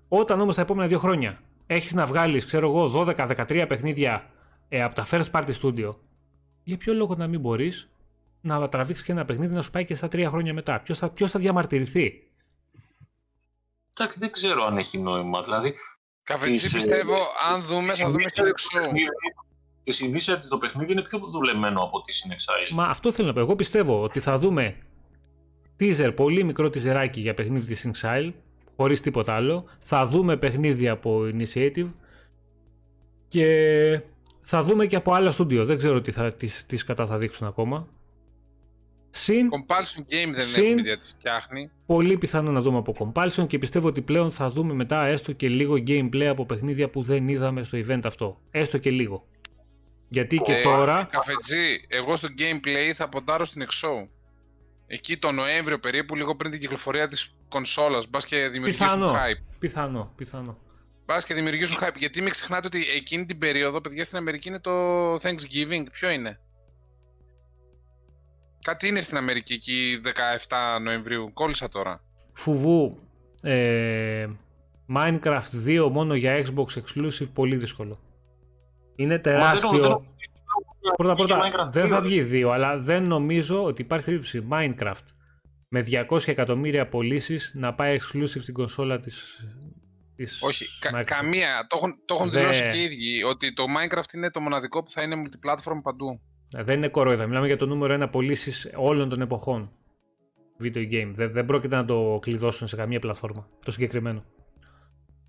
[0.07, 4.29] Όταν όμως τα επόμενα 2 χρόνια έχεις να βγάλεις, ξέρω εγώ, 12-13 παιχνίδια
[4.69, 5.89] ε, από τα first party studio,
[6.63, 7.89] για ποιο λόγο να μην μπορείς
[8.41, 11.09] να τραβήξεις και ένα παιχνίδι να σου πάει και στα τρία χρόνια μετά; Ποιος θα,
[11.09, 12.23] ποιος θα διαμαρτυρηθεί;
[13.97, 15.41] Εντάξει, δεν ξέρω αν έχει νόημα.
[15.41, 15.73] Δηλαδή,
[16.29, 17.17] Καφετσί Τις, ε, πιστεύω,
[17.51, 18.79] αν δούμε, θα δούμε και το εξώ.
[19.81, 22.73] Τη συνήθεια τη το παιχνίδι είναι πιο δουλεμένο από τη Sin Exile.
[22.73, 23.39] Μα αυτό θέλω να πω.
[23.39, 24.77] Εγώ πιστεύω ότι θα δούμε
[25.79, 28.31] teaser, πολύ μικρό τιζεράκι για παιχνίδι της Exile,
[28.75, 29.65] χωρίς τίποτα άλλο.
[29.83, 31.91] Θα δούμε παιχνίδι από Initiative
[33.27, 33.45] και
[34.41, 35.63] θα δούμε και από άλλα studio.
[35.63, 37.87] Δεν ξέρω τι, θα, τις, τις κατά θα δείξουν ακόμα.
[39.11, 41.69] Συν Compulsion Game δεν Συν- έχουμε γιατί φτιάχνει.
[41.85, 45.47] πολύ πιθανό να δούμε από Compulsion και πιστεύω ότι πλέον θα δούμε μετά έστω και
[45.49, 48.39] λίγο gameplay από παιχνίδια που δεν είδαμε στο event αυτό.
[48.51, 49.27] Έστω και λίγο.
[50.07, 51.07] Γιατί και Ε, τώρα.
[51.11, 54.07] Καφετζή, εγώ στο gameplay θα ποντάρω στην εξώ.
[54.87, 59.11] Εκεί το Νοέμβριο περίπου, λίγο πριν την κυκλοφορία της κονσόλας, μπας και δημιουργήσουν Πιθανό.
[59.13, 59.43] hype.
[59.59, 60.57] Πιθανό, πιθανό.
[61.05, 61.95] Μπας και δημιουργήσουν hype.
[61.97, 65.83] Γιατί μην ξεχνάτε ότι εκείνη την περίοδο, παιδιά, στην Αμερική είναι το Thanksgiving.
[65.91, 66.39] Ποιο είναι;
[68.61, 70.01] Κάτι είναι στην Αμερική εκεί
[70.47, 71.31] 17 Νοεμβρίου.
[71.33, 72.01] Κόλλησα τώρα.
[72.33, 72.99] Φουβού.
[73.41, 74.27] Ε,
[74.95, 77.99] Minecraft 2 μόνο για Xbox exclusive πολύ δύσκολο.
[78.95, 79.69] Είναι Μα δεν- τεράστιο.
[79.69, 80.05] δεν-
[80.95, 84.47] Πρώτα Βγήκε πρώτα Minecraft δεν θα 2, βγει 2, αλλά δεν νομίζω ότι υπάρχει περίπτωση
[84.51, 85.03] Minecraft
[85.69, 89.45] με 200 εκατομμύρια πωλήσεις να πάει exclusive στην κονσόλα της,
[90.15, 91.03] της Όχι, κα- Microsoft.
[91.05, 91.65] καμία.
[91.69, 93.23] Το έχουν, το έχουν Δε- δηλώσει και οι ίδιοι.
[93.23, 96.21] Ότι το Minecraft είναι το μοναδικό που θα είναι multiplatform παντού.
[96.55, 97.27] Ε, Δεν είναι κορόιδα.
[97.27, 99.71] Μιλάμε για το νούμερο ένα πωλήσει όλων των εποχών.
[100.61, 101.11] Video game.
[101.13, 103.47] Δεν, δεν πρόκειται να το κλειδώσουν σε καμία πλατφόρμα.
[103.65, 104.23] Το συγκεκριμένο.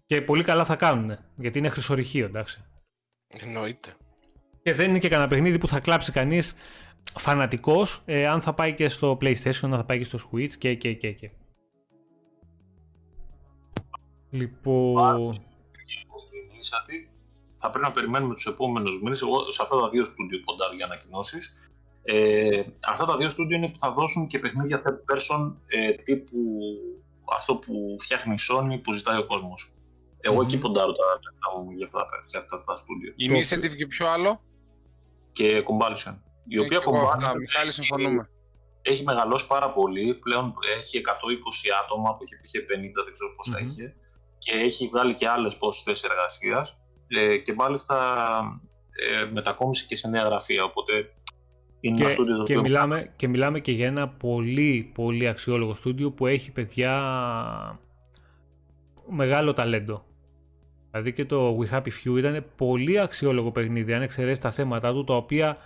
[0.07, 1.19] Και πολύ καλά θα κάνουν.
[1.37, 2.65] Γιατί είναι χρυσορυχείο, εντάξει.
[3.29, 3.95] Εννοείται.
[4.63, 6.55] Και δεν είναι και κανένα παιχνίδι που θα κλάψει κανείς
[7.19, 10.75] φανατικός ε, αν θα πάει και στο PlayStation, αν θα πάει και στο Switch και
[10.75, 11.13] και και.
[11.13, 11.31] και.
[14.31, 15.33] Λοιπόν.
[15.33, 17.10] Initiative.
[17.61, 19.21] Θα πρέπει να περιμένουμε τους επόμενους μήνες.
[19.23, 21.71] Εγώ σε αυτά τα δύο στούντιο ποντάρω για ανακοινώσεις.
[22.03, 26.39] Ε, αυτά τα δύο στούντιο είναι που θα δώσουν και παιχνίδια third person ε, τύπου
[27.33, 29.75] αυτό που φτιάχνει η Sony που ζητάει ο κόσμος.
[30.21, 30.41] Εγώ Μμμ.
[30.43, 33.13] εκεί ποντάρω τα λεφτά μου για αυτά, τα- για αυτά τα στούντιο.
[33.17, 34.41] Η Το- Initiative και ποιο άλλο;
[35.33, 36.15] Και Compulsion.
[36.49, 38.31] Η Ε, οποία και εγώ αυτά, Compulsion Μιχάλη, έχει- συμφωνούμε.
[38.83, 40.15] έχει μεγαλώσει πάρα πολύ.
[40.15, 43.67] Πλέον έχει 120 άτομα που είχε, είχε 50, δεν ξέρω πόσα Μμμ.
[43.67, 43.95] είχε.
[44.39, 46.83] Και έχει βγάλει και άλλες πόσες θέσεις εργασίας.
[47.19, 47.97] Ε, και μάλιστα
[48.91, 50.65] ε, μετακόμισε και σε νέα γραφεία.
[50.65, 50.93] Οπότε
[51.81, 55.29] είναι ένα Και, στούντιο το και, οποίο μιλάμε, και μιλάμε και για ένα πολύ πολύ
[55.29, 56.93] αξιόλογο στούντιο που έχει παιδιά
[59.09, 60.05] μεγάλο ταλέντο.
[60.91, 65.05] Δηλαδή και το We Happy Few ήταν πολύ αξιόλογο παιχνίδι αν εξαιρέσει τα θέματα του
[65.05, 65.57] τα οποία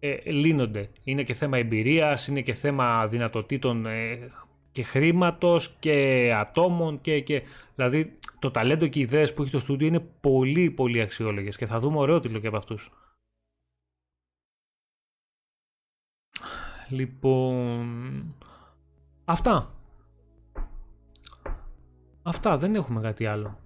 [0.00, 0.88] ε, λύνονται.
[1.04, 4.30] Είναι και θέμα εμπειρίας, είναι και θέμα δυνατοτήτων ε,
[4.72, 7.42] και χρήματος και ατόμων και, και
[7.74, 11.66] δηλαδή το ταλέντο και οι ιδέες που έχει το στούντιο είναι πολύ πολύ αξιόλογες και
[11.66, 12.90] θα δούμε ωραίο τίτλο και από αυτούς.
[16.88, 18.34] Λοιπόν,
[19.24, 19.74] αυτά.
[22.22, 23.58] Αυτά, δεν έχουμε κάτι άλλο.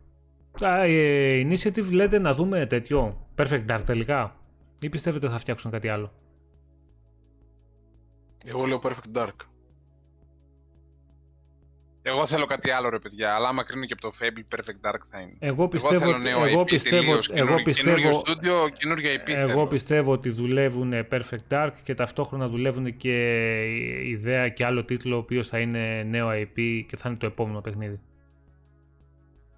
[0.59, 4.37] Τα ε, Initiative λέτε να δούμε τέτοιο, Perfect Dark τελικά,
[4.79, 6.13] ή πιστεύετε θα φτιάξουν κάτι άλλο.
[8.45, 9.37] Εγώ λέω Perfect Dark.
[12.03, 13.35] Εγώ θέλω κάτι άλλο, ρε παιδιά.
[13.35, 15.37] Αλλά άμα κρίνω και από το Fable, Perfect Dark θα είναι.
[15.39, 19.29] Εγώ πιστεύω, θέλω νέο εγώ IP πιστεύω, τελείως, εγώ καινούργιο- πιστεύω, Καινούργιο στούντιο, καινούργια IP
[19.29, 19.67] εγώ θέλω.
[19.67, 23.15] πιστεύω ότι δουλεύουν Perfect Dark και ταυτόχρονα δουλεύουν και
[24.05, 27.27] η ιδέα και άλλο τίτλο ο οποίος θα είναι νέο IP και θα είναι το
[27.27, 28.01] επόμενο παιχνίδι.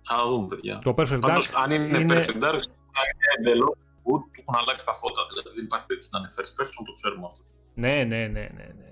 [0.03, 0.79] Θα δούμε, παιδιά.
[0.85, 2.61] Το Perfect Dark Πάντως, αν είναι, είναι- perfect dark,
[2.95, 5.27] θα είναι εντελώς good, του έχουν αλλάξει τα φώτα.
[5.31, 7.43] Δηλαδή δεν υπάρχει περίπτωση να είναι first person, το ξέρουμε αυτό.
[7.75, 8.92] Ναι, ναι, ναι, ναι, ναι.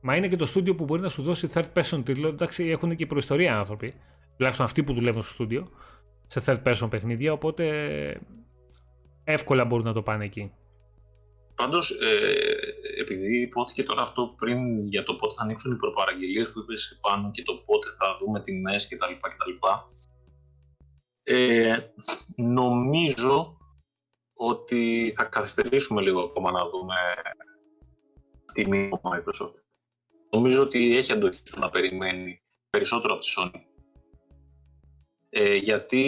[0.00, 2.28] Μα είναι και το στούντιο που μπορεί να σου δώσει third person τίτλο.
[2.28, 3.94] Εντάξει, έχουν και προϊστορία άνθρωποι.
[4.36, 5.70] Τουλάχιστον αυτοί που δουλεύουν στο στούντιο.
[6.26, 7.32] Σε third person παιχνίδια.
[7.32, 7.64] Οπότε
[9.24, 10.52] εύκολα μπορούν να το πάνε εκεί.
[11.54, 16.58] Πάντως, ε, επειδή υπόθηκε τώρα αυτό πριν για το πότε θα ανοίξουν οι προπαραγγελίες που
[16.58, 19.12] είπες πάνω και το πότε θα δούμε τιμέ κτλ.
[19.20, 19.66] κτλ.
[21.22, 21.76] Ε,
[22.36, 23.58] νομίζω
[24.34, 26.94] ότι θα καθυστερήσουμε λίγο ακόμα να δούμε
[28.52, 29.67] τιμή από Microsoft.
[30.30, 32.40] Νομίζω ότι έχει αντοχή στο να περιμένει
[32.70, 33.60] περισσότερο από τη Sony.
[35.30, 36.04] Ε, γιατί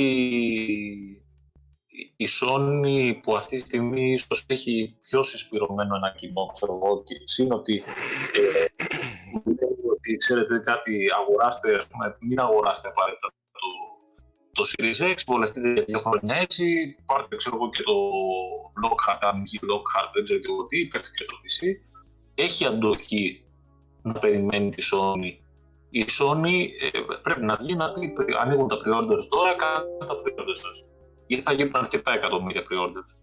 [2.17, 7.15] η Sony που αυτή τη στιγμή ίσως έχει πιο συσπηρωμένο ένα κοινό, ξέρω εγώ, και
[7.25, 7.83] σύν ότι
[8.33, 8.65] ε,
[9.33, 13.69] μου λέει ότι ξέρετε κάτι, αγοράστε, ας πούμε, μην αγοράσετε απαραίτητα το,
[14.53, 17.97] το Series X, βολευτείτε για δύο χρόνια έτσι, πάρτε ξέρω εγώ και το
[18.83, 21.59] Lockhart, αν βγει Lockhart, δεν ξέρω και εγώ τι, παίξτε και στο PC.
[22.35, 23.45] Έχει αντοχή
[24.03, 25.45] να περιμένει τη Sony.
[25.91, 30.57] Η Sony ε, πρέπει να βγει να πει, ανοίγουν τα pre-orders τώρα, κάντε τα pre-orders
[30.65, 30.89] σας.
[31.27, 33.21] Γιατί θα γίνουν αρκετά εκατομμύρια pre-orders.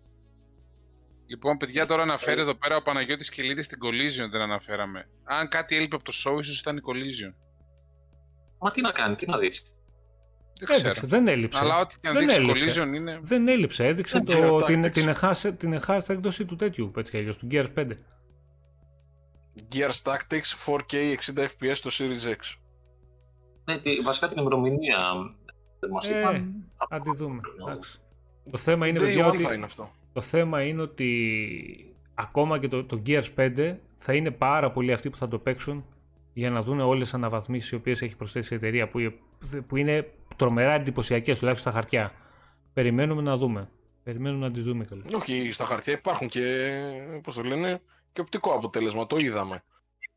[1.27, 5.09] Λοιπόν, παιδιά, τώρα αναφέρει εδώ πέρα ο Παναγιώτης Κιλίδης την Collision δεν αναφέραμε.
[5.23, 7.33] Αν κάτι έλειπε από το show, ίσως ήταν η Collision.
[8.59, 9.77] Μα τι να κάνει, τι να δεις.
[10.59, 10.89] Δεν ξέρω.
[10.89, 11.59] Έδειξε, δεν έλειψε.
[11.59, 12.83] Αλλά ό,τι και αν Δεν δείξει έλειψε.
[12.83, 13.19] Collision είναι...
[13.21, 13.85] Δεν έλειψε.
[13.85, 14.91] Έδειξε Δεν το, ξέρω, την, Tactics.
[14.91, 17.87] την, εχάσε, την εχάσε έκδοση του τέτοιου, έτσι κι αλλιώς, του Gears 5.
[19.75, 22.57] Gears Tactics 4K 60 FPS στο Series X.
[23.65, 24.97] Ναι, τι, βασικά την ημερομηνία
[25.79, 26.53] δεν μας Ε, είπαν.
[26.89, 27.39] αν τη δούμε.
[27.61, 27.99] εντάξει.
[28.51, 29.91] Το θέμα είναι, Day παιδιά, one ότι, θα είναι αυτό.
[30.13, 35.09] το θέμα είναι ότι ακόμα και το, το Gears 5 θα είναι πάρα πολλοί αυτοί
[35.09, 35.85] που θα το παίξουν
[36.33, 38.99] για να δουν όλες τις αναβαθμίσεις οι οποίες έχει προσθέσει η εταιρεία που,
[39.67, 42.11] που είναι τρομερά εντυπωσιακές τουλάχιστον στα χαρτιά.
[42.73, 43.69] Περιμένουμε να δούμε.
[44.03, 45.03] Περιμένουμε να τις δούμε καλά.
[45.15, 46.67] Όχι, στα χαρτιά υπάρχουν και,
[47.23, 47.81] πώς το λένε,
[48.17, 49.63] και οπτικό αποτέλεσμα, το είδαμε.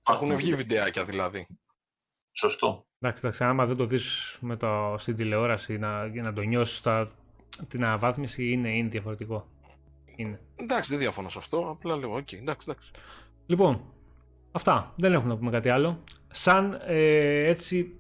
[0.09, 1.47] Έχουν βγει βιντεάκια δηλαδή.
[2.33, 2.85] Σωστό.
[2.99, 6.81] Εντάξει, εντάξει, άμα δεν το δεις με το, στην τηλεόραση να, για να το νιώσεις
[6.81, 7.11] τα,
[7.69, 9.47] την αναβάθμιση είναι, είναι διαφορετικό.
[10.17, 10.41] Είναι.
[10.57, 12.91] Εντάξει, δεν διαφωνώ σε αυτό, απλά λέω, οκ, εντάξει, εντάξει.
[13.47, 13.85] Λοιπόν,
[14.53, 14.93] αυτά.
[14.97, 16.05] Δεν έχουμε να πούμε κάτι άλλο.
[16.31, 17.95] Σαν ε, έτσι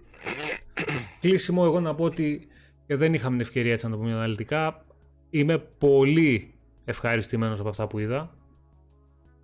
[1.20, 2.48] κλείσιμο εγώ να πω ότι
[2.86, 4.84] και δεν είχαμε την ευκαιρία έτσι να το πούμε αναλυτικά.
[5.30, 6.54] Είμαι πολύ
[6.84, 8.34] ευχαριστημένος από αυτά που είδα.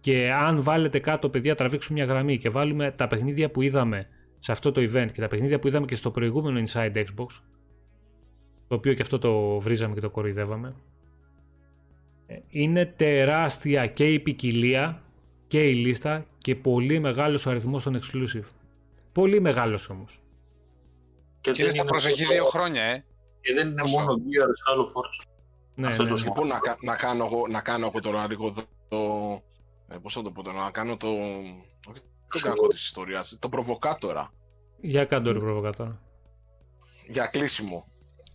[0.06, 4.52] Και αν βάλετε κάτω, παιδιά, τραβήξουμε μια γραμμή και βάλουμε τα παιχνίδια που είδαμε σε
[4.52, 7.26] αυτό το event και τα παιχνίδια που είδαμε και στο προηγούμενο Inside Xbox,
[8.68, 10.74] το οποίο και αυτό το βρίζαμε και το κοροϊδεύαμε,
[12.26, 15.02] ε, είναι τεράστια και η ποικιλία
[15.46, 18.48] και η λίστα και πολύ μεγάλος ο αριθμός των exclusive.
[19.12, 20.20] Πολύ μεγάλος όμως.
[21.40, 23.04] Και είναι στα προσεχή μόνο- δύο χρόνια, ε.
[23.40, 25.26] Και δεν είναι Πόσο; μόνο Gears, άλλο Forza.
[25.74, 26.24] Ναι, Αυτό ναι, το ναι.
[26.24, 28.52] Λοιπόν, να, κα- να, κάνω εγώ, να κάνω εγώ τώρα λίγο
[28.88, 28.98] το...
[29.88, 31.08] το ε, πώς θα το πω τώρα, να κάνω το...
[31.88, 32.00] όχι
[32.30, 34.32] Το κακό της ιστορίας, το προβοκάτορα.
[34.80, 36.02] Για κάτω ρε προβοκατόρα.
[37.08, 37.90] για κλείσιμο.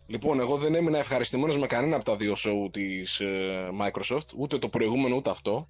[0.07, 4.57] Λοιπόν, εγώ δεν έμεινα ευχαριστημένος με κανένα από τα δύο show της ε, Microsoft, ούτε
[4.57, 5.69] το προηγούμενο ούτε αυτό.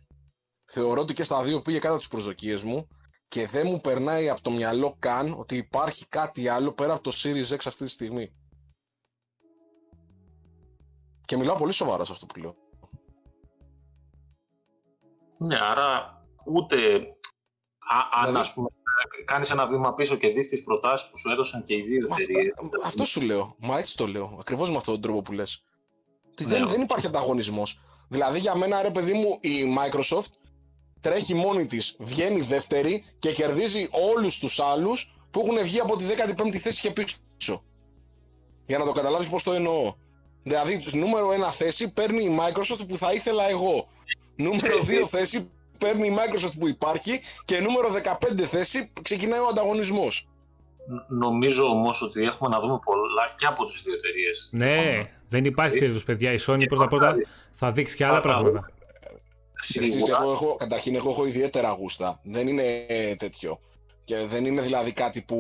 [0.66, 2.88] Θεωρώ ότι και στα δύο πήγε κάτω τις προσδοκίες μου
[3.28, 7.12] και δεν μου περνάει από το μυαλό καν ότι υπάρχει κάτι άλλο πέρα από το
[7.16, 8.34] Series X αυτή τη στιγμή.
[11.26, 12.56] Και μιλάω πολύ σοβαρά σε αυτό που λέω.
[15.44, 16.76] Ναι, άρα ούτε
[17.80, 18.68] α, αν Δηλαδή- ας πούμε
[19.26, 22.16] κάνεις ένα βήμα πίσω και δεις τις προτάσεις που σου έδωσαν και οι δύο Μα
[22.20, 22.54] εταιρείες.
[22.64, 23.56] αυτό, αυτό σου λέω.
[23.60, 24.38] Μα έτσι το λέω.
[24.40, 25.64] Ακριβώς με αυτόν τον τρόπο που λες.
[26.42, 26.72] Ναι, δεν, όχι.
[26.72, 27.80] δεν υπάρχει ανταγωνισμός.
[28.08, 30.32] Δηλαδή για μένα, ρε παιδί μου, η Microsoft
[31.00, 36.04] τρέχει μόνη της, βγαίνει δεύτερη και κερδίζει όλους τους άλλους που έχουν βγει από τη
[36.06, 37.64] 15η θέση και πίσω.
[38.66, 39.94] Για να το καταλάβεις πώς το εννοώ.
[40.44, 43.88] Δηλαδή, νούμερο ένα θέση παίρνει η Microsoft που θα ήθελα εγώ.
[44.36, 47.90] Νούμερο Ξέρεις τι; δύο θέση παίρνει η Microsoft που υπάρχει και νούμερο
[48.38, 50.28] 15 θέση ξεκινάει ο ανταγωνισμός.
[50.88, 54.50] Ν- Νομίζω όμως ότι έχουμε να δούμε πολλά και από τις δύο εταιρείες.
[54.52, 56.34] Ναι, δεν υπάρχει περίπτωση παιδιά.
[56.34, 57.16] Η Sony πρώτα πρώτα
[57.54, 58.72] θα δείξει και άλλα Θα- πράγματα.
[59.62, 60.18] Εσείς, Σίγουρα.
[60.22, 62.20] εγώ, έχω, καταρχήν, εγώ έχω ιδιαίτερα γούστα.
[62.24, 63.60] Δεν είναι ε, τέτοιο.
[64.04, 65.38] Και δεν είναι δηλαδή κάτι που.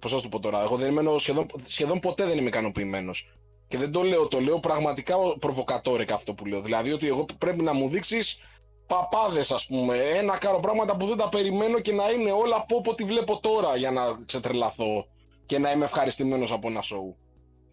[0.00, 0.62] Πώς θα σου το πω τώρα.
[0.62, 3.28] Εγώ δεν είμαι σχεδόν, σχεδόν ποτέ δεν είμαι ικανοποιημένος.
[3.70, 6.60] Και δεν το λέω, το λέω πραγματικά προβοκατόρεκα αυτό που λέω.
[6.60, 8.38] Δηλαδή ότι εγώ πρέπει να μου δείξεις
[8.86, 9.96] παπάδες, ας πούμε.
[9.96, 13.76] Ένα κάρο πράγματα που δεν τα περιμένω και να είναι όλα από ό,τι βλέπω τώρα
[13.76, 15.06] για να ξετρελαθώ
[15.46, 17.16] και να είμαι ευχαριστημένος από ένα σοου.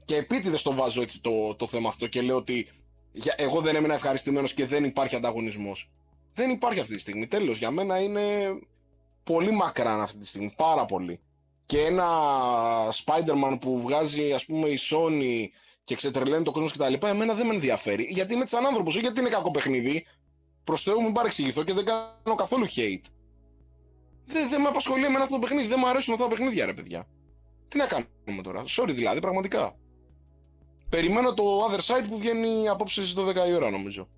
[0.06, 2.68] Και επίτηδες το βάζω έτσι το, το θέμα αυτό και λέω ότι
[3.12, 5.92] για, εγώ δεν έμεινα ευχαριστημένος και δεν υπάρχει ανταγωνισμός.
[6.34, 7.28] Δεν υπάρχει αυτή τη στιγμή.
[7.28, 8.24] Τέλος, για μένα είναι
[9.24, 10.54] πολύ μακράν αυτή τη στιγμή.
[10.58, 11.20] Πάρα πολύ.
[11.66, 12.06] Και ένα
[13.06, 15.48] Spider-Man που βγάζει, ας πούμε, η Sony
[15.88, 17.08] και ξετρελαίνει το κόσμος κτλ.
[17.08, 18.04] Εμένα δεν με ενδιαφέρει.
[18.04, 20.06] Γιατί είμαι σαν άνθρωπος, γιατί είναι κακό παιχνίδι.
[20.64, 23.06] Προς Θεού μην παρεξηγηθώ και δεν κάνω καθόλου hate.
[24.26, 25.68] Δεν, δεν με απασχολεί εμένα αυτό το παιχνίδι.
[25.68, 27.08] Δεν μου αρέσουν αυτά τα παιχνίδια, ρε παιδιά.
[27.68, 28.64] Τι να κάνουμε τώρα.
[28.68, 29.76] Sorry δηλαδή, πραγματικά.
[30.90, 34.10] Περιμένω το other side που βγαίνει απόψε στις 12 η ώρα, νομίζω.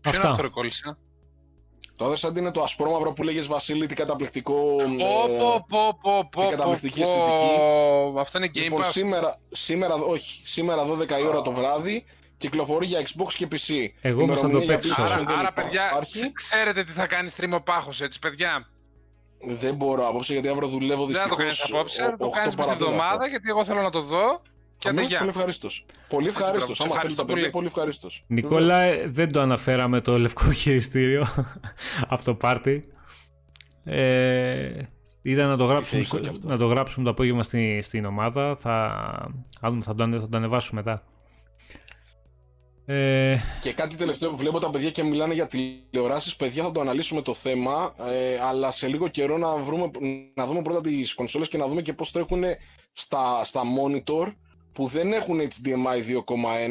[0.00, 0.30] Ποιο είναι Αυτά.
[0.30, 0.98] αυτό, ρε κόλλησα.
[1.96, 4.76] Το other side είναι το ασπρόμαυρο που λέγε Βασίλη, τι καταπληκτικό.
[4.80, 7.56] ε, Πω, πω, πω, πω, πω, καταπληκτική πω, αισθητική.
[8.12, 8.20] πω.
[8.20, 8.88] Αυτό είναι Game Λοιπόν, Pass.
[8.90, 12.04] σήμερα, σήμερα, όχι, σήμερα 12 η ώρα το βράδυ
[12.36, 13.88] κυκλοφορεί για Xbox και PC.
[14.00, 15.02] Εγώ όμως θα το Ημερομηνία για παίξω.
[15.02, 16.12] PlayStation Άρα, δεν άρα, παιδιά, υπάρχει.
[16.12, 18.66] ξε- ξέρετε τι θα κάνει stream ο Πάχος, έτσι, παιδιά.
[19.46, 21.38] Δεν μπορώ απόψε γιατί αύριο δουλεύω Δεν θα το δυστυχώς.
[21.38, 23.02] κάνεις απόψε, ο- θα το οκτώ κάνεις μες τη παρατέταρτο.
[23.02, 24.42] εβδομάδα, γιατί εγώ θέλω να το δω.
[24.84, 25.18] Και Αμέ, άντε, γεια.
[25.18, 25.68] Πολύ ευχαρίστω.
[26.08, 26.56] Πολύ ευχαρίστω.
[26.58, 27.52] μπράβο, σε Άμα θέλει ευχαριστώ τα παιδιά, πολύ.
[27.52, 28.08] πολύ ευχαρίστω.
[28.26, 31.26] Νικόλα, ε, δεν το αναφέραμε το λευκό χειριστήριο
[32.14, 32.84] από το πάρτι.
[33.84, 34.82] Ε,
[35.22, 38.56] είδα να το, γράψουμε, θεϊκό κι αυτό; να το γράψουμε το απόγευμα στη, στην ομάδα.
[38.56, 38.94] Θα,
[39.60, 41.02] θα, δούμε, θα, το, ανε- θα το ανεβάσουμε μετά.
[42.86, 46.36] Ε, Και κάτι τελευταίο που βλέπω τα παιδιά και μιλάνε για τηλεοράσεις.
[46.36, 47.94] Παιδιά, θα το αναλύσουμε το θέμα.
[47.98, 49.90] Ε, αλλά σε λίγο καιρό να, βρούμε,
[50.34, 52.42] να δούμε πρώτα τις κονσόλες και να δούμε και πώς τρέχουν
[52.92, 54.32] στα, στα monitor
[54.74, 56.10] που δεν έχουν HDMI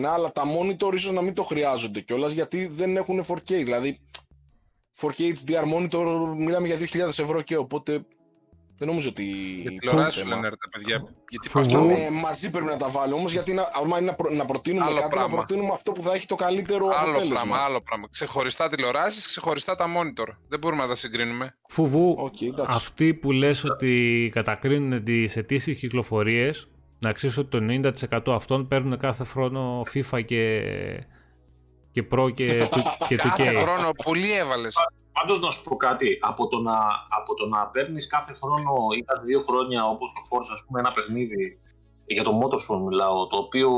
[0.01, 3.64] 2.1, αλλά τα monitor ίσως να μην το χρειάζονται κιόλας γιατί δεν έχουν 4K.
[3.64, 3.99] Δηλαδή,
[5.01, 6.06] 4K HDR monitor
[6.38, 8.06] μιλάμε για 2.000 ευρώ και οπότε
[8.77, 9.23] δεν νομίζω ότι.
[9.23, 10.35] Για υπάρχει τηλεοράση σου θέμα.
[10.35, 11.14] λένε ρε τα παιδιά.
[11.30, 11.88] Γιατί Φοβούμαι.
[11.93, 14.32] πας να- Ε, μαζί πρέπει να τα βάλω όμως γιατί να, άμα είναι να, προ-
[14.32, 15.27] να προτείνουμε Άλλο κάτι, πράγμα.
[15.30, 17.33] να προτείνουμε αυτό που θα έχει το καλύτερο Άλλο αποτέλεσμα.
[17.33, 18.07] πράγμα, άλλο πράγμα.
[18.11, 20.27] Ξεχωριστά τηλεοράσεις, ξεχωριστά τα monitor.
[20.48, 21.57] Δεν μπορούμε να τα συγκρίνουμε.
[21.69, 22.75] φουβού, Οκ, εντάξει.
[22.75, 26.67] αυτοί που λες ότι κατακρίνουν τις ετήσιες κυκλοφορίες,
[27.03, 27.90] να ξέρεις ότι το
[28.30, 30.61] 90% αυτών παίρνουν κάθε χρόνο FIFA και,
[31.91, 33.33] και Pro και, του- και 2K.
[33.38, 34.75] Κάθε χρόνο πολύ έβαλες.
[35.11, 36.77] Πάντως να σου πω κάτι, από το να,
[37.19, 40.80] από το να παίρνεις κάθε χρόνο ή κάθε δύο χρόνια όπως το Forza ας πούμε
[40.80, 41.59] ένα παιχνίδι
[42.06, 43.69] για το Motorsport μιλάω, το οποίο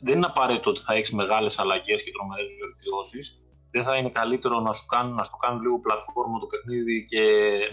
[0.00, 4.60] δεν είναι απαραίτητο ότι θα έχεις μεγάλες αλλαγές και τρομερές βελτιώσεις δεν θα είναι καλύτερο
[4.60, 7.22] να σου κάνουν, να σου το κάνουν λίγο πλατφόρμα το παιχνίδι και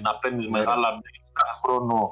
[0.02, 0.58] να παίρνεις Ναι.
[0.58, 0.88] μεγάλα
[1.34, 2.10] κάθε χρόνο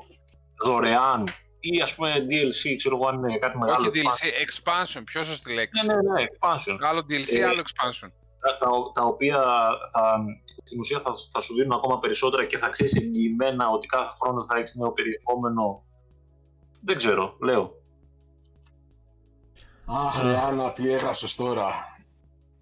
[0.64, 1.28] δωρεάν
[1.66, 3.80] ή ας πούμε DLC, ξέρω εγώ αν είναι κάτι μεγάλο.
[3.80, 5.86] Όχι DLC, expansion, πιο σωστή λέξη.
[5.86, 6.78] Ναι, ναι, ναι, expansion.
[6.82, 8.10] Άλλο DLC, Ε, άλλο expansion.
[8.40, 9.38] τα, τα, τα οποία
[9.92, 10.18] θα,
[10.64, 14.46] στην ουσία θα, θα σου δίνουν ακόμα περισσότερα και θα ξέρεις εγγυημένα ότι κάθε χρόνο
[14.46, 15.84] θα έχεις νέο περιεχόμενο.
[16.86, 17.82] Δεν ξέρω, λέω.
[19.86, 21.98] Αχ, Ριάννα, τι έγραψες τώρα.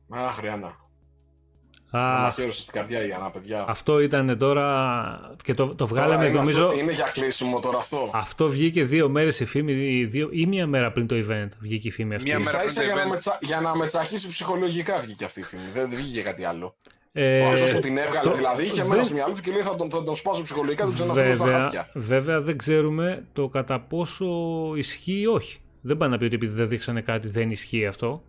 [0.09, 0.79] Αχ, Ριάννα.
[1.93, 3.65] Α, Αναφέρωσε στην καρδιά η Άννα, παιδιά.
[3.67, 6.65] αυτό ήταν τώρα και το, το βγάλαμε Τώρα είναι νομίζω...
[6.67, 8.09] αυτό- είναι για κλείσιμο τώρα αυτό.
[8.13, 11.87] Αυτό βγήκε δύο μέρες η φήμη ή, δύο, ή μία μέρα πριν το event βγήκε
[11.87, 12.29] η φήμη αυτή.
[12.29, 13.11] Μία μέρα Ίσα ίσα πριν το για, να event.
[13.13, 15.63] με τσα- για να με τσακίσει ψυχολογικά βγήκε αυτή η φήμη.
[15.73, 16.75] Δεν δεν βγήκε κάτι άλλο.
[17.13, 19.51] Ε, Ο άνθρωπος που την έβγαλε το- δηλαδή είχε δεν- μένα στο μυαλό του και
[19.51, 21.89] λέει θα τον, θα τον σπάσω ψυχολογικά, τον ξαναστείλω στα βέβαια, χάπια.
[21.93, 24.25] βέβαια δεν ξέρουμε το κατά πόσο
[24.75, 25.59] ισχύει ή όχι.
[25.81, 28.23] Δεν πάει να πει ότι επειδή δεν δείξανε κάτι δεν ισχύει αυτό.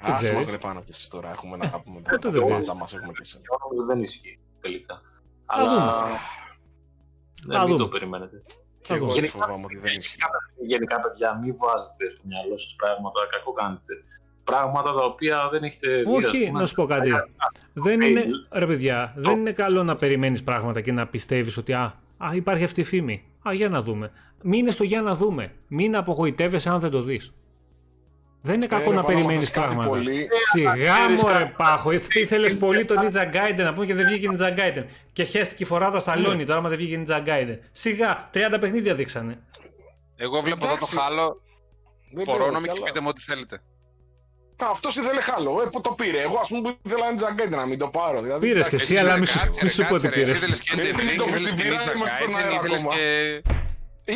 [0.00, 0.36] Άσε ξέρεις.
[0.36, 2.80] μας ρε πάνω και εσείς τώρα έχουμε να πούμε Ε, το τα δεν θέματα ξέρεις.
[2.80, 3.34] μας έχουμε και εσείς.
[3.34, 4.94] Και νομίζω δεν ισχύει τελικά.
[5.46, 6.16] Θα Αλλά δούμε.
[7.46, 7.78] δεν Θα μην δούμε.
[7.84, 8.42] το περιμένετε.
[8.82, 9.16] Και εγώ δούμε.
[9.18, 10.16] έτσι φοβάμαι ότι δεν ισχύει.
[10.72, 13.94] Γενικά, παιδιά, μην βάζετε στο μυαλό σας πράγματα, κακό κάνετε.
[14.44, 16.16] Πράγματα τα οποία δεν έχετε δει.
[16.16, 16.60] ας Όχι, πούμε.
[16.60, 17.10] να σου πω κάτι.
[17.72, 21.72] Δεν Ε, είναι, ρε παιδιά, δεν είναι καλό να περιμένεις πράγματα και να πιστεύεις ότι
[21.72, 23.24] α, α, υπάρχει αυτή η φήμη.
[23.48, 24.10] Α, για να δούμε.
[24.42, 25.52] Μείνε στο για να δούμε.
[25.68, 27.32] Μην απογοητεύεσαι αν δεν το δεις.
[28.42, 29.88] Δεν είναι κακό Ε, να ρε, πάνω, περιμένεις μάθες κάτι πράγματα.
[29.88, 30.28] πολύ.
[30.52, 31.54] Σιγά ξέρεις μωρέ κάτι.
[31.56, 34.84] πάχο, ήθελες πολύ το Ninja Gaiden να πούμε και δεν βγήκε Ninja Gaiden.
[35.12, 37.58] Και χέστηκε η φορά στο Σταλόνι τώρα, άμα δεν βγήκε Ninja Gaiden.
[37.72, 39.38] Σιγά, 30 παιχνίδια δείξανε.
[40.16, 40.96] Εγώ βλέπω εδώ το Εντάξει.
[40.96, 41.40] χάλο.
[42.12, 43.62] Δεν Πορώνομαι πειράζει, και αλλά- πείτε μου ό,τι θέλετε.
[44.70, 45.62] Αυτός ήθελε χάλο.
[45.62, 46.20] Ε, που το πήρε.
[46.20, 48.20] Εγώ, ας πούμε, που ήθελα ένα τζαγκέντε να μην το πάρω.
[48.22, 50.06] Δηλαδή, Πήρες και εντάξει, εσύ, αλλά ρε, μη σου- κάτσε, μη ρε, σου πω κάτσε,
[50.06, 50.20] ότι ρε.
[50.20, 50.42] Εσύ πήρες.
[50.42, 52.80] ήθελες και Μην Elden Ring, το ήθελες και πειράζει, Ninja είμαστε στον Gaiden, αέρα ήθελες
[52.84, 52.94] ακόμα.
[52.96, 53.42] και...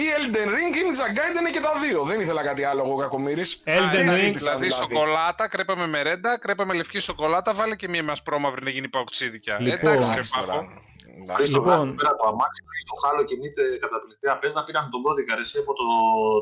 [0.01, 2.03] Ή Elden Ring ή Ninja Gaiden είναι και τα δύο.
[2.03, 3.63] Δεν ήθελα κάτι άλλο εγώ κακομοίρης.
[3.65, 4.71] Elden Α, Ring, Δηλαδή δηλαδή.
[4.71, 9.61] σοκολάτα, κρέπαμε μερέντα, κρέπαμε λευκή σοκολάτα, βάλε και μία μασπρόμαυρη να γίνει παουξίδικια.
[9.61, 9.79] Λοιπόν.
[9.93, 10.47] Εντάξει, ρε Εντάξει Πάκο.
[10.47, 10.83] τώρα.
[11.37, 11.73] Χρήστο, Λοιπόν.
[11.79, 11.95] λοιπόν...
[11.97, 14.39] πέρα το αμάξι, στο χάλο κινείται καταπληκτικά.
[14.39, 15.85] Πες να πήραν τον κώδικα ρε, εσύ από το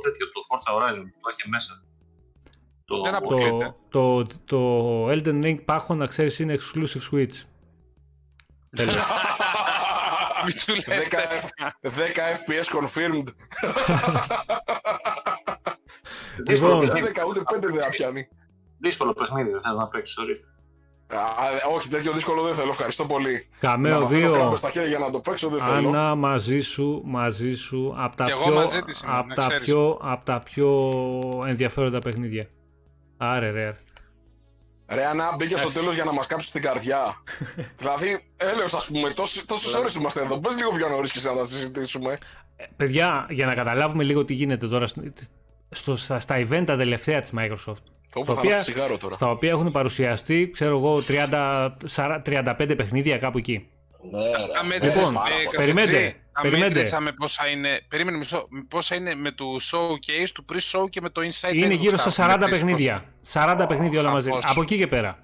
[0.05, 1.83] τέτοιο, το Forza Horizon, που το είχε μέσα.
[2.85, 3.01] Το...
[3.03, 3.75] Δεν το, αποκλείεται.
[3.89, 4.61] το, το
[5.11, 7.35] Elden Ring πάχο να ξέρεις είναι exclusive Switch.
[8.77, 8.95] Τέλος.
[10.45, 11.79] Μην του λες 10 τέτοια.
[11.83, 11.89] 10
[12.39, 13.27] FPS confirmed.
[16.47, 16.95] Δύσκολο, Λοιπόν.
[16.95, 17.13] δηλαδή.
[17.15, 18.29] 10 ούτε 5 δεν θα πιάνει.
[18.79, 20.47] Δύσκολο παιχνίδι, δεν θες να παίξεις, ορίστε.
[21.15, 21.19] Α,
[21.75, 22.71] όχι, τέτοιο δύσκολο δεν θέλω.
[22.71, 23.49] Ευχαριστώ πολύ.
[23.61, 24.33] Καμέο να μαθαίνω 2.
[24.33, 25.89] κάμπες στα χέρια για να το παίξω δεν θέλω.
[25.89, 29.35] Άννα, μαζί σου, μαζί σου, από τα, Κι εγώ πιο, μαζί της είμαι, απ' να
[29.35, 29.65] τα, ξέρεις.
[29.65, 30.91] πιο, απ' τα πιο
[31.47, 32.47] ενδιαφέροντα παιχνίδια.
[33.17, 33.77] Άρε ρε.
[34.95, 37.23] Ρε Ανά, μπήκε στο τέλος για να μας κάψεις την καρδιά.
[37.79, 39.11] δηλαδή, έλεος, ας πούμε,
[39.47, 40.39] τόσε ώρες είμαστε εδώ.
[40.39, 42.19] Πες λίγο πιο νωρίς και να τα συζητήσουμε.
[42.57, 44.87] Ε, Παιδιά, για να καταλάβουμε λίγο τι γίνεται τώρα
[45.71, 47.83] στο, στα, στα event τα τελευταία της Microsoft.
[48.13, 49.15] Το Στα που θα οποία- ένα τσιγάρο τώρα.
[49.15, 53.69] Στα οποία έχουν παρουσιαστεί, ξέρω εγώ, 30, 40, 35 παιχνίδια κάπου εκεί.
[54.11, 54.53] Ναι, ρε.
[54.53, 56.13] Τα μέτρησες Λοιπόν, με περιμένετε, καφετζή.
[56.13, 56.73] Τα περιμένετε.
[56.75, 57.81] μέτρησαμε πόσα είναι.
[57.89, 58.49] Περίμενε μισό.
[58.69, 62.11] Πόσα είναι με το showcase, του pre-show και με το inside Είναι Xbox γύρω τα
[62.11, 63.05] στα έχουμε 40 μετρήσει παιχνίδια.
[63.33, 64.29] 40 παιχνίδια όλα μαζί.
[64.29, 64.45] χαμός.
[64.47, 65.19] Από εκεί και πέρα.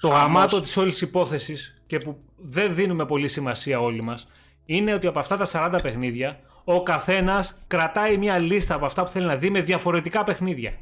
[0.00, 0.22] Το Χαμός.
[0.24, 4.28] γαμάτο της όλης υπόθεσης και που δεν δίνουμε πολύ σημασία όλοι μας
[4.64, 5.46] είναι ότι από αυτά τα
[5.76, 10.22] 40 παιχνίδια ο καθένας κρατάει μια λίστα από αυτά που θέλει να δει με διαφορετικά
[10.22, 10.72] παιχνίδια.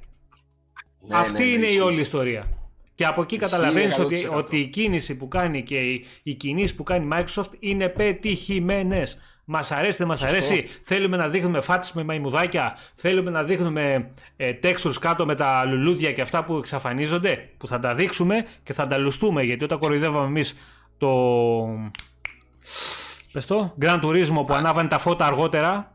[1.08, 1.80] Ναι, Αυτή ναι, ναι, είναι η ισχύει.
[1.80, 2.46] όλη ιστορία.
[2.94, 4.36] Και από εκεί καταλαβαίνεις ότι, 100%.
[4.36, 9.18] ότι η κίνηση που κάνει και οι, οι κινήσει που κάνει η Microsoft είναι πετυχημένες.
[9.44, 10.36] Μας αρέσει, δεν μας Σωστό.
[10.36, 12.76] αρέσει; Θέλουμε να δείχνουμε φάτσε με μαϊμουδάκια.
[12.94, 17.48] Θέλουμε να δείχνουμε ε, textures κάτω με τα λουλούδια και αυτά που εξαφανίζονται.
[17.58, 19.42] Που θα τα δείξουμε και θα τα λουστούμε.
[19.42, 20.56] Γιατί όταν κοροϊδεύαμε εμείς
[20.98, 21.10] το.
[23.32, 25.93] Πες το, Grand Turismo που ανάβανε τα φώτα αργότερα.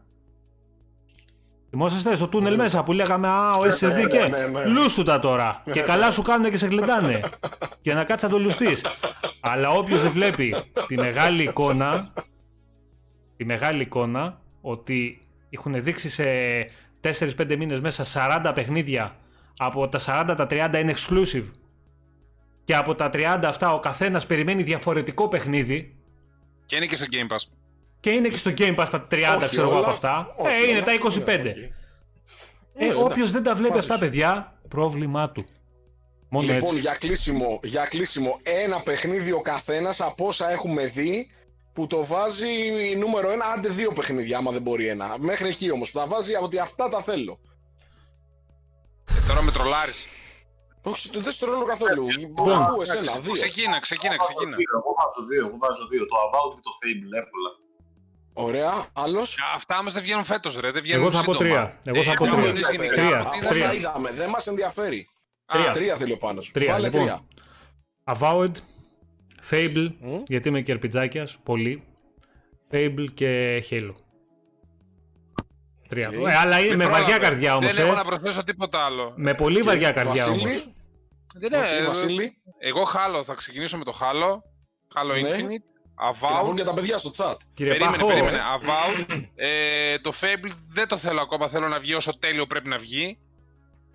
[1.69, 4.65] Θυμόσαστε στο τούνελ μέσα που λέγαμε Α, ο SSD ναι, και ναι, ναι.
[4.65, 5.63] λούσου τα τώρα.
[5.73, 7.19] Και καλά σου κάνουν και σε γλεντάνε.
[7.81, 8.85] Και να κάτσεις να το λουστείς.
[9.39, 10.55] Αλλά όποιος δεν βλέπει
[10.87, 12.13] τη μεγάλη εικόνα,
[13.37, 16.23] τη μεγάλη εικόνα ότι έχουν δείξει σε
[17.01, 18.05] 4-5 μήνες μέσα
[18.47, 19.15] 40 παιχνίδια
[19.57, 21.45] από τα 40 τα 30 είναι exclusive
[22.63, 25.95] και από τα 30 αυτά ο καθένας περιμένει διαφορετικό παιχνίδι
[26.65, 27.58] Και είναι και στο Game Pass.
[27.99, 30.33] Και είναι και στο Game Pass τα 30 Όχι ξέρω εγώ όλα, από αυτά.
[30.37, 30.83] όχι ε, είναι όλα.
[30.83, 31.43] τα 25.
[31.43, 31.55] Ναι, οκ.
[31.55, 31.71] Ε,
[32.85, 33.99] Ε, όποιος εντάξει, δεν τα βλέπει μαζί αυτά, σου.
[33.99, 35.45] παιδιά, πρόβλημά του.
[36.29, 36.79] Μόνο Λοιπόν, έτσι.
[36.79, 41.29] για κλείσιμο, για κλείσιμο, ένα παιχνίδι ο καθένας από όσα έχουμε δει
[41.73, 42.47] που το βάζει
[42.97, 45.15] νούμερο ένα, άντε δύο παιχνίδια, άμα δεν μπορεί ένα.
[45.19, 47.39] Μέχρι εκεί όμως, που τα βάζει ότι αυτά τα θέλω.
[49.09, 50.07] Ε, τώρα με τρολάρεις.
[50.81, 52.07] Όχι, δεν στο ρόλο καθόλου.
[52.09, 53.33] Λοιπόν, Ακούω εσένα, δύο.
[53.33, 54.55] Ξεκίνα, ξεκίνα, ξεκίνα.
[54.75, 56.03] Εγώ βάζω δύο, εγώ βάζω δύο.
[56.11, 57.49] Το About και το Fable, εύκολα.
[58.41, 59.19] Ωραία, άλλο.
[59.55, 60.71] Αυτά όμω δεν βγαίνουν φέτο, ρε.
[60.71, 61.49] Δεν βγαίνουν Εγώ θα πω σύντομα.
[61.49, 61.79] τρία.
[61.85, 62.51] Εγώ θα Ε, πω δεν τρία.
[62.51, 62.93] βγαίνουν γενικά.
[62.95, 63.19] Τρία.
[63.31, 63.73] Τι Αυτά Τρία.
[63.73, 65.07] είδαμε, δεν μα ενδιαφέρει.
[65.45, 65.69] Τρία.
[65.71, 66.41] Τρία θέλει ο πάνω.
[66.51, 67.01] Τρία, Βάλε λοιπόν.
[67.05, 67.21] τρία.
[68.03, 68.51] Avowed,
[69.49, 70.21] Fable, Μμ.
[70.27, 71.83] γιατί είμαι και ερπιτζάκιας, πολύ.
[72.71, 73.93] Fable και Halo.
[75.89, 76.07] Τρία.
[76.09, 76.27] Οκ.
[76.27, 77.23] Ε, αλλά είναι Μην με βαριά πρόλαβε.
[77.25, 77.95] καρδιά όμως, Δεν έχω ε.
[77.95, 79.13] να προσθέσω τίποτα άλλο.
[79.15, 80.69] Με πολύ βαριά καρδιά Βασίλη, όμως.
[81.39, 81.85] Δεν οκ, είναι.
[81.87, 84.43] Βασίλη, Εγώ Halo, θα ξεκινήσω με το χάλο.
[84.93, 85.29] Χάλο Ναι.
[85.29, 85.68] Infinite.
[86.19, 86.55] Και να πούν Avowed.
[86.55, 87.35] και τα παιδιά στο chat.
[87.53, 88.37] Κύριε Περίμενε, Πάχο, περίμενε.
[88.59, 89.23] Avowed.
[89.35, 91.47] Ε, το Fable δεν το θέλω ακόμα.
[91.47, 93.17] Θέλω να βγει όσο τέλειο πρέπει να βγει.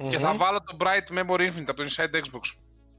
[0.08, 0.36] Και θα Μμμ.
[0.39, 2.41] βάλω το Bright Memory Infinite από το Inside Xbox.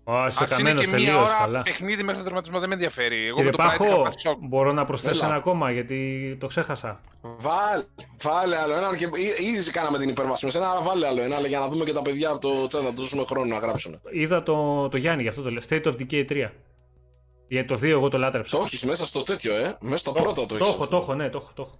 [0.07, 1.61] Ω, είσαι Α είναι καμένος και μία τελείως, ώρα καλά.
[1.61, 3.25] παιχνίδι μέχρι τον τερματισμό δεν με ενδιαφέρει.
[3.25, 4.37] Εγώ Κύριε με το Bright είχα Πάχο, πάθει σοκ.
[4.41, 5.25] μπορώ να προσθέσω Έλα.
[5.25, 7.01] ένα ακόμα γιατί το ξέχασα.
[7.21, 7.83] Βάλε,
[8.21, 8.97] βάλε άλλο ένα.
[8.97, 11.67] Και εί- ήδη κάναμε την υπέρβαση με σένα, αλλά βάλε άλλο ένα αλλά για να
[11.67, 14.01] δούμε και τα παιδιά από το chat να τους δώσουμε χρόνο να γράψουν.
[14.11, 15.61] Είδα το, το Γιάννη, γι' αυτό το λέω.
[15.69, 16.49] State of Decay 3.
[17.47, 18.57] Γιατί το 2 εγώ το λάτρεψα.
[18.57, 19.77] Το έχεις μέσα στο τέτοιο, ε.
[19.81, 20.73] Μέσα στο Το πρώτο έχω, το το έχεις.
[20.75, 21.51] έχω, το έχω, ναι, το έχω.
[21.55, 21.75] Το έχω,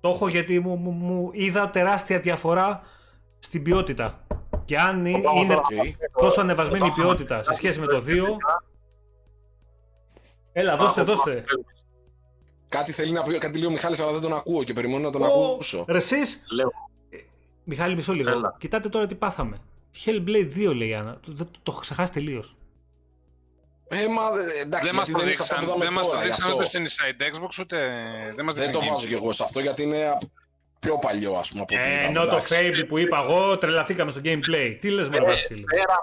[0.00, 2.82] το έχω γιατί μου, μου, μου είδα τεράστια διαφορά
[3.38, 4.26] στην ποιότητα.
[4.64, 5.66] Και αν είναι Πάμε είναι τώρα.
[6.12, 6.20] Οκ.
[6.22, 8.36] τόσο ανεβασμένη η ποιότητα σε σχέση με το 2.
[10.52, 11.44] Έλα, δώστε, δώστε.
[12.68, 15.10] Κάτι θέλει να πει, κάτι λέει ο Μιχάλης αλλά δεν τον ακούω και περιμένω να
[15.10, 15.84] τον Ω, ακούσω.
[15.88, 16.70] Ρε εσείς, Λέω.
[17.64, 18.30] Μιχάλη, μισό λίγο.
[18.30, 18.56] Έλα.
[18.58, 19.58] Κοιτάτε τώρα τι πάθαμε.
[20.04, 21.18] Hellblade 2 λέει η Άννα.
[21.26, 22.56] Το, το, το έχω ξεχάσει τελείως.
[23.92, 25.60] Ε, μα ε, εντάξει, Δεν μας γιατί το δεν είναι σε αυτά δείξαν.
[25.60, 26.20] που είδαμε Δεν μας το τώρα.
[26.22, 26.56] γι' δείξαν αυτό.
[26.56, 27.76] ούτε στο Inside Xbox ούτε.
[28.36, 28.72] Δεν μας Δεν δείξαν.
[28.72, 28.94] το gameplay.
[28.94, 30.18] βάζω κι εγώ σε αυτό γιατί είναι
[30.78, 31.62] πιο παλιό, ας πούμε.
[31.62, 32.54] Από ό,τι Ε, είδαμε, ενώ το εντάξει.
[32.74, 34.76] Fable που είπα εγώ τρελαθήκαμε στο gameplay.
[34.80, 35.96] Τι λες, Μωρέ Βασίλη; Πέρα,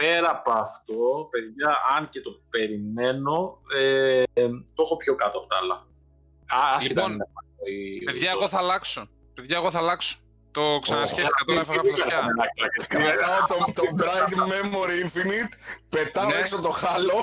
[0.00, 4.22] πέρα από αυτό, παιδιά, αν και το περιμένω, ε,
[4.74, 5.74] το έχω πιο κάτω από τα άλλα.
[6.62, 7.28] Α, άσχετα Λοιπόν, αν
[7.66, 9.08] είναι η- Παιδιά, εγώ θα αλλάξω.
[9.34, 10.16] Παιδιά, εγώ θα αλλάξω.
[10.58, 12.20] Το ξανασκέφτηκα τώρα, έφαγα φλασιά.
[12.88, 15.52] Κρατάω το, το Bright Memory Infinite,
[15.88, 16.34] πετάω Ναι.
[16.34, 17.14] έξω το χάλο.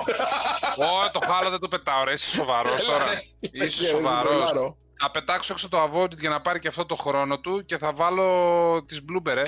[0.78, 2.14] Ω, το χάλο δεν το πετάω, ρε.
[2.14, 3.06] Είσαι σοβαρός τώρα.
[3.40, 4.24] Είσαι Και σοβαρός.
[4.24, 4.78] τρολάρω.
[5.00, 7.94] Θα πετάξω έξω το Avoided για να πάρει και αυτό το χρόνο του και θα
[7.94, 9.42] βάλω τις Blooper, ε.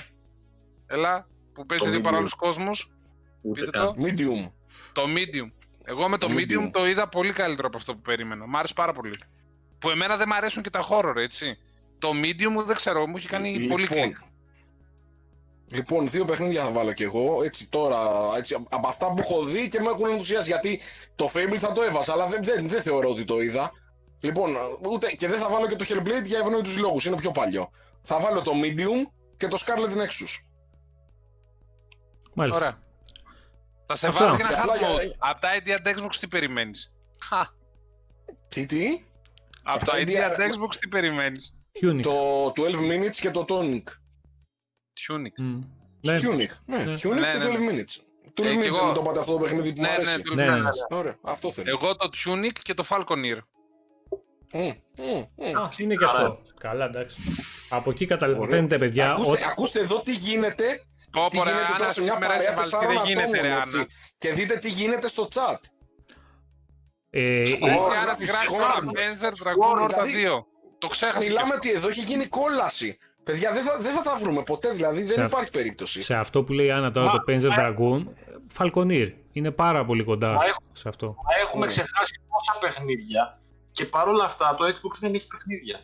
[0.87, 2.03] Έλα, που παίζει Το δύο Medium.
[2.03, 2.91] παράλληλους κόσμους.
[3.41, 3.85] Ούτε Πείτε καν.
[3.85, 3.95] το.
[4.03, 4.51] Medium.
[4.93, 5.51] Το Medium.
[5.83, 6.65] Εγώ με το Medium.
[6.65, 6.69] Medium.
[6.71, 8.47] το είδα πολύ καλύτερο από αυτό που περίμενα.
[8.47, 9.19] Μ' άρεσε πάρα πολύ.
[9.79, 11.59] Που εμένα δεν μ' αρέσουν και τα horror, έτσι.
[11.99, 14.17] Το Medium μου δεν ξέρω, μου έχει κάνει πολύ κλικ.
[15.71, 17.43] Λοιπόν, δύο παιχνίδια θα βάλω κι εγώ.
[17.43, 17.99] Έτσι τώρα,
[18.37, 20.49] έτσι, από αυτά που έχω δει και με έχουν ενθουσιάσει.
[20.49, 20.79] Γιατί
[21.15, 23.71] το Fable θα το έβαζα, αλλά δεν, δεν, δεν θεωρώ ότι το είδα.
[24.21, 24.51] Λοιπόν,
[24.91, 27.05] ούτε, και δεν θα βάλω και το Hellblade για ευνόητου λόγους.
[27.05, 27.71] Είναι πιο παλιό.
[28.01, 30.43] Θα βάλω το Medium και το Scarlet Nexus.
[32.33, 32.59] Μάλιστα.
[32.59, 32.79] Ωραία.
[33.83, 34.23] Θα σε Αυτό.
[34.23, 35.15] βάλω και ένα Απλά hard για- mode.
[35.17, 37.45] Από τα ID and Xbox τι περιμένεις; Χα.
[38.47, 39.01] Τι, τι,
[39.63, 42.01] Από το τα ID ID and Xbox τι περιμένεις; Tunic.
[42.01, 43.83] το 12 minutes και το tonic.
[45.07, 45.33] Tunic.
[45.37, 45.59] Μμ.
[46.01, 46.15] Ναι.
[46.21, 46.93] Tunic, ναι, Ναι.
[46.93, 47.71] tunic Ναι, και ναι, 12 ναι.
[47.71, 47.95] minutes.
[48.33, 48.83] 12 Ε, κι minutes εγώ.
[48.85, 50.21] είναι το πάτε αυτό το παιχνίδι που μου Ναι, ναι, αρέσει.
[50.21, 50.59] το- Ναι, ναι, ναι.
[50.59, 50.69] ναι.
[50.97, 51.69] Ωραία, αυτό θέλω.
[51.69, 53.37] Εγώ το Tunic και το Falconeer.
[54.53, 54.59] Μμ,
[54.97, 55.57] μμ, μμ.
[55.57, 56.41] Α, είναι και αυτό.
[56.59, 57.15] Καλά, εντάξει.
[57.69, 60.81] Από εκεί καταλαβαίνετε, παιδιά, Ακούστε, ότι ακούστε εδώ τι γίνεται.
[61.11, 63.05] Πω Τι πω ρε γίνεται τώρα Άννα, σε μια σήμερα είσαι παρέα βαλτή, τεσσάρων δεν
[63.05, 63.75] γίνεται ρε ατόμων, έτσι.
[63.77, 63.87] Άννα.
[64.17, 65.57] Και δείτε τι γίνεται στο chat.
[67.09, 68.59] ε, Εσύ Ω, Άννα γράφει γράφει σκόρ.
[68.59, 70.45] τώρα Panzer Dragoon Horta δηλαδή, 2.
[70.77, 71.27] Το ξέχασε.
[71.29, 72.97] Μιλάμε ότι εδώ έχει γίνει κόλαση.
[73.23, 76.03] Παιδιά, δεν θα, δεν θα τα βρούμε ποτέ, δηλαδή δεν Σε- υπάρχει περίπτωση.
[76.03, 78.03] σε αυτό που λέει η Άννα τώρα, Μα, το Panzer Dragoon,
[78.57, 79.11] Falconeer.
[79.31, 81.05] Είναι πάρα πολύ κοντά Μα έχω- σε αυτό.
[81.07, 81.71] Μα έχουμε Ναι.
[81.71, 83.39] ξεχάσει πόσα παιχνίδια
[83.71, 85.79] και παρόλα αυτά το Xbox δεν έχει παιχνίδια.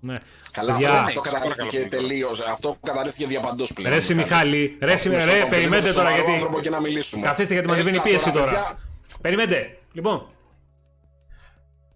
[0.00, 0.14] Ναι.
[0.50, 0.88] Καλά, Παιδιά.
[0.88, 2.40] αυτό, Ναι, αυτό ξέρω καταρρίφθηκε καλά που τελείως.
[2.40, 3.94] Αυτό καταρρίφθηκε διαπαντός πλέον.
[3.94, 6.32] Ρε Συ Μιχάλη, ρε, Συ- Μισό ρε, λεπτό, περιμένετε το τώρα σοβαρό γιατί...
[6.42, 7.26] άνθρωπο και να μιλήσουμε.
[7.26, 8.44] Καθίστε γιατί μας Έλα βγαίνει πίεση τώρα.
[8.44, 8.78] παιδιά.
[9.22, 9.78] Περιμένετε.
[9.92, 10.26] Λοιπόν,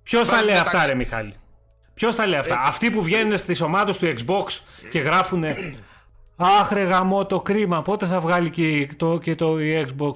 [0.02, 0.76] ποιος τα Πάμε λέει μεταξύ.
[0.76, 1.34] αυτά ρε Μιχάλη;
[2.00, 5.74] Ποιος τα λέει αυτά; Ε, Αυτοί που βγαίνουν στις ομάδες του Xbox και γράφουνε
[6.36, 10.12] Αχ ρε γαμό το κρίμα, πότε θα βγάλει και το, και το η Xbox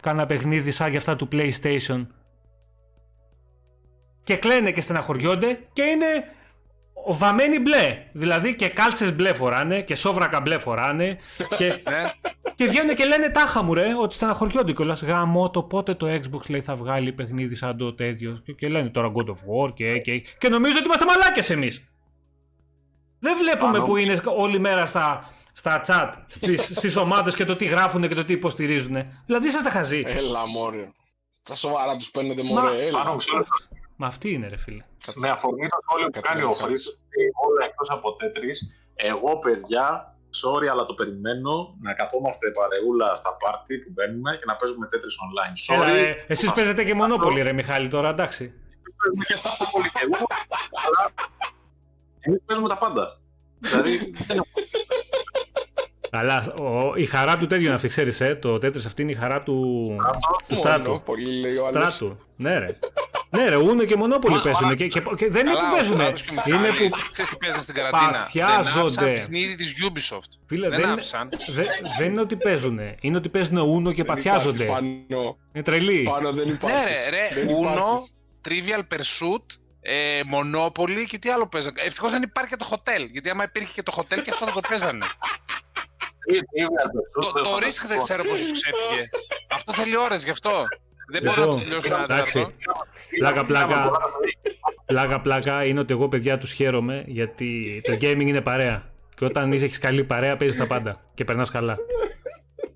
[0.00, 2.06] κάνα παιχνίδι σαν για αυτά του PlayStation.
[4.22, 6.33] Και κλαίνε και στεναχωριόνται και είναι
[7.12, 8.04] βαμμένοι μπλε.
[8.12, 11.18] Δηλαδή και κάλτσες μπλε φοράνε και σόβρακα μπλε φοράνε
[11.56, 12.12] και, Ναι.
[12.54, 16.48] και βγαίνουν και λένε τάχα μου ρε ότι στεναχωριόνται κιόλας γαμό το πότε το Xbox
[16.50, 19.32] λέει θα βγάλει παιχνίδι σαν το τέτοιο και, και λένε τώρα God of
[19.66, 21.84] War και, και, και νομίζω ότι είμαστε μαλάκες εμείς.
[23.18, 23.84] Δεν βλέπουμε Πάνω.
[23.84, 28.14] που είναι όλη μέρα στα, στα chat, στις, στις ομάδες και το τι γράφουν και
[28.14, 28.96] το τι υποστηρίζουν.
[29.26, 30.02] Δηλαδή είσαστε χαζοί.
[30.06, 30.90] Έλα, μωρέ.
[31.42, 32.86] Τα σοβαρά τους παίρνετε, Μα- μωρέ.
[32.86, 33.02] Έλα.
[33.02, 33.44] Πάνω ξέρω,
[33.96, 34.82] Μα αυτή είναι ρε φίλε.
[35.04, 35.20] Κάτσε.
[35.20, 36.66] με αφορμή το σχόλιο που Κάτι κάνει να ο κάνω.
[36.66, 43.14] Χρήστος και όλα εκτός από τέτρις, εγώ παιδιά, sorry αλλά το περιμένω να καθόμαστε παρεούλα
[43.16, 45.56] στα πάρτι που μπαίνουμε και να παίζουμε τέτρις online.
[45.66, 45.74] Sorry.
[45.74, 48.52] Έλα, ε, εσείς παίζετε και μονόπολη ρε Μιχάλη τώρα εντάξει.
[48.98, 50.26] παίζουμε και αυτό πολύ και εγώ,
[50.86, 51.02] αλλά
[52.20, 53.20] εμείς παίζουμε τα πάντα.
[53.58, 54.60] δηλαδή, δεν έχουμε
[56.16, 59.14] Αλλά ο, η χαρά του τέτοιου να αυτή ξέρεις ε, το τέτρις αυτή είναι η
[59.14, 59.82] χαρά του,
[60.48, 60.88] του στράτου.
[60.90, 61.94] Μόνο, πολύ λέει ο άλλος.
[61.94, 62.18] Στράτου.
[62.36, 62.78] Ναι ρε.
[63.30, 65.74] Ναι ρε, Ούνο και μονόπολη Μα- παίζουν και, και, και δεν είναι Καλά, που ο
[65.76, 65.94] παίζουν.
[65.96, 68.64] Στράτος και ο Είναι Μιχάλης, που Ξέρεις τι παίζανε στην καραντίνα; παθιάζονται.
[68.74, 70.38] Δεν άφησαν παιχνίδι της Ubisoft.
[70.46, 71.28] Φίλε, δεν δεν, άφησαν.
[71.54, 71.66] δεν,
[71.98, 72.78] δεν είναι ότι παίζουν.
[73.00, 74.64] Είναι ότι παίζουν Ούνο και Δεν παθιάζονται.
[74.64, 76.02] υπάρχεις Πάνω, Είναι τρελή.
[76.02, 76.76] πάνω δεν υπάρχει.
[76.76, 77.88] Ναι ρε, ρε, Uno,
[78.48, 79.46] Trivial Pursuit,
[79.80, 81.80] ε, Monopoly και τι άλλο παίζανε.
[81.84, 84.52] Ευτυχώς δεν υπάρχει και το hotel, γιατί άμα υπήρχε και το hotel και αυτό θα
[84.52, 85.06] το παίζανε.
[87.14, 89.08] Το, το Risk δεν ξέρω πώς σου ξέφυγε.
[89.54, 90.64] αυτό θέλει ώρες γι' αυτό.
[91.12, 92.32] Δεν μπορώ να το Λοιπόν, τελειώσω ένα εντάξει.
[92.32, 92.54] τέταρτο.
[93.18, 93.90] Πλάκα, πλάκα.
[94.86, 98.82] Πλάκα, πλάκα είναι ότι εγώ παιδιά τους χαίρομαι γιατί το gaming είναι παρέα.
[99.14, 101.76] Και όταν έχεις καλή παρέα παίζεις τα πάντα και περνάς καλά.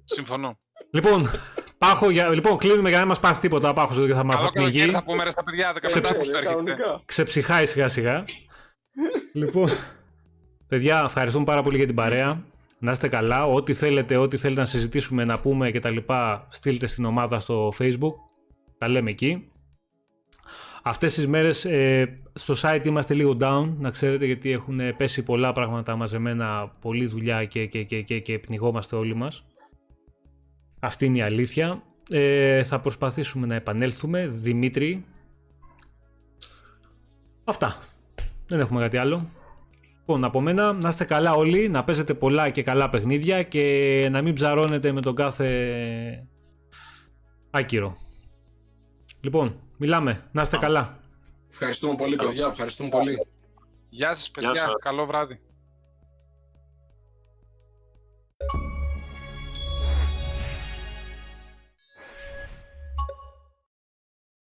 [0.04, 0.58] Συμφωνώ.
[0.90, 1.30] Λοιπόν,
[1.78, 2.28] πάχω για...
[2.28, 3.72] λοιπόν, κλείνουμε για να μην μας πάθει τίποτα.
[3.72, 4.94] Πάχος εδώ και θα μας Καλό καλοκαίρι πνιγεί.
[4.94, 6.76] θα πούμε ρε στα παιδιά, 15 Σε- Αύγουστο έρχεται.
[7.04, 8.24] Ξεψυχάει σιγά σιγά.
[9.32, 9.68] λοιπόν,
[10.68, 12.42] παιδιά, ευχαριστούμε πάρα πολύ για την παρέα.
[12.80, 13.46] Να είστε καλά.
[13.46, 17.72] Ό,τι θέλετε, ό,τι θέλετε να συζητήσουμε, να πούμε και τα λοιπά, στείλτε στην ομάδα στο
[17.78, 18.12] facebook.
[18.78, 19.48] Τα λέμε εκεί.
[20.82, 25.52] Αυτές τις μέρες ε, στο site είμαστε λίγο down, να ξέρετε, γιατί έχουν πέσει πολλά
[25.52, 29.46] πράγματα μαζεμένα, πολλή δουλειά και, και, και, και, και πνιγόμαστε όλοι μας.
[30.80, 31.82] Αυτή είναι η αλήθεια.
[32.10, 34.26] Ε, θα προσπαθήσουμε να επανέλθουμε.
[34.26, 35.04] Δημήτρη,
[37.48, 37.78] Αυτά.
[38.46, 39.30] Δεν έχουμε κάτι άλλο.
[40.10, 44.22] Λοιπόν, από μένα να είστε καλά όλοι, να παίζετε πολλά και καλά παιχνίδια και να
[44.22, 46.26] μην ψαρώνετε με τον κάθε
[47.50, 47.96] άκυρο.
[49.20, 50.28] Λοιπόν, μιλάμε.
[50.32, 50.98] Να είστε καλά.
[51.50, 52.46] Ευχαριστούμε πολύ, παιδιά.
[52.46, 53.26] Ευχαριστούμε πολύ.
[53.88, 54.74] Γεια σας Γεια παιδιά, σας.
[54.80, 55.40] καλό βράδυ.